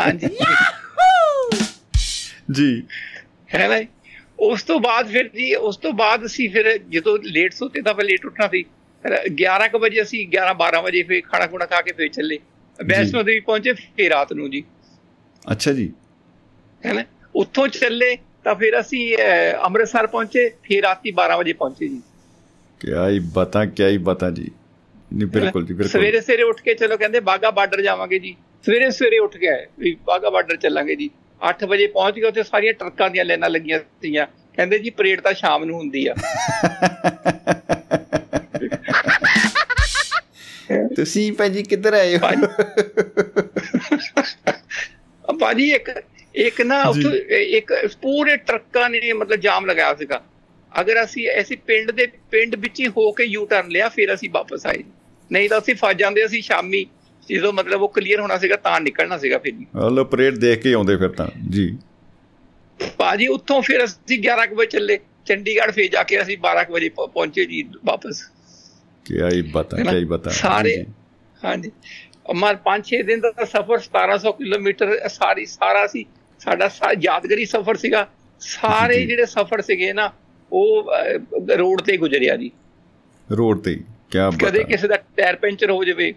[0.00, 0.26] ਹਾਂਜੀ।
[2.52, 2.82] ਜੀ।
[3.54, 3.84] ਹੈ ਨਾ?
[4.40, 8.04] ਉਸ ਤੋਂ ਬਾਅਦ ਫਿਰ ਜੀ ਉਸ ਤੋਂ ਬਾਅਦ ਅਸੀਂ ਫਿਰ ਜਦੋਂ ਲੇਟ ਸੁੱਤੇ ਤਾਂ ਫਿਰ
[8.04, 8.62] ਲੇਟ ਉੱਠਣਾ ਸੀ।
[9.04, 12.38] ਫਿਰ 11 ਕੁ ਵਜੇ ਅਸੀਂ 11 12 ਵਜੇ ਫਿਰ ਖਾਣਾ ਖੁਣਾ ਖਾ ਕੇ ਫਿਰ ਚੱਲੇ।
[12.86, 14.64] ਵੈਸ਼ਨੋ ਦੇਵੀ ਪਹੁੰਚੇ ਫਿਰ ਰਾਤ ਨੂੰ ਜੀ।
[15.52, 15.92] ਅੱਛਾ ਜੀ।
[16.86, 17.04] ਹੈ ਨਾ।
[17.36, 19.16] ਉੱਥੋਂ ਚੱਲੇ ਤਾਂ ਫਿਰ ਅਸੀਂ
[19.66, 22.00] ਅੰਮ੍ਰਿਤਸਰ ਪਹੁੰਚੇ ਫਿਰ ਰਾਤੀ 12 ਵਜੇ ਪਹੁੰਚੇ ਜੀ।
[22.80, 24.50] ਕਿਆ ਹੀ ਬਤਾ ਕਿਆ ਹੀ ਬਤਾ ਜੀ।
[25.12, 28.34] ਨਹੀਂ ਬਿਲਕੁਲ ਜੀ ਬਿਲਕੁਲ। ਸਵੇਰੇ ਸਵੇਰੇ ਉੱਠ ਕੇ ਚਲੋ ਕਹਿੰਦੇ ਬਾਗਾ ਬਾਰਡਰ ਜਾਵਾਂਗੇ ਜੀ।
[28.66, 31.10] ਸਵੇਰੇ ਸਵੇਰੇ ਉੱਠ ਕੇ ਆਏ ਵੀ ਬਾਗਾ ਬਾਰਡਰ ਚੱਲਾਂਗੇ ਜੀ।
[31.40, 35.32] 8 ਵਜੇ ਪਹੁੰਚ ਗਏ ਉੱਥੇ ਸਾਰੀਆਂ ਟਰੱਕਾਂ ਦੀਆਂ ਲਾਈਨਾਂ ਲੱਗੀਆਂ ਸੀਗੀਆਂ। ਕਹਿੰਦੇ ਜੀ ਪਰੇਡ ਤਾਂ
[35.34, 36.14] ਸ਼ਾਮ ਨੂੰ ਹੁੰਦੀ ਆ।
[40.96, 42.30] ਤੁਸੀਂ ਭਾਜੀ ਕਿੱਧਰ ਆਏ ਹੋ?
[45.40, 45.90] ਭਾਜੀ ਇੱਕ
[46.36, 47.18] ਇੱਕ ਨਾ ਉੱਥੇ
[47.58, 50.24] ਇੱਕ ਪੂਰੇ ਟਰੱਕਾਂ ਨੇ ਮਤਲਬ ਜਾਮ ਲਗਾਇਆ ਸੀਗਾ।
[50.80, 54.30] ਅਗਰ ਅਸੀਂ ਐਸੀ ਪਿੰਡ ਦੇ ਪਿੰਡ ਵਿੱਚ ਹੀ ਹੋ ਕੇ ਯੂ ਟਰਨ ਲਿਆ ਫਿਰ ਅਸੀਂ
[54.32, 54.84] ਵਾਪਸ ਆਏ।
[55.32, 56.86] ਨਹੀਂ ਤਾਂ ਅਸੀਂ ਫਸ ਜਾਂਦੇ ਅਸੀਂ ਸ਼ਾਮੀ
[57.28, 59.52] ਜਦੋਂ ਮਤਲਬ ਉਹ ਕਲੀਅਰ ਹੋਣਾ ਸੀਗਾ ਤਾਂ ਨਿਕਲਣਾ ਸੀਗਾ ਫਿਰ
[59.88, 61.78] ਹਲੋ ਪਰੇਡ ਦੇਖ ਕੇ ਆਉਂਦੇ ਫਿਰ ਤਾਂ ਜੀ।
[62.96, 66.72] ਭਾਜੀ ਉੱਥੋਂ ਫਿਰ ਅਸੀਂ 11 ਕੁ ਵਜੇ ਚੱਲੇ। ਚੰਡੀਗੜ੍ਹ ਫੇਰ ਜਾ ਕੇ ਅਸੀਂ 12 ਕੁ
[66.72, 68.30] ਵਜੇ ਪਹੁੰ- ਪਹੁੰਚੇ ਜੀ ਵਾਪਸ।
[69.04, 70.84] ਕਿਆ ਹੀ ਬਤਾ ਹੀ ਬਤਾ। ਸਾਰੇ।
[71.44, 71.70] ਹਾਂਜੀ।
[72.30, 76.04] ਅਮਰ 5-6 ਦਿਨ ਦਾ ਸਫ਼ਰ 1700 ਕਿਲੋਮੀਟਰ ਸਾਰੀ ਸਾਰਾ ਸੀ
[76.46, 76.70] ਸਾਡਾ
[77.02, 78.08] ਯਾਦਗਾਰੀ ਸਫ਼ਰ ਸੀਗਾ।
[78.40, 80.12] ਸਾਰੇ। ਜਿਹੜੇ ਸਫ਼ਰ ਸੀਗੇ ਨਾ
[80.52, 80.92] ਉਹ
[81.56, 82.50] ਰੋਡ ਤੇ ਗੁਜ਼ਰਿਆ ਜੀ।
[83.32, 83.74] ਰੋਡ ਤੇ
[84.10, 86.14] ਕੀ ਕਦੇ ਬਤਾ ਕਿਸੇ ਦਾ ਟਾਇਰ ਪੈਂਚਰ ਹੋ ਜਾਵੇ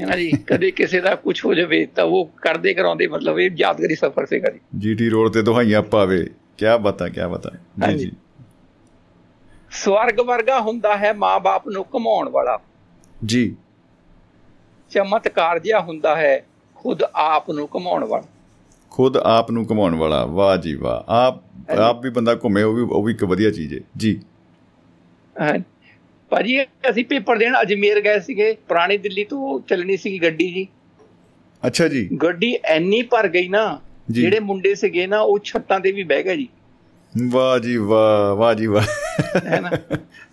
[0.00, 0.30] ਹੈ ਨਾ ਜੀ?
[0.46, 4.50] ਕਦੇ ਕਿਸੇ ਦਾ ਕੁਝ ਹੋ ਜਾਵੇ ਤਾਂ ਉਹ ਕਰਦੇ ਕਰਾਉਂਦੇ ਮਤਲਬ ਇਹ ਯਾਦਗਾਰੀ ਸਫ਼ਰ ਸੀਗਾ
[4.50, 6.24] ਜੀ। ਜੀਟੀ ਰੋਡ ਤੇ ਦੁਹਾਈਆਂ ਪਾਵੇ
[6.58, 7.50] ਕੀ ਬਤਾ ਕੀ ਬਤਾ।
[7.90, 8.12] ਜੀ। ਜੀ।
[9.70, 12.58] ਸਵਰਗ ਵਰਗਾ ਹੁੰਦਾ ਹੈ ਮਾਂ-ਬਾਪ ਨੂੰ ਕਮਾਉਣ ਵਾਲਾ।
[13.24, 13.56] ਜੀ।
[14.90, 18.39] ਚਮਤਕਾਰ ਜਿਹਾ ਹੁੰਦਾ ਹੈ ਖੁਦ ਆਪ ਨੂੰ ਕਮਾਉਣ ਵਾਲਾ।
[18.90, 22.82] ਖੁਦ ਆਪ ਨੂੰ ਕਮਾਉਣ ਵਾਲਾ ਵਾਹ ਜੀ ਵਾਹ। ਆਪ ਆਪ ਵੀ ਬੰਦਾ ਘੁੰਮੇ ਉਹ ਵੀ
[22.82, 24.20] ਉਹ ਵੀ ਇੱਕ ਵਧੀਆ ਚੀਜ਼ ਹੈ। ਜੀ।
[26.30, 30.66] ਭਾਜੀ ਅਸੀਂ ਪੇਪਰ ਦੇਣ ਅਜਮੇਰ ਗਏ ਸੀਗੇ। ਪੁਰਾਣੀ ਦਿੱਲੀ ਤੋਂ ਚੱਲਣੀ ਸੀਗੀ ਗੱਡੀ ਜੀ।
[31.66, 33.80] ਅੱਛਾ ਜੀ। ਗੱਡੀ ਐਨੀ ਭਰ ਗਈ ਨਾ।
[34.10, 36.48] ਜਿਹੜੇ ਮੁੰਡੇ ਸੀਗੇ ਨਾ ਉਹ ਛੱਤਾਂ ਤੇ ਵੀ ਬਹਿ ਗਏ ਜੀ।
[37.30, 38.84] ਵਾਹ ਜੀ ਵਾਹ ਵਾਹ ਜੀ ਵਾਹ।
[39.46, 39.70] ਹੈ ਨਾ?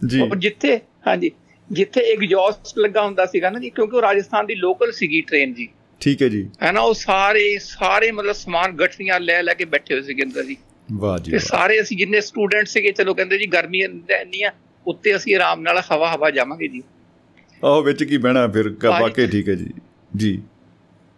[0.08, 1.32] ਜੀ। ਉਹ ਜਿੱਥੇ ਹਾਂਜੀ।
[1.72, 5.70] ਜਿੱਥੇ ਐਗਜ਼ੌਸਟ ਲੱਗਾ ਹੁੰਦਾ ਸੀਗਾ ਨਾ ਜੀ ਕਿਉਂਕਿ ਉਹ ਰਾਜਸਥਾਨ ਦੀ ਲੋਕਲ ਸੀਗੀ ਟ੍ਰੇਨ ਜੀ।
[6.02, 9.94] ਠੀਕ ਹੈ ਜੀ। ਹੈ ਨਾ ਉਹ ਸਾਰੇ ਸਾਰੇ ਮਤਲਬ ਸਮਾਨ ਗੱਠੀਆਂ ਲੈ ਲੈ ਕੇ ਬੈਠੇ
[9.94, 10.57] ਹੋਏ ਸੀਗੇ ਅੰਦਰ ਜੀ।
[10.94, 14.52] ਵਾਹ ਜੀ ਤੇ ਸਾਰੇ ਅਸੀਂ ਜਿੰਨੇ ਸਟੂਡੈਂਟ ਸੀਗੇ ਚਲੋ ਕਹਿੰਦੇ ਜੀ ਗਰਮੀ ਇੰਨੀ ਆ
[14.86, 16.84] ਉੱਤੇ ਅਸੀਂ ਆਰਾਮ ਨਾਲ ਹਵਾ ਹਵਾ ਜਾਵਾਂਗੇ ਜੀ।
[17.64, 19.69] ਆਹ ਵਿੱਚ ਕੀ ਬਹਿਣਾ ਫਿਰ। ਵਾਕਈ ਠੀਕ ਹੈ ਜੀ।
[20.18, 20.41] ਜੀ।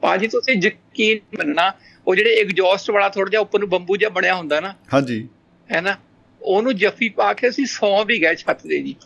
[0.03, 1.73] ਭਾਜੀ ਤੁਸੀਂ ਯਕੀਨ ਮੰਨਣਾ
[2.07, 5.27] ਉਹ ਜਿਹੜੇ ਐਗਜ਼ੌਸਟ ਵਾਲਾ ਥੋੜਾ ਜਿਹਾ ਉੱਪਰ ਨੂੰ ਬੰਬੂ ਜਿਹਾ ਬਣਿਆ ਹੁੰਦਾ ਨਾ ਹਾਂਜੀ।
[5.69, 5.97] ਹੈ ਨਾ
[6.41, 8.95] ਉਹਨੂੰ ਜੱਫੀ ਪਾ ਕੇ ਅਸੀਂ ਸੌਂ ਵੀ ਗਏ ਛੱਤ ਤੇ ਜੀ।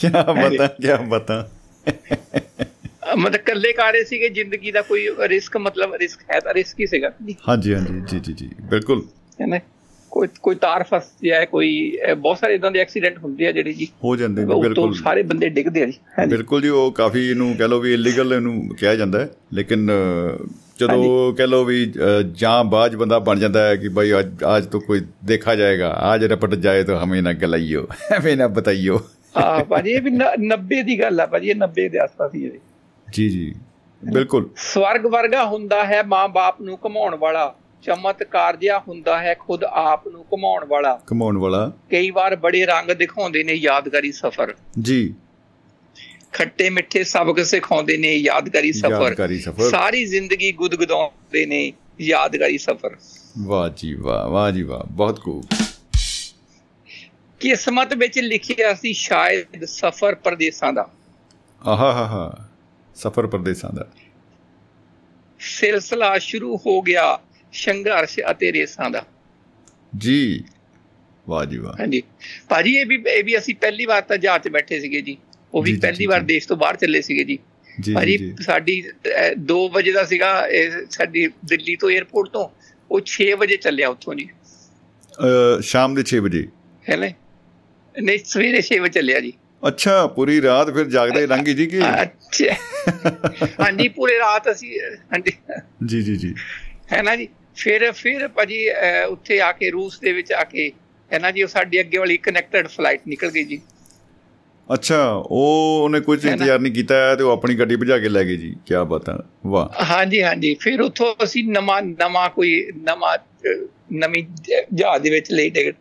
[0.00, 1.48] ਕੀ ਬਤਾ ਕੀ ਬਤਾ
[3.18, 7.10] ਮਤਲਬ ਕੱਲੇ ਕਾਰੇ ਸੀਗੇ ਜ਼ਿੰਦਗੀ ਦਾ ਕੋਈ ਰਿਸਕ ਮਤਲਬ ਰਿਸਕ ਹੈ ਤਾਂ ਰਿਸਕ ਹੀ ਸੀਗਾ।
[7.48, 9.00] ਹਾਂਜੀ ਹਾਂਜੀ ਜੀ ਜੀ ਜੀ ਬਿਲਕੁਲ।
[9.38, 9.60] ਕਹਿੰਦੇ
[10.12, 13.88] ਕੋਈ ਕੋਈ ਤਾਰ ਫਸ ਜਾਏ ਕੋਈ ਬਹੁਤ ਸਾਰੇ ਇਦਾਂ ਦੇ ਐਕਸੀਡੈਂਟ ਹੁੰਦੇ ਆ ਜਿਹੜੇ ਜੀ।
[14.04, 17.64] ਹੋ ਜਾਂਦੇ ਨੇ ਬਿਲਕੁਲ। ਸਾਰੇ ਬੰਦੇ ਡਿੱਗਦੇ ਆ ਜੀ ਬਿਲਕੁਲ ਜੀ ਉਹ ਕਾਫੀ ਇਹਨੂੰ ਕਹ
[17.64, 19.90] ਲਓ ਵੀ ਇਲੀਗਲ ਇਹਨੂੰ ਕਿਹਾ ਜਾਂਦਾ ਹੈ। ਲੇਕਿਨ
[20.80, 21.92] ਜਦੋਂ ਕਹ ਲਓ ਵੀ
[22.32, 26.24] ਜਾਂ ਬਾਜ ਬੰਦਾ ਬਣ ਜਾਂਦਾ ਹੈ ਕਿ ਭਾਈ ਅੱਜ ਅੱਜ ਤੋਂ ਕੋਈ ਦੇਖਾ ਜਾਏਗਾ ਅੱਜ
[26.24, 29.00] ਰਪਟ ਜਾਏ ਤਾਂ ਹਮੇ ਨਾ ਗਲਾਈਓ ਐਵੇਂ ਨਾ ਬਤਾਈਓ।
[29.36, 32.50] ਆ ਭਾਜੀ ਇਹ ਵੀ 90 ਦੀ ਗੱਲ ਆ ਭਾਜੀ ਇਹ 90 ਦੇ ਆਸ-ਪਾਸ ਹੀ ਹੈ
[32.50, 33.54] ਜੀ। ਜੀ
[34.12, 40.08] ਬਿਲਕੁਲ। ਸਵਰਗ ਵਰਗਾ ਹੁੰਦਾ ਹੈ ਮਾਂ-ਬਾਪ ਨੂੰ ਕਮਾਉਣ ਵਾਲਾ ਚਮਤਕਾਰ ਜਿਹਾ ਹੁੰਦਾ ਹੈ ਖੁਦ ਆਪ
[40.08, 45.14] ਨੂੰ ਕਮਾਉਣ ਵਾਲਾ। ਕਮਾਉਣ ਵਾਲਾ। ਕਈ ਵਾਰ ਬੜੇ ਰੰਗ ਦਿਖਾਉਂਦੇ ਨੇ ਯਾਦਗਾਰੀ ਸਫ਼ਰ। ਜੀ।
[46.32, 52.96] ਖੱਟੇ ਮਿੱਠੇ ਸਬਕ ਸਿਖਾਉਂਦੇ ਨੇ ਯਾਦਗਾਰੀ ਸਫ਼ਰ। ਯਾਦਗਾਰੀ ਸਫ਼ਰ। ਸਾਰੀ ਜ਼ਿੰਦਗੀ ਗੁਦਗੁਦਾਉਂਦੇ ਨੇ ਯਾਦਗਾਰੀ ਸਫ਼ਰ।
[53.38, 55.44] ਵਾਹ ਜੀ ਵਾਹ ਵਾਹ ਜੀ ਵਾਹ ਬਹੁਤ ਖੂਬ।
[57.40, 60.90] ਕਿਸਮਤ ਵਿੱਚ ਲਿਖਿਆ ਸੀ ਸ਼ਾਇਦ ਸਫ਼ਰ ਪਰਦੇਸਾਂ ਦਾ।
[61.66, 62.48] ਆਹਾ ਹਾ ਹਾ।
[62.94, 63.88] ਸਫਰ ਪਰਦੇਸਾਂ ਦਾ।
[65.40, 67.20] ਸਿਲਸਿਲਾ ਸ਼ੁਰੂ ਹੋ ਗਿਆ
[67.52, 69.04] ਸੰਘਰਸ਼ ਅਤੇ ਰੇਸਾਂ ਦਾ।
[69.98, 70.44] ਜੀ।
[71.28, 72.02] ਵਾਹ ਜੀ ਵਾਹ। ਹਾਂਜੀ।
[72.48, 75.16] ਭਾਜੀ ਇਹ ਵੀ ਇਹ ਵੀ ਅਸੀਂ ਪਹਿਲੀ ਵਾਰ ਤਾਂ ਜਹਾਜ਼ 'ਚ ਬੈਠੇ ਸੀਗੇ ਜੀ।
[75.54, 77.38] ਉਹ ਵੀ ਪਹਿਲੀ ਵਾਰ। ਦੇਸ਼ ਤੋਂ ਬਾਹਰ ਚੱਲੇ ਸੀਗੇ ਜੀ।
[77.94, 78.84] ਭਾਜੀ ਸਾਡੀ
[79.38, 82.48] 2 ਵਜੇ ਦਾ ਸੀਗਾ ਇਹ ਸਾਡੀ ਦਿੱਲੀ ਤੋਂ 에ਅਰਪੋਰਟ ਤੋਂ।
[82.90, 84.28] ਉਹ 6 ਵਜੇ ਚੱਲਿਆ ਉੱਥੋਂ ਜੀ।
[85.58, 86.48] ਅ, ਸ਼ਾਮ ਦੇ 6 ਵਜੇ।
[86.90, 87.29] ਹੈ ਨਾ?
[87.94, 91.80] ਨਹੀਂ ਸਵੇਰੇ 6 ਵਜੇ ਚੱਲਿਆ ਜੀ। ਅੱਛਾ ਪੂਰੀ ਰਾਤ ਫਿਰ ਜਾਗਦੇ ਲੰਘੀ ਜੀ ਕਿ?
[92.02, 92.54] ਅੱਛਾ।
[93.60, 94.70] ਹਾਂਜੀ ਪੂਰੇ ਰਾਤ ਅਸੀਂ
[95.12, 95.32] ਹਾਂਜੀ।
[95.86, 96.34] ਜੀ ਜੀ ਜੀ।
[96.92, 97.28] ਹੈ ਨਾ ਜੀ?
[97.56, 98.60] ਫਿਰ ਫਿਰ ਭਾਜੀ
[99.08, 100.70] ਉੱਥੇ ਆ ਕੇ ਰੂਸ ਦੇ ਵਿੱਚ ਆ ਕੇ
[101.10, 103.60] ਹੈ ਨਾ ਜੀ ਉਹ ਸਾਡੀ ਅੱਗੇ ਵਾਲੀ ਕਨੈਕਟਡ ਫਲਾਈਟ ਨਿਕਲ ਗਈ ਜੀ।
[104.68, 106.24] ਅੱਛਾ ਉਹ ਉਹਨੇ ਕੁਝ?
[106.26, 109.84] ਇੰਤਜ਼ਾਰ ਨਹੀਂ ਕੀਤਾ ਤੇ ਉਹ ਆਪਣੀ ਗੱਡੀ ਭਜਾ ਕੇ ਲੈ ਗਏ ਜੀ। ਕੀ ਬਾਤਾਂ ਵਾਹ।
[109.84, 112.52] ਹਾਂਜੀ ਹਾਂਜੀ। ਫਿਰ ਉੱਥੋਂ ਅਸੀਂ ਨਵਾਂ ਨਵਾਂ ਕੋਈ
[112.82, 113.16] ਨਵਾਂ
[113.92, 114.24] ਨਵੀਂ
[114.74, 115.76] ਜਹਾਜ਼ ਦੇ ਵਿੱਚ ਲਈ ਟਿਕਟ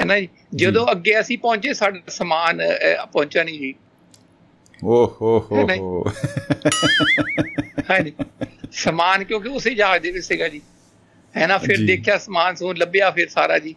[0.00, 0.28] ਹੈ ਨਾ ਜੀ?
[0.54, 2.60] ਜਦੋਂ ਅੱਗੇ ਅਸੀਂ ਪਹੁੰਚੇ ਸਾਡਾ ਸਮਾਨ
[3.12, 3.74] ਪਹੁੰਚਿਆ ਨਹੀਂ ਜੀ।
[4.84, 6.04] ਓ ਹੋ ਹੋ। ਹੋ
[7.90, 8.12] ਹਾਂਜੀ
[8.72, 10.60] ਸਮਾਨ ਕਿਉਂਕਿ ਉਸੇ ਜਹਾਜ਼ ਦੇ ਵਿੱਚ ਸੀਗਾ ਜੀ।
[11.36, 11.58] ਹੈ ਨਾ?
[11.58, 13.74] ਫਿਰ। ਦੇਖਿਆ ਸਮਾਨ ਸਮੂਨ ਲੱਭਿਆ ਫਿਰ ਸਾਰਾ ਜੀ।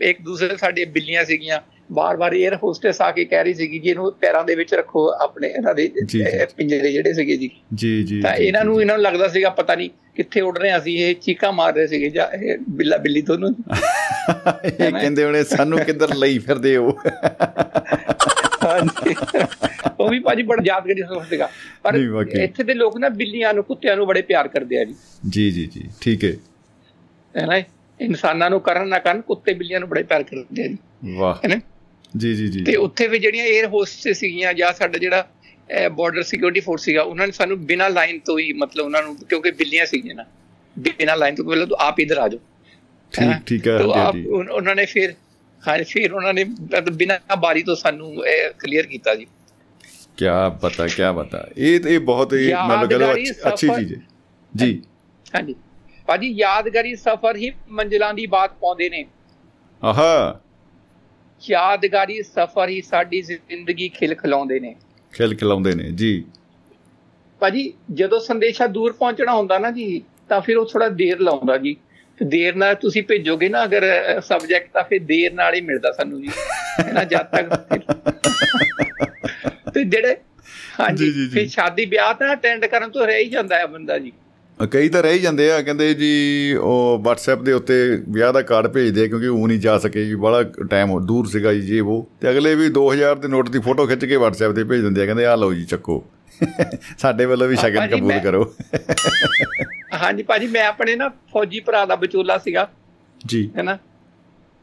[0.00, 1.60] ਇੱਕ ਦੂਸਰੇ ਸਾਡੇ ਬਿੱਲੀਆਂ ਸੀਗੀਆਂ।
[1.92, 5.48] ਬਾਰ-ਬਾਰ 에ਅਰ ਹੋਸਟੈਸ ਆ ਕੇ ਕਹਿ ਰਹੀ ਸੀਗੀ ਜੀ ਇਹਨੂੰ ਪੈਰਾਂ ਦੇ ਵਿੱਚ ਰੱਖੋ ਆਪਣੇ
[5.48, 5.90] ਇਹਨਾਂ ਦੇ
[6.56, 9.90] ਪਿੰਜਰੇ ਜਿਹੜੇ ਸੀਗੇ ਜੀ। ਜੀ ਜੀ ਤਾਂ ਇਹਨਾਂ ਨੂੰ ਇਹਨਾਂ ਨੂੰ ਲੱਗਦਾ ਸੀਗਾ ਪਤਾ ਨਹੀਂ
[10.16, 13.50] ਕਿੱਥੇ ਉੱਡ ਰਹੇ ਅਸੀਂ ਇਹ ਚੀਕਾਂ ਮਾਰ ਰਹੇ ਸੀਗੇ ਜਾਂ ਇਹ ਬਿੱਲਾ ਬਿੱਲੀ ਦੋਨੋਂ
[14.64, 16.98] ਇਹ ਕਹਿੰਦੇ ਹੋਣੇ ਸਾਨੂੰ ਕਿੱਧਰ ਲਈ ਫਿਰਦੇ ਹੋ?
[20.00, 21.50] ਉਹ ਵੀ ਭਾਜੀ ਬੜਾ ਯਾਦਗਾਰੀ ਸੀਗਾ।
[21.82, 21.94] ਪਰ।
[22.42, 24.94] ਇੱਥੇ ਦੇ ਲੋਕ ਨਾ ਬਿੱਲੀਆਂ ਨੂੰ ਕੁੱਤਿਆਂ ਨੂੰ ਬੜੇ ਪਿਆਰ ਕਰਦੇ ਆ ਜੀ।
[25.28, 26.32] ਜੀ ਜੀ ਜੀ ਠੀਕ ਹੈ।
[27.36, 27.56] ਹੈ ਨਾ
[28.00, 30.76] ਇਨਸਾਨਾਂ ਨੂੰ ਕਰਨ ਨਾ ਕਰਨ ਕੁੱਤੇ ਬਿੱਲੀਆਂ ਨੂੰ ਬੜੇ ਪਿਆਰ ਕਰਦੇ ਆ ਜੀ।
[31.16, 31.60] ਵਾਹ। ਹੈ ਨਾ
[32.16, 35.28] ਜੀ ਜੀ ਜੀ। ਤੇ ਉੱਥੇ ਵੀ ਜਿਹੜੀਆਂ 에ਅਰ ਹੋਸਟਸ ਸੀਗੀਆਂ ਜਾਂ ਸਾਡਾ ਜਿਹੜਾ
[35.92, 39.50] ਬਾਰਡਰ ਸਿਕਿਉਰਿਟੀ ਫੋਰਸ ਸੀਗਾ ਉਹਨਾਂ ਨੇ ਸਾਨੂੰ ਬਿਨਾਂ ਲਾਈਨ ਤੋਂ ਹੀ ਮਤਲਬ ਉਹਨਾਂ ਨੂੰ ਕਿਉਂਕਿ
[39.50, 40.24] ਬਿੱਲੀਆਂ ਸੀਗੀਆਂ ਨਾ
[40.78, 42.40] ਬਿਨਾਂ ਲਾਈਨ ਤੋਂ ਪਹਿਲਾਂ ਆਪ ਇਧਰ ਆ ਜਾਓ?
[43.12, 43.92] ਠੀਕ ਠੀਕ ਹੈ ਤੋ
[44.28, 45.14] ਉਨ- ਉਹਨਾਂ ਨੇ ਫਿਰ
[45.68, 48.14] ਹਾਂ ਫਿਰ ਉਹਨਾਂ ਨੇ ਮਤਲਬ ਬਿਨਾਂ ਬਾਰੀ ਤੋਂ ਸਾਨੂੰ
[48.58, 49.26] ਕਲੀਅਰ ਕੀਤਾ ਜੀ।
[50.16, 50.24] ਕੀ
[50.60, 53.16] ਪਤਾ ਕੀ ਪਤਾ। ਇਹ ਇਹ ਬਹੁਤ ਹੀ ਮਤਲਬ
[53.48, 54.00] ਅੱਛੀ- ਚੀਜ਼ ਹੈ।
[54.56, 54.82] ਜੀ।
[55.34, 55.54] ਹਾਂਜੀ।
[56.06, 59.04] ਭਾਜੀ ਯਾਦਗਾਰੀ ਸਫ਼ਰ ਹੀ ਮੰਜ਼ਿਲਾਂ ਦੀ ਬਾਤ ਪਾਉਂਦੇ ਨੇ।
[59.84, 60.40] ਆਹਾ।
[61.50, 64.76] ਯਾਦਗਾਰੀ ਸਫ਼ਰ ਹੀ ਸਾਡੀ ਜ਼ਿੰਦਗੀ ਖਿਲ ਖਿਲਾਉਂਦੇ ਨੇ।
[65.12, 66.24] ਖਿਲ ਖਿਲਾਉਂਦੇ ਨੇ ਜੀ।
[67.40, 71.76] ਭਾਜੀ ਜਦੋਂ ਸੰਦੇਸ਼ਾ ਦੂਰ ਪਹੁੰਚਣਾ ਹੁੰਦਾ ਨਾ ਜੀ ਤਾਂ ਫਿਰ ਉਹ ਥੋੜਾ ਦੇਰ ਲਾਉਂਦਾ ਜੀ।
[72.22, 73.84] ਦੇਰ ਨਾਲ ਤੁਸੀਂ ਭੇਜੋਗੇ ਨਾ ਅਗਰ
[74.20, 76.28] ਸਬਜੈਕਟ ਤਾਂ ਫਿਰ ਦੇਰ ਨਾਲ ਹੀ ਮਿਲਦਾ ਸਾਨੂੰ ਜੀ।
[76.92, 77.52] ਨਾ ਜਦ ਤੱਕ
[79.74, 80.16] ਤੇ ਜਿਹੜੇ
[80.80, 84.12] ਹਾਂਜੀ। ਫਿਰ ਸ਼ਾਦੀ ਵਿਆਹ ਤਾਂ ਅਟੈਂਡ ਕਰਨ ਤੋਂ ਰਹਿ ਹੀ ਜਾਂਦਾ ਹੈ ਬੰਦਾ ਜੀ।
[84.66, 89.04] ਕਈ ਤਾਂ ਰਹਿ ਜਾਂਦੇ ਆ ਕਹਿੰਦੇ ਜੀ ਉਹ WhatsApp ਦੇ ਉੱਤੇ ਵਿਆਹ ਦਾ ਕਾਰਡ ਭੇਜਦੇ
[89.04, 92.54] ਆ ਕਿਉਂਕਿ ਉਹ ਨਹੀਂ ਜਾ ਸਕੇ ਜੀ ਬੜਾ ਟਾਈਮ ਦੂਰ ਸੀਗਾ ਜੀ ਉਹ। ਤੇ ਅਗਲੇ
[92.54, 95.36] ਵੀ 2000 ਦੇ ਨੋਟ ਦੀ ਫੋਟੋ ਖਿੱਚ ਕੇ WhatsApp ਤੇ ਭੇਜ ਦਿੰਦੇ ਆ ਕਹਿੰਦੇ ਆ
[95.36, 96.04] ਲਓ ਜੀ ਚੱਕੋ।
[96.98, 98.54] ਸਾਡੇ ਵੱਲੋਂ ਵੀ ਸ਼ਗਨ ਕਬੂਲ ਕਰੋ।
[100.02, 102.70] ਹਾਂਜੀ ਭਾਜੀ ਮੈਂ ਆਪਣੇ ਨਾ ਫੌਜੀ ਭਰਾ ਦਾ ਵਿਚੋਲਾ ਸੀਗਾ।
[103.26, 103.78] ਜੀ। ਹੈਨਾ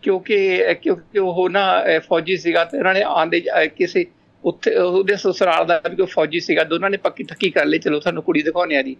[0.01, 4.05] ਕਿਉਂਕਿ ਕਿਉਂਕਿ ਉਹ ਨਾ ਫੌਜੀ ਸੀਗਾ ਤੇ ਉਹਨਾਂ ਨੇ ਆਂਦੇ ਕਿਸੇ
[4.43, 7.99] ਉੱਥੇ ਉਹਦੇ ਸਸੁਰਾਲ ਦਾ ਵੀ ਕੋਈ ਫੌਜੀ ਸੀਗਾ ਦੋਨਾਂ ਨੇ ਪੱਕੀ ਠੱਕੀ ਕਰ ਲਈ ਚਲੋ
[7.99, 8.95] ਤੁਹਾਨੂੰ ਕੁੜੀ ਦਿਖਾਉਣੇ ਆ ਜੀ।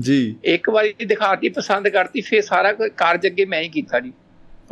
[0.00, 4.12] ਜੀ। ਇੱਕ ਵਾਰੀ ਦਿਖਾਤੀ ਪਸੰਦ ਕਰਤੀ ਫਿਰ ਸਾਰਾ ਕਾਰਜ ਅੱਗੇ ਮੈਂ ਹੀ ਕੀਤਾ ਜੀ।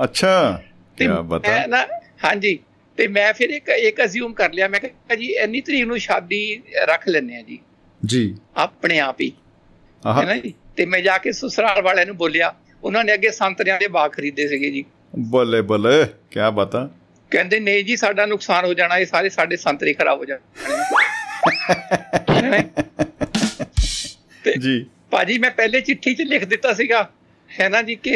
[0.05, 0.62] ਅੱਛਾ।
[0.97, 1.86] ਕੀ ਬਤਾ ਨਾ
[2.24, 2.59] ਹਾਂਜੀ।
[2.97, 6.62] ਤੇ ਮੈਂ ਫਿਰ ਇੱਕ ਇੱਕ ਅਸਿਊਮ ਕਰ ਲਿਆ। ਮੈਂ ਕਿਹਾ ਜੀ ਇੰਨੀ ਤਰੀਕ ਨੂੰ ਸ਼ਾਦੀ
[6.84, 7.59] ਰੱਖ ਲੈਣੇ ਆ ਜੀ।
[8.06, 9.32] ਜੀ। ਆਪਣੇ ਆਪ ਹੀ।
[10.20, 10.55] ਹੈ ਨਾ ਜੀ?
[10.76, 14.48] ਤੇ ਮੈਂ ਜਾ ਕੇ ਸਸੁਰਾਲ ਵਾਲਿਆਂ ਨੂੰ ਬੋਲਿਆ। ਉਹਨਾਂ ਨੇ ਅੱਗੇ ਸੰਤਰਿਆਂ ਦੇ ਬਾਗ ਖਰੀਦੇ
[14.48, 14.84] ਸੀਗੇ ਜੀ।
[15.18, 16.90] ਬੱਲੇ ਬੱਲੇ। ਕੀ ਬਤਾ
[17.30, 20.40] ਕਹਿੰਦੇ ਨਹੀਂ ਜੀ ਸਾਡਾ ਨੁਕਸਾਨ ਹੋ ਜਾਣਾ। ਇਹ ਸਾਰੇ ਸਾਡੇ ਸੰਤਰੇ ਖਰਾਬ ਹੋ ਜਾਣੇ।
[24.59, 27.11] ਜੀ। ਭਾਜੀ ਮੈਂ ਪਹਿਲੇ ਚਿੱਠੀ 'ਚ ਲਿਖ ਦਿੱਤਾ ਸੀਗਾ
[27.61, 28.11] ਹੈ ਨਾ ਜੀ ਕਿ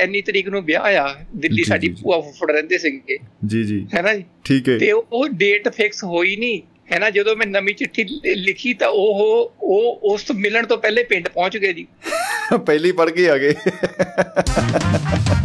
[0.00, 4.14] ਇੰਨੀ ਤਰੀਕ ਨੂੰ ਵਿਆਹ ਆ ਦਿੱਲੀ ਸਾਡੀ। ਭੂਆ ਫੁੱਫੜ ਰਹਿੰਦੇ ਸੀਗੇ। ਜੀ ਜੀ। ਹੈ ਨਾ
[4.14, 4.24] ਜੀ?
[4.44, 6.62] ਠੀਕ ਹੈ। ਤੇ ਉਹ- ਡੇਟ ਫਿਕਸ ਹੋਈ ਨਹੀਂ
[6.92, 8.04] ਹੈ ਨਾ ਜਦੋਂ ਮੈਂ ਨਵੀਂ ਚਿੱਠੀ
[8.36, 11.86] ਲਿਖੀ ਤਾਂ ਉਹ ਉਹ ਉਸ ਮਿਲਣ ਤੋਂ ਪਹਿਲੇ ਪਿੰਡ ਪਹੁੰਚ ਗਏ ਜੀ।
[12.66, 13.54] ਪਹਿਲੀ ਪੜ ਕੇ ਆ ਗਏ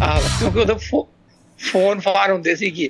[0.01, 1.07] ਆਹ ਕਿਉਂਕਿ ਫੋ-
[1.71, 2.89] ਫੋਨ ਫਾਰ ਹੁੰਦੇ ਸੀਗੇ।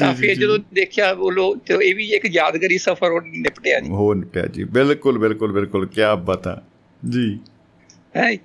[0.00, 3.90] ਤਾਂ ਫਿਰ। ਜਦੋਂ ਦੇਖਿਆ ਉਹ ਲੋ ਤੇ ਇਹ ਵੀ ਇੱਕ ਯਾਦਗਾਰੀ ਸਫ਼ਰ ਉਹ ਨਿਪਟਿਆ ਜੀ।
[3.90, 6.62] ਹੋ ਪਿਆ ਜੀ। ਬਿਲਕੁਲ ਬਿਲਕੁਲ ਬਿਲਕੁਲ ਕੀ ਬਤਾ
[7.08, 7.38] ਜੀ।
[8.16, 8.36] ਹੈ?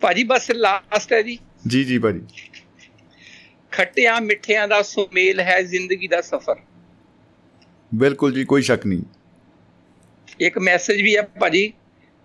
[0.00, 2.20] ਭਾਜੀ ਬਸ ਲਾਸਟ ਹੈ ਜੀ। ਜੀ ਜੀ ਭਾਜੀ।
[3.70, 6.54] ਖੱਟਿਆਂ ਮਿੱਠਿਆਂ ਦਾ ਸੁਮੇਲ ਹੈ ਜ਼ਿੰਦਗੀ ਦਾ ਸਫ਼ਰ।
[7.94, 9.02] ਬਿਲਕੁਲ ਜੀ ਕੋਈ ਸ਼ੱਕ ਨਹੀਂ।
[10.40, 11.72] ਇੱਕ ਮੈਸੇਜ ਵੀ ਹੈ ਭਾਜੀ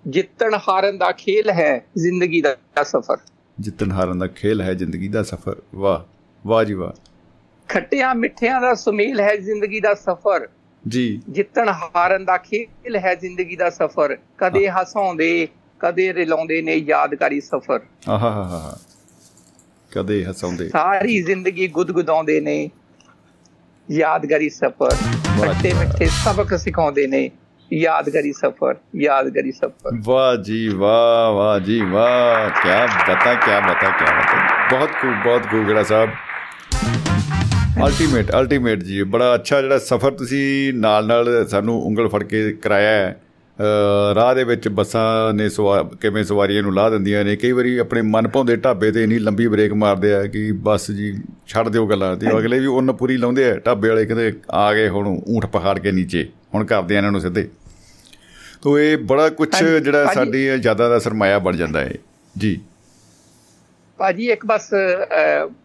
[0.08, 3.18] ਜਿੱਤਣ ਹਾਰਨ ਦਾ ਖੇਲ ਹੈ ਜ਼ਿੰਦਗੀ ਦਾ ਸਫ਼ਰ।
[3.60, 7.02] ਜਿੱਤਣ ਹਾਰਨ ਦਾ ਖੇਲ ਹੈ ਜ਼ਿੰਦਗੀ ਦਾ ਸਫ਼ਰ। ਵਾਹ ਵਾਹ ਜੀ ਵਾਹ।
[7.68, 10.50] ਖੱਟਿਆਂ ਮਿੱਠਿਆਂ ਦਾ ਸੁਮੇਲ ਹੈ ਜ਼ਿੰਦਗੀ ਦਾ ਸਫ਼ਰ।
[10.88, 15.48] ਜੀ। ਜਿੱਤਣ ਹਾਰਨ ਦਾ ਖੇਲ ਹੈ ਜ਼ਿੰਦਗੀ ਦਾ ਸਫ਼ਰ। ਕਦੇ ਹਸਾਉਂਦੇ
[15.80, 17.80] ਕਦੇ ਰਿਲਾਉਂਦੇ ਨੇ ਯਾਦਗਾਰੀ ਸਫ਼ਰ।
[18.10, 18.78] ਆਹਾ ਹਾ ਹਾ ਹਾ
[19.92, 22.70] ਕਦੇ ਹਸਾਉਂਦੇ। ਸਾਰੀ ਜ਼ਿੰਦਗੀ ਗੁਦਗੁਦਾਉਂਦੇ ਨੇ
[23.92, 24.96] ਯਾਦਗਾਰੀ ਸਫ਼ਰ।
[25.38, 27.32] ਵਾਹ। ਮਿੱਠੇ ਸਬਕ ਸਿਖਾਉਂਦੇ ਨੇ
[27.74, 32.70] ਯਾਦਗਾਰੀ ਸਫ਼ਰ ਯਾਦਗਾਰੀ ਸਫ਼ਰ। ਵਾਹ ਜੀ ਵਾਹ ਵਾਹ ਜੀ ਵਾਹ। ਕੀ
[33.14, 36.10] ਬਤਾ ਕੀ ਬਤਾ ਕੀ ਬਤਾ। ਬਹੁਤ ਖੂਬ ਬਹੁਤ ਖੂਬ ਗੜਾ ਸਾਹਿਬ।
[37.86, 42.90] ਅਲਟੀਮੇਟ ਅਲਟੀਮੇਟ ਜੀ। ਬੜਾ ਅੱਛਾ ਜਿਹੜਾ ਸਫ਼ਰ ਤੁਸੀਂ ਨਾਲ ਨਾਲ ਸਾਨੂੰ ਉਂਗਲ ਫੜ ਕੇ ਕਰਾਇਆ
[42.90, 43.22] ਹੈ।
[44.16, 45.50] ਰਾਹ ਦੇ ਵਿੱਚ ਬੱਸਾਂ ਨੇ
[46.02, 49.48] ਕਿਵੇਂ ਸਵਾਰੀਆਂ ਨੂੰ ਲਾਹ ਦਿੰਦੀਆਂ ਨੇ ਕਈ ਵਾਰੀ ਆਪਣੇ ਮਨ ਭਾਉਂਦੇ ਢਾਬੇ ਤੇ ਇੰਨੀ ਲੰਬੀ
[49.48, 53.52] ਬ੍ਰੇਕ ਮਾਰਦੇ ਆ ਕਿ ਬੱਸ ਜੀ ਛੱਡ ਦਿਓ ਗੱਲਾਂ ਤੇ ਅਗਲੇ ਵੀ ਉਹਨ ਪੂਰੀ ਲਾਉਂਦੇ
[53.52, 57.12] ਆ ਢਾਬੇ ਵਾਲੇ ਕਹਿੰਦੇ ਆ ਗਏ ਹੁਣ ਊਂਠ ਪਹਾੜ ਕੇ ਨੀਚੇ ਹੁਣ ਕਰਦੇ ਆ ਇਹਨਾਂ
[57.12, 57.50] ਨੂੰ ਸਿੱਧੇ।
[58.62, 61.94] ਤੋ ਇਹ ਬੜਾ ਕੁਝ ਜਿਹੜਾ। ਸਾਡੀ ਯਾਦਾਂ ਦਾ ਸਰਮਾਇਆ ਬਣ ਜਾਂਦਾ ਹੈ।
[62.38, 62.62] ਜੀ।
[63.98, 64.70] ਭਾਜੀ ਇੱਕ ਬਸ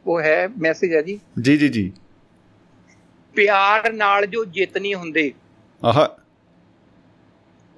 [0.06, 1.92] ਉਹ ਹੈ ਮੈਸੇਜ ਹੈ ਜੀ। ਜੀ ਜੀ ਜੀ।
[3.34, 5.32] ਪਿਆਰ ਨਾਲ ਜੋ ਜਿੱਤ ਨਹੀਂ ਹੁੰਦੇ।
[5.84, 6.21] ਆਹ।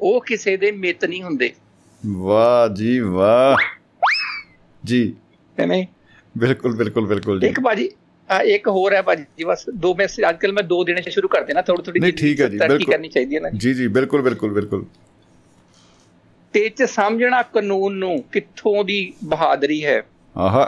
[0.01, 1.53] ਉਹ ਕਿਸੇ ਦੇ ਮਿੱਤ ਨਹੀਂ ਹੁੰਦੇ।
[2.07, 3.63] ਵਾਹ ਜੀ ਵਾਹ।
[4.85, 5.15] ਜੀ।
[5.67, 5.87] ਨਹੀਂ?
[6.39, 10.63] ਬਿਲਕੁਲ ਬਿਲਕੁਲ ਬਿਲਕੁਲ ਜੀ। ਇੱਕ ਅਹ, ਇੱਕ ਹੋਰ ਹੈ ਭਾਜੀ ਬਸ ਦੋ ਮੈਸੇਜ ਅੱਜਕੱਲ ਮੈਂ
[10.63, 13.41] ਦੋ ਦੇਣੇ ਸ਼ੁਰੂ ਕਰ ਦੇਣਾ ਥੋੜੀ ਥੋੜੀ ਨਹੀਂ ਠੀਕ ਹੈ ਜੀ ਬਿਲਕੁਲ। ਕਰਨੀ ਚਾਹੀਦੀ ਹੈ
[13.41, 14.85] ਨਾ ਜੀ। ਜੀ ਬਿਲਕੁਲ ਬਿਲਕੁਲ ਬਿਲਕੁਲ।
[16.53, 20.03] ਤੇ ਚ ਸਮਝਣਾ ਕਾਨੂੰਨ ਨੂੰ ਕਿੱਥੋਂ ਦੀ ਬਹਾਦਰੀ ਹੈ।
[20.37, 20.67] ਆਹ।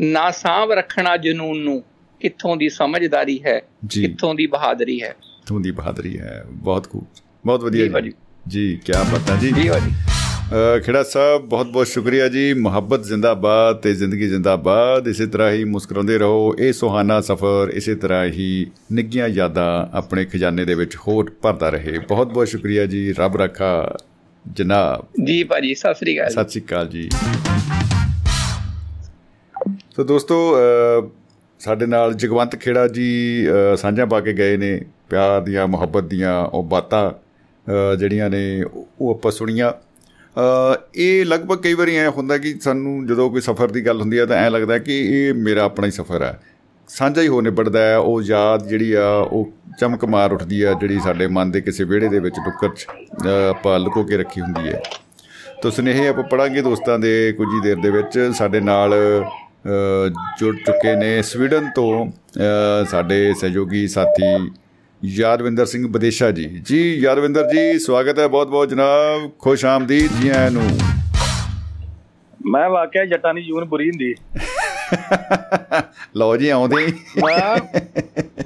[0.00, 1.84] ਨਾ ਸਾਂਭ ਰੱਖਣਾ ਜਨੂਨ ਨੂੰ
[2.20, 5.14] ਕਿੱਥੋਂ ਦੀ ਸਮਝਦਾਰੀ ਹੈ ਕਿੱਥੋਂ ਦੀ ਬਹਾਦਰੀ ਹੈ।
[5.46, 7.04] ਤੁਮ ਦੀ ਬਹਾਦਰੀ ਹੈ ਬਹੁਤ ਖੂਬ।
[7.48, 8.12] ਬਹੁਤ ਵਧੀਆ ਜੀ
[8.48, 13.94] ਜੀ ਕੀ ਬਤਾ ਜੀ। ਜੀ ਅ, ਖੇੜਾ ਸਾਹਿਬ ਬਹੁਤ ਬਹੁਤ ਸ਼ੁਕਰੀਆ ਜੀ। ਮੁਹੱਬਤ ਜ਼ਿੰਦਾਬਾਦ ਤੇ
[13.94, 19.96] ਜ਼ਿੰਦਗੀ ਜ਼ਿੰਦਾਬਾਦ। ਇਸੇ ਤਰ੍ਹਾਂ ਹੀ ਮੁਸਕਰਾਉਂਦੇ ਰਹੋ। ਇਹ ਸੁਹਾਣਾ ਸਫ਼ਰ ਇਸੇ ਤਰ੍ਹਾਂ ਹੀ ਨਿੱਗੀਆਂ ਯਾਦਾਂ
[19.96, 23.96] ਆਪਣੇ ਖਜ਼ਾਨੇ ਦੇ ਵਿੱਚ ਹੋਰ ਭਰਦਾ ਰਹੇ। ਬਹੁਤ ਬਹੁਤ ਸ਼ੁਕਰੀਆ ਜੀ। ਰੱਬ ਰੱਖਾ।
[24.52, 27.08] ਜਨਾਬ। ਜੀ ਭਾਜੀ ਸਤਿ ਸ੍ਰੀ ਅਕਾਲ। ਸਤਿ ਸ਼੍ਰੀ ਅਕਾਲ ਜੀ।
[29.96, 30.56] ਸੋ ਦੋਸਤੋ
[31.58, 33.46] ਸਾਡੇ ਨਾਲ ਜਗਵੰਤ ਖੇੜਾ ਜੀ
[33.76, 34.80] ਸਾਂਝਾਂ ਪਾ ਕੇ ਗਏ ਨੇ।
[35.10, 37.27] ਪਿਆਰ ਦੀਆਂ ਮੁਹੱਬਤ ਦੀਆਂ ਉਹ ਬਾਤਾਂ।
[37.98, 38.62] ਜਿਹੜੀਆਂ ਨੇ
[39.00, 43.70] ਉਹ ਆਪਾਂ ਸੁਣੀਆਂ। ਅ, ਇਹ ਲਗਭਗ ਕਈ ਵਾਰੀ ਐ ਹੁੰਦਾ ਕਿ ਸਾਨੂੰ ਜਦੋਂ ਕੋਈ ਸਫ਼ਰ
[43.70, 46.38] ਦੀ ਗੱਲ ਹੁੰਦੀ ਹੈ ਤਾਂ ਐ ਲੱਗਦਾ ਕਿ ਇਹ ਮੇਰਾ ਆਪਣਾ ਹੀ ਸਫ਼ਰ ਹੈ
[46.88, 50.98] ਸਾਂਝਾ ਹੀ ਹੋ ਨਿਬੜਦਾ ਹੈ ਉਹ ਯਾਦ ਜਿਹੜੀ ਆ ਉਹ ਚਮਕ ਮਾਰ ਉੱਠਦੀ ਆ ਜਿਹੜੀ
[51.00, 52.86] ਸਾਡੇ ਮਨ ਦੇ ਕਿਸੇ ਵਿਹੜੇ ਦੇ ਵਿੱਚ ਟੁੱਕਰ 'ਚ
[53.26, 54.80] ਅ, ਆਪਾਂ ਲੁਕੋ ਕੇ ਰੱਖੀ ਹੁੰਦੀ ਹੈ
[55.62, 60.08] ਤੋ ਸੁਨੇਹੇ ਆਪਾਂ ਪੜਾਂਗੇ ਦੋਸਤਾਂ ਦੇ ਕੁਝ ਹੀ ਦੇਰ ਦੇ ਵਿੱਚ। ਸਾਡੇ ਨਾਲ ਅ,
[60.40, 64.50] ਜੁੜ ਚੁੱਕੇ ਨੇ ਸਵੀਡਨ ਤੋਂ ਅ, ਸਾਡੇ ਸਹਿਯੋਗੀ ਸਾਥੀ
[65.04, 70.28] ਯਾਦਵਿੰਦਰ ਸਿੰਘ ਵਿਦੇਸ਼ਾ ਜੀ। ਜੀ ਯਾਦਵਿੰਦਰ ਜੀ ਸਵਾਗਤ ਹੈ ਬਹੁਤ ਬਹੁਤ ਜਨਾਬ। ਖੁਸ਼ ਆਮਦੀਦ ਜੀ
[70.28, 70.78] ਆਇਆਂ ਨੂੰ।
[72.46, 74.14] ਮੈਂ ਵਾਕਿਆ ਜੱਟਾਂ ਦੀ ਜੂਨ ਬੁਰੀ ਹੁੰਦੀ।
[76.16, 76.86] ਲਓ ਜੀ ਆਉਂਦੇ।
[77.26, 77.60] ਮੈਂ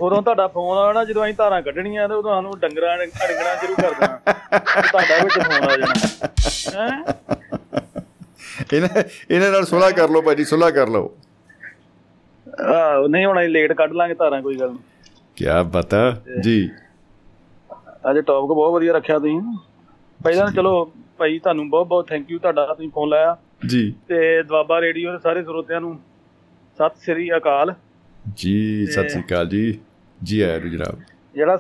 [0.01, 3.75] ਉਦੋਂ ਤੁਹਾਡਾ ਫੋਨ ਆਉਣਾ ਜਦੋਂ ਅਸੀਂ ਧਾਰਾਂ ਕੱਢਣੀਆਂ ਤੇ ਉਦੋਂ ਸਾਨੂੰ ਡੰਗਰਾਂ ਨੇ ਅੜਗਣਾ ਸ਼ੁਰੂ
[3.75, 4.33] ਕਰ ਦੇਣਾ।
[4.83, 6.29] ਤੁਹਾਡਾ ਵਿੱਚ ਫੋਨ ਆ ਜਾਣਾ।
[6.75, 7.05] ਹੈ?
[8.73, 11.17] ਇਹਨਾਂ ਇਹਨਾਂ ਨਾਲ ਸੁਲਾ ਕਰ ਲਓ ਭਾਜੀ ਸੁਲਾ ਕਰ ਲਓ।
[12.61, 14.92] ਆਹ ਨਹੀਂ ਹੁਣ ਅਸੀਂ ਲੇਟ ਕੱਢ ਲਾਂਗੇ ਧਾਰਾਂ ਕੋਈ ਗੱਲ ਨਹੀਂ
[15.37, 16.01] ਕੀ ਬਤਾ?
[16.41, 16.71] ਜੀ।
[18.11, 19.41] ਅੱਜ ਟੌਪਿਕ ਬਹੁਤ ਵਧੀਆ ਰੱਖਿਆ ਤੁਸੀਂ।
[20.21, 20.85] ਪਹਿਲਾਂ ਚਲੋ
[21.19, 23.37] ਭਾਈ ਤੁਹਾਨੂੰ ਬਹੁਤ ਬਹੁਤ ਥੈਂਕ ਯੂ ਤੁਹਾਡਾ ਤੁਸੀਂ ਫੋਨ ਲਾਇਆ।
[23.67, 25.99] ਜੀ। ਤੇ ਦਵਾਬਾ ਰੇਡੀਓ ਦੇ ਸਾਰੇ ਸਰੋਤਿਆਂ ਨੂੰ
[26.79, 27.75] ਸਤਿ ਸ੍ਰੀ ਅਕਾਲ।
[28.37, 29.79] ਜੀ ਸਤਿ ਸ੍ਰੀ ਅਕਾਲ ਜੀ।
[30.23, 31.01] ਜੀ ਆਇਆਂ ਨੂੰ ਜਨਾਬ।
[31.35, 31.57] ਜਿਹੜਾ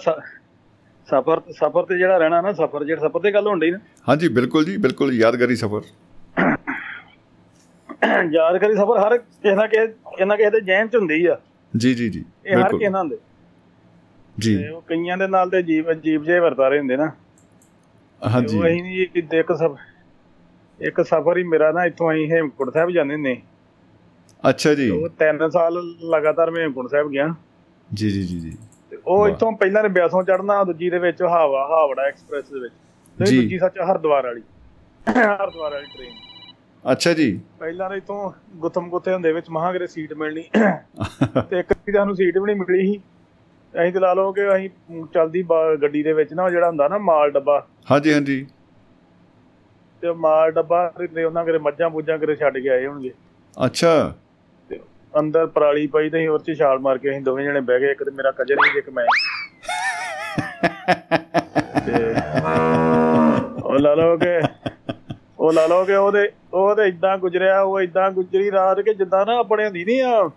[1.08, 3.78] ਸਫਰ ਸਫਰ ਤੇ ਜਿਹੜਾ ਰਹਿਣਾ ਨਾ ਸਫਰ ਜਿਹੜਾ ਸਫਰ ਤੇ ਗੱਲ ਡਈ ਨਾ।
[4.08, 5.82] ਹਾਂਜੀ ਬਿਲਕੁਲ ਜੀ ਬਿਲਕੁਲ ਯਾਦਗਾਰੀ ਸਫ਼ਰ।
[8.32, 11.38] ਯਾਦਗਾਰੀ ਸਫਰ ਹਰ ਕਿਸੇ ਨਾ ਕਿਸੇ ਕਿਸੇ ਨਾ ਕਿਸੇ ਦੇ ਜਹਿਨ ਚ ਹੁੰਦੀ ਆ।
[11.72, 13.16] ਜੀ ਜੀ ਜੀ ਇਹ ਹਰ ਕਿਸੇ ਨਾਲ ਹੁੰਦੇ।
[14.42, 17.12] ਜੀ। ਤੇ ਉਹ ਕਈਆਂ ਦੇ ਨਾਲ ਤੇ ਜੀਵ ਅਜੀਬ ਜਿਹੇ ਵਰਤਾਰੇ ਹੁੰਦੇ ਨਾ।
[18.20, 19.76] ਹਾਂਜੀ। ਉਹ ਅਸੀਂ ਨਹੀਂ ਇੱਕ ਇੱਕ ਸਫ
[20.80, 23.42] ਇੱਕ ਸਫਰ ਹੀ ਮੇਰਾ ਨਾ ਇੱਥੋਂ ਅਸੀਂ ਹੇਮਕੁੰਟ ਸਾਹਿਬ ਜਾਂਦੇ ਨੇ
[24.48, 27.34] ਅੱਛਾ ਜੀ। ਉਹ 3 ਸਾਲ ਲਗਾਤਾਰ ਮੈਂ ਹੇਮਕੁੰਟ ਸਾਹਿਬ ਗਿਆ।
[27.94, 28.56] ਜੀ ਜੀ ਜੀ ਜੀ।
[29.06, 32.74] ਉਹ। ਇੱਥੋਂ ਪਹਿਲਾਂ ਨੇ ਬਿਆਸੋਂ ਚੜਨਾ ਦੂਜੀ ਦੇ ਵਿੱਚ ਹਾਵਾ ਹਾਵੜਾ ਐਕਸਪ੍ਰੈਸ ਦੇ ਵਿੱਚ।
[33.18, 34.42] ਤੇ ਜੀ। ਦੂਜੀ ਸੱਚ ਹਰਦੁਆਰ ਵਾਲੀ।
[35.06, 36.12] ਹਰਦੁਆਰ ਵਾਲੀ ਟ੍ਰੇਨ
[36.92, 40.42] ਅੱਛਾ ਜੀ। ਪਹਿਲਾਂ ਤਾਂ ਇੱਥੋਂ ਗੁੱਥਮ ਗੁੱਥੇ ਹੁੰਦੇ ਵਿੱਚ ਮਹਾਂਗਰੇ ਸੀਟ ਮਿਲਣੀ।
[41.50, 43.00] ਤੇ ਇੱਕ ਵਾਰੀ ਸਾਨੂੰ ਸੀਟ ਵੀ ਨਹੀਂ ਮਿਲੀ ਸੀ।
[43.74, 45.42] ਅਸੀਂ ਤੇ ਲਾ ਲਓ ਕਿ ਅਸੀਂ ਚੱਲਦੀ
[45.82, 47.58] ਗੱਡੀ ਦੇ ਵਿੱਚ ਨਾ ਜਿਹੜਾ ਹੁੰਦਾ ਨਾ ਮਾਲ ਡੱਬਾ।
[47.90, 48.46] ਹਾਂਜੀ ਹਾਂਜੀ।
[50.02, 53.12] ਤੇ ਮਾਲ ਡੱਬਾ ਤੇ ਉਹਨਾਂ ਕਰੇ ਮੱਝਾਂ ਬੁੱਝਾਂ ਕਰੇ ਛੱਡ ਕੇ ਆਏ ਹੋਣਗੇ।
[53.66, 54.14] ਅੱਛਾ।
[55.14, 57.90] ਅੰਦਰ ਪਰਾਲੀ ਪਈ ਤੇ ਅਸੀਂ ਉਹ 'ਚ ਛਾਲ ਮਾਰ ਕੇ ਅਸੀਂ ਦੋਵੇਂ ਜਣੇ ਬਹਿ ਗਏ
[57.90, 59.04] ਇੱਕ ਤੇ ਮੇਰਾ ਕਜਨ ਸੀ ਇੱਕ ਮੈਂ।
[63.64, 64.40] ਉਹ ਲਾ ਲਓ ਕਿ
[65.38, 69.24] ਉਹ ਲਾ ਲਓ ਕਿ ਉਹਦੇ ਉਹ ਤੇ ਇਦਾਂ ਗੁਜਰਿਆ ਉਹ ਇਦਾਂ ਗੁਜਰੀ ਰਾਤ ਕਿ ਜਿੱਦਾਂ
[69.26, 70.30] ਨਾ ਆਪਣੇ ਹੁੰਦੀ ਨਹੀਂ ਆ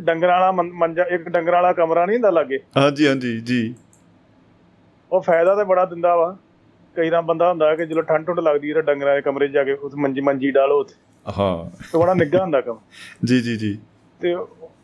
[0.00, 2.58] ਡੰਗਰਾਂ ਵਾਲਾ ਮੰਜਾ ਇੱਕ ਡੰਗਰਾਂ ਵਾਲਾ ਕਮਰਾ ਨਹੀਂ ਹੁੰਦਾ ਲਾਗੇ?
[2.76, 3.74] ਹਾਂਜੀ ਹਾਂਜੀ ਜੀ।
[5.12, 6.36] ਉਹ ਫਾਇਦਾ ਤੇ ਬੜਾ ਦਿੰਦਾ ਵਾ।
[6.96, 9.72] ਕਈ ਰਾਂ ਬੰਦਾ ਹੁੰਦਾ ਕਿ ਜਦੋਂ ਠੰਡ ਠੁੰਡ ਲੱਗਦੀ ਹੈ ਡੰਗਰਾਂ ਦੇ ਕਮਰੇ ਜਾ ਕੇ
[9.72, 10.94] ਉਸ ਮੰਜੀ ਮੰਜੀ ਡਾਲੋ ਉੱਥੇ।
[11.38, 12.78] ਹਾਂ। ਤੇ ਬੜਾ ਨਿੱਘਾ ਹੁੰਦਾ ਕੰਮ।
[13.24, 13.78] ਜੀ ਜੀ ਜੀ।
[14.20, 14.34] ਤੇ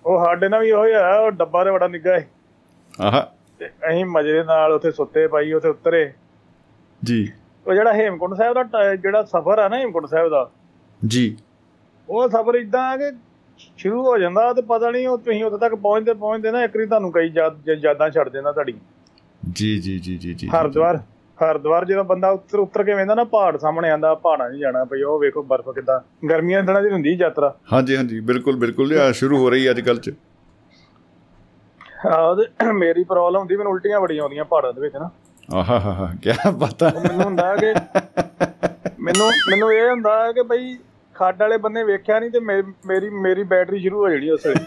[0.07, 2.28] ਉਹ ਸਾਡੇ ਨਾਲ ਵੀ ਉਹ ਹੋਇਆ ਉਹ ਡੱਬਾ ਤੇ ਬੜਾ ਨਿੱਘਾ ਹੈ
[3.01, 3.23] ਆਹ।
[3.59, 6.12] ਤੇ ਅਸੀਂ ਮਜੇ ਨਾਲ ਉੱਥੇ ਸੁੱਤੇ ਪਾਈ ਉੱਥੇ ਉਤਰੇ।
[7.05, 7.32] ਜੀ।
[7.66, 10.51] ਉਹ ਜਿਹੜਾ ਹੇਮਕੁੰਟ ਸਾਹਿਬ ਦਾ ਜਿਹੜਾ ਸਫ਼ਰ ਆ ਨਾ ਹੇਮਕੁੰਟ ਸਾਹਿਬ ਦਾ
[11.07, 11.36] ਜੀ।
[12.09, 13.16] ਉਹ ਸਫ਼ਰ ਇਦਾਂ ਆ ਕਿ
[13.77, 16.87] ਸ਼ੁਰੂ ਹੋ ਜਾਂਦਾ ਤੇ ਪਤਾ ਨਹੀਂ ਉਹ ਤੁਸੀਂ ਉੱਥੇ ਤੱਕ ਪਹੁੰਚਦੇ ਪਹੁੰਚਦੇ ਨਾ ਇੱਕ ਵਾਰੀ
[16.87, 18.75] ਤੁਹਾਨੂੰ ਕਈ ਯਾਦ ਛੱਡ ਦੇਣਾ ਤੁਹਾਡੀ।
[19.53, 20.97] ਜੀ ਜੀ ਜੀ ਜੀ ਜੀ ਹਰਿਦੁਆਰ
[21.39, 25.03] ਹਰਿਦੁਆਰ ਜਦੋਂ ਬੰਦਾ ਉੱਤਰ ਉੱਤਰ ਕੇ ਵੇਂਦਾ ਨਾ ਪਹਾੜ ਸਾਹਮਣੇ ਆਂਦਾ ਪਹਾੜਾਂ 'ਚ ਜਾਣਾ ਪਈ
[25.03, 25.99] ਉਹ ਵੇਖੋ ਬਰਫ਼ ਕਿਦਾਂ।
[26.29, 29.71] ਗਰਮੀਆਂ ਦੇ ਦਿਨਾਂ 'ਚ ਹੁੰਦੀ ਯਾਤਰਾ। ਹਾਂਜੀ ਹਾਂਜੀ ਬਿਲਕੁਲ ਬਿਲਕੁਲ ਇਹ ਸ਼ੁਰੂ ਹੋ ਰਹੀ ਹੈ
[29.71, 30.15] ਅੱਜ ਕੱਲ੍ਹ ਚ।
[32.07, 35.11] ਆਹ ਤੇ ਮੇਰੀ ਪ੍ਰੋਬਲਮ ਹੁੰਦੀ ਮੈਨੂੰ ਉਲਟੀਆਂ ਬੜੀਆਂ ਆਉਂਦੀਆਂ ਪਹਾੜਾਂ ਦੇ ਵਿੱਚ ਨਾ।
[35.49, 37.73] ਆਹਾ ਹਾ ਕੀ ਪਤਾ ਮੈਨੂੰ ਹੁੰਦਾ ਕਿ
[39.01, 40.77] ਮੈਨੂੰ ਮੈਨੂੰ ਇਹ ਹੁੰਦਾ ਕਿ ਬਈ
[41.15, 42.41] ਖੱਡ ਵਾਲੇ ਬੰਨੇ ਵੇਖਿਆ ਨਹੀਂ ਤੇ
[42.86, 44.65] ਮੇਰੀ ਮੇਰੀ ਬੈਟਰੀ ਸ਼ੁਰੂ ਹੋ ਜਾਣੀ ਉਸ ਵੇਲੇ।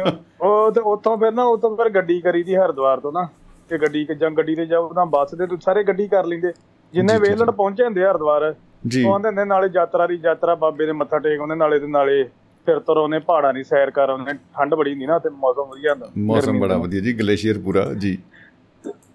[0.40, 3.28] ਉਹ ਤੇ ਉੱਥੋਂ ਫਿਰ ਨਾ ਉੱਥੋਂ ਫਿਰ ਗੱਡੀ ਕਰੀ ਦੀ ਹਰਿਦੁਆਰ ਤੋਂ ਨਾ।
[3.68, 6.52] ਤੇ ਗੱਡੀ ਜਾਂ ਗੱਡੀ ਤੇ ਜਾਓ ਤਾਂ ਬੱਸ ਦੇ ਤੂੰ ਸਾਰੇ ਗੱਡੀ ਕਰ ਲੈਂਦੇ।
[6.94, 8.54] ਜਿੰਨੇ ਵੇਲੜ ਪਹੁੰਚੇ ਹੁੰਦੇ ਹਰਿਦੁਆਰ
[8.86, 12.24] ਜੀ। ਉਹ ਹੁੰਦੇ ਨਾਲੇ ਯਾਤਰਾ ਦੀ ਯਾਤਰਾ ਬਾਬੇ ਦੇ ਮੱਥਾ ਟੇਕ ਆਉਂਦੇ ਨਾਲੇ ਤੇ ਨਾਲੇ
[12.66, 15.92] ਫਿਰ ਤੁਰ ਉਹਨੇ ਪਹਾੜਾਂ ਦੀ ਸੈਰ ਕਰ ਆਉਂਦੇ ਠੰਡ ਬੜੀ ਹੁੰਦੀ ਨਾ ਤੇ ਮੌਸਮ ਵਧੀਆ
[15.92, 18.18] ਹੁੰਦਾ। ਮੌਸਮ ਬੜਾ। ਵਧੀਆ ਜੀ ਗਲੇਸ਼ੀਅਰ ਪੂਰਾ ਜੀ।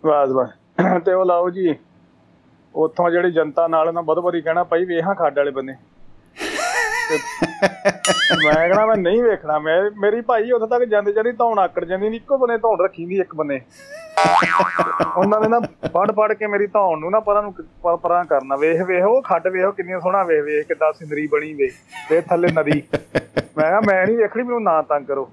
[0.06, 0.50] ਬਸ ਬਸ।
[1.06, 1.76] ਤੇ ਉਹ ਲਾਓ ਜੀ
[2.76, 5.52] ਉੱਥੋਂ ਜਿਹੜੀ ਜਨਤਾ ਨਾਲ ਨਾ ਬਹੁਤ ਵਾਰੀ ਕਹਿਣਾ ਭਾਈ ਵੇਖਾਂ ਖੱਡ ਵਾਲੇ
[7.10, 7.18] ਤੇ
[8.46, 12.10] ਮੈਂ ਕਹਿਣਾ ਮੈਂ ਨਹੀਂ ਵੇਖਣਾ ਮੈਂ ਮੇਰੀ ਭਾਈ ਉੱਥੇ ਤੱਕ ਜਾਂਦੇ ਜਾਂਦੀ ਧੌਣ ਆਕੜ ਜਾਂਦੀ
[12.10, 13.60] ਨਹੀਂ ਇੱਕੋ ਬੰਨੇ ਧੌਣ ਰੱਖੀ ਦੀ ਇੱਕ ਬੰਨੇ।
[15.18, 15.60] ਉਹਨਾਂ ਨੇ ਨਾ
[15.94, 17.54] ਪੜ ਪੜ ਕੇ ਮੇਰੀ ਧੌਣ ਨੂੰ ਨਾ ਪਰਾਂ ਨੂੰ
[18.00, 21.70] ਪਰਾਂ ਕਰਨਾ। ਵੇਖ ਵੇਖ ਉਹ ਖੱਡ ਵੇਖ ਕਿੰਨੀ ਸੋਹਣਾ ਵੇਖ ਵੇਖ ਕਿੱਦਾਂ ਸਿੰਦਰੀ ਬਣੀ ਵੇ
[22.10, 22.82] ਤੇ ਥੱਲੇ ਨਦੀ।
[23.58, 25.30] ਮੈਂ ਕਿਹਾ ਮੈਂ ਨਹੀਂ ਵੇਖਣੀ ਮੈਨੂੰ ਨਾ ਤੰਗ ਕਰੋ।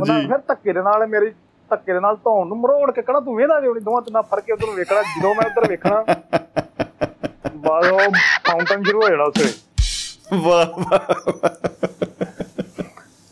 [0.00, 1.30] ਉਹਨਾਂ ਫਿਰ ਧੱਕੇ ਦੇ ਨਾਲ ਮੇਰੀ
[1.70, 4.52] ਧੱਕੇ ਦੇ ਨਾਲ ਧੌਣ ਨੂੰ ਮਰੋੜ ਕੇ ਕਹਣਾ ਤੂੰ ਕਿਉਂ ਨਹੀਂ ਦੋਵਾਂ ਤਿੰਨਾਂ ਫੜ ਕੇ
[4.52, 6.04] ਉਧਰ ਵੇਖਣਾ ਜਦੋਂ ਮੈਂ ਉਧਰ ਵੇਖਣਾ।
[7.56, 7.98] ਬਾਅਦ ਉਹ
[8.48, 9.52] ਫਾਊਂਟਨ ਸ਼ੁਰੂ ਹੋ ਜਾਣਾ ਉੱਥੇ।
[10.34, 10.66] ਵਾਹ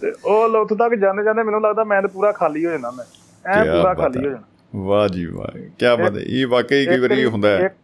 [0.01, 3.05] ਤੇ ਉਹ ਲੋਕ ਤੱਕ ਜਾਂਦੇ ਜਾਂਦੇ ਮੈਨੂੰ ਲੱਗਦਾ ਮੈਂ ਤੇ ਪੂਰਾ ਖਾਲੀ ਹੋ ਜਾਣਾ ਮੈਂ।
[3.51, 4.43] ਐ ਪੂਰਾ ਖਾਲੀ ਹੈ। ਜਾਣਾ।
[4.77, 7.77] ਵਾਹ ਜੀ ਵਾਹ ਕੀ ਬਾਤ ਹੈ। ਇਹ ਵਾਕਈ ਕਈ ਵਾਰੀ ਹੁੰਦਾ ਹੈ।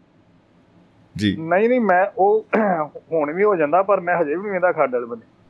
[1.16, 2.47] ਜੀ। ਨਹੀਂ ਨਹੀਂ ਮੈਂ ਉਹ
[3.12, 5.41] ਹੁਣ ਵੀ ਹੋ ਜਾਂਦਾ ਪਰ ਮੈਂ ਹਜੇ ਵੀ ਨਹੀਂ ਵੇਂਦਾ ਖੱਡ ਵਾਲੇ ਬੰਦੇ।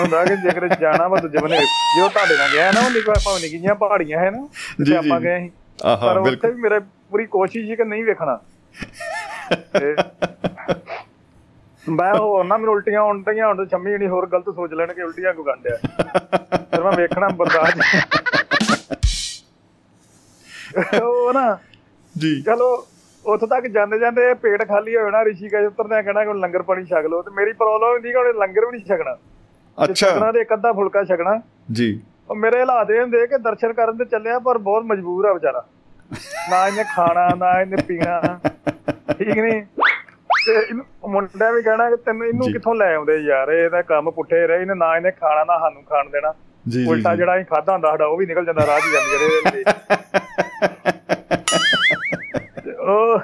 [0.00, 3.40] ਹੁੰਦਾ ਕਿ ਜੇਕਰ ਜਾਣਾ ਵਾ ਦੂਜੇ ਬੰਨੇ ਜਦੋਂ ਤੁਹਾਡੇ ਨਾਲ ਗਿਆ ਨਾ ਉਹ ਨਿਕਾ ਭਾਵੇਂ
[3.40, 5.50] ਨਿੱਕੀਆਂ ਪਹਾੜੀਆਂ ਹੈ ਨਾ ਜੀ, ਜਿੱਥੇ ਆਪਾਂ ਜੀ। ਗਏ ਸੀ।
[5.84, 8.40] ਆਹਾ ਪਰ ਉੱਥੇ ਬਿਲਕੁਲ। ਵੀ ਮੇਰੇ ਪੂਰੀ ਕੋਸ਼ਿਸ਼ ਸੀ ਕਿ ਨਹੀਂ ਵੇਖਣਾ।
[9.54, 9.96] ਤੇ
[11.88, 15.02] ਮੈਂ ਉਹ ਨਾ ਮੈਨੂੰ ਉਲਟੀਆਂ ਡਈਆਂ ਹੁਣ ਤੇ ਛੰਮੀ ਜਣੀ ਹੋਰ ਗਲਤ ਸੋਚ ਲੈਣ ਕਿ
[15.02, 15.76] ਉਲਟੀਆਂ ਕੋ ਗੰਡਿਆ
[16.56, 17.78] ਫਿਰ ਮੈਂ ਵੇਖਣਾ ਬਰਦਾਸ਼ਤ।
[21.02, 21.58] ਉਹ ਨਾ
[22.18, 22.86] ਜੀ। ਚਲੋ
[23.26, 27.06] ਉੱਥੇ ਤੱਕ ਜਾਂਦੇ ਜਾਂਦੇ ਪੇਟ ਖਾਲੀ ਹੋ ਜਾਣਾ ਰਿਸ਼ੀਕੇਸ਼ ਉਤਰਦੇ ਕਹਿਣਾ ਕਿ ਲੰਗਰ ਪਾਣੀ ਛਕ
[27.10, 29.16] ਲਓ ਤੇ ਮੇਰੀ ਪ੍ਰੋਬਲਮ ਹੁੰਦੀ ਕਿ ਉਹਨੇ ਲੰਗਰ ਵੀ ਨਹੀਂ ਛਕਣਾ।
[29.78, 31.40] ਤੇ ਛਕਣਾ ਅੱਛਾ ਤੇ ਇੱਕ ਅੱਧਾ ਫੁਲਕਾ ਛਕਣਾ।
[31.72, 35.32] ਜੀ। ਉਹ ਮੇਰੇ ਹਾਲਾਤ ਇਹ ਹੁੰਦੇ ਕਿ ਦਰਸ਼ਨ ਕਰਨ ਤੇ ਚੱਲਿਆ ਪਰ ਬਹੁਤ ਮਜਬੂਰ ਆ
[35.32, 35.64] ਵਿਚਾਰਾ।
[36.50, 38.20] ਨਾ ਇਹਨੇ ਖਾਣਾ ਨਾ ਇਹਨੇ ਪੀਣਾ।
[39.18, 39.62] ਠੀਕ ਨਹੀਂ
[40.46, 43.48] ਤੇ ਇਹਨੂੰ ਮੁੰਡਾ ਵੀ ਕਹਿਣਾ ਕਿ ਤੈਨੂੰ ਇਹਨੂੰ। ਕਿੱਥੋਂ ਲੈ ਆਉਂਦੇ ਯਾਰ?
[43.48, 46.32] ਇਹਦਾ ਕੰਮ ਪੁੱਠੇ ਰਹੇ ਇਹਨੇ ਨਾ ਇਹਨੇ ਖਾਣਾ ਨਾ ਸਾਨੂੰ ਖਾਣ ਦੇਣਾ।
[46.88, 49.64] ਉਲਟਾ। ਜਿਹੜਾ ਅਸੀਂ ਖਾਦਾ ਹੁੰਦਾ ਸਾਡਾ ਉਹ ਵੀ ਨਿਕਲ ਜਾਂਦਾ ਰਾਹ 'ਚ ਜਾਂਦੇ ਜਿਹੜੇ
[52.78, 53.20] ਉਹ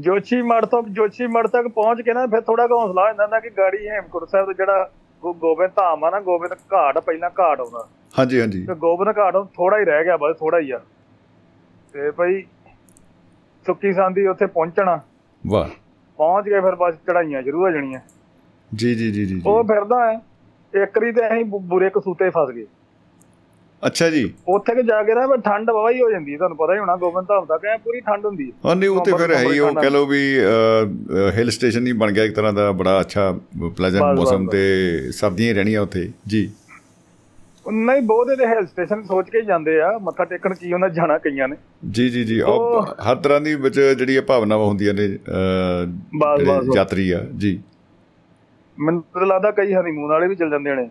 [0.00, 3.50] ਜੋਸ਼ੀ ਮੜ ਤੋਂ ਜੋਸ਼ੀ ਮੜ ਤੱਕ ਪਹੁੰਚ ਕੇ ਨਾ ਫਿਰ ਥੋੜਾ ਹੌਸਲਾ ਹੋ ਜਾਂਦਾ ਕਿ
[3.50, 4.90] ਗਾੜੀ ਹੇਮਕੁੰਟ ਸਾਹਿਬ ਤੋਂ ਜਿਹੜਾ
[5.22, 7.88] ਗੋਬਿੰਦ ਧਾਮ ਆ ਨਾ ਗੋਬਿੰਦ ਘਾਟ ਪਹਿਲਾਂ ਘਾਟ ਆਉਂਦਾ।
[8.18, 10.80] ਹਾਂਜੀ ਹਾਂਜੀ। ਤੇ ਗੋਬਿੰਦ ਘਾਟ ਥੋੜਾ ਹੀ ਰਹਿ ਗਿਆ ਬਸ ਥੋੜਾ ਹੀ ਆ।
[11.92, 12.42] ਤੇ ਭਈ
[13.66, 15.00] ਸੁੱਕੀ ਸੰਦੀ ਉੱਥੇ ਪਹੁੰਚਣਾ।
[15.46, 15.68] ਵਾਹ।
[16.16, 18.00] ਪਹੁੰਚ ਗਏ ਫਿਰ ਬਸ ਚੜਾਈਆਂ ਸ਼ੁਰੂ ਹੋ ਜਾਣੀਆਂ।
[18.74, 20.20] ਜੀ ਜੀ ਜੀ ਜੀ। ਉਹ ਫਿਰਦਾ ਹੈ
[20.82, 22.66] ਇੱਕ ਰੀ ਤੇ ਅਸੀਂ ਬੁਰੇ ਕਸੂਤੇ ਫਸ ਗਏ।
[23.82, 26.74] ਅੱਛਾ ਜੀ। ਉੱਥੇ ਕਿ ਜਾ ਕੇ ਨਾ ਠੰਡ ਵਾਵਾ ਹੀ ਹੋ ਜਾਂਦੀ ਹੈ ਤੁਹਾਨੂੰ ਪਤਾ
[26.74, 29.42] ਹੀ ਹੋਣਾ ਗੋਬਿੰਦ ਧਾਮ ਤੱਕ ਐ ਪੂਰੀ ਠੰਡ ਹੁੰਦੀ ਹੈ। ਹਾਂ ਨਹੀਂ ਤੇ ਫਿਰ ਹੈ
[29.42, 30.22] ਹੀ ਉਹ ਕਹ ਲਓ ਵੀ
[31.36, 33.30] ਹਿਲ ਸਟੇਸ਼ਨ ਹੀ ਬਣ ਗਿਆ ਇੱਕ ਤਰ੍ਹਾਂ ਦਾ ਬੜਾ ਅੱਛਾ
[33.76, 36.50] ਪਲੇਜ਼ੈਂਟ ਮੌਸਮ। ਤੇ ਸਰਦੀਆਂ ਰਹਿਣੀਆਂ ਉੱਥੇ। ਜੀ।
[37.66, 41.48] ਨਹੀਂ ਬਹੁਤ ਇਹਦੇ ਹਿਲ ਸਟੇਸ਼ਨ ਸੋਚ ਕੇ ਜਾਂਦੇ ਆ ਮੱਥਾ ਟੇਕਣ ਕੀ ਉਹਨਾਂ ਜਾਣਾ ਕਈਆਂ
[41.48, 41.56] ਨੇ।
[41.90, 47.24] ਜੀ ਜੀ ਜੀ ਉਹ ਹਰ ਤਰ੍ਹਾਂ ਦੀ ਵਿੱਚ ਜਿਹੜੀਆਂ ਭਾਵਨਾਵਾਂ ਹੁੰਦੀਆਂ ਨੇ ਜਿਹੜੇ। ਯਾਤਰੀ ਆ
[47.36, 47.58] ਜੀ।
[48.78, 50.88] ਮੈਨੂੰ ਲੱਗਦਾ ਕਈ ਹਨੀਮੂਨ ਵਾਲੇ ਵੀ ਚਲ ਜਾਂਦੇ ਨੇ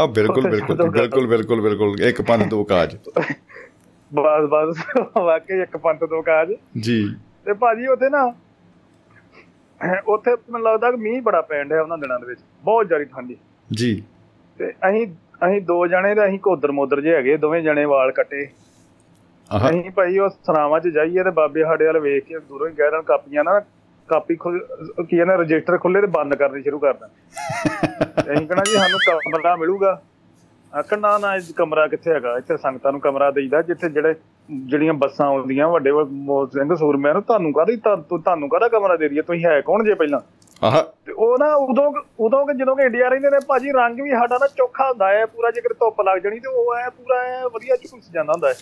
[0.00, 2.96] ਹਾਂ ਬਿਲਕੁਲ ਬਿਲਕੁਲ ਬਿਲਕੁਲ ਬਿਲਕੁਲ ਬਿਲਕੁਲ ਇੱਕ ਪੰਨ ਦੋ ਕਾਜ।
[4.14, 4.76] ਬਸ ਬਸ
[5.16, 8.32] ਵਾਕਈ ਇੱਕ ਪੰਥ ਤੋਂ ਕਾਜ। ਜੀ। ਤੇ ਭਾਜੀ ਉੱਥੇ ਨਾ
[10.06, 13.36] ਉੱਥੇ ਮੈਨੂੰ ਲੱਗਦਾ ਕਿ ਮੀਂਹ ਬੜਾ ਪੈਣ ਡਿਆ ਉਹਨਾਂ ਦਿਨਾਂ ਦੇ ਵਿੱਚ ਬਹੁਤ ਜ਼ਿਆਦਾ ਠੰਡੀ
[13.72, 14.02] ਜੀ।
[14.58, 15.06] ਤੇ ਅਸੀਂ
[15.46, 18.48] ਅਸੀਂ ਦੋ ਜਣੇ ਤੇ ਅਸੀਂ ਕੋਦਰ ਮੋਦਰ ਜੇ ਹੈਗੇ ਦੋਵੇਂ ਜਣੇ ਵਾਲ ਕੱਟੇ।
[19.68, 23.02] ਅਸੀਂ ਭਾਈ ਉਹ ਸਰਾਵਾਂ 'ਚ ਜਾਈਏ ਤੇ ਬਾਬੇ ਸਾਡੇ ਵੱਲ ਵੇਖ ਕੇ ਦੂਰੋਂ ਹੀ ਦੇਣ
[23.02, 23.60] ਕਾਪੀਆਂ ਨਾ
[24.10, 24.58] ਕਾਪੀ ਖੁੱਲ
[25.10, 28.98] ਕੀ ਹੈ ਨਾ ਰਜਿਸਟਰ ਖੁੱਲੇ ਤੇ ਬੰਦ ਕਰਨੀ ਸ਼ੁਰੂ ਕਰ ਤੇ ਅਸੀਂ ਕਹਣਾ ਜੀ ਸਾਨੂੰ
[29.32, 30.00] ਕਮਰਾ ਮਿਲੂਗਾ।
[30.72, 32.36] ਆਖਣ ਨਾ ਇਹ ਕਮਰਾ ਕਿੱਥੇ ਹੈਗਾ?
[32.38, 34.14] ਇੱਥੇ ਸੰਗਤਾਂ ਨੂੰ ਕਮਰਾ ਦੇਈਦਾ ਜਿੱਥੇ ਜਿਹੜੇ
[34.66, 35.90] ਜਿਹੜੀਆਂ ਬੱਸਾਂ ਆਉਂਦੀਆਂ ਵੱਡੇ
[36.52, 39.22] ਸਿੰਘ ਸੂਰਮਿਆਂ ਨੂੰ ਤੁਹਾਨੂੰ ਕਾਹਦੀ ਤੁਹਾਨੂੰ ਕਾਹਦਾ ਕਮਰਾ ਦੇ ਦਈਏ?
[39.22, 40.20] ਤੁਸੀਂ ਹੈ ਕੌਣ ਜੇ ਪਹਿਲਾਂ?
[40.62, 44.10] ਆਹ। ਤੇ ਉਹ ਨਾ ਉਦੋਂ ਉਦੋਂ ਕਿ ਜਦੋਂ ਕਿ ਇੰਡੀਆ ਰਹਿੰਦੇ ਨੇ ਭਾਜੀ ਰੰਗ ਵੀ
[44.10, 47.42] ਸਾਡਾ ਨਾ ਚੋਖਾ ਹੁੰਦਾ ਹੈ ਪੂਰਾ ਜੇਕਰ ਧੁੱਪ ਲੱਗ ਜਣੀ ਤੇ ਉਹ ਐ ਪੂਰਾ ਐ
[47.54, 48.54] ਵਧੀਆ ਝੁਲਸ ਜਾਂਦਾ ਹੁੰਦਾ ਹੈ।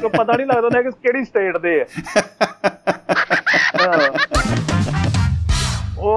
[0.00, 1.74] ਤੇ ਪਤਾ ਨਹੀਂ ਲੱਗਦਾ ਕਿ ਕਿਹੜੀ ਸਟੇਟ ਦੇ
[3.80, 3.98] ਹਾਂ।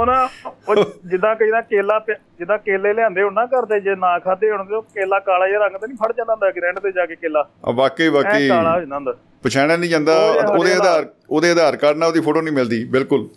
[0.06, 0.28] ਉਹ ਨਾ
[0.68, 0.76] ਉਹ
[1.06, 2.00] ਜਿੱਦਾਂ ਕਈ ਦਾ ਕੇਲਾ
[2.40, 5.48] ਜਿੱਦਾਂ ਕੇਲੇ ਲਿਆਂਦੇ ਹੋਣ ਨਾ ਘਰ ਦੇ ਜੇ ਨਾ ਖਾਦੇ ਹੋਣ ਤੇ ਉਹ ਕੇਲਾ ਕਾਲਾ
[5.48, 8.48] ਜਿਹਾ ਰੰਗ ਤੇ ਨਹੀਂ ਫੜ ਜਾਂਦਾ ਹੁੰਦਾ ਰੈਂਟ ਤੇ ਜਾ ਕੇ ਕੇਲਾ। ਆ ਵਾਕਈ ਵਾਕਈ।
[8.50, 9.14] ਕਾਲਾ ਹੋ ਜਾਂਦਾ ਹੁੰਦਾ।
[9.44, 10.16] ਪਛਾਣਿਆ ਨਹੀਂ ਜਾਂਦਾ
[10.50, 13.28] ਉਹਦੇ ਆਧਾਰ ਉਹਦੇ ਆਧਾਰ ਕਾਰਡ ਨਾਲ ਉਹਦੀ ਫੋਟੋ ਨਹੀਂ ਮਿਲਦੀ ਬਿਲਕੁਲ।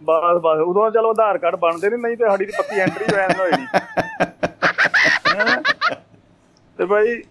[0.00, 3.30] ਬਸ ਬਸ ਉਦੋਂ ਚਲੋ ਆਧਾਰ ਕਾਰਡ ਬਣਦੇ ਨਹੀਂ ਨਹੀਂ ਤੇ ਸਾਡੀ ਦੀ ਪੱਕੀ ਐਂਟਰੀ ਵੈਨ
[3.40, 3.66] ਹੋਈ ਨਹੀਂ
[5.36, 5.56] ਹੈਂ?
[6.78, 7.22] ਤੇ ਭਾਈ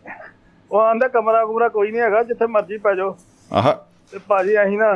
[0.71, 3.15] ਉਹ ਆਂਦਾ ਕਮਰਾ ਕੁਮਰਾ ਕੋਈ ਨਹੀਂ ਹੈਗਾ ਜਿੱਥੇ ਮਰਜ਼ੀ ਪੈ ਜਾਓ।
[3.51, 3.73] ਆਹ।
[4.13, 4.93] ਤੇ ਭਾਜੀ ਅਸੀਂ ਨਾ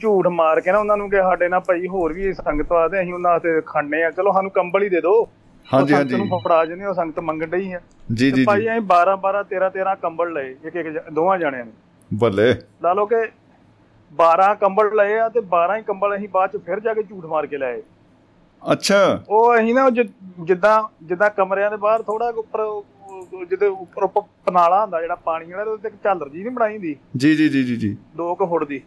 [0.00, 3.00] ਝੂਠ ਮਾਰ ਕੇ ਨਾ ਉਹਨਾਂ ਨੂੰ ਕਿ ਸਾਡੇ ਨਾਲ ਭਾਈ ਹੋਰ ਵੀ ਸੰਗਤ ਆ ਤੇ
[3.00, 5.24] ਅਸੀਂ ਉਹਨਾਂ ਤੇ ਖਾਣੇ ਆ। ਚਲੋ ਸਾਨੂੰ ਕੰਬਲ ਹੀ ਦੇ ਦਿਓ।
[5.66, 7.80] ਹਾਂਜੀ, ਹਾਂਜੀ। ਨੂੰ ਫੜਾ ਜਨੇ ਉਹ ਸੰਗਤ ਮੰਗਣ ਡਈ ਆ।
[8.14, 11.72] ਜੀ ਜੀ ਭਾਈ ਅਸੀਂ 12 12 13 13 ਕੰਬਲ ਲਏ ਇੱਕ ਇੱਕ ਦੋਵਾਂ ਜਣਿਆਂ ਨੇ।
[12.10, 13.16] ਬੱਲੇ। ਲਾ ਲਓ ਕਿ
[14.12, 17.24] 12 ਕੰਬਲ ਲਏ ਆ ਤੇ 12 ਹੀ ਕੰਬਲ ਅਸੀਂ ਬਾਅਦ ਚ ਫਿਰ ਜਾ ਕੇ ਝੂਠ
[17.24, 17.82] ਮਾਰ ਕੇ ਲਏ
[18.62, 18.96] ਅੱਛਾ।
[19.28, 22.64] ਉਹ ਅਸੀਂ ਨਾ ਜਿੱਦਾਂ ਜਿੱਦਾਂ ਕਮਰਿਆਂ ਦੇ ਬਾਹਰ ਥੋੜਾ ਉੱਪਰ
[23.48, 24.06] ਜਿਹਦੇ ਉੱਪਰ
[24.46, 26.96] ਪਨਾਲਾ ਹੁੰਦਾ ਜਿਹੜਾ ਪਾਣੀ ਵਾਲਾ ਉਹਦੇ ਤੇ ਝਾਲਰ ਜੀ ਨਹੀਂ ਬਣਾਈ ਹੁੰਦੀ?
[27.16, 28.80] ਜੀ ਜੀ ਜੀ ਜੀ ਜੀ। ਦੋ ਕੁ ਫੁੱਟ ਦੀ।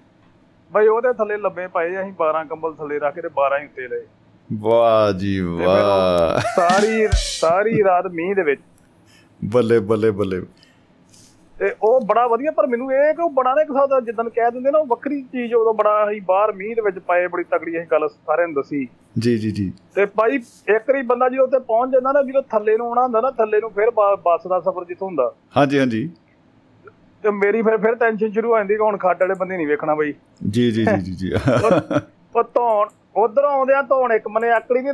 [0.74, 3.88] ਬਈ ਉਹਦੇ ਥੱਲੇ ਲੱਭੇ ਪਏ ਅਸੀਂ 12 ਕੰਬਲ ਥੱਲੇ ਰੱਖ ਕੇ ਤੇ 12 ਹੀ ਉੱਤੇ
[3.88, 4.06] ਲਏ।
[4.54, 8.62] ਵਾਹ ਜੀ ਵਾਹ। ਸਾਰੀ ਸਾਰੀ ਰਾਤ ਮੀਂਹ ਦੇ ਵਿੱਚ।
[9.46, 10.42] ਬੱਲੇ ਬੱਲੇ ਬੱਲੇ।
[11.60, 14.52] ਤੇ ਉਹ ਬੜਾ ਵਧੀਆ ਪਰ ਮੈਨੂੰ ਇਹ ਕਿ ਉਹ ਬੜਾ ਨਾ ਇੱਕ ਸਾਦਾ ਜਿੱਦਣ ਕਹਿ
[14.52, 17.78] ਦਿੰਦੇ ਨਾ ਉਹ ਵੱਖਰੀ ਚੀਜ਼ ਉਦੋਂ ਬੜਾ ਅਸੀਂ ਬਾਹਰ ਮੀਂਹ ਦੇ ਵਿੱਚ ਪਏ ਬੜੀ ਤਕੜੀ
[17.78, 18.88] ਅਸੀਂ ਗੱਲ ਸਾਰਿਆਂ ਨੂੰ ਦੱਸੀ।
[19.20, 20.36] ਜੀ ਜੀ ਜੀ। ਤੇ ਭਾਈ
[20.76, 23.60] ਇੱਕ ਵਾਰੀ ਬੰਦਾ ਜਦੋਂ ਉੱਤੇ ਪਹੁੰਚ ਜਾਂਦਾ ਨਾ ਜਦੋਂ ਥੱਲੇ ਨੂੰ ਆਉਣਾ ਹੁੰਦਾ ਨਾ ਥੱਲੇ
[23.60, 26.12] ਨੂੰ ਫਿਰ ਬੱਸ ਦਾ ਸਫ਼ਰ ਜਿੱਥੋਂ ਹੁੰਦਾ। ਹਾਂਜੀ ਹਾਂਜੀ।
[27.24, 29.96] ਤੇ ਮੇਰੀ ਫਿਰ ਫਿਰ ਟੈਨਸ਼ਨ ਸ਼ੁਰੂ ਹੋ ਜਾਂਦੀ ਕਿ ਹੁਣ ਖੱਡ ਵਾਲੇ ਬੰਦੇ ਨਹੀਂ ਵੇਖਣਾ
[29.96, 30.14] ਬਈ।
[30.50, 34.94] ਜੀ ਜੀ ਜੀ ਜੀ ਜੀ। ਉਹ- ਧੌਣ ਉਧਰੋਂ ਆਉਂਦੇ ਆ ਧੌਣ ਇੱਕ ਮਨੇ ਆਕੜੀ ਨਹੀਂ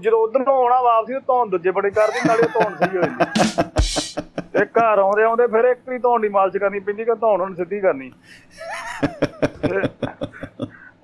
[0.00, 3.24] ਜਦੋਂ ਉਧਰੋਂ ਆਉਣਾ ਵਾਪਸੀ ਧੌਣ ਦੂਜੇ ਬੜੇ ਕਰਦੀ ਨਾਲੇ ਧੌਣ ਸਹੀ ਹੋ ਜਾਂਦੀ।
[4.52, 7.54] ਤੇ ਘਰ ਆਉਂਦੇ ਆਉਂਦੇ ਫਿਰ ਇੱਕ ਵਾਰੀ ਧੌਣ ਦੀ ਮਾਲਸ਼ ਕਰਨੀ ਪੈਂਦੀ ਕਿ ਧੌਣ ਹੁਣ
[7.54, 8.10] ਸਿੱਧੀ ਕਰਨੀ।
[9.62, 9.80] ਤੇ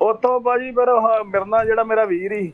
[0.01, 0.87] ਉੱਥੋਂ ਬਾਜੀ ਫਿਰ
[1.25, 2.53] ਮੇਰੇ ਨਾਲ ਜਿਹੜਾ ਮੇਰਾ ਵੀਰ ਹੀ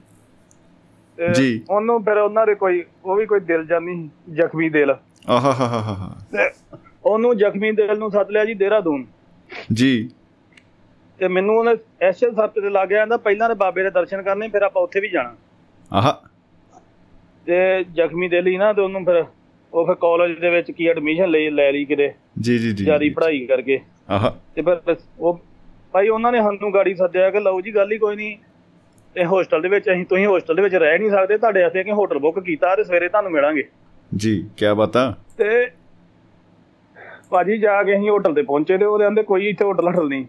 [1.34, 5.52] ਜੀ। ਉਹਨੂੰ ਫਿਰ ਉਹਨਾਂ ਦੇ ਕੋਈ ਉਹ ਵੀ ਕੋਈ ਦਿਲ ਜਾਨੀ ਜ਼ਖਮੀ ਦਿਲ। ਆਹਾ ਹਾ
[5.52, 6.14] ਹਾ ਹਾ ਹਾ
[7.06, 9.06] ਉਹਨੂੰ ਜ਼ਖਮੀ ਦਿਲ ਨੂੰ ਸੱਦ ਲਿਆ ਜੀ ਦੇਹਰਾਦੂਨ।
[9.72, 10.10] ਜੀ।
[11.18, 14.48] ਤੇ ਮੈਨੂੰ ਉਹਨੇ ਐਸਐਲ ਸਰਤ ਤੇ ਲੱਗ ਗਿਆ ਕਹਿੰਦਾ ਪਹਿਲਾਂ ਤੇ ਬਾਬੇ ਦੇ ਦਰਸ਼ਨ ਕਰਨੇ
[14.48, 15.36] ਫਿਰ ਆਪਾਂ ਉੱਥੇ ਵੀ ਜਾਣਾ।
[15.92, 16.22] ਆਹਾ।
[17.46, 19.24] ਤੇ ਜ਼ਖਮੀ ਦਿਲ ਹੀ ਨਾ ਤੇ ਉਹਨੂੰ ਫਿਰ
[19.72, 23.10] ਉਹ ਫਿਰ ਕਾਲਜ ਦੇ ਵਿੱਚ ਕੀ ਐਡਮਿਸ਼ਨ ਲਈ ਲੈ ਲਈ ਕਿਤੇ ਜੀ ਜੀ ਜੀ ਜਿਆਦੀ
[23.10, 23.80] ਪੜ੍ਹਾਈ ਕਰਕੇ।
[24.10, 25.40] ਆਹਾ। ਤੇ ਫਿਰ ਉਹ
[25.92, 28.36] ਭਾਈ ਉਹਨਾਂ ਨੇ ਸਾਨੂੰ ਗਾੜੀ ਸੱਦਿਆ ਕਿ ਲਓ ਜੀ ਗੱਲ ਹੀ ਕੋਈ ਨਹੀਂ
[29.14, 31.92] ਤੇ ਹੋਸਟਲ ਦੇ ਵਿੱਚ ਅਸੀਂ ਤੁਸੀਂ ਹੋਸਟਲ ਦੇ ਵਿੱਚ ਰਹਿ ਨਹੀਂ ਸਕਦੇ ਤੁਹਾਡੇ ਵਾਸਤੇ ਕਿ
[31.92, 33.64] ਹੋਟਲ ਬੁੱਕ ਕੀਤਾ ਤੇ ਸਵੇਰੇ ਤੁਹਾਨੂੰ ਮਿਲਾਂਗੇ।
[34.16, 35.70] ਜੀ ਕੀ ਬਾਤਾਂ ਤੇ
[37.30, 40.24] ਭਾਜੀ ਜਾ ਕੇ ਅਸੀਂ ਹੋਟਲ ਤੇ ਪਹੁੰਚੇ ਤੇ ਉਹਦੇ ਕਹਿੰਦੇ ਕੋਈ ਇੱਥੇ ਹੋਟਲ ਹਟਲ ਨਹੀਂ।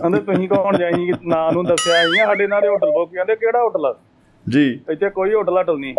[0.00, 3.86] ਕਹਿੰਦੇ ਤੁਸੀਂ ਕੌਣ ਜਾਈ ਨਾਂ ਨੂੰ ਦੱਸਿਆ ਆ ਸਾਡੇ ਨਾਲ ਹੋਟਲ ਬੁੱਕ ਕਹਿੰਦੇ ਕਿਹੜਾ ਹੋਟਲ?
[3.86, 3.94] ਆ
[4.48, 5.94] ਜੀ। ਇੱਥੇ ਕੋਈ ਹੋਟਲ ਹਟਲ ਨਹੀਂ।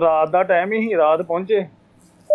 [0.00, 1.60] ਰਾਤ ਦਾ ਟਾਈਮ ਹੀ ਸੀ ਰਾਤ ਪਹੁੰਚੇ।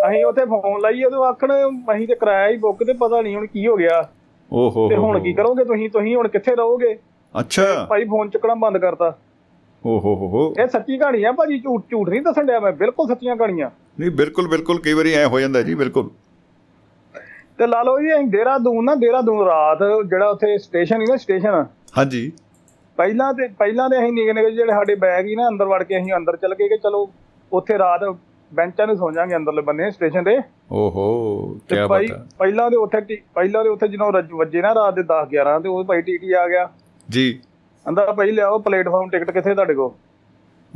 [0.10, 1.52] ਅਸੀਂ ਉੱਥੇ ਫੋਨ ਲਾਈਏ ਤੇ ਉਹ ਆਖਣ
[1.96, 4.10] ਅਸੀਂ ਤੇ ਕਰਾਇਆ ਹੀ ਬੁੱਕ ਤੇ ਪਤਾ ਨਹੀਂ ਹੁਣ ਕੀ ਹੋ ਗਿਆ।
[4.52, 5.90] ਓ ਹੋ ਤੇ ਹੁਣ ਕੀ ਕਰੋਗੇ ਤੁਸੀਂ?
[5.90, 7.00] ਤੁਸੀਂ ਹੁਣ ਕਿੱਥੇ ਰਹੋਗੇ?
[7.40, 9.18] ਅੱਛਾ। ਭਾਈ ਫੋਨ ਚੱਕਣਾ ਬੰਦ ਕਰਤਾ।
[9.86, 11.60] ਓ ਹੋ ਹੋ ਹੋ। ਇਹ ਸੱਚੀ ਕਹਾਣੀ ਆ ਭਾਜੀ?
[11.60, 13.70] ਝੂਠ ਝੂਠ ਨਹੀਂ ਦੱਸਣ ਡਿਆ ਮੈਂ। ਬਿਲਕੁਲ ਸੱਚੀਆਂ ਕਹਾਣੀਆਂ।
[14.00, 16.10] ਨਹੀਂ ਬਿਲਕੁਲ ਬਿਲਕੁਲ। ਕਈ ਵਾਰੀ ਐ ਹੋ ਜਾਂਦਾ ਜੀ ਬਿਲਕੁਲ।
[17.60, 21.66] ਤੇ ਲਾ ਲਓ ਜੀ ਅਸੀਂ ਦੇਹਰਾਦੂਨ ਨਾ ਦੇਹਰਾਦੂਨ ਰਾਤ ਜਿਹੜਾ ਉੱਥੇ ਸਟੇਸ਼ਨ ਹੀ ਨਾ ਸਟੇਸ਼ਨ
[21.98, 22.32] ਹਾਂਜੀ।
[22.98, 25.98] ਪਹਿਲਾਂ ਤੇ ਪਹਿਲਾਂ ਤੇ ਅਸੀਂ ਨਿੱਕੇ ਨਿੱਕੇ ਜਿਹੜੇ ਸਾਡੇ ਬੈਗ ਹੀ ਨਾ ਅੰਦਰ ਵੜ ਕੇ
[25.98, 27.10] ਅਸੀਂ ਅੰਦਰ ਚਲ ਗਏ ਕਿ ਚਲੋ
[27.52, 28.16] ਉੱਥੇ ਰਾਤ
[28.54, 30.38] ਬੈਂਚਾਂ 'ਤੇ ਸੌਂ ਜਾਾਂਗੇ ਅੰਦਰਲੇ ਬੰਨੇ ਸਟੇਸ਼ਨ ਤੇ।
[30.72, 31.06] ਓ ਹੋ
[31.70, 35.60] ਕੀ ਬਾਤਾਂ ਪਹਿਲਾਂ ਦੇ ਉੱਥੇ ਪਹਿਲਾਂ ਦੇ ਉੱਥੇ ਜਦੋਂ ਵੱਜੇ ਨਾ ਰਾਤ ਦੇ 10 11
[35.64, 36.70] ਤੇ ਉਹ ਭਾਈ ਟੀਟੀ ਆ ਗਿਆ।
[37.10, 39.92] ਜੀ। ਕਹਿੰਦਾ ਭਾਈ ਲਿਆਓ ਪਲੇਟਫਾਰਮ ਟਿਕਟ ਕਿੱਥੇ ਤੁਹਾਡੇ ਕੋਲ?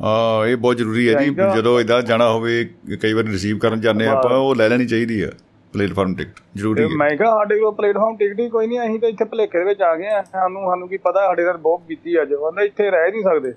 [0.06, 2.70] ਆ ਇਹ ਬਹੁਤ ਜ਼ਰੂਰੀ ਹੈ ਜੀ। ਜਦੋਂ ਇਦਾਂ ਜਾਣਾ ਹੋਵੇ
[3.02, 5.30] ਕਈ ਵਾਰ ਰਿਸੀਵ ਕਰਨ ਜਾਂਦੇ। ਆਪਾਂ ਉਹ ਲੈ ਲੈਣੀ ਚਾਹੀਦੀ ਆ।
[5.78, 9.10] ਪਲੇਟਫਾਰਮ ਟਿਕਟ ਜ਼ਰੂਰੀ ਹੈ ਮੈਂ ਕਿਹਾ ਸਾਡੇ ਕੋਲ ਪਲੇਟਫਾਰਮ ਟਿਕਟ ਹੀ ਕੋਈ ਨਹੀਂ ਅਸੀਂ ਤਾਂ
[9.10, 12.22] ਇੱਥੇ ਭਲੇਖੇ ਦੇ ਵਿੱਚ ਆ ਗਏ ਆ ਸਾਨੂੰ ਸਾਨੂੰ ਕੀ ਪਤਾ ਸਾਡੇ ਨਾਲ ਬਹੁਤ ਬੀਤੀ
[12.22, 13.54] ਅੱਜ। ਕਹਿੰਦਾ ਇੱਥੇ ਰਹਿ ਨਹੀਂ ਸਕਦੇ।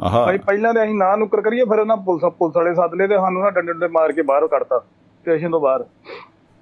[0.00, 3.06] ਆਹਾ। ਭਾਈ ਪਹਿਲਾਂ ਤੇ ਅਸੀਂ ਨਾ ਨੁੱਕਰ ਕਰੀਏ ਫਿਰ ਉਹਨਾਂ ਪੁਲਿਸ ਪੁਲਿਸ ਵਾਲੇ ਸੱਦ ਲਏ
[3.06, 4.78] ਤੇ ਸਾਨੂੰ ਨਾ ਡੰਡੇ ਡੰਡੇ ਮਾਰ ਕੇ ਬਾਹਰੋਂ ਕੱਢਤਾ
[5.22, 5.84] ਸਟੇਸ਼ਨ ਤੋਂ ਬਾਹਰ।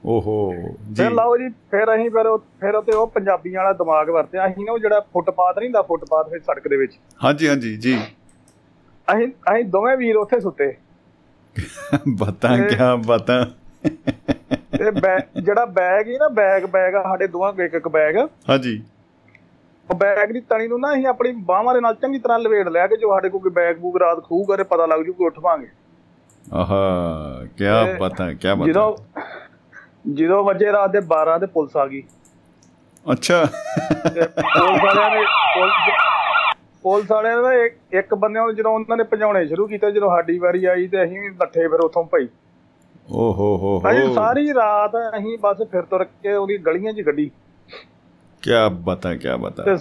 [0.06, 0.52] ਓਹੋ
[0.92, 4.46] ਜੀ। ਫਿਰ ਲਓ ਜੀ ਫਿਰ ਅਸੀਂ ਫਿਰ ਉਹ- ਫਿਰ ਤੇ ਉਹ ਪੰਜਾਬੀਆਂ ਵਾਲਾ ਦਿਮਾਗ ਵਰਤਿਆ।
[4.46, 6.92] ਅਸੀਂ ਨਾ ਉਹ ਜਿਹੜਾ ਫੁੱਟਪਾਥ ਨਹੀਂ ਹੁੰਦਾ ਫੁੱਟਪਾਥ ਵਿੱਚ ਸੜਕ ਦੇ ਵਿੱਚ।
[7.24, 7.98] ਹਾਂਜੀ ਹਾਂਜੀ ਜੀ।
[9.12, 10.74] ਅਸੀਂ ਅਸੀਂ ਦੋਵੇਂ ਵੀਰ ਉੱਥੇ ਸੁੱਤੇ।
[12.08, 13.46] ਬਾਤਾਂ ਕਿਆ ਬਾਤਾਂ।
[14.78, 18.16] ਤੇ ਬੈ- ਜਿਹੜਾ ਬੈਗ ਹੀ ਨਾ ਬੈਗ ਬੈਗ ਸਾਡੇ ਦੋਵਾਂ ਕੋਲ ਇੱਕ ਇੱਕ ਬੈਗ
[18.48, 18.82] ਹਾਂਜੀ।
[19.90, 22.86] ਉਹ ਬੈਗ ਦੀ ਤਣੀ ਨੂੰ ਨਾ ਅਸੀਂ ਆਪਣੀ ਬਾਹਾਂ ਦੇ ਨਾਲ ਚੰਗੀ ਤਰ੍ਹਾਂ ਲਵੇੜ ਲਿਆ
[22.86, 25.40] ਕਿ ਜੋ ਸਾਡੇ ਕੋਲ ਕੋਈ ਬੈਗ ਬੂਗ ਰਾਤ ਖੂਗਾ ਤੇ ਪਤਾ ਲੱਗ ਜੂ ਕਿ ਉੱਠ
[25.40, 25.66] ਪਾਂਗੇ
[26.52, 26.76] ਆਹਾ
[27.58, 28.96] ਕਿਆ ਤੇ ਬਾਤਾਂ ਕਿਆ ਬਾਤਾਂ। ਜਦੋਂ
[30.14, 32.02] ਜਦੋਂ ਵਜੇ ਰਾਤ ਦੇ 12 ਤੇ ਪੁਲਿਸ ਆ ਗਈ।
[33.12, 35.24] ਅੱਛਾ। ਪੁਲਿਸ ਵਾਲਿਆਂ ਨੇ
[36.82, 40.38] ਪੁਲਿਸ- ਵਾਲਿਆਂ ਨੇ ਇੱਕ- ਇੱਕ ਬੰਦੇ ਨੂੰ ਜਦੋਂ ਉਹਨਾਂ ਨੇ ਭਜਾਉਣੇ ਸ਼ੁਰੂ ਕੀਤੇ ਜਦੋਂ ਸਾਡੀ
[40.38, 42.26] ਵਾਰੀ ਆਈ ਤੇ ਅਸੀਂ ਵੀ ਨੱਠੇ ਫਿਰ ਉੱਥੋਂ ਭਈ।
[43.08, 47.30] ਓਹੋ ਹੋ ਹੋ। ਸਾਰੀ ਰਾਤ ਅਸੀਂ ਬਸ ਫਿਰ ਤੁਰ ਕੇ ਉਹਦੀ ਗਲੀਆਂ 'ਚ ਗੱਡੀ।
[48.42, 49.76] ਕਿਆ ਬਾਤਾਂ ਕਿਆ ਬਾਤਾਂ।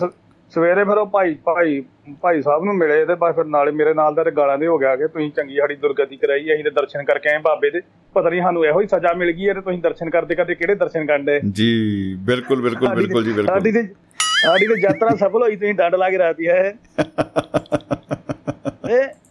[0.53, 1.79] ਸਵੇਰੇ ਫਿਰ ਉਹ ਭਾਈ ਭਾਈ
[2.21, 4.77] ਭਾਈ ਸਾਹਿਬ ਨੂੰ ਮਿਲੇ ਤੇ ਬਸ ਫਿਰ ਨਾਲੇ ਮੇਰੇ ਨਾਲ ਦਾ ਤੇ ਗਾਲਾਂ ਦੇ ਹੋ
[4.77, 7.81] ਗਿਆ ਕਿ ਤੁਸੀਂ ਚੰਗੀ ਸਾਡੀ ਦੁਰਗਤੀ ਕਰਾਈ ਅਸੀਂ ਤੇ ਦਰਸ਼ਨ ਕਰਕੇ ਆਏ ਬਾਬੇ ਦੇ।
[8.15, 10.75] ਪਤਾ ਨਹੀਂ ਸਾਨੂੰ ਇਹੋ ਹੀ ਸਜ਼ਾ ਮਿਲ ਗਈ ਹੈ ਤੇ ਤੁਸੀਂ ਦਰਸ਼ਨ ਕਰਦੇ ਕਰਦੇ ਕਿਹੜੇ
[10.75, 11.39] ਦਰਸ਼ਨ ਕਰਦੇ?
[11.51, 13.93] ਜੀ ਬਿਲਕੁਲ ਬਿਲਕੁਲ ਬਿਲਕੁਲ ਜੀ ਸਾਡੀ ਬਿਲਕੁਲ ਤੇ
[14.43, 16.73] ਸਾਡੀ ਤੇ ਯਾਤਰਾ ਸਫਲ ਹੋਈ ਤੁਸੀਂ ਡੰਡ ਲਾ ਕੇ ਰਾਤੀ ਹੈ
[18.89, 19.07] ਇਹ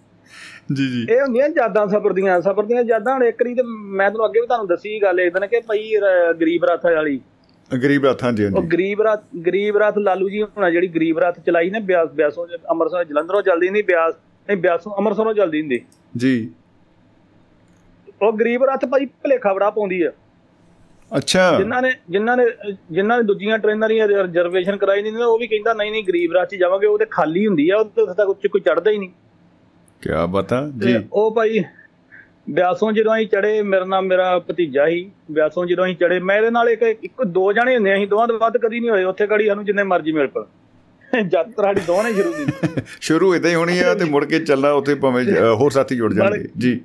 [0.74, 4.10] ਜੀ ਜੀ। ਇਹ ਹੁੰਦੀਆਂ ਯਾਦਾਂ ਸਫਰ ਦੀਆਂ ਸਫਰ ਦੀਆਂ ਯਾਦਾਂ ਹੁਣ ਇੱਕ ਰੀ ਤੇ ਮੈਂ
[4.10, 5.92] ਤੁਹਾਨੂੰ ਅੱਗੇ ਵੀ ਤੁਹਾਨੂੰ ਦੱਸੀ ਗੱਲ ਇੱਕ ਦਿਨ ਕਿ ਭਾਈ
[6.40, 7.20] ਗਰੀਬ ਰਥ ਵਾਲੀ।
[7.70, 11.38] ਗਰੀਬ ਰਾਤ ਹਾਂਜੀ ਉਹ ਹਾਂਜੀ ਗਰੀਬ ਰਥ ਗਰੀਬ ਰਥ ਲਾਲੂ ਜੀ ਹੁਣਾ ਜਿਹੜੀ ਗਰੀਬ ਰਥ
[11.40, 14.14] ਚਲਾਈ ਨੇ ਬਿਆਸ ਬਿਆਸੋਂ ਅੰਮ੍ਰਿਤਸਰ ਜਲੰਧਰੋਂ ਚੱਲਦੀ ਨਹੀਂ ਬਿਆਸ
[14.48, 15.80] ਨਹੀਂ ਬਿਆਸੋਂ ਅੰਮ੍ਰਿਤਸਰੋਂ ਚੱਲਦੀ ਹੁੰਦੀ।
[16.16, 16.50] ਜੀ।
[18.22, 20.10] ਉਹ ਗਰੀਬ ਰਥ ਭਾਈ ਭਲੇਖਾ ਬੜਾ ਪਾਉਂਦੀ ਆ।
[21.10, 22.44] ਅੱਛਾ। ਜਿਨ੍ਹਾਂ ਨੇ ਜਿਨ੍ਹਾਂ ਨੇ
[22.92, 26.48] ਜਿਨ੍ਹਾਂ ਨੇ ਦੂਜੀਆਂ ਟ੍ਰੇਨਾਂ ਦੀ ਰਿਜ਼ਰਵੇਸ਼ਨ ਕਰਾਈ ਨਹੀਂ ਉਹ ਵੀ ਕਹਿੰਦਾ ਨਹੀਂ ਨਹੀਂ ਗਰੀਬ ਰਥ
[26.48, 29.10] 'ਚ ਜਾਵਾਂਗੇ ਉਹ ਤੇ ਖਾਲੀ ਹੁੰਦੀ ਆ ਉੱਥੇ ਤੱਕ ਉੱਚ ਕੋਈ ਚੜਦਾ ਹੀ ਨਹੀਂ।
[30.02, 30.68] ਕਿਆ ਬਾਤਾਂ?
[30.68, 31.64] ਜੀ। ਉਹ ਭਾਈ
[32.50, 36.68] ਬਿਆਸੋਂ ਜਦੋਂ ਅਸੀਂ ਚੜੇ ਮੇਰੇ ਨਾਲ ਮੇਰਾ ਭਤੀਜਾ ਸੀ ਬਿਆਸੋਂ ਜਦੋਂ ਅਸੀਂ ਚੜੇ ਮੇਰੇ ਨਾਲ
[36.68, 39.64] ਇੱਕ ਇੱਕ ਦੋ ਜਣੇ ਹੁੰਦੇ ਅਸੀਂ ਦੋਵਾਂ ਤੋਂ ਵੱਧ ਕਦੀ ਨਹੀਂ ਹੋਏ ਉੱਥੇ ਕੜੀ ਸਾਨੂੰ
[39.64, 40.44] ਜਿੰਨੇ ਮਰਜ਼ੀ ਮਿਲ ਪਣ
[41.32, 44.72] ਯਾਤਰਾ ਸਾਡੀ ਦੋਵਾਂ ਨੇ ਸ਼ੁਰੂ ਕੀਤੀ। ਸ਼ੁਰੂ ਇਦਾਂ ਹੀ ਹੋਣੀ ਆ ਤੇ ਮੁੜ ਕੇ ਚੱਲਣਾ
[44.72, 45.24] ਉੱਥੇ ਭਾਵੇਂ
[45.54, 46.80] ਹੋਰ ਸਾਥੀ ਜੁੜ ਜਾਣਗੇ ਜੀ।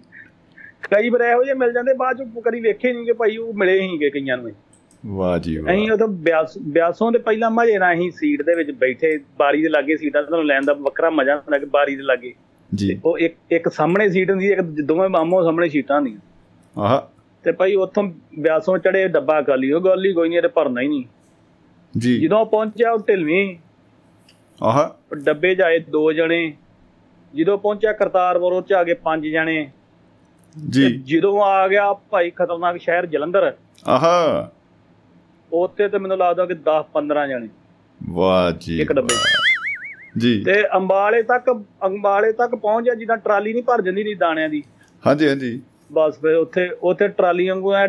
[0.95, 3.81] ਕਈ ਵਾਰ ਇਹੋ ਜਿਹੇ ਮਿਲ ਜਾਂਦੇ ਬਾਅਦ ਚ ਕਦੀ ਵੇਖੇ ਨਹੀਂ ਕਿ ਭਾਈ ਉਹ ਮਿਲੇ
[3.81, 4.52] ਹੀਗੇ ਕਈਆਂ ਨੂੰ।
[5.06, 6.07] ਵਾਹ ਜੀ ਵਾਹ। ਅਸੀਂ ਉਦੋਂ
[6.61, 10.45] ਬਿਆਸੋਂ ਦੇ ਪਹਿਲਾਂ ਮਜੇ ਨਾਲ ਅਸੀਂ ਸੀਟ ਦੇ ਵਿੱਚ ਬੈਠੇ ਬਾਰੀ ਦੇ ਲਾਗੇ ਸੀਟਾਂ ਤੁਹਾਨੂੰ
[10.48, 12.34] ਲੈਣ ਦਾ ਵੱਖਰਾ ਮਜ਼ਾ ਹੁੰਦਾ ਕਿ ਬਾਰੀ ਦੇ ਲਾਗੇ।
[12.76, 16.19] ਜੀ। ਉਹ ਇੱਕ ਇੱਕ ਸਾਹਮਣੇ ਸੀਟ ਹੁੰਦੀ ਇੱਕ ਦੋਵੇਂ ਮਾਮੋ ਸਾਹਮਣੇ ਸੀਟਾਂ ਹੁੰਦੀਆਂ।
[16.81, 17.02] ਆਹ।
[17.44, 18.03] ਤੇ ਭਾਈ ਉੱਥੋਂ
[18.39, 21.03] ਬਿਆਸੋਂ ਚੜੇ ਡੱਬਾ ਖਾਲੀ ਉਹ ਗੱਲ ਹੀ ਕੋਈ ਨਹੀਂ ਇਹ ਭਰਨਾ ਹੀ ਨਹੀਂ।
[21.98, 23.57] ਜੀ। ਜਦੋਂ ਪਹੁੰਚਿਆ ਉਹ ਢਿਲਵੀਂ।
[24.64, 26.53] ਆਹ। ਡੱਬੇ ਜਾਏ ਦੋ ਜਣੇ।
[27.35, 29.72] ਜਦੋਂ ਪਹੁੰਚਿਆ ਕਰਤਾਰਪੁਰ ਉਹ ਚ ਆ ਗਏ ਪੰਜ ਜਣੇ।
[30.69, 33.53] ਜੀ। ਜਦੋਂ ਆ ਗਿਆ ਭਾਈ ਖਤਰਨਾਕ ਸ਼ਹਿਰ ਜਲੰਧਰ।
[33.88, 34.48] ਆਹ।
[35.53, 37.49] ਉੱਥੇ ਤੇ ਮੈਨੂੰ ਲੱਗਦਾ ਕਿ 10 15 ਜਣੇ।
[38.10, 39.36] ਵਾਹ ਜੀ ਇੱਕ ਡੱਬੇ।
[40.18, 41.49] ਜੀ। ਤੇ ਅੰਬਾਲੇ ਤੱਕ
[41.85, 44.64] ਅੰਬਾਲੇ ਤੱਕ ਪਹੁੰਚ ਗਿਆ ਜਿੱਦਾਂ ਟਰਾਲੀ ਨਹੀਂ ਭਰ ਜਾਂਦੀ ਨਹੀਂ ਦਾਣਿਆਂ ਦੀ।
[45.03, 45.61] ਹਾਂਜੀ ਹਾਂਜੀ।
[45.91, 47.85] ਬਸ ਫਿਰ ਉੱਥੇ ਉੱਥੇ ਟਰਾਲੀ ਵਾਂਗੂ ਐ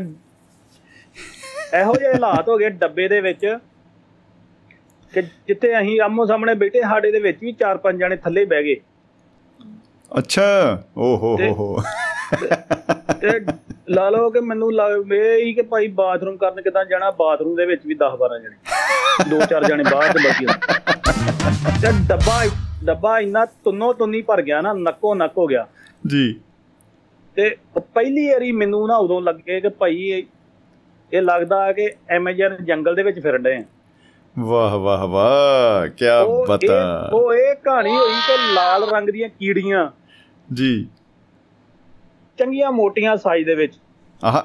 [1.75, 3.47] ਇਹੋ ਜਿਹੇ ਹਾਲਾਤ ਹੋ ਗਏ ਡੱਬੇ ਦੇ ਵਿੱਚ
[5.13, 8.63] ਕਿ ਜਿੱਥੇ ਅਸੀਂ ਆਮੋ ਸਾਹਮਣੇ ਬੈਠੇ ਸਾਡੇ ਦੇ ਵਿੱਚ ਵੀ ਚਾਰ ਪੰਜ ਜਣੇ ਥੱਲੇ ਬਹਿ
[8.63, 8.77] ਗਏ।
[10.11, 10.45] ਅੱਛਾ।
[10.97, 11.83] ਓ ਹੋ ਹੋ ਹੋ।
[13.21, 13.39] ਤੇ
[13.89, 17.11] ਲਾ ਲਓ ਕਿ ਮੈਨੂੰ ਲੱਗ ਇਹ ਹੀ ਕਿ ਭਾਈ ਬਾਥਰੂਮ ਕਰਨ ਕਿਦਾਂ ਜਾਣਾ?
[17.11, 18.57] ਬਾਥਰੂਮ ਦੇ ਵਿੱਚ ਵੀ 10 12 ਜਣੇ।
[19.31, 20.47] ਦੋ ਚਾਰ ਜਣੇ ਬਾਹਰ ਤੇ ਬਾਕੀ
[21.83, 22.49] ਤੇ ਡੱਬਾ
[22.85, 25.67] ਡੱਬਾ ਇੰਨਾ ਤੁੰਨੋ ਤੁੰਨੀ ਭਰ ਗਿਆ ਨਾ ਨੱਕੋ ਨੱਕ ਹੋ ਗਿਆ।
[26.07, 26.41] ਜੀ।
[27.37, 29.97] ਤੇ ਪਹਿਲੀ ਵਾਰੀ ਮੈਨੂੰ ਨਾ ਉਦੋਂ ਲੱਗੇ ਕਿ ਭਾਈ
[31.13, 33.65] ਇਹ ਲੱਗਦਾ ਕਿ ਐਮੇਜ਼ਨ ਜੰਗਲ ਦੇ ਵਿੱਚ ਫਿਰਨ ਡਏ ਆ।
[34.39, 36.05] ਵਾਹ ਵਾਹ ਵਾਹ ਕੀ
[36.49, 39.91] ਬਤਾ। ਉਹ ਇਹ ਕਹਾਣੀ ਹੋਈ ਕਿ ਲਾਲ ਰੰਗ ਦੀਆਂ ਕੀੜੀਆਂ।
[40.55, 40.87] ਜੀ।
[42.39, 43.75] ਚੰਗੀਆਂ ਮੋਟੀਆਂ ਸਾਈਜ਼ ਦੇ ਵਿੱਚ।
[44.25, 44.43] ਆਹ।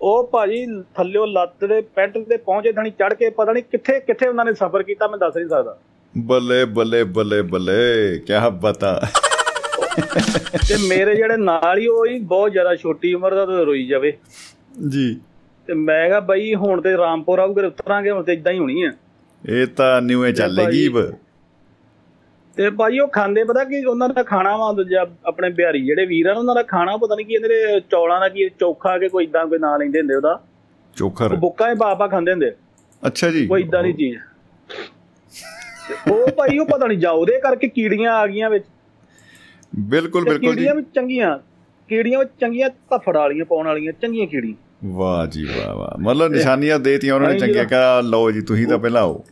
[0.00, 4.28] ਉਹ ਭਾਜੀ ਥੱਲਿਓ ਲੱਤ ਦੇ ਪੈਂਟ ਤੇ ਪਹੁੰਚੇ ਥਣੀ ਚੜ ਕੇ ਪਤਾ ਨਹੀਂ ਕਿੱਥੇ ਕਿੱਥੇ
[4.28, 5.78] ਉਹਨਾਂ ਨੇ ਸਫ਼ਰ ਕੀਤਾ ਮੈਂ ਦੱਸ ਨਹੀਂ ਸਕਦਾ।
[6.18, 9.00] ਬੱਲੇ ਬੱਲੇ ਬੱਲੇ ਬੱਲੇ ਕੀ ਬਤਾ।
[10.68, 14.18] ਤੇ ਮੇਰੇ ਜਿਹੜੇ ਨਾਲ ਹੀ ਉਹ ਹੀ ਬਹੁਤ ਜ਼ਿਆਦਾ ਛੋਟੀ ਉਮਰ ਦਾ ਤੇ ਰੋਈ ਜਾਵੇ।
[14.88, 15.20] ਜੀ।
[15.66, 18.92] ਤੇ ਮੈਂ ਕਿਹਾ ਬਈ ਹੁਣ ਤੇ ਰਾਮਪੁਰ ਆਊਗੇ ਉਤਰਾਂਗੇ ਹੁਣ ਤੇ ਇਦਾਂ ਹੀ ਹੋਣੀ ਆ।
[19.48, 20.96] ਇਹ ਤਾਂ ਨਿਵੇਂ ਚੱਲੇਗੀ ਬ
[22.56, 26.26] ਤੇ ਭਾਜੀ ਉਹ ਖਾਂਦੇ ਪਤਾ ਕੀ ਉਹਨਾਂ ਦਾ ਖਾਣਾ ਵਾ ਦੂਜਾ ਆਪਣੇ ਬਿਹਾਰੀ ਜਿਹੜੇ ਵੀਰ
[26.26, 29.24] ਆ ਨਾ, ਉਹਨਾਂ ਦਾ ਖਾਣਾ ਪਤਾ ਨਹੀਂ ਕੀ ਇਹਦੇ ਚੌਲਾਂ ਦਾ ਕੀ ਚੋਖਾ ਕੇ ਕੋਈ
[29.24, 30.40] ਇਦਾਂ ਕੋਈ ਨਾਂ ਲੈਂਦੇ ਹੁੰਦੇ ਉਹਦਾ।
[30.96, 32.52] ਚੋਖਰ ਬੁੱਕਾ ਹੀ ਬਾਬਾ ਖਾਂਦੇ ਹੁੰਦੇ।
[33.06, 34.18] ਅੱਛਾ ਜੀ। ਕੋਈ ਇਦਾਂ ਦੀ ਚੀਜ਼।
[36.10, 38.64] ਉਹ ਭਾਈ ਉਹ ਪਤਾ ਨਹੀਂ ਜਾ ਉਹਦੇ ਕਰਕੇ ਕੀੜੀਆਂ ਆ ਗਈਆਂ ਵਿੱਚ।
[39.78, 41.38] ਬਿਲਕੁਲ ਬਿਲਕੁਲ ਜੀ। ਕੀੜੀਆਂ ਵੀ ਚੰਗੀਆਂ
[41.88, 44.54] ਕੀੜੀਆਂ ਵੀ ਚੰਗੀਆਂ ਧਫੜ ਵਾਲੀਆਂ ਪਾਉਣ ਵਾਲੀਆਂ ਚੰਗੀਆਂ ਕੀੜੀਆਂ।
[44.84, 48.78] ਵਾਹ ਜੀ ਵਾਹ ਵਾਹ। ਮਤਲਬ ਨਿਸ਼ਾਨੀਆਂ ਦੇਤੀਆਂ ਉਹਨਾਂ ਨੇ ਚੰਗੀਆਂ ਕਹਾ ਲਓ ਜੀ ਤੁਸੀਂ ਤਾਂ
[48.78, 49.24] ਪਹਿਲਾਂ ਆਓ।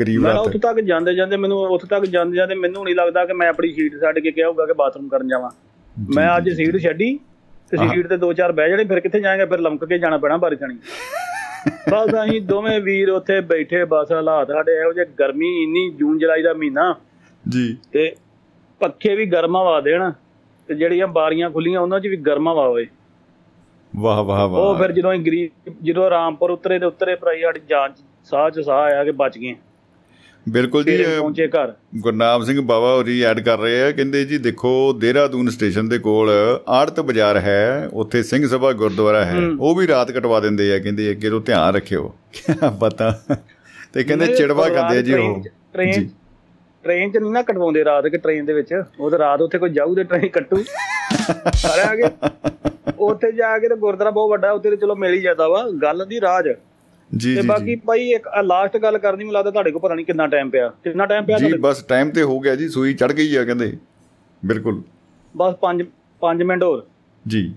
[0.00, 3.24] ਗਰੀਬ ਮੈਂ ਰਾਤ ਉੱਥੇ ਤੱਕ ਜਾਂਦੇ ਜਾਂਦੇ ਮੈਨੂੰ ਉੱਥੇ ਤੱਕ ਜਾਂਦੇ ਜਾਂਦੇ ਮੈਨੂੰ ਨਹੀਂ ਲੱਗਦਾ
[3.24, 5.50] ਕਿ ਮੈਂ ਆਪਣੀ ਸੀਟ ਛੱਡ ਕੇ ਕਿਹਾ ਹੋਊਗਾ ਕਿ ਬਾਥਰੂਮ ਕਰਨ ਜਾਵਾਂ।
[6.14, 7.20] ਮੈਂ ਅੱਜ ਸੀਟ ਛੱਡੀ
[7.70, 9.46] ਤੇ। ਸੀਟ ਤੇ ਦੋ ਚਾਰ ਬਹਿ ਜਾਣੇ ਫਿਰ ਕਿੱਥੇ ਜਾਏਗਾ?
[9.46, 10.78] ਫਿਰ ਲਮਕ ਕੇ ਜਾਣਾ ਪੈਣਾ ਬਾਰੀ ਥਣੀ
[11.90, 16.42] ਬਸ ਅਸੀਂ ਦੋਵੇਂ ਵੀਰ ਉੱਥੇ ਬੈਠੇ ਬਸ ਹਾਲਾਤ ਸਾਡੇ ਇਹੋ ਜਿਹੇ ਗਰਮੀ ਇੰਨੀ ਜੂਨ ਜੁਲਾਈ
[16.42, 16.94] ਦਾ ਮਹੀਨਾ।
[17.48, 18.16] ਜੀ। ਤੇ
[18.80, 20.10] ਪੱਖੇ ਵੀ ਗਰਮਾ ਵਾ ਦੇਣ
[20.68, 22.86] ਤੇ ਜਿਹੜੀਆਂ ਬਾਰੀਆਂ ਖੁੱਲੀਆਂ ਉਹਨਾਂ 'ਚ ਵੀ ਗਰਮਾ ਵਾ ਹੋਵੇ।
[23.96, 27.92] ਵਾਹ ਵਾਹ ਵਾਹ। ਉਹ ਫਿਰ ਜਦੋਂ ਗਰੀਬ ਜਦੋਂ ਰਾਮਪੁਰ ਉਤਰੇ ਤੇ ਉਤਰੇ ਭਰਾਈ ਸਾਡੀ ਜਾਨ
[27.92, 29.54] 'ਚ ਸਾਹ 'ਚ ਸਾਹ ਆਇਆ ਕਿ ਬਚ ਗਏ
[30.48, 34.72] ਬਿਲਕੁਲ ਜੀ ਪਹੁੰਚੇ ਘਰ। ਗੁਰਨਾਮ ਸਿੰਘ ਬਾਵਾ ਹੋਰੀ ਐਡ ਕਰ ਰਹੇ ਆ ਕਹਿੰਦੇ ਜੀ ਦੇਖੋ
[34.92, 36.30] ਦੇਹਰਾਦੂਨ ਸਟੇਸ਼ਨ ਦੇ ਕੋਲ
[36.68, 41.10] ਆੜਤ ਬਾਜ਼ਾਰ ਹੈ ਉੱਥੇ ਸਿੰਘ ਸਭਾ ਗੁਰਦੁਆਰਾ ਹੈ ਉਹ ਵੀ ਰਾਤ ਕਟਵਾ ਦਿੰਦੇ ਆ ਕਹਿੰਦੇ
[41.10, 42.14] ਅੱਗੇ ਤੋਂ ਧਿਆਨ ਰੱਖਿਓ।
[42.80, 43.10] ਪਤਾ।
[43.92, 45.42] ਤੇ ਕਹਿੰਦੇ ਚਿੜਵਾ ਕਰਦੇ ਆ ਜੀ ਉਹ।
[45.72, 46.08] ਟ੍ਰੇਨ।
[46.84, 49.70] ਟ੍ਰੇਨ 'ਚ ਨਹੀਂ ਨਾ ਕਟਵਾਉਂਦੇ ਰਾਤ ਕਿ ਟ੍ਰੇਨ ਦੇ ਵਿੱਚ। ਉਹ ਤਾਂ ਰਾਤ ਉੱਥੇ ਕੋਈ
[49.70, 50.62] ਜਾਊ ਤੇ ਟ੍ਰੇਨ ਕੱਟੂ।
[51.54, 52.10] ਸਾਰੇ ਆ ਗਏ।
[52.98, 56.04] ਉੱਥੇ ਜਾ ਕੇ ਤੇ ਗੁਰਦੁਆਰਾ ਬਹੁਤ ਵੱਡਾ ਉੱਥੇ ਤੇ ਚਲੋ ਮਿਲ ਹੀ ਜਾਂਦਾ ਵਾ। ਗੱਲ
[56.08, 56.48] ਦੀ ਰਾਜ।
[57.16, 60.06] ਜੀ ਤੇ ਜੀ ਬਾਕੀ ਭਾਈ ਇੱਕ ਲਾਸਟ ਗੱਲ ਕਰਨੀ ਮੈਨੂੰ ਲੱਗਦਾ ਤੁਹਾਡੇ ਕੋਲ ਪਤਾ ਨਹੀਂ
[60.06, 61.52] ਕਿੰਨਾ ਟਾਈਮ ਪਿਆ। ਕਿੰਨਾ ਟਾਈਮ ਪਿਆ ਜੀ?
[61.60, 63.76] ਬਸ ਟਾਈਮ ਤੇ ਹੋ ਗਿਆ ਜੀ ਸੂਈ ਚੜ ਗਈ ਆ ਕਹਿੰਦੇ।
[64.44, 64.82] ਬਿਲਕੁਲ।
[65.36, 65.84] ਬਸ 5
[66.20, 66.86] 5 ਮਿੰਟ ਹੋਰ।
[67.28, 67.54] ਜੀ।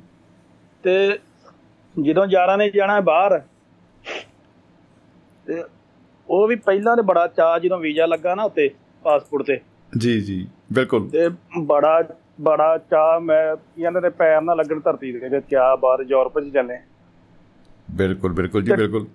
[0.84, 1.19] ਤੇ
[2.02, 3.41] ਜਦੋਂ ਯਾਰਾਂ ਨੇ ਜਾਣਾ ਬਾਹਰ
[5.45, 5.64] ਤੇ
[6.30, 8.69] ਉਹ ਵੀ ਪਹਿਲਾਂ ਤੇ ਬੜਾ ਚਾਅ ਜਦੋਂ ਵੀਜ਼ਾ ਲੱਗਾ ਨਾ ਉੱਤੇ
[9.03, 9.60] ਪਾਸਪੋਰਟ ਤੇ।
[9.98, 11.30] ਜੀ ਜੀ ਬਿਲਕੁਲ। ਤੇ
[11.60, 12.03] ਬੜਾ
[12.41, 16.78] ਬੜਾ ਚਾਅ ਮੈਂ ਇਹਨਾਂ ਦੇ ਪੈਰ ਨਾ ਲੱਗਣ ਧਰਤੀ ਦੇ ਕਿਆ ਬਾਤ ਯੂਰਪ 'ਚ ਚੱਲੇ।
[17.91, 19.07] ਬਿਲਕੁਲ ਬਿਲਕੁਲ ਜੀ ਬਿਲਕੁਲ।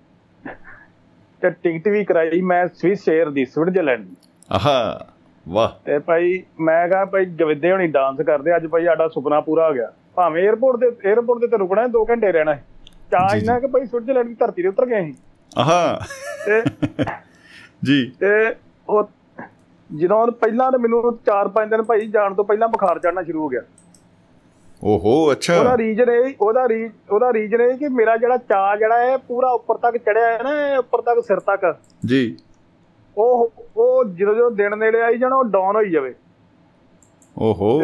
[1.43, 4.15] ਤੇ ਟਿਕਟ ਵੀ ਕਰਾਈ ਮੈਂ ਸਵਿਸ ਏਅਰ ਦੀ ਸਵਿਟਜ਼ਰਲੈਂਡ ਦੀ।
[4.51, 5.07] ਆਹਾ
[5.49, 9.67] ਵਾਹ। ਤੇ ਭਾਈ ਮੈਂ ਕਹਾ ਭਾਈ ਗਵਿੱਦੇ ਹੋਣੀ ਡਾਂਸ ਕਰਦੇ ਅੱਜ ਭਾਈ ਸਾਡਾ ਸੁਪਨਾ ਪੂਰਾ
[9.67, 12.63] ਹੋ ਗਿਆ। ਭਾਵੇਂ 에어ਪੋਰਟ ਦੇ 에어ਪੋਰਟ ਦੇ ਤੇ ਰੁਕਣਾ ਹੈ 2 ਘੰਟੇ ਰਹਿਣਾ ਹੈ।
[13.11, 15.13] ਚਾਹ ਇਹਨਾਂ ਕਿ ਭਾਈ ਸਵਿਟਜ਼ਰਲੈਂਡ ਦੀ ਧਰਤੀ ਤੇ ਉਤਰ ਗਏ ਸੀ
[15.57, 15.99] ਆਹਾ।
[16.45, 16.61] ਤੇ
[17.83, 18.55] ਜੀ। ਤੇ
[18.89, 19.09] ਉਹ
[19.95, 23.61] ਜਦੋਂ ਪਹਿਲਾਂ ਤਾਂ ਮੈਨੂੰ 4-5 ਦਿਨ ਭਾਈ ਜਾਣ ਤੋਂ ਪਹਿਲਾਂ ਬੁਖਾਰ ਚੜਨਾ ਸ਼ੁਰੂ ਹੋ ਗਿਆ।
[24.83, 28.99] ਓਹੋ ਅੱਛਾ। ਉਹਦਾ ਰੀਜਨ ਇਹ ਉਹਦਾ ਰੀ ਉਹਦਾ ਰੀਜਨ ਇਹ ਕਿ ਮੇਰਾ ਜਿਹੜਾ ਚਾ ਜਿਹੜਾ
[28.99, 32.37] ਹੈ ਪੂਰਾ ਉੱਪਰ ਤੱਕ ਚੜਿਆ ਹੈ ਨਾ ਉੱਪਰ ਤੱਕ ਸਿਰ ਤੱਕ। ਜੀ।
[33.17, 36.13] ਉਹ ਉਹ ਜਦੋਂ ਜਦੋਂ ਦਿਨ ਨੇੜੇ ਆਈ ਜਾਣਾ ਉਹ ਡਾਊਨ ਹੋਈ ਜਾਵੇ।
[37.37, 37.81] ਓਹੋ।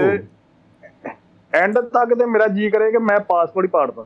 [1.53, 4.05] ਐਂਡ ਤੱਕ ਤੇ ਮੇਰਾ ਜੀ ਕਰੇ ਕਿ ਮੈਂ ਪਾਸਪੋਰਟ ਹੀ ਪਾੜਦਾ।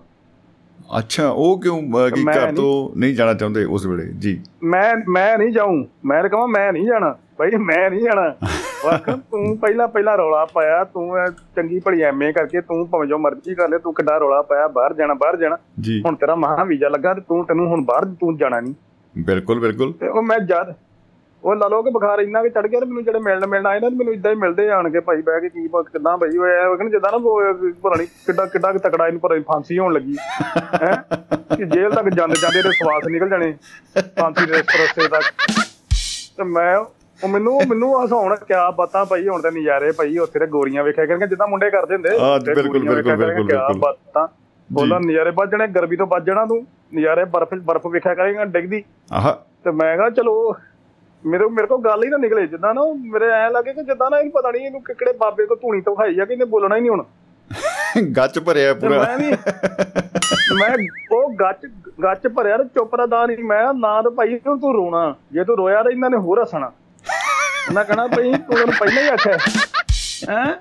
[0.99, 4.05] ਅੱਛਾ ਉਹ ਕਿਉਂ ਕੀ ਘਰ ਤੋਂ ਨਹੀਂ ਜਾਣਾ ਚਾਹੁੰਦੇ ਉਸ ਵੇਲੇ?
[4.05, 8.35] ਜੀ। ਮੈਂ ਮੈਂ ਨਹੀਂ ਜਾਊਂ। ਮੈਂ ਕਹਾਂ ਮੈਂ ਨਹੀਂ ਜਾਣਾ। ਭਾਈ ਮੈਂ ਨਹੀਂ ਜਾਣਾ।
[8.83, 13.17] ਵਾਕ ਤੂੰ ਪਹਿਲਾਂ ਪਹਿਲਾਂ ਰੌਲਾ ਪਾਇਆ ਤੂੰ ਇਹ ਚੰਗੀ ਭਲੀ ਐਮਏ ਕਰਕੇ ਤੂੰ ਭਾਵੇਂ ਜੋ
[13.17, 15.57] ਮਰਜ਼ੀ ਕਰ ਲੈ ਤੂੰ ਕਿੱਡਾ ਰੌਲਾ ਪਾਇਆ ਬਾਹਰ ਜਾਣਾ ਬਾਹਰ ਜਾਣਾ।
[16.05, 18.73] ਹੁਣ ਤੇਰਾ ਮਹਾ ਵੀਜ਼ਾ ਲੱਗਾ ਤੇ ਤੂੰ ਤੈਨੂੰ ਹੁਣ ਬਾਹਰ ਤੂੰ ਜਾਣਾ ਨਹੀਂ।
[19.15, 20.73] ਬਿਲਕੁਲ ਬਿਲਕੁਲ। ਤੇ ਉਹ ਮੈਂ ਜਦ
[21.43, 23.79] ਉਹ ਲਾ ਲਓ ਕਿ ਬੁਖਾਰ ਇੰਨਾ ਕਿ ਚੜ ਗਿਆ ਤੇ ਮੈਨੂੰ ਜਿਹੜੇ ਮਿਲਣ ਮਿਲਣ ਆਏ
[23.79, 26.37] ਨਾ ਤੇ ਮੈਨੂੰ ਇਦਾਂ ਹੀ ਮਿਲਦੇ ਆਣ ਕੇ ਭਾਈ ਬਹਿ ਕੇ ਕੀ ਪ- ਕਿੱਦਾਂ ਭਾਈ
[26.37, 27.53] ਹੋਇਆ ਉਹ ਕਹਿੰਦੇ ਜਿੱਦਾਂ ਨਾ ਉਹ
[27.83, 30.15] ਪਤਾ ਨਹੀਂ ਕਿੱਡਾ ਕਿੱਡਾ ਤਕੜਾ ਇਹਨੂੰ ਨੀ ਫਾਂਸੀ ਹੋਣ ਲੱਗੀ।
[30.83, 30.93] ਹੈ?
[31.57, 33.53] ਕਿ ਜੇਲ੍ਹ ਤੱਕ ਜਾਂਦੇ ਜਾਂਦੇ ਇਹਦੇ ਸਵਾਸ ਨਿਕਲ ਜਾਣੇ
[34.19, 35.23] ਫਾਂਸੀ ਦੇ ਰਸਤੇ ਤੱਕ।
[36.37, 36.75] ਤੇ ਮੈਂ
[37.23, 41.05] ਉਹ ਮੈਨੂੰ ਮੈਨੂੰ ਹਸਾਉਣ ਕਿਆ ਬਾਤਾਂ ਭਾਈ ਹੁਣ ਤੇ ਨਜ਼ਾਰੇ ਭਾਈ ਉੱਥੇ ਤੇ ਗੋਰੀਆਂ ਵੇਖਿਆ
[41.05, 44.27] ਕਰਕੇ ਜਿੱਦਾਂ ਮੁੰਡੇ ਕਰਦੇ ਹੁੰਦੇ ਹਾਂ, ਬਿਲਕੁਲ, ਬਿਲਕੁਲ, ਕਰਕੇ ਕਿਆ ਬਿਲਕੁਲ। ਬਾਤਾਂ।
[44.71, 48.83] ਬੋਲਾਂ ਨਜ਼ਾਰੇ ਵੱਜ ਜਾਣੇ ਗਰਮੀ ਤੋਂ ਬਚ ਜਾਣਾ ਤੂੰ ਨਜ਼ਾਰੇ ਬਰਫ਼ ਬਰਫ਼ ਵੇਖਿਆ ਕਰੇਗਾ ਡਿੱਗਦੀ।
[49.13, 50.55] ਆਹਾ। ਤੇ ਮੈਂ ਕਿਹਾ ਚਲੋ
[51.25, 54.19] ਮੇਰੇ ਮੇਰੇ ਕੋਲ ਗੱਲ ਹੀ ਨਾ ਨਿਕਲੇ ਜਿੱਦਾਂ ਨਾ ਮੇਰੇ ਐ ਲੱਗੇ ਕਿ ਜਿੱਦਾਂ ਨਾ
[54.19, 56.81] ਇਹ ਪਤਾ ਨਹੀਂ ਇਹਨੂੰ ਕਿਹੜੇ ਬਾਬੇ ਕੋ ਧੂਣੀ ਤੋਂ ਖਾਈ ਆ ਕਿ ਇਹਨੇ ਬੋਲਣਾ ਹੀ
[56.81, 57.03] ਨਹੀਂ ਹੁਣ।
[58.17, 59.31] ਗੱਚ ਭਰਿਆ ਪੂਰਾ। ਮੈਂ ਵੀ
[60.59, 61.65] ਮੈਂ ਉਹ ਗੱਚ
[62.03, 65.91] ਗੱਚ ਭਰਿਆ ਚੁੱਪ ਦਾ ਨਹੀਂ ਮੈਂ ਨਾ ਤਾਂ ਭਾਈ ਤੂੰ ਰੋਣਾ ਜੇ ਤੂੰ ਰੋਇਆ ਤਾਂ
[65.91, 66.71] ਇਹਨਾਂ ਨੇ ਹੋਰ ਹੱਸਣਾ।
[67.69, 69.37] ਉਹਨਾਂ ਕਹਣਾ ਭਾਈ ਤੂੰ ਮੈਨੂੰ ਪਹਿਲਾਂ ਹੀ ਆਖਿਆ
[70.29, 70.53] ਹੈ।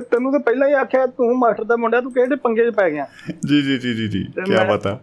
[0.00, 3.06] ਤੈਨੂੰ ਤਾਂ ਪਹਿਲਾਂ ਹੀ ਆਖਿਆ ਤੂੰ ਮਾਸਟਰ ਦਾ ਮੁੰਡਾ ਤੂੰ ਕਿਹੜੇ ਪੰਗੇ 'ਚ ਪੈ ਗਿਆ?
[3.48, 5.00] ਜੀ ਜੀ ਜੀ ਜੀ ਜੀ ਤੇ ਕੀ ਬਤਾ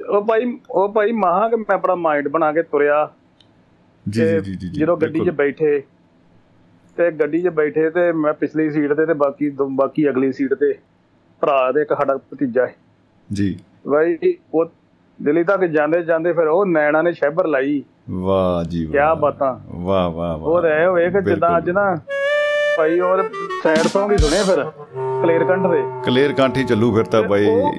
[0.00, 3.10] ਉਹ ਭਾਈ ਉਹ ਭਾਈ ਮਹਾ ਕਿ ਮੈਂ ਆਪਣਾ ਮਾਈਂਡ ਬਣਾ ਕੇ ਤੁਰਿਆ।
[4.08, 5.82] ਜੀ ਤੇ ਜੀ ਜੀ ਜੀ ਜਦੋਂ ਗੱਡੀ 'ਚ। ਬੈਠੇ
[6.96, 10.78] ਤੇ ਗੱਡੀ 'ਚ ਬੈਠੇ ਤੇ ਮੈਂ ਪਿਛਲੀ ਸੀਟ ਤੇ ਤੇ ਬਾਕੀ ਬਾਕੀ ਅਗਲੀ ਸੀਟ ਤੇ
[11.40, 12.74] ਭਰਾ ਦੇ ਇੱਕ ਸਾਡਾ ਭਤੀਜਾ ਹੈ।
[13.32, 13.58] ਜੀ।
[13.88, 14.66] ਬਾਈ ਉਹ
[15.22, 19.60] ਦਿੱਲੀ ਤੱਕ ਜਾਂਦੇ ਜਾਂਦੇ ਫਿਰ ਉਹ ਨੈਣਾ ਨੇ ਸ਼ੈਬਰ ਲਾਈ। ਵਾਹ ਜੀ ਵਾਹ। ਕਿਆ ਬਾਤਾਂ।
[19.66, 21.96] ਵਾਹ ਵਾਹ ਵਾਹ। ਉਹ ਰਹੇ ਹੋਏ ਕਿ ਜਿੱਦਾਂ ਅੱਜ ਨਾ
[22.78, 23.30] ਭਾਈ ਹੋਰ
[23.62, 24.64] ਸੈਡ Song ਹੀ ਸੁਣੇ ਫਿਰ
[25.22, 27.74] ਕਲੀਅਰ ਕੰਠ ਦੇ। ਕਲੀਅਰ ਕਾਂਠੀ ਚੱਲੂ ਫਿਰ ਤਾਂ ਉਹ-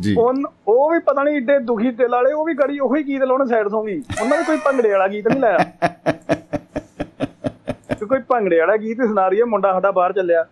[0.00, 0.34] ਜੀ। ਉਹ
[0.68, 3.66] ਉਹ ਵੀ ਪਤਾ ਨਹੀਂ ਏਡੇ ਦੁਖੀ ਦਿਲ ਵਾਲੇ ਉਹ ਵੀ ਗੜੀ ਉਹੀ ਗੀਤ ਲਾਉਣ ਸਾਈਡ
[3.66, 5.58] Song ਹੀ ਉਹਨਾਂ ਨੇ ਕੋਈ ਭੰਗੜੇ ਵਾਲਾ ਗੀਤ ਨਹੀਂ ਲਾਇਆ।
[8.08, 10.44] ਕੋਈ ਭੰਗੜੇ ਵਾਲਾ ਗੀਤ ਹੀ ਸੁਣਾ ਰਹੀ ਹੈ ਮੁੰਡਾ ਸਾਡਾ ਬਾਹਰ ਚੱਲਿਆ।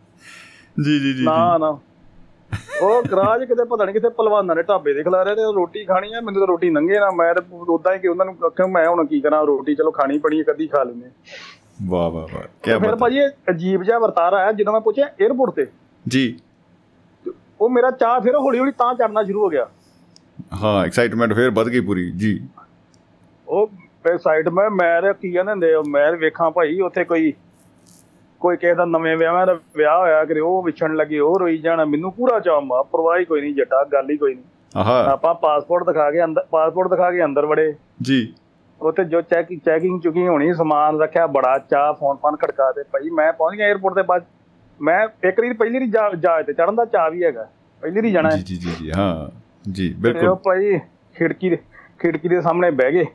[0.85, 1.79] ਜੀ ਜੀ ਜੀ। ਨਾ ਨਾ।
[2.83, 6.13] ਉਹ ਕਰਾਜ ਕਿਤੇ ਪਤਾ ਨਹੀਂ ਕਿਤੇ ਪਹਿਲਵਾਨਾਂ ਨੇ ਢਾਬੇ ਦੇ ਖਿਲਾ ਰਹੇ ਤੇ ਰੋਟੀ ਖਾਣੀ
[6.13, 8.89] ਆ ਮੈਨੂੰ ਤਾਂ ਰੋਟੀ ਨੰਗੇ ਨਾ ਮੈਂ ਤਾਂ ਉਦਾਂ ਹੀ ਕਿ ਉਹਨਾਂ ਨੂੰ ਆਖਿਆ ਮੈਂ
[8.89, 11.11] ਹੁਣ ਕੀ ਕਰਾਂ ਰੋਟੀ ਚਲੋ ਖਾਣੀ ਪਣੀ ਕਦੀ ਖਾ ਲੈਂਦੇ
[11.83, 14.81] ਵਾਹ ਵਾਹ ਵਾਹ ਕੀ ਤੇ ਫਿਰ ਬਾਤ ਭਾਜੀ ਇਹ ਅਜੀਬ ਜਿਹਾ ਵਰਤਾਰਾ ਆਇਆ ਜਦੋਂ ਮੈਂ
[14.81, 15.67] ਪੁੱਛਿਆ 에어ਪੋਰਟ ਤੇ
[16.09, 16.39] ਜੀ
[17.61, 19.67] ਉਹ ਮੇਰਾ ਚਾਹ ਫਿਰ ਹੌਲੀ ਹੌਲੀ ਤਾਂ ਚੜਨਾ ਸ਼ੁਰੂ ਹੋ ਗਿਆ।
[20.63, 22.49] ਹਾਂ ਐਕਸਾਈਟਮੈਂਟ ਫਿਰ ਵੱਧ ਗਈ ਪੂਰੀ ਜੀ।
[23.49, 23.71] ਉਹ
[24.19, 27.33] ਸਾਈਡ ਮੈਂ ਮੈਂ ਕੀ ਕਹਿੰਦੇ ਹੁੰਦੇ ਮੈਂ ਵੇਖਾਂ ਭਾਈ ਉੱਥੇ ਕੋਈ
[28.45, 31.85] ਕੋਈ ਕਿਸੇ ਦਾ ਨਵੇਂ ਵਿਆਹਾਂ ਦਾ ਵਿਆਹ ਹੋਇਆ ਕਰੇ ਉਹ ਵਿਛਣ ਲੱਗੇ ਉਹ ਰੋਈ ਜਾਣਾ
[31.85, 34.45] ਮੈਨੂੰ ਪੂਰਾ ਚਾਅ ਮਾ ਪਰਵਾਹ ਹੀ ਕੋਈ ਨਹੀਂ ਜੱਟਾ ਗੱਲ ਹੀ ਕੋਈ ਨਹੀਂ।
[34.77, 38.35] ਆਹਾ। ਆਪਾਂ ਪਾਸਪੋਰਟ ਦਿਖਾ ਕੇ ਅੰਦਰ ਪਾਸਪੋਰਟ ਦਿਖਾ ਕੇ ਅੰਦਰ ਵੜੇ। ਜੀ।
[38.81, 43.11] ਉੱਥੇ ਜੋ ਚੈੱਕ ਚੈਕਿੰਗ ਚੁਕੀ ਹੋਣੀ ਸਮਾਨ ਰੱਖਿਆ ਬੜਾ ਚਾਹ ਫੋਨ ਫਾਨ ਖੜਕਾ ਦੇ ਭਾਈ
[43.11, 44.25] ਮੈਂ ਪਹੁੰਚ ਗਿਆ 에어ਪੋਰਟ ਤੇ ਬਾਅਦ।
[44.81, 47.49] ਮੈਂ ਇੱਕ ਵਾਰੀ ਪਹਿਲੀ ਜਾ- ਜਹਾਜ਼ ਤੇ ਚੜਨ ਦਾ ਚਾਹ ਵੀ ਹੈਗਾ
[47.81, 49.41] ਪਹਿਲੀ ਵਾਰੀ ਜਾਣਾ ਹੈ। ਜੀ ਜੀ ਜੀ ਹਾਂ
[49.73, 50.79] ਜੀ ਤੇ ਉਹ ਬਿਲਕੁਲ ਭਾਈ
[51.15, 51.59] ਖਿੜਕੀ ਦੇ
[51.99, 53.07] ਖਿੜਕੀ ਦੇ ਸਾਹਮਣੇ ਬਹਿ ਗਏ।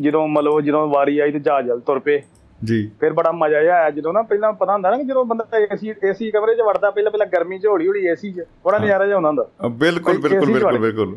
[0.00, 2.22] ਜਦੋਂ ਮਤਲਬ ਜਦੋਂ ਵਾਰੀ ਆਈ ਤੇ ਜਹਾਜ਼ ਜਲ ਤੁਰ ਪਏ।
[2.64, 5.58] ਜੀ। ਫਿਰ ਬੜਾ ਮਜ਼ਾ ਜਿਹਾ ਆਇਆ ਜਦੋਂ ਨਾ ਪਹਿਲਾਂ ਪਤਾ ਹੁੰਦਾ ਨਾ ਕਿ ਜਦੋਂ ਬੰਦਾ
[5.58, 9.06] ਏਸੀ ਏਸੀ ਕਮਰੇ 'ਚ ਵੜਦਾ ਪਹਿਲਾਂ ਪਹਿਲਾਂ ਗਰਮੀ 'ਚ ਹੌਲੀ ਹੌਲੀ ਏਸੀ 'ਚ ਬੜਾ ਨਜ਼ਾਰਾ
[9.06, 11.16] ਜਿਹਾ ਆਉਂਦਾ ਹੁੰਦਾ। ਬਿਲਕੁਲ ਬਿਲਕੁਲ ਬਿਲਕੁਲ। ਬਿਲਕੁਲ।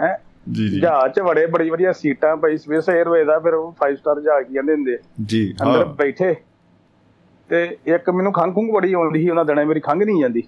[0.00, 0.22] ਹੈ?
[0.52, 3.96] ਜੀ ਜੀ। ਜਹਾਜ਼ 'ਚ ਵੜੇ ਬੜੀ ਵਧੀਆ ਸੀਟਾਂ ਭਾਈ ਸਵੇਸ 에ਅਰਵੇ ਦਾ ਫਿਰ ਉਹ 5
[3.96, 4.98] ਸਟਾਰ ਜਹਾਜ਼ ਕੀ ਕਹਿੰਦੇ ਹੁੰਦੇ?
[5.24, 6.36] ਜੀ ਅੰਦਰ ਬੈਠੇ।
[7.48, 10.42] ਤੇ ਇੱਕ ਮੈਨੂੰ ਖੰਘ ਖੁੰਘ ਬੜੀ ਆਉਂਦੀ ਸੀ ਉਹਨਾਂ ਦਿਨਾਂ ਮੇਰੀ ਖੰਘ ਨਹੀਂ ਜਾਂਦੀ।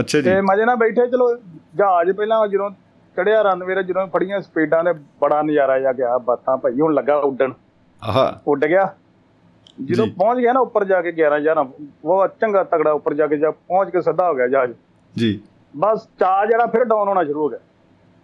[0.00, 1.36] ਅੱਛਾ ਜੀ। ਤੇ ਮਜੇ ਨਾਲ ਬੈਠੇ ਚਲੋ
[1.74, 2.70] ਜਹਾਜ਼ ਪਹਿਲਾਂ ਜਦੋਂ
[3.16, 7.16] ਚੜਿਆ ਰਨਵੇ ਤੇ ਜਦੋਂ ਫੜੀਆਂ ਸਪੀਡਾਂ ਨੇ ਬੜਾ ਨਜ਼ਾਰਾ ਜਿਹਾ ਗਿਆ ਬਾਤਾਂ ਭਾਈ ਹੁਣ ਲੱਗਾ
[7.16, 7.52] ਉੱਡਣ।
[8.04, 8.94] ਆਹਾ। ਉੱਡ ਗਿਆ।
[9.82, 11.64] ਜਦੋਂ ਜੀ। ਪਹੁੰਚ ਗਿਆ ਨਾ ਉੱਪਰ ਜਾ ਕੇ 11 11
[12.04, 14.72] ਉਹ ਚੰਗਾ ਤਗੜਾ ਉੱਪਰ ਜਾ ਕੇ ਜਾ ਪਹੁੰਚ ਕੇ ਸਿੱਧਾ ਹੋ ਗਿਆ ਜਹਾਜ਼।
[15.16, 15.40] ਜੀ।
[15.76, 17.58] ਬਸ ਚਾਹ ਜਿਹੜਾ ਫਿਰ ਡਾਊਨ ਹੋਣਾ ਸ਼ੁਰੂ ਹੋ ਗਿਆ।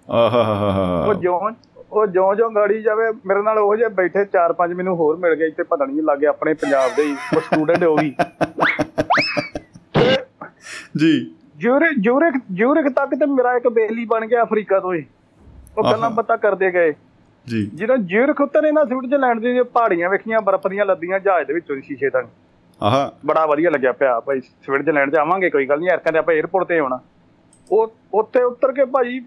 [0.09, 1.51] ਆਹਾ ਹਾ ਹਾ ਹਾ ਉਹ ਜਿਉਂ
[1.93, 5.35] ਉਹ ਜਿਉਂ ਜਿਉਂ ਗਾੜੀ ਜਾਵੇ ਮੇਰੇ ਨਾਲ ਉਹ ਜੇ ਬੈਠੇ ਚਾਰ ਪੰਜ ਮੈਨੂੰ ਹੋਰ ਮਿਲ
[5.35, 8.15] ਗਏ ਇੱਥੇ ਪਤਾ ਨਹੀਂ ਲੱਗੇ ਆਪਣੇ ਪੰਜਾਬ ਦੇ ਹੀ ਉਹ ਸਟੂਡੈਂਟ ਉਹ ਵੀ।
[10.97, 15.05] ਜੀ। ਜੂਰਿਕ ਜੂਰਿਕ ਜੂਰਿਕ ਤੱਕ ਤੇ ਮੇਰਾ ਇੱਕ ਬੇਲੀ ਬਣ ਗਿਆ ਅਫਰੀਕਾ ਤੋਂ ਹੀ।
[15.79, 16.95] ਉਹ ਗੱਲਾਂ। ਪਤਾ ਕਰਦੇ ਗਏ।
[17.49, 21.77] ਜੀ। ਜਦੋਂ ਜੂਰਿਕ ਉਤਰੇ ਨਾ ਸਵਿਟਜ਼ਰਲੈਂਡ ਦੀਆਂ ਪਹਾੜੀਆਂ ਵੇਖੀਆਂ ਬਰਫ਼ ਦੀਆਂ ਲੱਦੀਆਂ ਜਹਾਜ਼ ਦੇ ਵਿੱਚੋਂ
[21.77, 22.27] ਦੀ ਸ਼ੀਸ਼ੇ ਤੱਕ।
[22.83, 26.67] ਆਹਾ। ਬੜਾ ਵਧੀਆ ਲੱਗਿਆ ਪਿਆ ਭਾਈ ਸਵਿਟਜ਼ਰਲੈਂਡ ਜਾਵਾਂਗੇ ਕੋਈ ਗੱਲ ਨਹੀਂ ਐਰਕਾਂ ਤੇ ਆਪਾਂ 에어ਪੋਰਟ
[26.67, 26.99] ਤੇ ਆਉਣਾ।
[27.73, 29.21] ਉਹ ਉੱਥੇ ਉਤਰ ਕੇ ਭਾਈ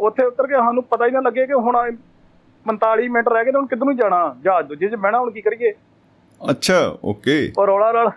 [0.00, 1.76] ਉੱਥੇ ਉਤਰ ਕੇ ਸਾਨੂੰ ਪਤਾ ਹੀ ਨਾ ਲੱਗੇ ਕਿ ਹੁਣ
[2.66, 4.36] 45 ਮਿੰਟ ਰਹਿ ਗਏ ਤੇ ਹੁਣ ਕਿੱਧਰ ਨੂੰ ਜਾਣਾ?
[4.44, 5.72] ਜਹਾਜ਼ ਦੂਜੇ 'ਚ ਬਹਿਣਾ ਹੁਣ ਕੀ ਕਰੀਏ?
[6.50, 8.10] ਅੱਛਾ ਓਕੇ। ਉਹ ਰੌਲਾ ਰੌਲਾ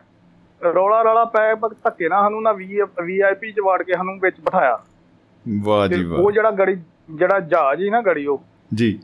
[0.64, 2.52] ਰੌਲਾ ਰੌਲਾ ਪੈ ਧੱਕੇ ਨਾ ਸਾਨੂੰ ਨਾ
[3.04, 4.80] ਵੀਆਈਪੀ ਚ ਵਾੜ ਕੇ ਸਾਨੂੰ ਵਿੱਚ ਬਿਠਾਇਆ।
[5.60, 6.76] ਵਾਹ ਜੀ ਉਹ ਵਾਹ। ਜਿਹੜਾ ਗੜੀ
[7.16, 8.42] ਜਿਹੜਾ ਜਹਾਜ਼ ਹੀ ਨਾ ਗੜੀ ਉਹ।
[8.74, 9.00] ਜੀ।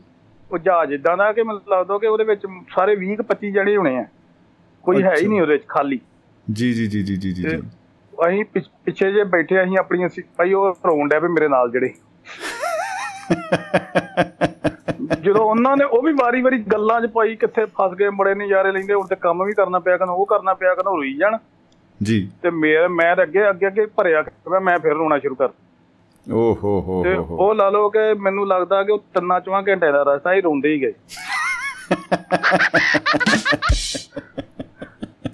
[0.52, 2.42] ਉਹ ਜਹਾਜ਼ ਇਦਾਂ ਦਾ ਕਿ ਮੈਨੂੰ ਲੱਗਦਾ ਕਿ ਉਹਦੇ ਵਿੱਚ
[2.74, 4.04] ਸਾਰੇ 20 ਕੁ 25 ਜਣੇ ਹੋਣੇ ਆ।
[4.82, 6.00] ਕੋਈ ਹੈ ਹੀ। ਨਹੀਂ ਉਹਦੇ ਵਿੱਚ ਖਾਲੀ।
[6.52, 7.48] ਜੀ ਜੀ ਜੀ ਜੀ ਜੀ ਜੀ
[8.28, 11.94] ਅਸੀਂ ਪਿਛ- ਜੇ ਬੈਠੇ ਅਸੀਂ ਆਪਣੀਆਂ ਭਾਈ ਉਹ ਰੋਣ ਡਿਆ ਵੀ ਮੇਰੇ ਨਾਲ ਜਿਹੜੇ।
[15.22, 18.72] ਜਦੋਂ ਉਹਨਾਂ ਨੇ ਉਹ ਵੀ ਵਾਰੀ ਵਾਰੀ ਗੱਲਾਂ 'ਚ ਪਾਈ ਕਿੱਥੇ ਫਸ ਗਏ ਬੜੇ ਨਜ਼ਾਰੇ
[18.72, 21.38] ਲੈਂਦੇ ਹੁਣ ਤੇ ਕੰਮ ਵੀ ਕਰਨਾ ਪਿਆ ਕਰਨ ਉਹ ਕਰਨਾ ਪਿਆ ਕਰਨ ਰੋਈ ਜਾਣ।
[22.02, 22.50] ਜੀ। ਤੇ
[22.88, 25.48] ਮੈਂ ਤਾਂ ਅੱਗੇ ਅੱਗੇ ਅੱਗੇ ਭਰਿਆ ਮੈਂ ਮੈਂ ਫਿਰ ਰੋਣਾ ਸ਼ੁਰੂ ਕਰ
[26.32, 29.62] ਓਹ ਹੋ ਹੋ ਤੇ ਹੋ ਉਹ ਲਾ ਲਓ ਕਿ ਮੈਨੂੰ ਲੱਗਦਾ ਕਿ ਉਹ ਤਿੰਨਾਂ ਚੋਂ
[29.62, 30.92] ਘੰਟੇ ਦਾ ਰਸਤਾ ਹੀ ਰੋਂਦੇ ਹੀ ਗਏ।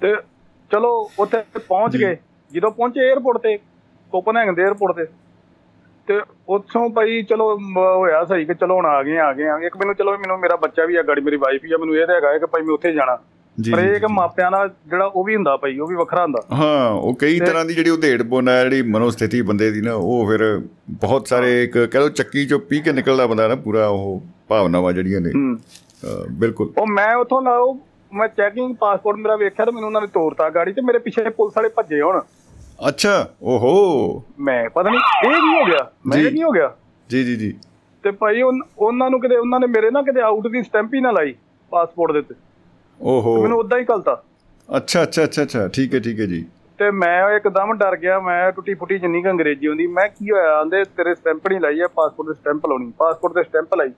[0.01, 0.15] ਤੇ
[0.71, 1.37] ਚਲੋ ਉੱਥੇ
[1.67, 2.17] ਪਹੁੰਚ ਗਏ।
[2.51, 3.59] ਜਦੋਂ ਪਹੁੰਚੇ 에어ਪੋਰਟ ਤੇ
[4.11, 5.05] ਕੋਪਨਹੈਗਨ ਦੇ 에어ਪੋਰਟ ਤੇ
[6.07, 9.77] ਤੇ ਉੱਥੋਂ ਭਾਈ ਚਲੋ ਹੋਇਆ ਸਹੀ ਕਿ ਚਲੋ ਹੁਣ ਆ ਗਏ ਆ ਗਏ ਆ ਇੱਕ
[9.77, 12.15] ਮੈਨੂੰ ਚਲੋ ਮੈਨੂੰ ਮੇਰਾ ਬੱਚਾ ਵੀ ਆ ਗੜੀ ਮੇਰੀ ਵਾਈਫ ਹੀ ਆ ਮੈਨੂੰ ਇਹ ਤਾਂ
[12.15, 13.17] ਹੈਗਾ ਕਿ ਭਾਈ ਮੈਂ ਉੱਥੇ ਜਾਣਾ।
[13.57, 15.95] ਜੀ ਪਰ ਜੀ, ਇਹ ਕਿ ਜੀ। ਮਾਪਿਆਂ ਦਾ ਜਿਹੜਾ ਉਹ ਵੀ ਹੁੰਦਾ ਭਾਈ ਉਹ ਵੀ
[15.95, 19.81] ਵੱਖਰਾ ਹੁੰਦਾ। ਹਾਂ ਉਹ ਕਈ ਤਰ੍ਹਾਂ ਦੀ ਜਿਹੜੀ ਉਧੇੜ ਪੁੰਨ ਹੈ ਜਿਹੜੀ ਮਨੋਸਥਿਤੀ ਬੰਦੇ ਦੀ
[19.81, 20.43] ਨਾ ਉਹ ਫਿਰ
[20.89, 24.93] ਬਹੁਤ ਸਾਰੇ ਇੱਕ ਕਹ ਲਓ ਚੱਕੀ ਚੋਂ ਪੀ ਕੇ ਨਿਕਲਦਾ ਬੰਦਾ ਨਾ ਪੂਰਾ ਉਹ ਭਾਵਨਾਵਾਂ
[24.93, 25.31] ਜਿਹੜੀਆਂ ਨੇ।
[26.31, 27.79] ਬਿਲਕੁਲ। ਉਹ ਮੈਂ ਉੱਥੋਂ ਨਾ ਉਹ
[28.11, 31.57] ਮੈਂ ਚੈਕਿੰਗ ਪਾਸਪੋਰਟ ਮੇਰਾ ਵੇਖਿਆ ਤੇ ਮੈਨੂੰ ਉਹਨਾਂ ਨੇ ਤੋੜਤਾ ਗਾੜੀ ਤੇ ਮੇਰੇ ਪਿੱਛੇ ਪੁਲਿਸ
[31.57, 32.21] ਵਾਲੇ ਭੱਜੇ ਹੁਣ।
[32.87, 35.89] ਅੱਛਾ ਓਹੋ। ਮੈਂ ਪਤਾ ਨਹੀਂ ਇਹ ਕੀ ਹੋ ਗਿਆ?
[36.05, 36.71] ਮੈਂ ਕੀ ਹੋ ਗਿਆ?
[37.09, 37.53] ਜੀ ਜੀ ਜੀ।
[38.03, 41.11] ਤੇ ਭਾਈ ਉਹਨਾਂ ਨੂੰ ਕਿਤੇ ਉਹਨਾਂ ਨੇ ਮੇਰੇ ਨਾ ਕਿਤੇ ਆਊਟ ਦੀ ਸਟੈਂਪ ਹੀ ਨਾ
[41.11, 41.33] ਲਾਈ
[41.71, 42.35] ਪਾਸਪੋਰਟ ਦੇ ਉੱਤੇ।
[43.01, 44.21] ਓਹੋ। ਮੈਨੂੰ ਉਦਾਂ ਹੀ ਕਲਤਾ
[44.77, 46.45] ਅੱਛਾ ਅੱਛਾ ਅੱਛਾ ਅੱਛਾ। ਠੀਕ ਹੈ ਠੀਕ ਹੈ ਜੀ।
[46.77, 50.55] ਤੇ ਮੈਂ ਇੱਕਦਮ ਡਰ ਗਿਆ ਮੈਂ ਟੁੱਟੀ ਫੁੱਟੀ ਜਿੰਨੀ ਕੁ ਅੰਗਰੇਜ਼ੀ ਹੁੰਦੀ ਮੈਂ ਕੀ ਹੋਇਆ
[50.57, 53.89] ਆਂਦੇ ਤੇਰੇ ਸਟੈਂਪ ਨਹੀਂ ਲਾਈ ਹੈ ਪਾਸਪੋਰਟ ਤੇ ਸਟੈਂਪ ਲਾਉਣੀ ਪਾਸਪੋਰਟ ਤੇ ਸਟੈਂਪ ਲਾਈ।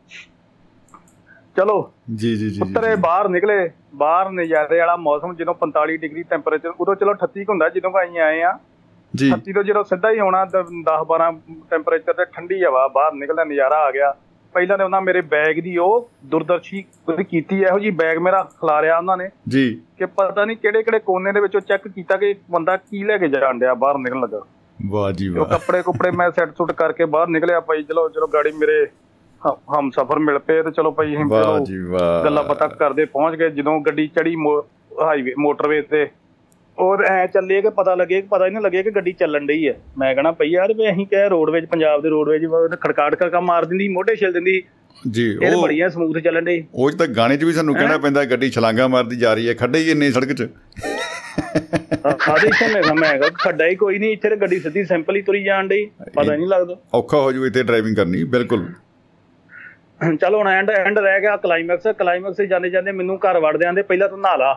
[1.57, 6.73] ਚਲੋ ਜੀ ਜੀ ਜੀ ਉੱਤਰੇ ਬਾਹਰ ਨਿਕਲੇ ਬਾਹਰ ਨਜ਼ਾਰੇ ਵਾਲਾ ਮੌਸਮ ਜਦੋਂ 45 ਡਿਗਰੀ ਟੈਂਪਰੇਚਰ
[6.79, 8.57] ਉਦੋਂ ਚਲੋ 38 ਕੁ ਹੁੰਦਾ ਜਦੋਂ ਅਸੀਂ ਆਏ ਆ।
[9.15, 10.63] ਜੀ। 38 ਤੋਂ ਜਦੋਂ ਸਿੱਧਾ ਹੀ ਆਉਣਾ 10
[11.05, 11.31] 12
[11.69, 14.13] ਟੈਂਪਰੇਚਰ ਤੇ ਠੰਡੀ ਹਵਾ ਬਾਹਰ ਨਿਕਲਦਾ ਨਜ਼ਾਰਾ ਆ ਗਿਆ।
[14.55, 16.83] ਪਹਿਲਾਂ ਤੇ ਉਹਨਾਂ ਮੇਰੇ ਬੈਗ ਦੀ ਉਹ ਦੁਰਦਰਸ਼ੀ
[17.29, 21.31] ਕੀਤੀ ਇਹੋ ਜੀ ਬੈਗ ਮੇਰਾ ਖਿਲਾਰਿਆ ਉਹਨਾਂ ਨੇ। ਜੀ। ਕਿ ਪਤਾ ਨਹੀਂ ਕਿਹੜੇ ਕਿਹੜੇ ਕੋਨੇ
[21.31, 24.41] ਦੇ ਵਿੱਚੋਂ ਚੈੱਕ ਕੀਤਾ ਕਿ ਬੰਦਾ ਕੀ ਲੈ ਕੇ ਜਾਣ ਡਿਆ ਬਾਹਰ ਨਿਕਲਣ ਲੱਗਾ।
[24.85, 28.51] ਵਾਹ ਜੀ ਵਾਹ। ਕੱਪੜੇ ਕੁਪੜੇ ਮੈਂ ਸੈੱਟ ਸੁੱਟ ਕਰਕੇ ਬਾਹਰ ਨਿਕਲਿਆ ਭਾਈ ਚਲੋ ਚਲੋ ਗਾੜੀ
[28.51, 28.85] ਮੇਰੇ
[29.79, 33.05] ਹਮ ਸਫਰ ਮਿਲ ਪਏ ਤੇ ਚਲੋ ਭਾਈ ਅਸੀਂ ਵਾਹ ਚਲੋ ਜੀ ਵਾਹ। ਗੱਲਾਂ ਪਤਾ ਕਰਦੇ
[33.05, 34.35] ਪਹੁੰਚ ਗਏ। ਜਦੋਂ ਗੱਡੀ ਚੜੀ
[35.03, 36.07] ਹਾਈਵੇ ਮੋਟਰਵੇ ਤੇ
[36.77, 39.67] ਔਰ ਐ ਚੱਲੇ ਕਿ ਪਤਾ ਲੱਗੇ ਕਿ ਪਤਾ ਹੀ ਨਾ ਲੱਗੇ ਕਿ ਗੱਡੀ ਚੱਲਣ ਡਈ
[39.67, 42.45] ਹੈ ਮੈਂ ਕਹਣਾ ਪਈ ਯਾਰ ਵੀ ਅਸੀਂ ਕਹੇ ਰੋਡਵੇਜ ਪੰਜਾਬ ਦੇ ਰੋਡਵੇਜ
[42.81, 44.61] ਖੜਕਾਟ ਕਰਕੇ ਮਾਰ ਦਿੰਦੀ ਮੋਢੇ ਛਿਲ ਦਿੰਦੀ।
[45.11, 48.49] ਜੀ ਉਹ ਬੜੀਆਂ ਸਮੂਥ ਚੱਲਣ ਡਈ ਉਹ ਤਾਂ ਗਾਣੇ 'ਚ ਵੀ ਸਾਨੂੰ ਕਹਿਣਾ ਪੈਂਦਾ ਗੱਡੀ
[48.49, 50.47] ਛਲਾਂਗਾ ਮਾਰਦੀ ਜਾ ਰਹੀ ਹੈ ਖੱਡੇ ਹੀ ਇੰਨੇ ਸੜਕ 'ਚ।
[52.29, 55.43] ਆਦੇ ਇੱਥੇ ਮੈਂ ਮੈਂ ਖੱਡਾ ਹੀ ਕੋਈ ਨਹੀਂ ਇੱਥੇ ਤੇ ਗੱਡੀ ਸਿੱਧੀ ਸਿੰਪਲ ਹੀ ਤੁਰੀ
[55.43, 55.85] ਜਾਣ ਡਈ
[56.15, 58.67] ਪਤਾ ਨਹੀਂ ਲੱਗਦਾ। ਔਖਾ ਹੋ ਜੂ ਇੱਥੇ ਡਰਾਈਵਿੰਗ ਕਰਨੀ ਬਿਲਕੁਲ।
[60.21, 63.81] ਚਲੋ ਹੁਣ ਐਂਡ ਐਂਡ ਰਹਿ ਗਿਆ ਕਲਾਈਮੈਕਸ ਕਲਾਈਮੈਕਸ ਤੇ ਜਾਂਦੇ ਜਾਂਦੇ ਮੈਨੂੰ ਘਰ ਵੜਦੇ ਆਂਦੇ
[63.81, 64.53] ਪਹਿਲਾਂ ਤੂੰ ਨਹਾ ਲਾ।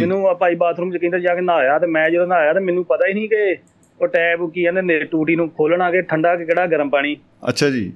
[0.00, 2.84] ਮੈਨੂੰ ਆ ਭਾਈ ਬਾਥਰੂਮ ਚ ਕਹਿੰਦਾ ਜਾ ਕੇ ਨਹਾਇਆ ਤੇ ਮੈਂ ਜਦੋਂ ਨਹਾਇਆ ਤੇ ਮੈਨੂੰ
[2.84, 3.56] ਪਤਾ ਹੀ ਨਹੀਂ ਕਿ
[4.00, 7.16] ਉਹ ਟੈਬ ਕੀ ਕਹਿੰਦੇ ਨੇ ਟੂਟੀ ਨੂੰ ਖੋਲਣਾ ਕਿ ਠੰਡਾ ਕਿ ਕਿਹੜਾ ਗਰਮ ਪਾਣੀ।
[7.48, 7.92] ਅੱਛਾ ਜੀ।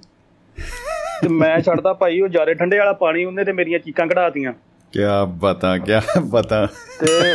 [1.22, 4.52] ਤੇ ਮੈਂ ਛੱਡਦਾ ਭਾਈ ਉਹ ਜਾਰੇ ਠੰਡੇ ਵਾਲਾ ਪਾਣੀ ਉਹਨੇ ਤੇ ਮੇਰੀਆਂ ਚੀਕਾਂ ਕਢਾਤੀਆਂ।
[4.92, 5.92] ਕੀ ਬਤਾ ਕੀ
[6.22, 6.66] ਬਤਾ
[7.00, 7.34] ਤੇ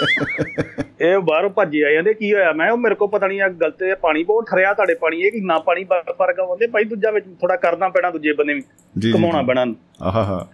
[1.02, 2.52] ਇਹ ਬਾਹਰੋਂ ਭੱਜੇ ਆ ਜਾਂਦੇ ਕੀ ਹੋਇਆ?
[2.54, 5.42] ਮੈਂ ਉਹ ਮੇਰੇ ਕੋ ਪਤਾ ਨਹੀਂ ਆ ਗਲਤ ਪਾਣੀ ਬਹੁਤ ਠਰਿਆ ਤੁਹਾਡੇ ਪਾਣੀ ਇਹ ਕਿ
[5.42, 9.66] ਨਾ ਪਾਣੀ ਫ਼ਰਕ ਆਉਂਦੇ ਭਾਈ ਦੂਜਾ ਵਿੱਚ ਥੋੜਾ ਕਰਨਾ ਪੈਣਾ ਦੂਜੇ ਬੰਦੇ ਵੀ ਕਮਾਉਣਾ। ਪੈਣਾ।
[10.02, 10.48] ਆਹਾ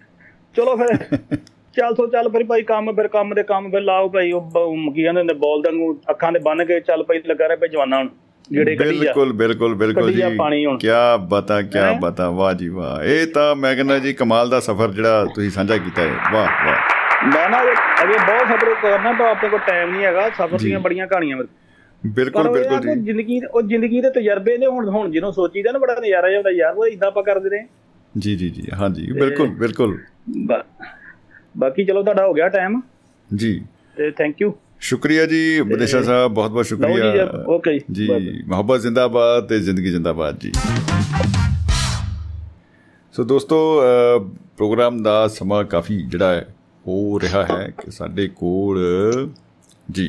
[0.56, 1.18] ਚਲੋ ਫਿਰ।
[1.80, 5.02] ਚੱਲ ਸੋ ਚੱਲ ਫਿਰ ਭਾਈ ਕੰਮ ਫਿਰ ਕੰਮ ਦੇ ਕੰਮ ਫਿਰ ਲਾਓ ਭਾਈ ਉਹ ਕੀ
[5.02, 8.12] ਕਹਿੰਦੇ ਨੇ ਬੋਲ ਦੰਗੂ ਅੱਖਾਂ ਦੇ ਬੰਨ ਕੇ ਚੱਲ ਭਾਈ ਲੱਗਾ ਰਿਹਾ ਭਾਈ ਜਵਾਨਾਂ ਨੂੰ
[8.50, 10.22] ਜਿਹੜੇ ਕੱਢੀ ਜਾ ਬਿਲਕੁਲ ਬਿਲਕੁਲ ਬਿਲਕੁਲ ਜੀ।
[10.66, 10.88] ਹੁਣ। ਕੀ
[11.28, 11.78] ਬਤਾ ਕੀ?
[12.00, 15.76] ਬਤਾ ਵਾਹ ਜੀ ਵਾਹ। ਇਹ ਤਾਂ ਮੈਂ ਕਹਿੰਦਾ ਜੀ ਕਮਾਲ ਦਾ ਸਫ਼ਰ ਜਿਹੜਾ ਤੁਸੀਂ ਸਾਂਝਾ
[15.76, 16.76] ਕੀਤਾ ਹੈ। ਵਾਹ ਵਾਹ।
[17.26, 20.80] ਮੈਂ ਨਾ ਅਜੇ- ਅਜੇ ਬਹੁਤ ਸਬਰ ਕਰਨਾ ਪਰ ਆਪਣੇ ਕੋਲ ਟਾਈਮ ਨਹੀਂ ਹੈਗਾ। ਸਫਰ। ਦੀਆਂ
[20.80, 21.48] ਬੜੀਆਂ ਕਹਾਣੀਆਂ ਮੇਰੇ
[22.06, 25.94] ਬਿਲਕੁਲ ਬਿਲਕੁਲ ਜੀ। ਜ਼ਿੰਦਗੀ ਉਹ ਜ਼ਿੰਦਗੀ ਦੇ ਤਜਰਬੇ ਨੇ ਹੁਣ ਹੁਣ ਜਿਹਨੂੰ ਸੋਚੀਦਾ ਨਾ ਬੜਾ
[25.94, 27.64] ਨਜ਼ਾਰਾ ਜਾਂਦਾ ਯਾਰ ਉਹ ਇਦਾਂ ਆਪਾਂ ਕਰਦੇ ਰਹੇ।
[28.18, 29.98] ਜੀ ਜੀ ਜੀ। ਹਾਂਜੀ ਬਿਲਕੁਲ ਬਿਲਕੁਲ।
[31.58, 32.80] ਬਾਕੀ ਚਲੋ ਤੁਹਾਡਾ ਹੋ ਗਿਆ ਟਾਈਮ
[33.30, 33.60] ਜੀ।
[33.96, 38.08] ਤੇ ਥੈਂਕ ਯੂ ਸ਼ੁਕਰੀਆ ਜੀ ਵਿਦੇਸ਼ਾ ਸਾਹਿਬ ਬਹੁਤ ਬਹੁਤ ਸ਼ੁਕਰੀਆ। ਓਕੇ ਜੀ
[38.46, 40.52] ਮੁਹੱਬਤ ਜ਼ਿੰਦਾਬਾਦ ਤੇ ਜ਼ਿੰਦਗੀ ਜ਼ਿੰਦਾਬਾਦ ਜੀ।
[43.14, 43.58] ਸੋ ਦੋਸਤੋ
[44.56, 46.46] ਪ੍ਰੋਗਰਾਮ ਦਾ ਸਮਾਂ ਕਾਫੀ ਜਿਹੜਾ ਹੈ
[46.86, 48.78] ਹੋ ਰਿਹਾ ਹੈ ਕਿ ਸਾਡੇ ਕੋਲ
[49.90, 50.08] ਜੀ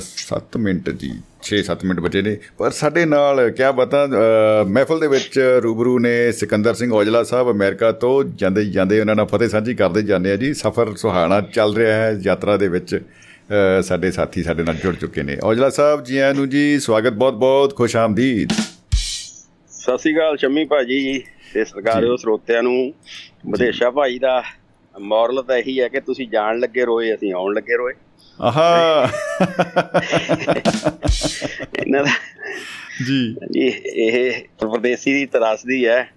[0.00, 1.10] 7 ਮਿੰਟ ਜੀ
[1.48, 4.00] 6-7 ਮਿੰਟ ਬਚੇ ਨੇ। ਪਰ ਸਾਡੇ ਨਾਲ ਕਿਆ ਬਤਾ
[4.68, 9.26] ਮਹਿਫਲ ਦੇ ਵਿੱਚ ਰੂਬਰੂ ਨੇ ਸਿਕੰਦਰ ਸਿੰਘ ਔਜਲਾ ਸਾਹਿਬ ਅਮਰੀਕਾ ਤੋਂ ਜਾਂਦੇ ਜਾਂਦੇ ਉਹਨਾਂ ਨਾਲ
[9.26, 12.98] ਫਤਿਹ ਸਾਂਝੀ ਕਰਦੇ ਜਾਂਦੇ ਆ ਜੀ। ਸਫ਼ਰ ਸੁਹਾਣਾ ਚੱਲ ਰਿਹਾ ਹੈ ਯਾਤਰਾ ਦੇ ਵਿੱਚ
[13.82, 17.76] ਸਾਡੇ ਸਾਥੀ ਸਾਡੇ ਨਾਲ ਜੁੜ ਚੁੱਕੇ ਨੇ। ਔਜਲਾ ਸਾਹਿਬ ਜੀ ਆਇਆਂ ਨੂੰ ਜੀ ਸਵਾਗਤ ਬਹੁਤ-ਬਹੁਤ
[17.76, 18.52] ਖੁਸ਼ ਆਮਦੀਦ।
[19.70, 21.22] ਸਤਿ ਸ਼੍ਰੀ ਅਕਾਲ ਸ਼ੰਮੀ ਭਾਜੀ
[21.52, 22.92] ਤੇ ਸਰਕਾਰਿਓ ਸਰੋਤਿਆਂ ਨੂੰ।
[23.46, 24.42] ਵਿਦੇਸ਼ਾ ਭਾਈ ਦਾ
[24.94, 27.94] ਮੋਰਲ ਤਾਂ ਇਹੀ ਹੈ ਕਿ ਤੁਸੀਂ ਜਾਣ ਲੱਗੇ ਰੋਏ ਅਸੀਂ ਆਉਣ ਲੱਗੇ ਰੋਏ।
[28.40, 29.10] ਆਹਾ।
[31.78, 32.10] ਇਹਨਾਂ ਦਾ
[33.06, 33.36] ਜੀ।
[33.84, 36.10] ਇਹ ਪਰਦੇਸੀ ਦੀ ਤਰਾਸਦੀ ਹੈ।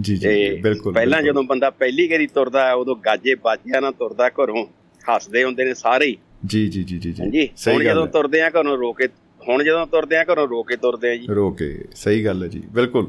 [0.00, 4.28] ਜੀ ਜੀ ਬਿਲਕੁਲ ਪਹਿਲਾਂ। ਜਦੋਂ ਬੰਦਾ ਪਹਿਲੀ ਵਾਰੀ ਤੁਰਦਾ ਹੈ, ਉਦੋਂ ਗਾਜੇ ਬਾਜਿਆਂ ਨਾਲ ਤੁਰਦਾ
[4.28, 4.66] ਘਰੋਂ
[5.14, 6.16] ਹੱਸਦੇ ਹੁੰਦੇ ਨੇ ਸਾਰੇ ਹੀ।
[6.46, 9.08] ਜੀ ਜੀ ਜੀ ਜੀ ਜੀ। ਹੁਣ ਜਦੋਂ। ਤੁਰਦੇ ਆ ਘਰੋਂ ਰੋ ਕੇ
[9.48, 12.48] ਹੁਣ ਜਦੋਂ ਤੁਰਦੇ ਆ ਘਰੋਂ ਰੋ ਕੇ ਤੁਰਦੇ ਆ ਜੀ। ਰੋ ਕੇ ਸਹੀ ਗੱਲ ਹੈ
[12.48, 13.06] ਜੀ ਬਿਲਕੁਲ।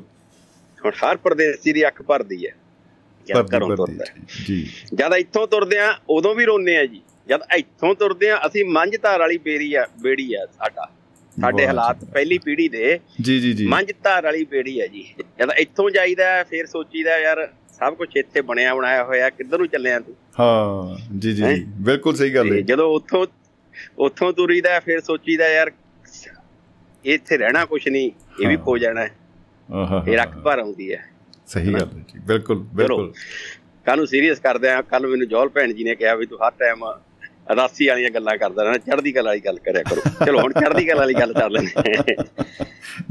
[0.85, 2.55] ਹੁਣ ਹਰ ਪਰਦੇਸੀ ਦੀ ਅੱਖ ਭਰਦੀ ਹੈ।
[3.57, 4.05] ਘਰੋਂ ਤੁਰਦਾ।
[4.47, 8.63] ਜੀ। ਜਦ ਇੱਥੋਂ ਤੁਰਦੇ ਆ ਉਦੋਂ ਵੀ ਰੋਨੇ ਆ ਜੀ। ਜਦ ਇੱਥੋਂ ਤੁਰਦੇ ਆ ਅਸੀਂ
[8.65, 10.89] ਮੰਝ ਧਾਰ ਵਾਲੀ ਬੇੜੀ ਆ ਬੇੜੀ ਆ ਸਾਡਾ।
[11.37, 15.03] ਸਾਡੇ ਹਾਲਾਤ। ਪਹਿਲੀ ਪੀੜ੍ਹੀ ਦੇ ਜੀ ਜੀ ਜੀ। ਮੰਝ ਧਾਰ ਵਾਲੀ ਬੇੜੀ ਆ ਜੀ।
[15.39, 17.47] ਜਦ ਇੱਥੋਂ ਜਾਈਦਾ ਫਿਰ ਸੋਚੀਦਾ ਯਾਰ
[17.79, 20.15] ਸਭ ਕੁਝ ਇੱਥੇ ਬਣਿਆ ਬਣਾਇਆ ਹੋਇਆ ਕਿੱਧਰ ਨੂੰ ਚੱਲੇ ਤੂੰ?
[20.39, 21.43] ਹਾਂ ਜੀ ਜੀ
[21.81, 23.25] ਬਿਲਕੁਲ ਸਹੀ ਗੱਲ ਹੈ ਜਦੋਂ ਉੱਥੋਂ
[23.99, 25.71] ਉੱਥੋਂ ਤੁਰੀਦਾ ਫਿਰ ਸੋਚੀਦਾ ਯਾਰ
[27.05, 28.11] ਇੱਥੇ ਰਹਿਣਾ ਕੁਝ ਨਹੀਂ
[28.41, 29.11] ਇਹ ਵੀ ਹਾਂ। ਜਾਣਾ। ਹੈ।
[29.69, 31.03] ਆਹਾ ਫਿਰ ਅੱਖ ਭਰ ਆਉਂਦੀ ਹੈ
[31.47, 33.11] ਸਹੀ ਗੱਲ ਹੈ ਜੀ। ਬਿਲਕੁਲ ਬਿਲਕੁਲ।
[33.85, 36.51] ਕੱਲ ਨੂੰ ਸੀਰੀਅਸ ਕਰਦੇ ਆ। ਕੱਲ ਮੈਨੂੰ ਜੋਲ ਭੈਣ ਜੀ ਨੇ ਕਿਹਾ ਵੀ ਤੂੰ ਹਰ
[36.59, 36.83] ਟਾਈਮ
[37.49, 40.99] ਅਦਾਸੀ ਵਾਲੀਆਂ ਗੱਲਾਂ ਕਰਦਾ ਰਹਿਣਾ ਚੜ੍ਹਦੀ ਕਲਾ ਵਾਲੀ ਗੱਲ ਕਰਿਆ ਕਰੋ। ਚਲੋ ਹੁਣ ਚੜ੍ਹਦੀ ਕਲਾ
[40.99, 42.15] ਵਾਲੀ ਗੱਲ ਕਰ ਲੈਂਦੇ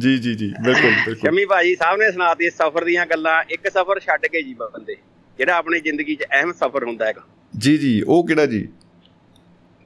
[0.00, 4.00] ਜੀ ਜੀ ਜੀ ਬਿਲਕੁਲ ਬਿਲਕੁਲ। ਸ਼ਮੀ ਭਾਜੀ ਸਾਹਿਬ ਨੇ ਸੁਣਾਤੀ ਸਫ਼ਰ ਦੀਆਂ ਗੱਲਾਂ ਇੱਕ ਸਫ਼ਰ
[4.00, 4.96] ਛੱਡ ਕੇ ਜੀ ਬੰਦੇ
[5.38, 7.22] ਜਿਹੜਾ ਆਪਣੀ ਜ਼ਿੰਦਗੀ 'ਚ ਅਹਿਮ ਸਫ਼ਰ ਹੁੰਦਾ ਹੈਗਾ।
[7.58, 8.68] ਜੀ ਜੀ ਉਹ ਕਿਹੜਾ ਜੀ?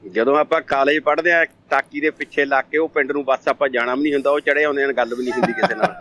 [0.02, 3.68] ਜਦੋਂ ਆਪਾਂ ਕਾਲਜ ਪੜ੍ਹਦੇ ਆ ਟਾਕੀ ਦੇ ਪਿੱਛੇ ਲੱਗ ਕੇ ਉਹ ਪਿੰਡ ਨੂੰ ਬੱਸ ਆਪਾਂ
[3.68, 5.94] ਜਾਣਾ ਵੀ ਨਹੀਂ ਹੁੰਦਾ ਉਹ ਚੜੇ ਆਉਂਦੇ ਨੇ ਗੱਲ ਵੀ ਨਹੀਂ ਹੁੰਦੀ ਕਿਸੇ ਨਾਲ।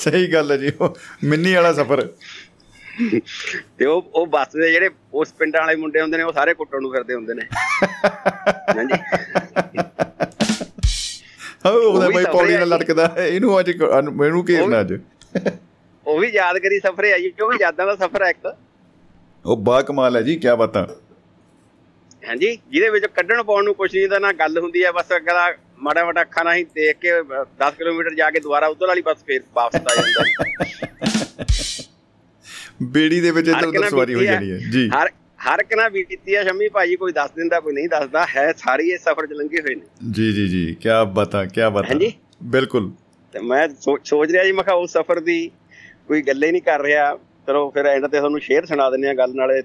[0.00, 2.08] ਸਹੀ ਗੱਲ ਹੈ ਜੀ ਉਹ ਮਿੰਨੀ ਵਾਲਾ ਸਫ਼ਰ।
[3.78, 6.82] ਤੇ ਉਹ ਉਹ ਬੱਸ ਦੇ ਜਿਹੜੇ ਉਸ ਪਿੰਡਾਂ ਵਾਲੇ ਮੁੰਡੇ ਹੁੰਦੇ ਨੇ ਉਹ ਸਾਰੇ ਕੁੱਟਣ
[6.82, 7.42] ਨੂੰ ਫਿਰਦੇ ਹੁੰਦੇ ਨੇ।
[8.76, 8.98] ਹਾਂਜੀ।
[11.66, 13.70] ਹਾਂ ਉਹਦਾ ਸਫ਼ਰ ਪੌੜੀ ਨਾਲ। ਲਟਕਦਾ। ਇਹਨੂੰ ਅੱਜ
[14.12, 14.92] ਮੈਨੂੰ ਘੇਰਨਾ ਅੱਜ।
[16.06, 18.54] ਉਹ ਵੀ ਯਾਦਗਾਰੀ ਸਫ਼ਰ ਹੈ ਜੀ ਉਹ ਵੀ ਯਾਦਾਂ ਦਾ ਸਫ਼ਰ ਹੈ ਇੱਕ।
[19.44, 20.86] ਉਹ ਬਾ ਕਮਾਲ ਹੈ ਜੀ ਕੀ ਬਾਤਾਂ।
[22.28, 25.52] ਹਾਂਜੀ ਜਿਹਦੇ ਵਿੱਚ ਕੱਢਣ ਪਾਉਣ ਨੂੰ ਕੁਛ ਨਹੀਂ ਦਾ ਨਾ ਗੱਲ ਹੁੰਦੀ ਹੈ ਬਸ ਅਗਲਾ
[25.78, 27.10] ਮਾੜਾ ਮਾੜਾ ਅੱਖਾਂ ਨਾਲ ਹੀ ਦੇਖ ਕੇ
[27.62, 31.23] 10 ਕਿਲੋਮੀਟਰ ਜਾ ਕੇ ਦੁਬਾਰਾ ਉਧਰ ਵਾਲੀ ਬੱਸ ਫੇਰ ਵਾਪਸ ਆ ਜਾਂਦਾ।
[32.82, 35.08] ਬੇੜੀ ਦੇ ਵਿੱਚ ਇੱਧਰ ਉੱਧਰ ਸਵਾਰੀ ਹੋ ਹੈ। ਜਾਣੀ ਹੈ। ਜੀ। ਹਰ
[35.48, 38.88] ਹਰ ਇੱਕ ਨਾਲ ਬੀਤੀ ਆ ਸ਼ੰਮੀ ਭਾਜੀ ਕੋਈ ਦੱਸ ਦਿੰਦਾ ਕੋਈ ਨਹੀਂ ਦੱਸਦਾ। ਹੈ ਸਾਰੀ
[38.88, 42.92] ਇਹ ਸਫ਼ਰ ਚ ਲੰਘੇ ਹੋਏ ਨੇ। ਜੀ ਜੀ ਜੀ। ਕੀ ਬਾਤਾਂ ਕੀ ਬਾਤਾਂ। ਹਾਂਜੀ। ਬਿਲਕੁਲ।
[43.32, 43.68] ਤੇ ਮੈਂ
[44.04, 45.50] ਸੋਚ ਰਿਹਾ ਜੀ ਮੈਂ ਕਿਹਾ ਉਸ ਸਫ਼ਰ ਦੀ
[46.08, 49.34] ਕੋਈ ਗੱਲੇ ਨਹੀਂ ਕਰ ਰਿਹਾ। ਚਲੋ ਫਿਰ ਐਂਡ ਤੇ ਤੁਹਾਨੂੰ ਸ਼ੇਅਰ ਸੁਣਾ ਦਿੰਦੇ ਆ ਗੱਲ
[49.34, 49.62] ਨਾਲੇ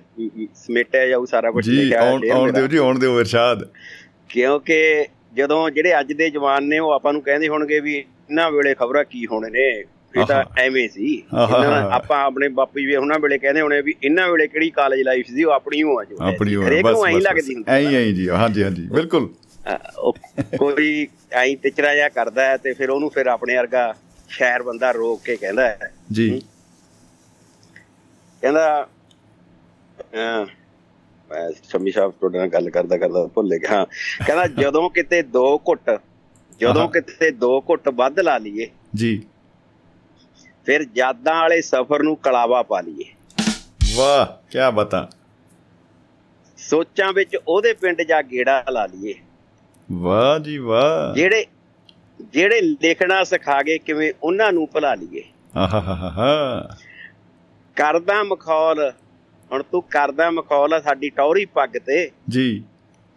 [0.55, 3.69] ਸਮੇਟਿਆ ਜਾਊ ਸਾਰਾ ਕੁਝ ਜੀ ਆਉਣ ਆਉਣ ਦਿਓ ਜੀ ਆਉਣ ਦਿਓ ਇਰਸ਼ਾਦ।
[4.29, 8.75] ਕਿਉਂਕਿ ਜਦੋਂ ਜਿਹੜੇ ਅੱਜ ਦੇ ਜਵਾਨ ਨੇ ਉਹ ਆਪਾਂ ਨੂੰ ਕਹਿੰਦੇ ਹੋਣਗੇ ਵੀ ਇਹਨਾਂ ਵੇਲੇ
[8.75, 9.83] ਖਬਰਾਂ ਕੀ ਹੋਣੇ ਨੇ?
[10.13, 14.47] ਇਹ ਤਾਂ। ਐਵੇਂ ਸੀ। ਆਪਾਂ ਆਪਣੇ ਬਾਪੂ ਜੀ ਉਹਨਾਂ ਵੇਲੇ ਕਹਿੰਦੇ ਹੋਣੇ ਵੀ ਇਹਨਾਂ ਵੇਲੇ
[14.47, 17.13] ਕਿਹੜੀ ਕਾਲਜ ਲਾਈਫ ਸੀ ਉਹ ਆਪਣੀ ਹੋ ਆ ਜੋ। ਹੈ ਆਪਣੀ ਹਰੇਕ ਬਸ ਨੂੰ ਐਂ
[17.15, 19.27] ਬਸ ਲੱਗਦੀ ਹੁੰਦੀ ਐਂ ਐਂ ਜੀ ਹਾਂਜੀ ਹਾਂਜੀ ਬਿਲਕੁਲ।
[20.57, 23.93] ਕੋਈ ਐਂ ਟਿਚਰਾ ਜਿਹਾ ਕਰਦਾ ਹੈ ਤੇ ਫਿਰ ਉਹਨੂੰ ਫਿਰ ਆਪਣੇ ਵਰਗਾ
[24.29, 26.29] ਸ਼ਾਇਰ ਬੰਦਾ ਰੋਕ ਕੇ ਕਹਿੰਦਾ ਹੈ। ਜੀ।
[28.43, 28.87] ਕਹਿੰਦਾ
[31.29, 33.85] ਮੈਂ ਸ਼ਮੀ ਸਾਹਿਬ ਤੁਹਾਡੇ ਨਾਲ ਗੱਲ ਕਰਦਾ ਕਰਦਾ ਭੁੱਲ ਗਿਆ। ਹਾਂ
[34.25, 35.89] ਕਹਿੰਦਾ ਜਦੋਂ ਕਿਤੇ ਦੋ ਘੁੱਟ
[36.59, 39.21] ਜਦੋਂ। ਕਿਤੇ ਦੋ ਘੁੱਟ ਵੱਧ ਲਾ ਲਈਏ ਜੀ।
[40.65, 43.05] ਫਿਰ ਯਾਦਾਂ ਵਾਲੇ ਸਫ਼ਰ ਨੂੰ ਕਲਾਵਾ ਪਾ ਲਈਏ।
[43.95, 45.07] ਵਾਹ ਕੀ ਬਾਤਾਂ।
[46.57, 49.13] ਸੋਚਾਂ ਵਿੱਚ ਉਹਦੇ ਪਿੰਡ ਜਾ ਗੇੜਾ ਲਾ ਲਈਏ।
[49.91, 51.45] ਵਾਹ ਜੀ ਵਾਹ। ਜਿਹੜੇ
[52.21, 55.23] ਜਿਹੜੇ ਲਿਖਣਾ ਸਿਖਾ ਗਏ ਕਿਵੇਂ ਉਹਨਾਂ ਨੂੰ ਭੁਲਾ ਲਈਏ।
[55.55, 56.69] ਆਹਾ ਹਾ ਹਾ ਹਾ
[57.75, 58.93] ਕਰਦਾ ਮਖੌਲ
[59.51, 62.63] ਹੁਣ ਤੂੰ ਕਰਦਾ ਮਖੌਲ ਆ ਸਾਡੀ ਟੌਰੀ ਪੱਗ ਤੇ। ਜੀ।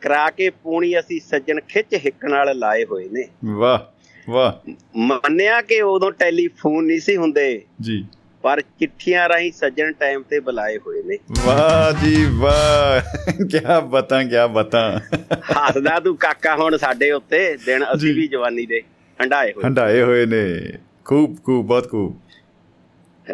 [0.00, 3.91] ਕਰਾ ਕੇ ਪੂਣੀ ਅਸੀਂ ਸੱਜਣ ਖਿੱਚ ਹਿੱਕ ਨਾਲ ਲਾਏ ਹੋਏ ਨੇ। ਵਾਹ।
[4.30, 8.04] ਵਾਹ। ਮੰਨਿਆ ਕਿ ਉਦੋਂ ਟੈਲੀਫੋਨ ਨਹੀਂ ਸੀ ਹੁੰਦੇ ਜੀ।
[8.42, 13.00] ਪਰ ਚਿੱਠੀਆਂ ਰਾਹੀਂ ਸੱਜਣ ਟਾਈਮ ਤੇ ਬੁਲਾਏ ਹੋਏ ਨੇ। ਵਾਹ ਜੀ ਵਾਹ।
[13.46, 15.00] ਕੀ ਬਾਤਾਂ ਕੀ ਬਾਤਾਂ।
[15.34, 18.82] ਹੱਸਦਾ ਤੂੰ ਕਾਕਾ ਹੁਣ ਸਾਡੇ ਉੱਤੇ ਦਿਨ। ਅਸੀਂ ਵੀ ਜਵਾਨੀ ਦੇ
[19.22, 20.72] ਹੰਡਾਏ ਹੋਏ। ਹੰਡਾਏ ਹੋਏ ਨੇ।
[21.04, 22.20] ਖੂਬ ਖੂਬ ਬਹੁਤ ਖੂਬ।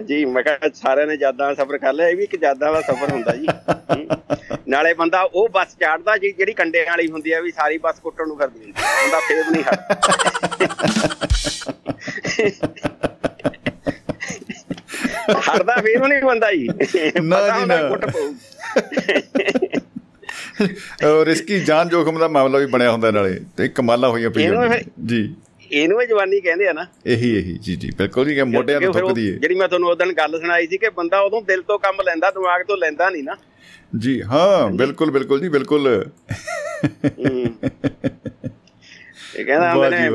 [0.08, 2.80] ਜੀ ਮੈਂ ਕਿਹਾ ਸਾਰਿਆਂ ਨੇ ਯਾਦਾਂ ਦਾ ਸਫ਼ਰ ਕਰ ਲਿਆ ਇਹ ਵੀ ਇੱਕ ਯਾਦਾਂ ਦਾ
[2.80, 3.46] ਸਫ਼ਰ ਹੁੰਦਾ ਜੀ।
[4.68, 8.26] ਨਾਲੇ ਬੰਦਾ ਉਹ ਬੱਸ ਚੜਦਾ ਜੀ ਜਿਹੜੀ ਕੰਡੇ ਵਾਲੀ ਹੁੰਦੀ ਆ ਵੀ ਸਾਰੀ ਬੱਸ ਕੁੱਟਣ
[8.28, 9.92] ਨੂੰ ਕਰਦੀ ਹੁੰਦੀ ਆ। ਬੰਦਾ ਫੇਰ ਨਹੀਂ ਹਟ
[15.48, 16.68] ਹਰਦਾ ਫੇਰ ਨਹੀਂ ਬੰਦਾ ਜੀ
[17.22, 18.34] ਨਾ ਜੀ, ਨਾ। ਕੁੱਟ ਪਊ
[21.08, 25.34] ਔਰ ਰਿਸਕੀ ਜਾਨ ਜੋਖਮ ਦਾ ਮਾਮਲਾ ਵੀ ਬਣਿਆ ਹੁੰਦਾ ਨਾਲੇ ਤੇ ਕਮਾਲਾਂ ਹੋਈਆਂ ਪਈਆਂ। ਜੀ
[25.72, 29.30] ਇਹਨੂੰ ਹੀ ਜਵਾਨੀ ਕਹਿੰਦੇ ਆ ਨਾ। ਇਹੀ ਇਹੀ ਜੀ ਜੀ ਬਿਲਕੁਲ ਕਿ ਮੋਢਿਆਂ ਉਹ ਥੁੱਕਦੀ
[29.30, 32.30] ਹੈ ਜਿਹੜੀ ਮੈਂ ਤੁਹਾਨੂੰ ਉਦੋਂ ਗੱਲ ਸੁਣਾਈ ਸੀ ਕਿ ਬੰਦਾ ਉਦੋਂ ਦਿਲ ਤੋਂ ਕੰਮ ਲੈਂਦਾ
[32.30, 33.36] ਦਿਮਾਗ ਤੋਂ ਲੈਂਦਾ ਨਹੀਂ ਨਾ।
[33.98, 35.88] ਜੀ ਹਾਂ ਬਿਲਕੁਲ ਬਿਲਕੁਲ ਜੀ ਬਿਲਕੁਲ।
[39.36, 40.08] ਇਹ ਕਹਿੰਦਾ ਮੈਨੇ।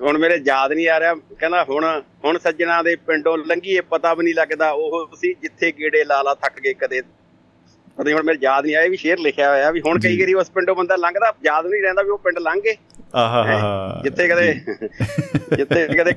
[0.00, 1.84] ਹੁਣ ਮੇਰੇ ਯਾਦ ਨਹੀਂ ਆ ਰਿਹਾ ਕਹਿੰਦਾ ਹੁਣ
[2.24, 6.34] ਹੁਣ ਸੱਜਣਾ ਦੇ ਪਿੰਡੋਂ ਲੰਘੀਏ ਪਤਾ ਵੀ ਨਹੀਂ ਲੱਗਦਾ ਉਹ ਸੀ ਜਿੱਥੇ ਗੇੜੇ ਲਾ ਲਾ
[6.34, 9.80] ਥੱਕ ਗਏ ਕਦੇ। ਪਤਾ ਨਹੀਂ ਹੁਣ ਮੇਰੇ ਯਾਦ ਨਹੀਂ ਆਇਆ ਵੀ ਸ਼ੇਰ ਲਿਖਿਆ ਹੋਇਆ ਵੀ
[9.80, 12.76] ਹੁਣ ਕਈ ਵਾਰੀ ਉਸ ਪਿੰਡੋਂ ਬੰਦਾ ਲੰਘਦਾ ਯਾਦ ਨਹੀਂ ਰਹਿੰਦਾ ਵੀ ਉਹ ਪਿੰਡ ਲੰਘ ਗਏ।
[13.14, 14.54] ਆਹਾ ਜਿੱਥੇ ਕਦੇ
[15.56, 16.14] ਜਿੱਥੇ ਕਦੇ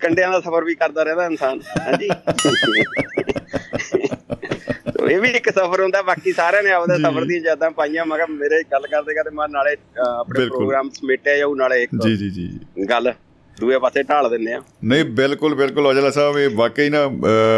[0.00, 2.06] ਕੰਡਿਆਂ ਦਾ ਸਫ਼ਰ ਵੀ ਕਰਦਾ ਰਹਿੰਦਾ ਇਨਸਾਨ। ਹਾਂਜੀ।
[5.10, 8.26] ਇਹ ਵੀ ਇੱਕ ਸਫ਼ਰ ਹੁੰਦਾ ਬਾਕੀ ਸਾਰਿਆਂ ਨੇ ਆਪਦੇ। ਸਫ਼ਰ ਦੀਆਂ ਯਾਦਾਂ ਪਾਈਆਂ ਮੈਂ ਕਿਹਾ
[8.30, 12.60] ਮੇਰੇ ਗੱਲ ਕਰਦੇ ਕਰਦੇ ਮੈਂ ਨਾਲੇ ਆਪਣੇ। ਪ੍ਰੋਗਰਾਮ ਸਮੇਟਿਆ ਜਾਊ ਨਾਲੇ ਇੱਕ ਜੀ ਜੀ ਜੀ।
[12.90, 13.12] ਗੱਲ
[13.60, 16.98] ਦੂਏ ਪਾਸੇ ਢਾਲ ਦਿੰਨੇ ਆ। ਨਹੀਂ ਬਿਲਕੁਲ ਬਿਲਕੁਲ ਔਜਲਾ ਸਾਹਿਬ ਇਹ ਵਾਕਈ ਨਾ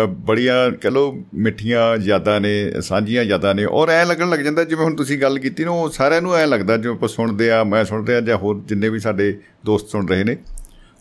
[0.06, 4.84] ਬੜੀਆਂ ਕਹ ਲੋ ਮਿੱਠੀਆਂ ਯਾਦਾਂ ਨੇ ਸਾਂਝੀਆਂ ਯਾਦਾਂ ਨੇ ਔਰ ਐ ਲੱਗਣ ਲੱਗ ਜਾਂਦਾ ਜਿਵੇਂ
[4.84, 7.84] ਹੁਣ ਤੁਸੀਂ ਗੱਲ ਕੀਤੀ ਨਾ ਉਹ ਸਾਰਿਆਂ ਨੂੰ ਐ ਲੱਗਦਾ ਜਿਵੇਂ ਆਪਾਂ ਸੁਣਦੇ ਆ ਮੈਂ
[7.84, 10.36] ਸੁਣਦੇ ਆ ਜਾਂ ਹੋਰ ਜਿੰਨੇ ਵੀ ਸਾਡੇ ਦੋਸਤ ਸੁਣ ਰਹੇ ਨੇ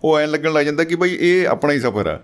[0.03, 2.19] ਉਹ ਐ ਲੱਗਣ ਲੱਗ ਜਾਂਦਾ ਕਿ ਬਈ ਇਹ ਆਪਣਾ ਹੀ ਸਫ਼ਰ ਆ।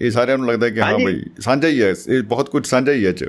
[0.00, 3.06] ਇਹ ਸਾਰਿਆਂ ਨੂੰ ਲੱਗਦਾ ਕਿ ਹਾਂ। ਬਈ ਸਾਂਝਾ ਹੀ ਹੈ ਇਹ ਬਹੁਤ ਕੁਝ ਸਾਂਝਾ ਹੀ
[3.06, 3.24] ਹੈ ਚ।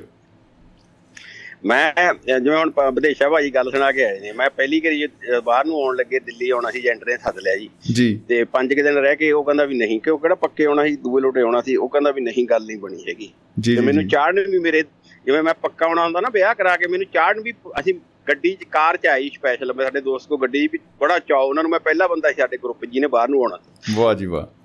[1.66, 5.08] ਮੈਂ ਜਿਵੇਂ ਹੁਣ ਵਿਦੇਸ਼ਾ ਭਾਜੀ ਗੱਲ ਸੁਣਾ ਕੇ ਆਏ ਨੇ। ਮੈਂ ਪਹਿਲੀ ਵਾਰੀ
[5.44, 8.74] ਬਾਹਰ ਨੂੰ ਆਉਣ ਲੱਗੇ ਦਿੱਲੀ ਆਉਣਾ ਸੀ ਏਜੰਟ ਨੇ ਸੱਦ ਲਿਆ ਜੀ। ਜੀ। ਤੇ ਪੰਜ
[8.74, 11.42] ਕੁ ਦਿਨ ਰਹਿ ਕੇ ਉਹ ਕਹਿੰਦਾ ਵੀ ਨਹੀਂ ਕਿਉਂ ਕਿਹੜਾ ਪੱਕੇ ਆਉਣਾ ਸੀ ਦੂਏ ਲੋਟੇ
[11.42, 14.10] ਆਉਣਾ ਸੀ ਉਹ ਕਹਿੰਦਾ ਵੀ ਨਹੀਂ ਗੱਲ ਨਹੀਂ ਬਣੀ ਹੈਗੀ। ਜੀ ਤੇ ਜੀ, ਮੈਨੂੰ ਜੀ।
[14.10, 14.82] ਚਾੜਨ ਵੀ ਮੇਰੇ
[15.26, 17.94] ਜਿਵੇਂ ਮੈਂ ਪੱਕਾ ਆਉਣਾ ਹੁੰਦਾ ਨਾ ਵਿਆਹ ਕਰਾ ਕੇ ਮੈਨੂੰ ਚਾੜਨ ਵੀ ਅਸੀਂ
[18.28, 21.64] ਗੱਡੀ 'ਚ ਕਾਰ 'ਚ ਆਈ ਸਪੈਸ਼ਲ ਮੈਂ ਸਾਡੇ ਦੋਸਤ ਕੋ ਗੱਡੀ ਵੀ ਬੜਾ ਚਾਅ ਉਹਨਾਂ
[21.64, 23.58] ਨੂੰ ਮੈਂ ਪਹਿਲਾ ਬੰਦਾ ਸੀ ਸਾਡੇ ਗਰੁੱਪ ਜਿਹਨੇ ਬਾਹਰ ਨੂੰ ਆਉਣਾ
[23.96, 24.63] ਵਾਹ ਜੀ ਵਾਹ।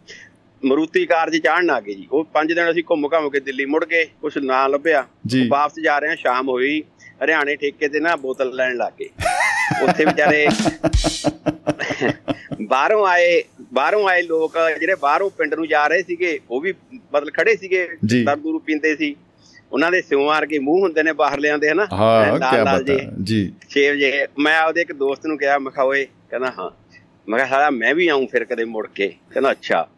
[0.64, 3.64] ਮਰੂਤੀ ਕਾਰ 'ਚ ਚਾੜਨ ਆ ਗਏ ਜੀ। ਉਹ ਪੰਜ ਦਿਨ ਅਸੀਂ ਘੁੰਮ ਘਾਮ ਕੇ ਦਿੱਲੀ
[3.64, 6.85] ਮੁੜ ਗਏ ਕੁਛ ਨਾ ਲੱਭਿਆ। ਜੀ। ਵਾਪਸ ਜਾ ਰਹੇ ਹਾਂ ਸ਼ਾਮ ਹੋਈ।
[7.24, 9.09] ਹਰਿਆਣੇ ਠੇਕੇ ਤੇ ਨਾ ਬੋਤਲ ਲੈਣ ਲੱਗ ਗਏ।
[9.82, 10.48] ਉੱਥੇ ਵਿਚਾਰੇ
[12.62, 16.74] ਬਾਹਰੋਂ ਆਏ ਬਾਹਰੋਂ ਆਏ ਲੋਕ ਜਿਹੜੇ ਬਾਹਰੋਂ ਪਿੰਡ ਨੂੰ ਜਾ ਰਹੇ ਸੀਗੇ ਉਹ ਵੀ
[17.14, 19.16] ਮਤਲਬ ਖੜੇ ਸੀਗੇ ਜੀ। ਦਰਦੂਰੂ ਪੀਂਦੇ ਸੀ।
[19.72, 21.86] ਉਹਨਾਂ ਦੇ ਸਿਉਂ ਵਰਗੇ ਮੂੰਹ ਹੁੰਦੇ ਨੇ ਬਾਹਰ ਲਿਆਂਦੇ ਹਨਾ?
[21.93, 25.85] ਹਾਂ ਕੀ ਬਾਤ। ਹੈ। ਜੀ। ਛੇ ਵਜੇ ਮੈਂ ਆਪਦੇ ਇੱਕ ਦੋਸਤ ਨੂੰ ਕਿਹਾ ਮੈਂ ਕਿਹਾ
[25.85, 26.70] ਓਏ ਕਹਿੰਦਾ ਹਾਂ।
[27.28, 29.88] ਮੈਂ ਕਿਹਾ ਸਾਲਾ ਮੈਂ ਵੀ ਆਉਂ ਫਿਰ ਕਦੇ ਮੁੜ ਕੇ। ਕਹਿੰਦਾ ਅੱਛਾ।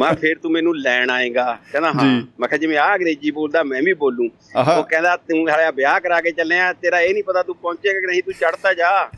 [0.00, 1.58] ਮੈਂ ਫਿਰ ਤੂੰ ਮੈਨੂੰ ਲੈਣ ਆਏਗਾ?
[1.72, 4.30] ਕਹਿੰਦਾ ਹਾਂ। ਮੈਂ ਕਿਹਾ ਜਿਵੇਂ ਆ ਅੰਗਰੇਜ਼ੀ ਬੋਲਦਾ ਮੈਂ ਵੀ ਬੋਲੂੰ।
[4.78, 8.06] ਉਹ ਕਹਿੰਦਾ ਤੂੰ ਸਾਲਾ ਵਿਆਹ ਕਰਾ ਕੇ ਚੱਲਿਆ ਤੇਰਾ ਇਹ ਨਹੀਂ ਪਤਾ ਤੂੰ ਪਹੁੰਚੇਗਾ ਕਿ
[8.06, 9.10] ਨਹੀਂ ਤੂੰ ਚੜਤਾ ਜਾ।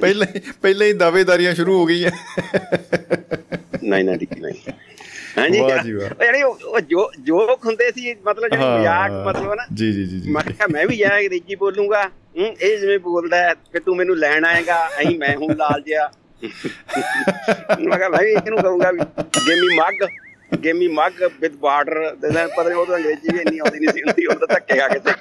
[0.00, 2.10] ਪਹਿਲੇ ਪਹਿਲੇ ਹੀ ਦਾਅਵੇਦਾਰੀਆਂ ਸ਼ੁਰੂ ਹੋ ਗਈਆਂ।
[3.84, 4.72] ਨਹੀਂ ਨਹੀਂ ਠੀਕ ਨਹੀਂ।
[5.38, 9.54] ਹਾਂਜੀ ਵਾਹ ਜੀ ਵਾਹ। ਉਹ ਜਿਹੜੇ ਉਹ ਜੋ ਜੋਕ ਹੁੰਦੇ ਸੀ ਮਤਲਬ ਜਿਹੜੇ। ਮਜ਼ਾਕ ਮਤਲਬ
[9.54, 12.46] ਨਾ। ਜੀ ਜੀ ਜੀ ਮੈਂ ਕਿਹਾ ਮੈਂ ਵੀ ਜਾ ਅੰਗਰੇਜ਼ੀ ਬੋਲੂੰਗਾ। ਹੂੰ?
[12.60, 16.10] ਇਹ ਜਿਵੇਂ ਬੋਲਦਾ ਹੈ ਕਿ ਤੂੰ ਮੈਨੂੰ ਲੈਣ ਆਏਗਾ ਅਹੀਂ ਮੈਂ ਹੂੰ ਲਾਲ ਜਿਹਾ।
[16.42, 19.00] ਮੈਂ ਕਿਹਾ ਮੈਂ ਵੀ ਇਹਨੂੰ ਕਹੂੰਗਾ ਵੀ
[19.46, 20.06] ਗੇਮੀ ਮੱਗ
[20.64, 23.92] ਗੇਮੀ ਮੱਗ ਵਿਦ ਬਾਰਡਰ ਤੇ then ਪਤਾ ਨਹੀਂ, ਉਹ ਤਾਂ ਅੰਗਰੇਜ਼ੀ ਵੀ ਇੰਨੀ ਆਉਂਦੀ ਨਹੀਂ
[23.94, 25.12] ਸੀ ਹੁੰਦੀ ਉਹ ਤਾਂ ਧੱਕੇ ਆ ਕੇ ਤੇ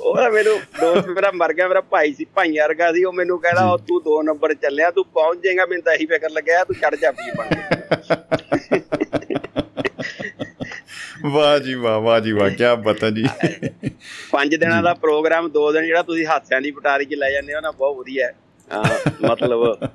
[0.00, 3.38] ਉਹ ਤਾਂ ਮੈਨੂੰ ਦੋਸਤ ਮੇਰਾ ਮਰ ਗਿਆ, ਮੇਰਾ ਭਾਈ ਸੀ ਭਾਈ ਵਰਗਾ ਸੀ। ਉਹ ਮੈਨੂੰ
[3.40, 6.76] ਕਹਿੰਦਾ, ਉਹ ਤੂੰ ਦੋ ਨੰਬਰ ਚੱਲਿਆ, ਤੂੰ ਪਹੁੰਚ ਜਾਏਗਾ, ਮੈਨੂੰ ਤਾਂ ਇਹੀ ਫਿਕਰ ਲੱਗਿਆ, ਤੂੰ
[6.76, 9.39] ਚੜ ਜਾ, ਪੀ ਬਣ ਕੇ
[11.22, 13.24] ਵਾਹ ਜੀ ਵਾਹ ਵਾਹ ਜੀ ਵਾਹ ਕੀ ਬਤਾ ਜੀ
[14.30, 17.60] ਪੰਜ ਦਿਨਾਂ ਦਾ ਪ੍ਰੋਗਰਾਮ ਦੋ ਦਿਨ ਜਿਹੜਾ ਤੁਸੀਂ ਹਾਸਿਆਂ ਦੀ ਪਟਾਰੀ 'ਚ ਲੈ ਜਾਂਦੇ ਹੋ
[17.60, 18.34] ਨਾ ਬਹੁਤ ਵਧੀਆ ਹੈ
[19.30, 19.88] ਮਤਲਬ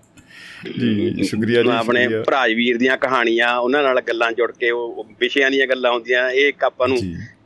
[0.80, 5.08] ਜੀ ਸ਼ੁਕਰੀਆ ਜੀ ਆਪਣੇ ਸ਼ੁਕਰੀਆ। ਭਰਾਜ ਵੀਰ ਦੀਆਂ ਕਹਾਣੀਆਂ ਉਹਨਾਂ ਨਾਲ ਗੱਲਾਂ ਜੁੜ ਕੇ ਉਹ
[5.20, 6.98] ਵਿਸ਼ਿਆਂ ਦੀਆਂ ਗੱਲਾਂ ਹੁੰਦੀਆਂ ਇਹ ਇੱਕ ਆਪਾਂ ਨੂੰ।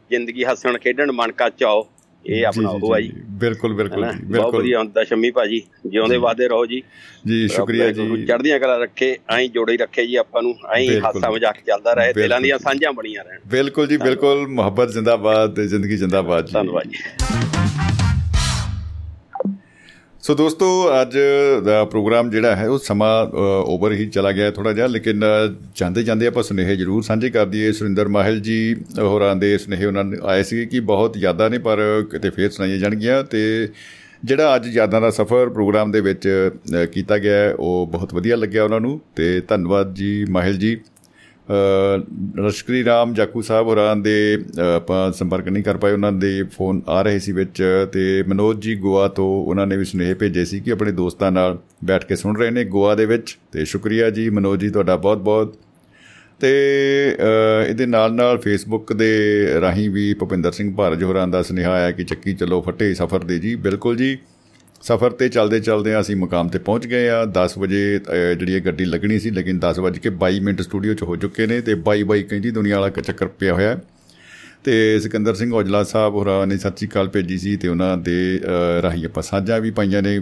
[0.09, 1.89] ਜ਼ਿੰਦਗੀ ਹੱਸਣ ਖੇਡਣ ਮਨ ਕਾ ਚਾਓ
[2.25, 4.01] ਇਹ ਆਪਣਾ ਉਹ ਆ ਜੀ ਬਿਲਕੁਲ ਬਿਲਕੁਲ?
[4.03, 6.83] ਜੀ ਬਹੁਤ ਬਿਲਕੁਲ ਵਧੀਆ ਹੁੰਦਾ ਸ਼ੰਮੀ ਭਾਜੀ ਜਿਉਂਦੇ ਵਾਦੇ ਰਹੋ ਜੀ।
[7.27, 11.31] ਜੀ ਸ਼ੁਕਰੀਆ ਜੀ। ਚੜ੍ਹਦੀਆਂ ਕਲਾ ਰੱਖੇ ਐਂ ਜੋੜੇ ਹੀ ਰੱਖੇ ਜੀ ਆਪਾਂ ਨੂੰ ਐਂ। ਹਾਸਾ
[11.31, 15.97] ਮਜ਼ਾਕ ਚੱਲਦਾ ਰਹੇ ਦਿਲਾਂ। ਦੀਆਂ ਸਾਂਝਾਂ ਬਣੀਆਂ ਰਹਿਣ। ਬਿਲਕੁਲ ਜੀ ਬਿਲਕੁਲ। ਮੁਹੱਬਤ ਜ਼ਿੰਦਾਬਾਦ ਤੇ ਜ਼ਿੰਦਗੀ
[15.97, 16.97] ਜ਼ਿੰਦਾਬਾਦ ਜੀ। ਧੰਨਵਾਦ ਜੀ।
[20.23, 20.65] ਸੋ ਦੋਸਤੋ
[21.01, 21.17] ਅੱਜ
[21.65, 23.11] ਦਾ ਪ੍ਰੋਗਰਾਮ ਜਿਹੜਾ ਹੈ ਉਹ ਸਮਾਂ
[23.65, 27.45] ਓਵਰ ਹੀ ਚਲਾ ਗਿਆ ਥੋੜਾ ਜਿਹਾ ਲੇਕਿਨ ਅ, ਜਾਂਦੇ ਜਾਂਦੇ ਆਪਾਂ ਸੁਨੇਹੇ ਜ਼ਰੂਰ ਸਾਂਝੇ ਕਰ
[27.45, 31.57] ਦਈਏ। ਸੁਰਿੰਦਰ ਮਾਹਿਲ ਜੀ ਹੋਰਾਂ ਦੇ ਸੁਨੇਹੇ ਉਹਨਾਂ ਨੇ ਆਏ ਸੀ ਕਿ ਬਹੁਤ ਯਾਦਾਂ ਨੇ
[31.57, 31.79] ਪਰ
[32.11, 33.69] ਕਿਤੇ ਫੇਰ ਸੁਣਾਈਆਂ ਜਾਣਗੀਆਂ। ਤੇ
[34.25, 36.27] ਜਿਹੜਾ ਅੱਜ ਯਾਦਾਂ ਦਾ ਸਫ਼ਰ ਪ੍ਰੋਗਰਾਮ ਦੇ ਵਿੱਚ
[36.75, 40.75] ਅ, ਕੀਤਾ ਗਿਆ ਹੈ, ਉਹ ਬਹੁਤ ਵਧੀਆ ਲੱਗਿਆ ਉਹਨਾਂ ਨੂੰ। ਤੇ ਧੰਨਵਾਦ ਜੀ ਮਾਹਿਲ ਜੀ।
[40.75, 40.79] ਅ,
[42.37, 46.81] ਲਸ਼ਕਰੀ ਰਾਮ ਜਾਕੂ ਸਾਹਿਬ ਹੋਰਾਂ ਦੇ ਅ, ਆਪਾਂ ਸੰਪਰਕ ਨਹੀਂ ਕਰ ਪਾਏ ਉਹਨਾਂ ਦੇ ਫੋਨ
[46.87, 47.63] ਆ ਰਹੇ ਸੀ ਵਿੱਚ
[47.93, 51.57] ਤੇ ਮਨੋਜ ਜੀ ਗੋਆ ਤੋਂ ਉਹਨਾਂ ਨੇ ਵੀ ਸੁਨੇਹੇ ਭੇਜੇ ਸੀ ਕਿ ਆਪਣੇ ਦੋਸਤਾਂ ਨਾਲ
[51.83, 55.55] ਬੈਠ ਕੇ ਸੁਣ ਰਹੇ ਨੇ ਗੋਆ ਦੇ ਵਿੱਚ ਤੇ ਸ਼ੁਕਰੀਆ ਜੀ ਮਨੋਜ ਜੀ ਤੁਹਾਡਾ ਬਹੁਤ-ਬਹੁਤ।
[56.39, 56.51] ਤੇ
[57.19, 59.11] ਅ, ਇਹਦੇ ਨਾਲ ਨਾਲ ਫੇਸਬੁੱਕ ਦੇ
[59.61, 63.39] ਰਾਹੀਂ ਵੀ ਭੁਪਿੰਦਰ ਸਿੰਘ ਭਾਰਜ ਹੋਰਾਂ ਦਾ ਸੁਨੇਹਾ ਆਇਆ ਕਿ ਚੱਕੀ ਚਲੋ ਫੱਟੇ ਸਫ਼ਰ ਦੇ
[63.39, 64.17] ਜੀ ਬਿਲਕੁਲ ਜੀ।
[64.81, 67.99] ਸਫ਼ਰ ਤੇ ਚੱਲਦੇ ਚੱਲਦੇ ਅਸੀਂ ਮੁਕਾਮ ਤੇ ਪਹੁੰਚ ਗਏ ਆ। 10 ਵਜੇ
[68.31, 71.15] ਅ, ਜਿਹੜੀ ਇਹ ਗੱਡੀ ਲੱਗਣੀ ਸੀ ਲੇਕਿਨ 10 ਵਜੇ ਕੇ 22 ਮਿੰਟ ਸਟੂਡੀਓ 'ਚ ਹੋ
[71.15, 73.81] ਚੁੱਕੇ ਨੇ ਤੇ 22 22 ਕਹਿੰਦੀ ਦੁਨੀਆ ਵਾਲਾ ਇੱਕ ਚੱਕਰ ਪਿਆ ਹੋਇਆ ਹੈ।
[74.63, 78.81] ਤੇ ਸਿਕੰਦਰ ਸਿੰਘ ਔਜਲਾ ਸਾਹਿਬ ਹੋਰਾਂ ਨੇ ਸੱਚੀ ਕਾਲ ਭੇਜੀ ਸੀ ਤੇ ਉਹਨਾਂ ਦੇ ਅ,
[78.81, 80.21] ਰਾਹੀਂ ਆਪਾਂ ਸਾਂਝਾਂ ਵੀ ਪਾਈਆਂ ਨੇ ਅ,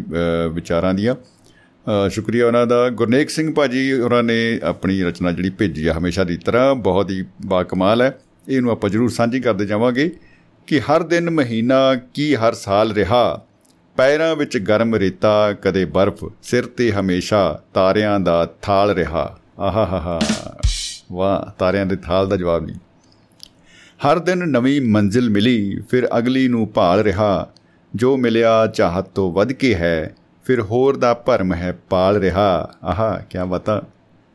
[0.51, 5.87] ਵਿਚਾਰਾਂ ਦੀਆਂ। ਅ, ਸ਼ੁਕਰੀਆ ਉਹਨਾਂ ਦਾ। ਗੁਰਨੇਕ ਸਿੰਘ ਭਾਜੀ ਹੋਰਾਂ ਨੇ ਆਪਣੀ ਰਚਨਾ ਜਿਹੜੀ ਭੇਜੀ
[5.87, 8.19] ਆ ਹਮੇਸ਼ਾ ਦੀ ਤਰ੍ਹਾਂ ਬਹੁਤ ਹੀ ਬਾ ਕਮਾਲ ਹੈ।
[8.49, 10.11] ਇਹਨੂੰ ਆਪਾਂ ਜ਼ਰੂਰ ਸਾਂਝੀ ਕਰਦੇ ਜਾਵਾਂਗੇ
[10.67, 13.46] ਕਿ ਹਰ ਦਿਨ ਮਹੀਨਾ ਕੀ ਹਰ ਸਾਲ ਰਿਹਾ।
[13.97, 20.19] ਪੈਰਾਂ ਵਿੱਚ ਗਰਮ ਰੇਤਾ, ਕਦੇ ਬਰਫ਼, ਸਿਰ ਤੇ ਹਮੇਸ਼ਾ ਤਾਰਿਆਂ ਦਾ ਥਾਲ ਰਿਹਾ। ਆਹਾਹਾਹਾ।
[21.11, 22.75] ਵਾਹ, ਤਾਰਿਆਂ ਦੇ ਥਾਲ ਦਾ ਜਵਾਬ ਨਹੀਂ।
[24.07, 27.49] ਹਰ ਦਿਨ ਨਵੀਂ ਮੰਜ਼ਿਲ ਮਿਲੀ, ਫਿਰ ਅਗਲੀ ਨੂੰ ਭਾਲ ਰਿਹਾ।
[27.95, 33.21] ਜੋ ਮਿਲਿਆ ਚਾਹਤ ਤੋਂ ਵੱਧ ਕੇ ਹੈ, ਫਿਰ ਹੋਰ ਦਾ ਭਰਮ ਹੈ ਪਾਲ ਰਿਹਾ। ਆਹਾ
[33.29, 33.83] ਕੀ ਬਤਾ।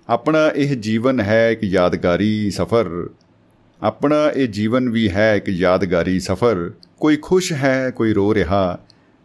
[0.08, 3.10] ਆਪਣਾ ਇਹ ਜੀਵਨ ਹੈ ਇੱਕ ਯਾਦਗਾਰੀ ਸਫ਼ਰ।
[3.82, 8.78] ਆਪਣਾ ਇਹ ਜੀਵਨ ਵੀ ਹੈ ਇੱਕ ਯਾਦਗਾਰੀ ਸਫ਼ਰ। ਕੋਈ ਖੁਸ਼ ਹੈ, ਕੋਈ ਰੋ ਰਿਹਾ।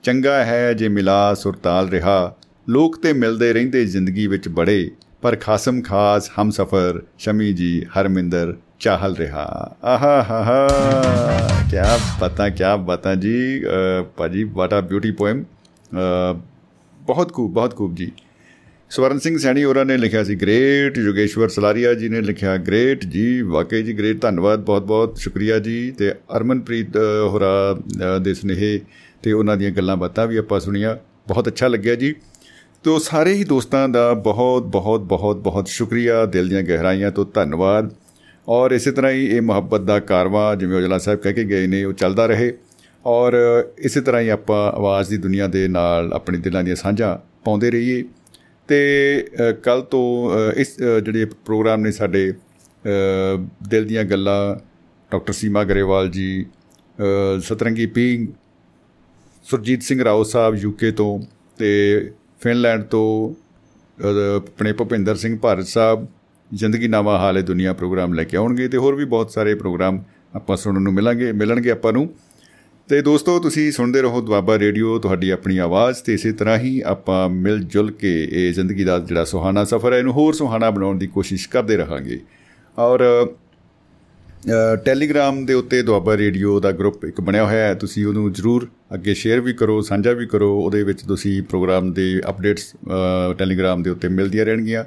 [0.07, 2.35] ਚੰਗਾ ਹੈ ਜੇ ਮਿਲਾ ਸੁਰਤਾਲ ਰਿਹਾ।
[2.69, 9.15] ਲੋਕ ਤੇ ਮਿਲਦੇ ਰਹਿੰਦੇ ਜ਼ਿੰਦਗੀ ਵਿੱਚ ਬੜੇ ਪਰ ਖਾਸਮ ਖਾਸ ਹਮਸਫਰ ਸ਼ਮੀ ਜੀ ਹਰਮਿੰਦਰ ਚਾਹਲ
[9.15, 10.67] ਰਿਹਾ। ਆਹਾ ਹਾ ਹਾ।
[11.71, 15.43] ਕੀ ਬਤਾ ਕੀ ਬਤਾ ਜੀ। ਅ, ਭਾਜੀ ਵਾਟ ਆ ਬਿਊਟੀ ਪੋਇਮ
[17.01, 18.11] ਬਹੁਤ ਖੂਬ ਬਹੁਤ ਖੂਬ ਜੀ।
[18.89, 23.41] ਸਵਰਨ ਸਿੰਘ ਸੈਣੀ ਹੋਰਾਂ ਨੇ ਲਿਖਿਆ ਸੀ ਗ੍ਰੇਟ ਯੋਗੇਸ਼ਵਰ ਸਲਾਰੀਆ ਜੀ ਨੇ ਲਿਖਿਆ ਗ੍ਰੇਟ ਜੀ
[23.41, 27.81] ਵਾਕਈ ਜੀ ਗ੍ਰੇਟ ਧੰਨਵਾਦ ਬਹੁਤ ਬਹੁਤ ਸ਼ੁਕਰੀਆ ਜੀ। ਤੇ ਅਰਮਨਪ੍ਰੀਤ ਅ, ਹੋਰਾਂ
[28.15, 28.81] ਅ, ਦੇ ਸੁਨੇਹੇ
[29.21, 30.95] ਤੇ ਉਹਨਾਂ ਦੀਆਂ ਗੱਲਾਂ ਬਾਤਾਂ ਵੀ ਆਪਾਂ ਸੁਣੀਆਂ।
[31.27, 32.15] ਬਹੁਤ ਅੱਛਾ ਲੱਗਿਆ ਜੀ।
[32.83, 37.93] ਤੋ ਸਾਰੇ ਹੀ ਦੋਸਤਾਂ ਦਾ ਬਹੁਤ ਬਹੁਤ ਬਹੁਤ ਬਹੁਤ ਸ਼ੁਕਰੀਆ। ਦਿਲ ਦੀਆਂ ਗਹਿਰਾਈਆਂ ਤੋਂ ਧੰਨਵਾਦ।
[38.47, 41.83] ਔਰ ਇਸੇ ਤਰ੍ਹਾਂ ਹੀ ਇਹ ਮੁਹੱਬਤ ਦਾ ਕਾਰਵਾ ਜਿਵੇਂ ਔਜਲਾ ਸਾਹਿਬ ਕਹਿ ਕੇ ਗਏ ਨੇ
[41.83, 42.53] ਉਹ ਚੱਲਦਾ ਰਹੇ।
[43.05, 43.33] ਔਰ
[43.77, 48.03] ਇਸੇ ਤਰ੍ਹਾਂ ਹੀ ਆਪਾਂ ਆਵਾਜ਼ ਦੀ ਦੁਨੀਆ ਦੇ ਨਾਲ ਆਪਣੇ ਦਿਲਾਂ ਦੀਆਂ ਸਾਂਝਾਂ ਪਾਉਂਦੇ ਰਹੀਏ।
[48.67, 49.25] ਤੇ
[49.63, 54.55] ਕੱਲ ਤੋਂ ਅ, ਇਸ ਅ, ਜਿਹੜੇ ਪ੍ਰੋਗਰਾਮ ਨੇ ਸਾਡੇ ਅ, ਦਿਲ ਦੀਆਂ ਗੱਲਾਂ
[55.11, 56.45] ਡਾਕਟਰ ਸੀਮਾ ਗਰੇਵਾਲ ਜੀ
[56.99, 58.27] ਅ, ਸਤਰੰਗੀ ਪਿੰਗ
[59.49, 61.19] ਸੁਰਜੀਤ ਸਿੰਘ ਰਾਓ ਸਾਹਿਬ ਯੂਕੇ ਤੋਂ
[61.57, 62.11] ਤੇ
[62.41, 63.35] ਫਿਨਲੈਂਡ ਤੋਂ
[64.03, 66.07] ਅ, ਆਪਣੇ ਭੁਪਿੰਦਰ ਸਿੰਘ ਭਾਰਤ ਸਾਹਿਬ
[66.53, 70.03] ਜ਼ਿੰਦਗੀ ਨਾਮਾ ਹਾਲੇ ਦੁਨੀਆ ਪ੍ਰੋਗਰਾਮ ਲੈ ਕੇ ਆਉਣਗੇ ਤੇ ਹੋਰ ਵੀ ਬਹੁਤ ਸਾਰੇ ਪ੍ਰੋਗਰਾਮ
[70.35, 72.09] ਆਪਾਂ ਸੁਣਨ ਨੂੰ ਮਿਲਾਂਗੇ ਮਿਲਣਗੇ ਆਪਾਂ ਨੂੰ।
[72.89, 77.29] ਤੇ ਦੋਸਤੋ ਤੁਸੀਂ ਸੁਣਦੇ ਰਹੋ ਦੁਆਬਾ ਰੇਡੀਓ ਤੁਹਾਡੀ ਆਪਣੀ ਆਵਾਜ਼ ਤੇ ਇਸੇ ਤਰ੍ਹਾਂ ਹੀ ਆਪਾਂ
[77.29, 81.07] ਮਿਲ ਜੁਲ ਕੇ ਇਹ ਜ਼ਿੰਦਗੀ ਦਾ ਜਿਹੜਾ ਸੁਹਾਣਾ ਸਫ਼ਰ ਹੈ ਇਹਨੂੰ ਹੋਰ ਸੁਹਾਣਾ ਬਣਾਉਣ ਦੀ
[81.07, 82.19] ਕੋਸ਼ਿਸ਼ ਕਰਦੇ ਰਹਾਂਗੇ।
[82.77, 83.27] ਔਰ ਅ,
[84.85, 89.13] ਟੈਲੀਗ੍ਰਾਮ ਦੇ ਉੱਤੇ ਦੁਆਬਾ ਰੇਡੀਓ ਦਾ ਗਰੁੱਪ ਇੱਕ ਬਣਿਆ ਹੋਇਆ ਹੈ। ਤੁਸੀਂ ਉਹਨੂੰ ਜਰੂਰ ਅੱਗੇ
[89.13, 93.89] ਸ਼ੇਅਰ ਵੀ ਕਰੋ ਸਾਂਝਾ ਵੀ ਕਰੋ। ਉਹਦੇ ਵਿੱਚ ਤੁਸੀਂ ਪ੍ਰੋਗਰਾਮ ਦੇ ਅਪਡੇਟਸ ਅ, ਟੈਲੀਗ੍ਰਾਮ ਦੇ
[93.89, 94.83] ਉੱਤੇ ਮਿਲਦੀਆਂ ਰਹਿਣਗੀਆਂ।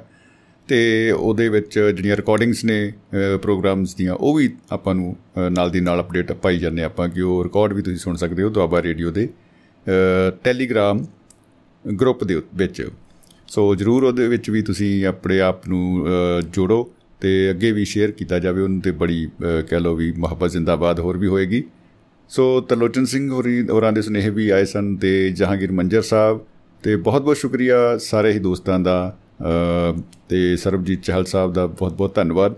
[0.67, 5.69] ਤੇ ਉਹਦੇ ਵਿੱਚ ਜਿਹੜੀਆਂ ਰਿਕਾਰਡਿੰਗਸ ਨੇ ਅ, ਪ੍ਰੋਗਰਾਮਸ ਦੀਆਂ ਉਹ ਵੀ ਆਪਾਂ ਨੂੰ ਅ, ਨਾਲ
[5.69, 8.81] ਦੀ ਨਾਲ ਅਪਡੇਟ ਪਾਈ ਜਾਂਦੇ ਆਪਾਂ ਕਿ ਉਹ ਰਿਕਾਰਡ ਵੀ ਤੁਸੀਂ ਸੁਣ ਸਕਦੇ ਹੋ ਦੁਆਬਾ
[8.81, 11.05] ਰੇਡੀਓ ਦੇ ਅ, ਟੈਲੀਗ੍ਰਾਮ
[12.01, 12.89] ਗਰੁੱਪ ਦੇ ਵਿੱਚ।
[13.47, 16.91] ਸੋ ਜਰੂਰ ਉਹਦੇ ਵਿੱਚ ਵੀ ਤੁਸੀਂ ਆਪਣੇ ਆਪ ਨੂੰ ਅ, ਜੋੜੋ।
[17.21, 20.99] ਤੇ ਅੱਗੇ ਵੀ ਸ਼ੇਅਰ ਕੀਤਾ ਜਾਵੇ ਉਹਨੂੰ ਤੇ ਬੜੀ ਅ, ਕਹਿ ਲਓ ਵੀ ਮੁਹੱਬਤ ਜ਼ਿੰਦਾਬਾਦ
[20.99, 21.63] ਹੋਰ ਵੀ ਹੋਏਗੀ।
[22.29, 26.39] ਸੋ ਤਰਲੋਚਨ ਸਿੰਘ ਹੋਰੀ ਹੋਰਾਂ ਦੇ ਸੁਨੇਹੇ ਵੀ ਆਏ ਸਨ ਤੇ ਜਹਾਂਗੀਰ ਮੰਜਰ ਸਾਹਿਬ
[26.83, 31.93] ਤੇ ਬਹੁਤ ਬਹੁਤ ਸ਼ੁਕਰੀਆ ਸਾਰੇ ਹੀ ਦੋਸਤਾਂ ਦਾ ਅ, ਤੇ ਸਰਬਜੀਤ ਚਹਲ ਸਾਹਿਬ ਦਾ ਬਹੁਤ
[31.93, 32.55] ਬਹੁਤ ਧੰਨਵਾਦ।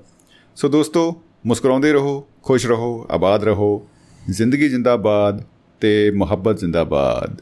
[0.56, 3.88] ਸੋ ਦੋਸਤੋ ਮੁਸਕਰਾਉਂਦੇ ਰਹੋ ਖੁਸ਼ ਰਹੋ ਆਬਾਦ ਰਹੋ
[4.30, 5.44] ਜ਼ਿੰਦਗੀ ਜਿੰਦਾਬਾਦ
[5.82, 7.42] ਤੇ ਮੁਹੱਬਤ ਜਿੰਦਾਬਾਦ।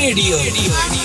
[0.00, 0.99] ਦੁਆਬਾ ਰੇਡੀਓ।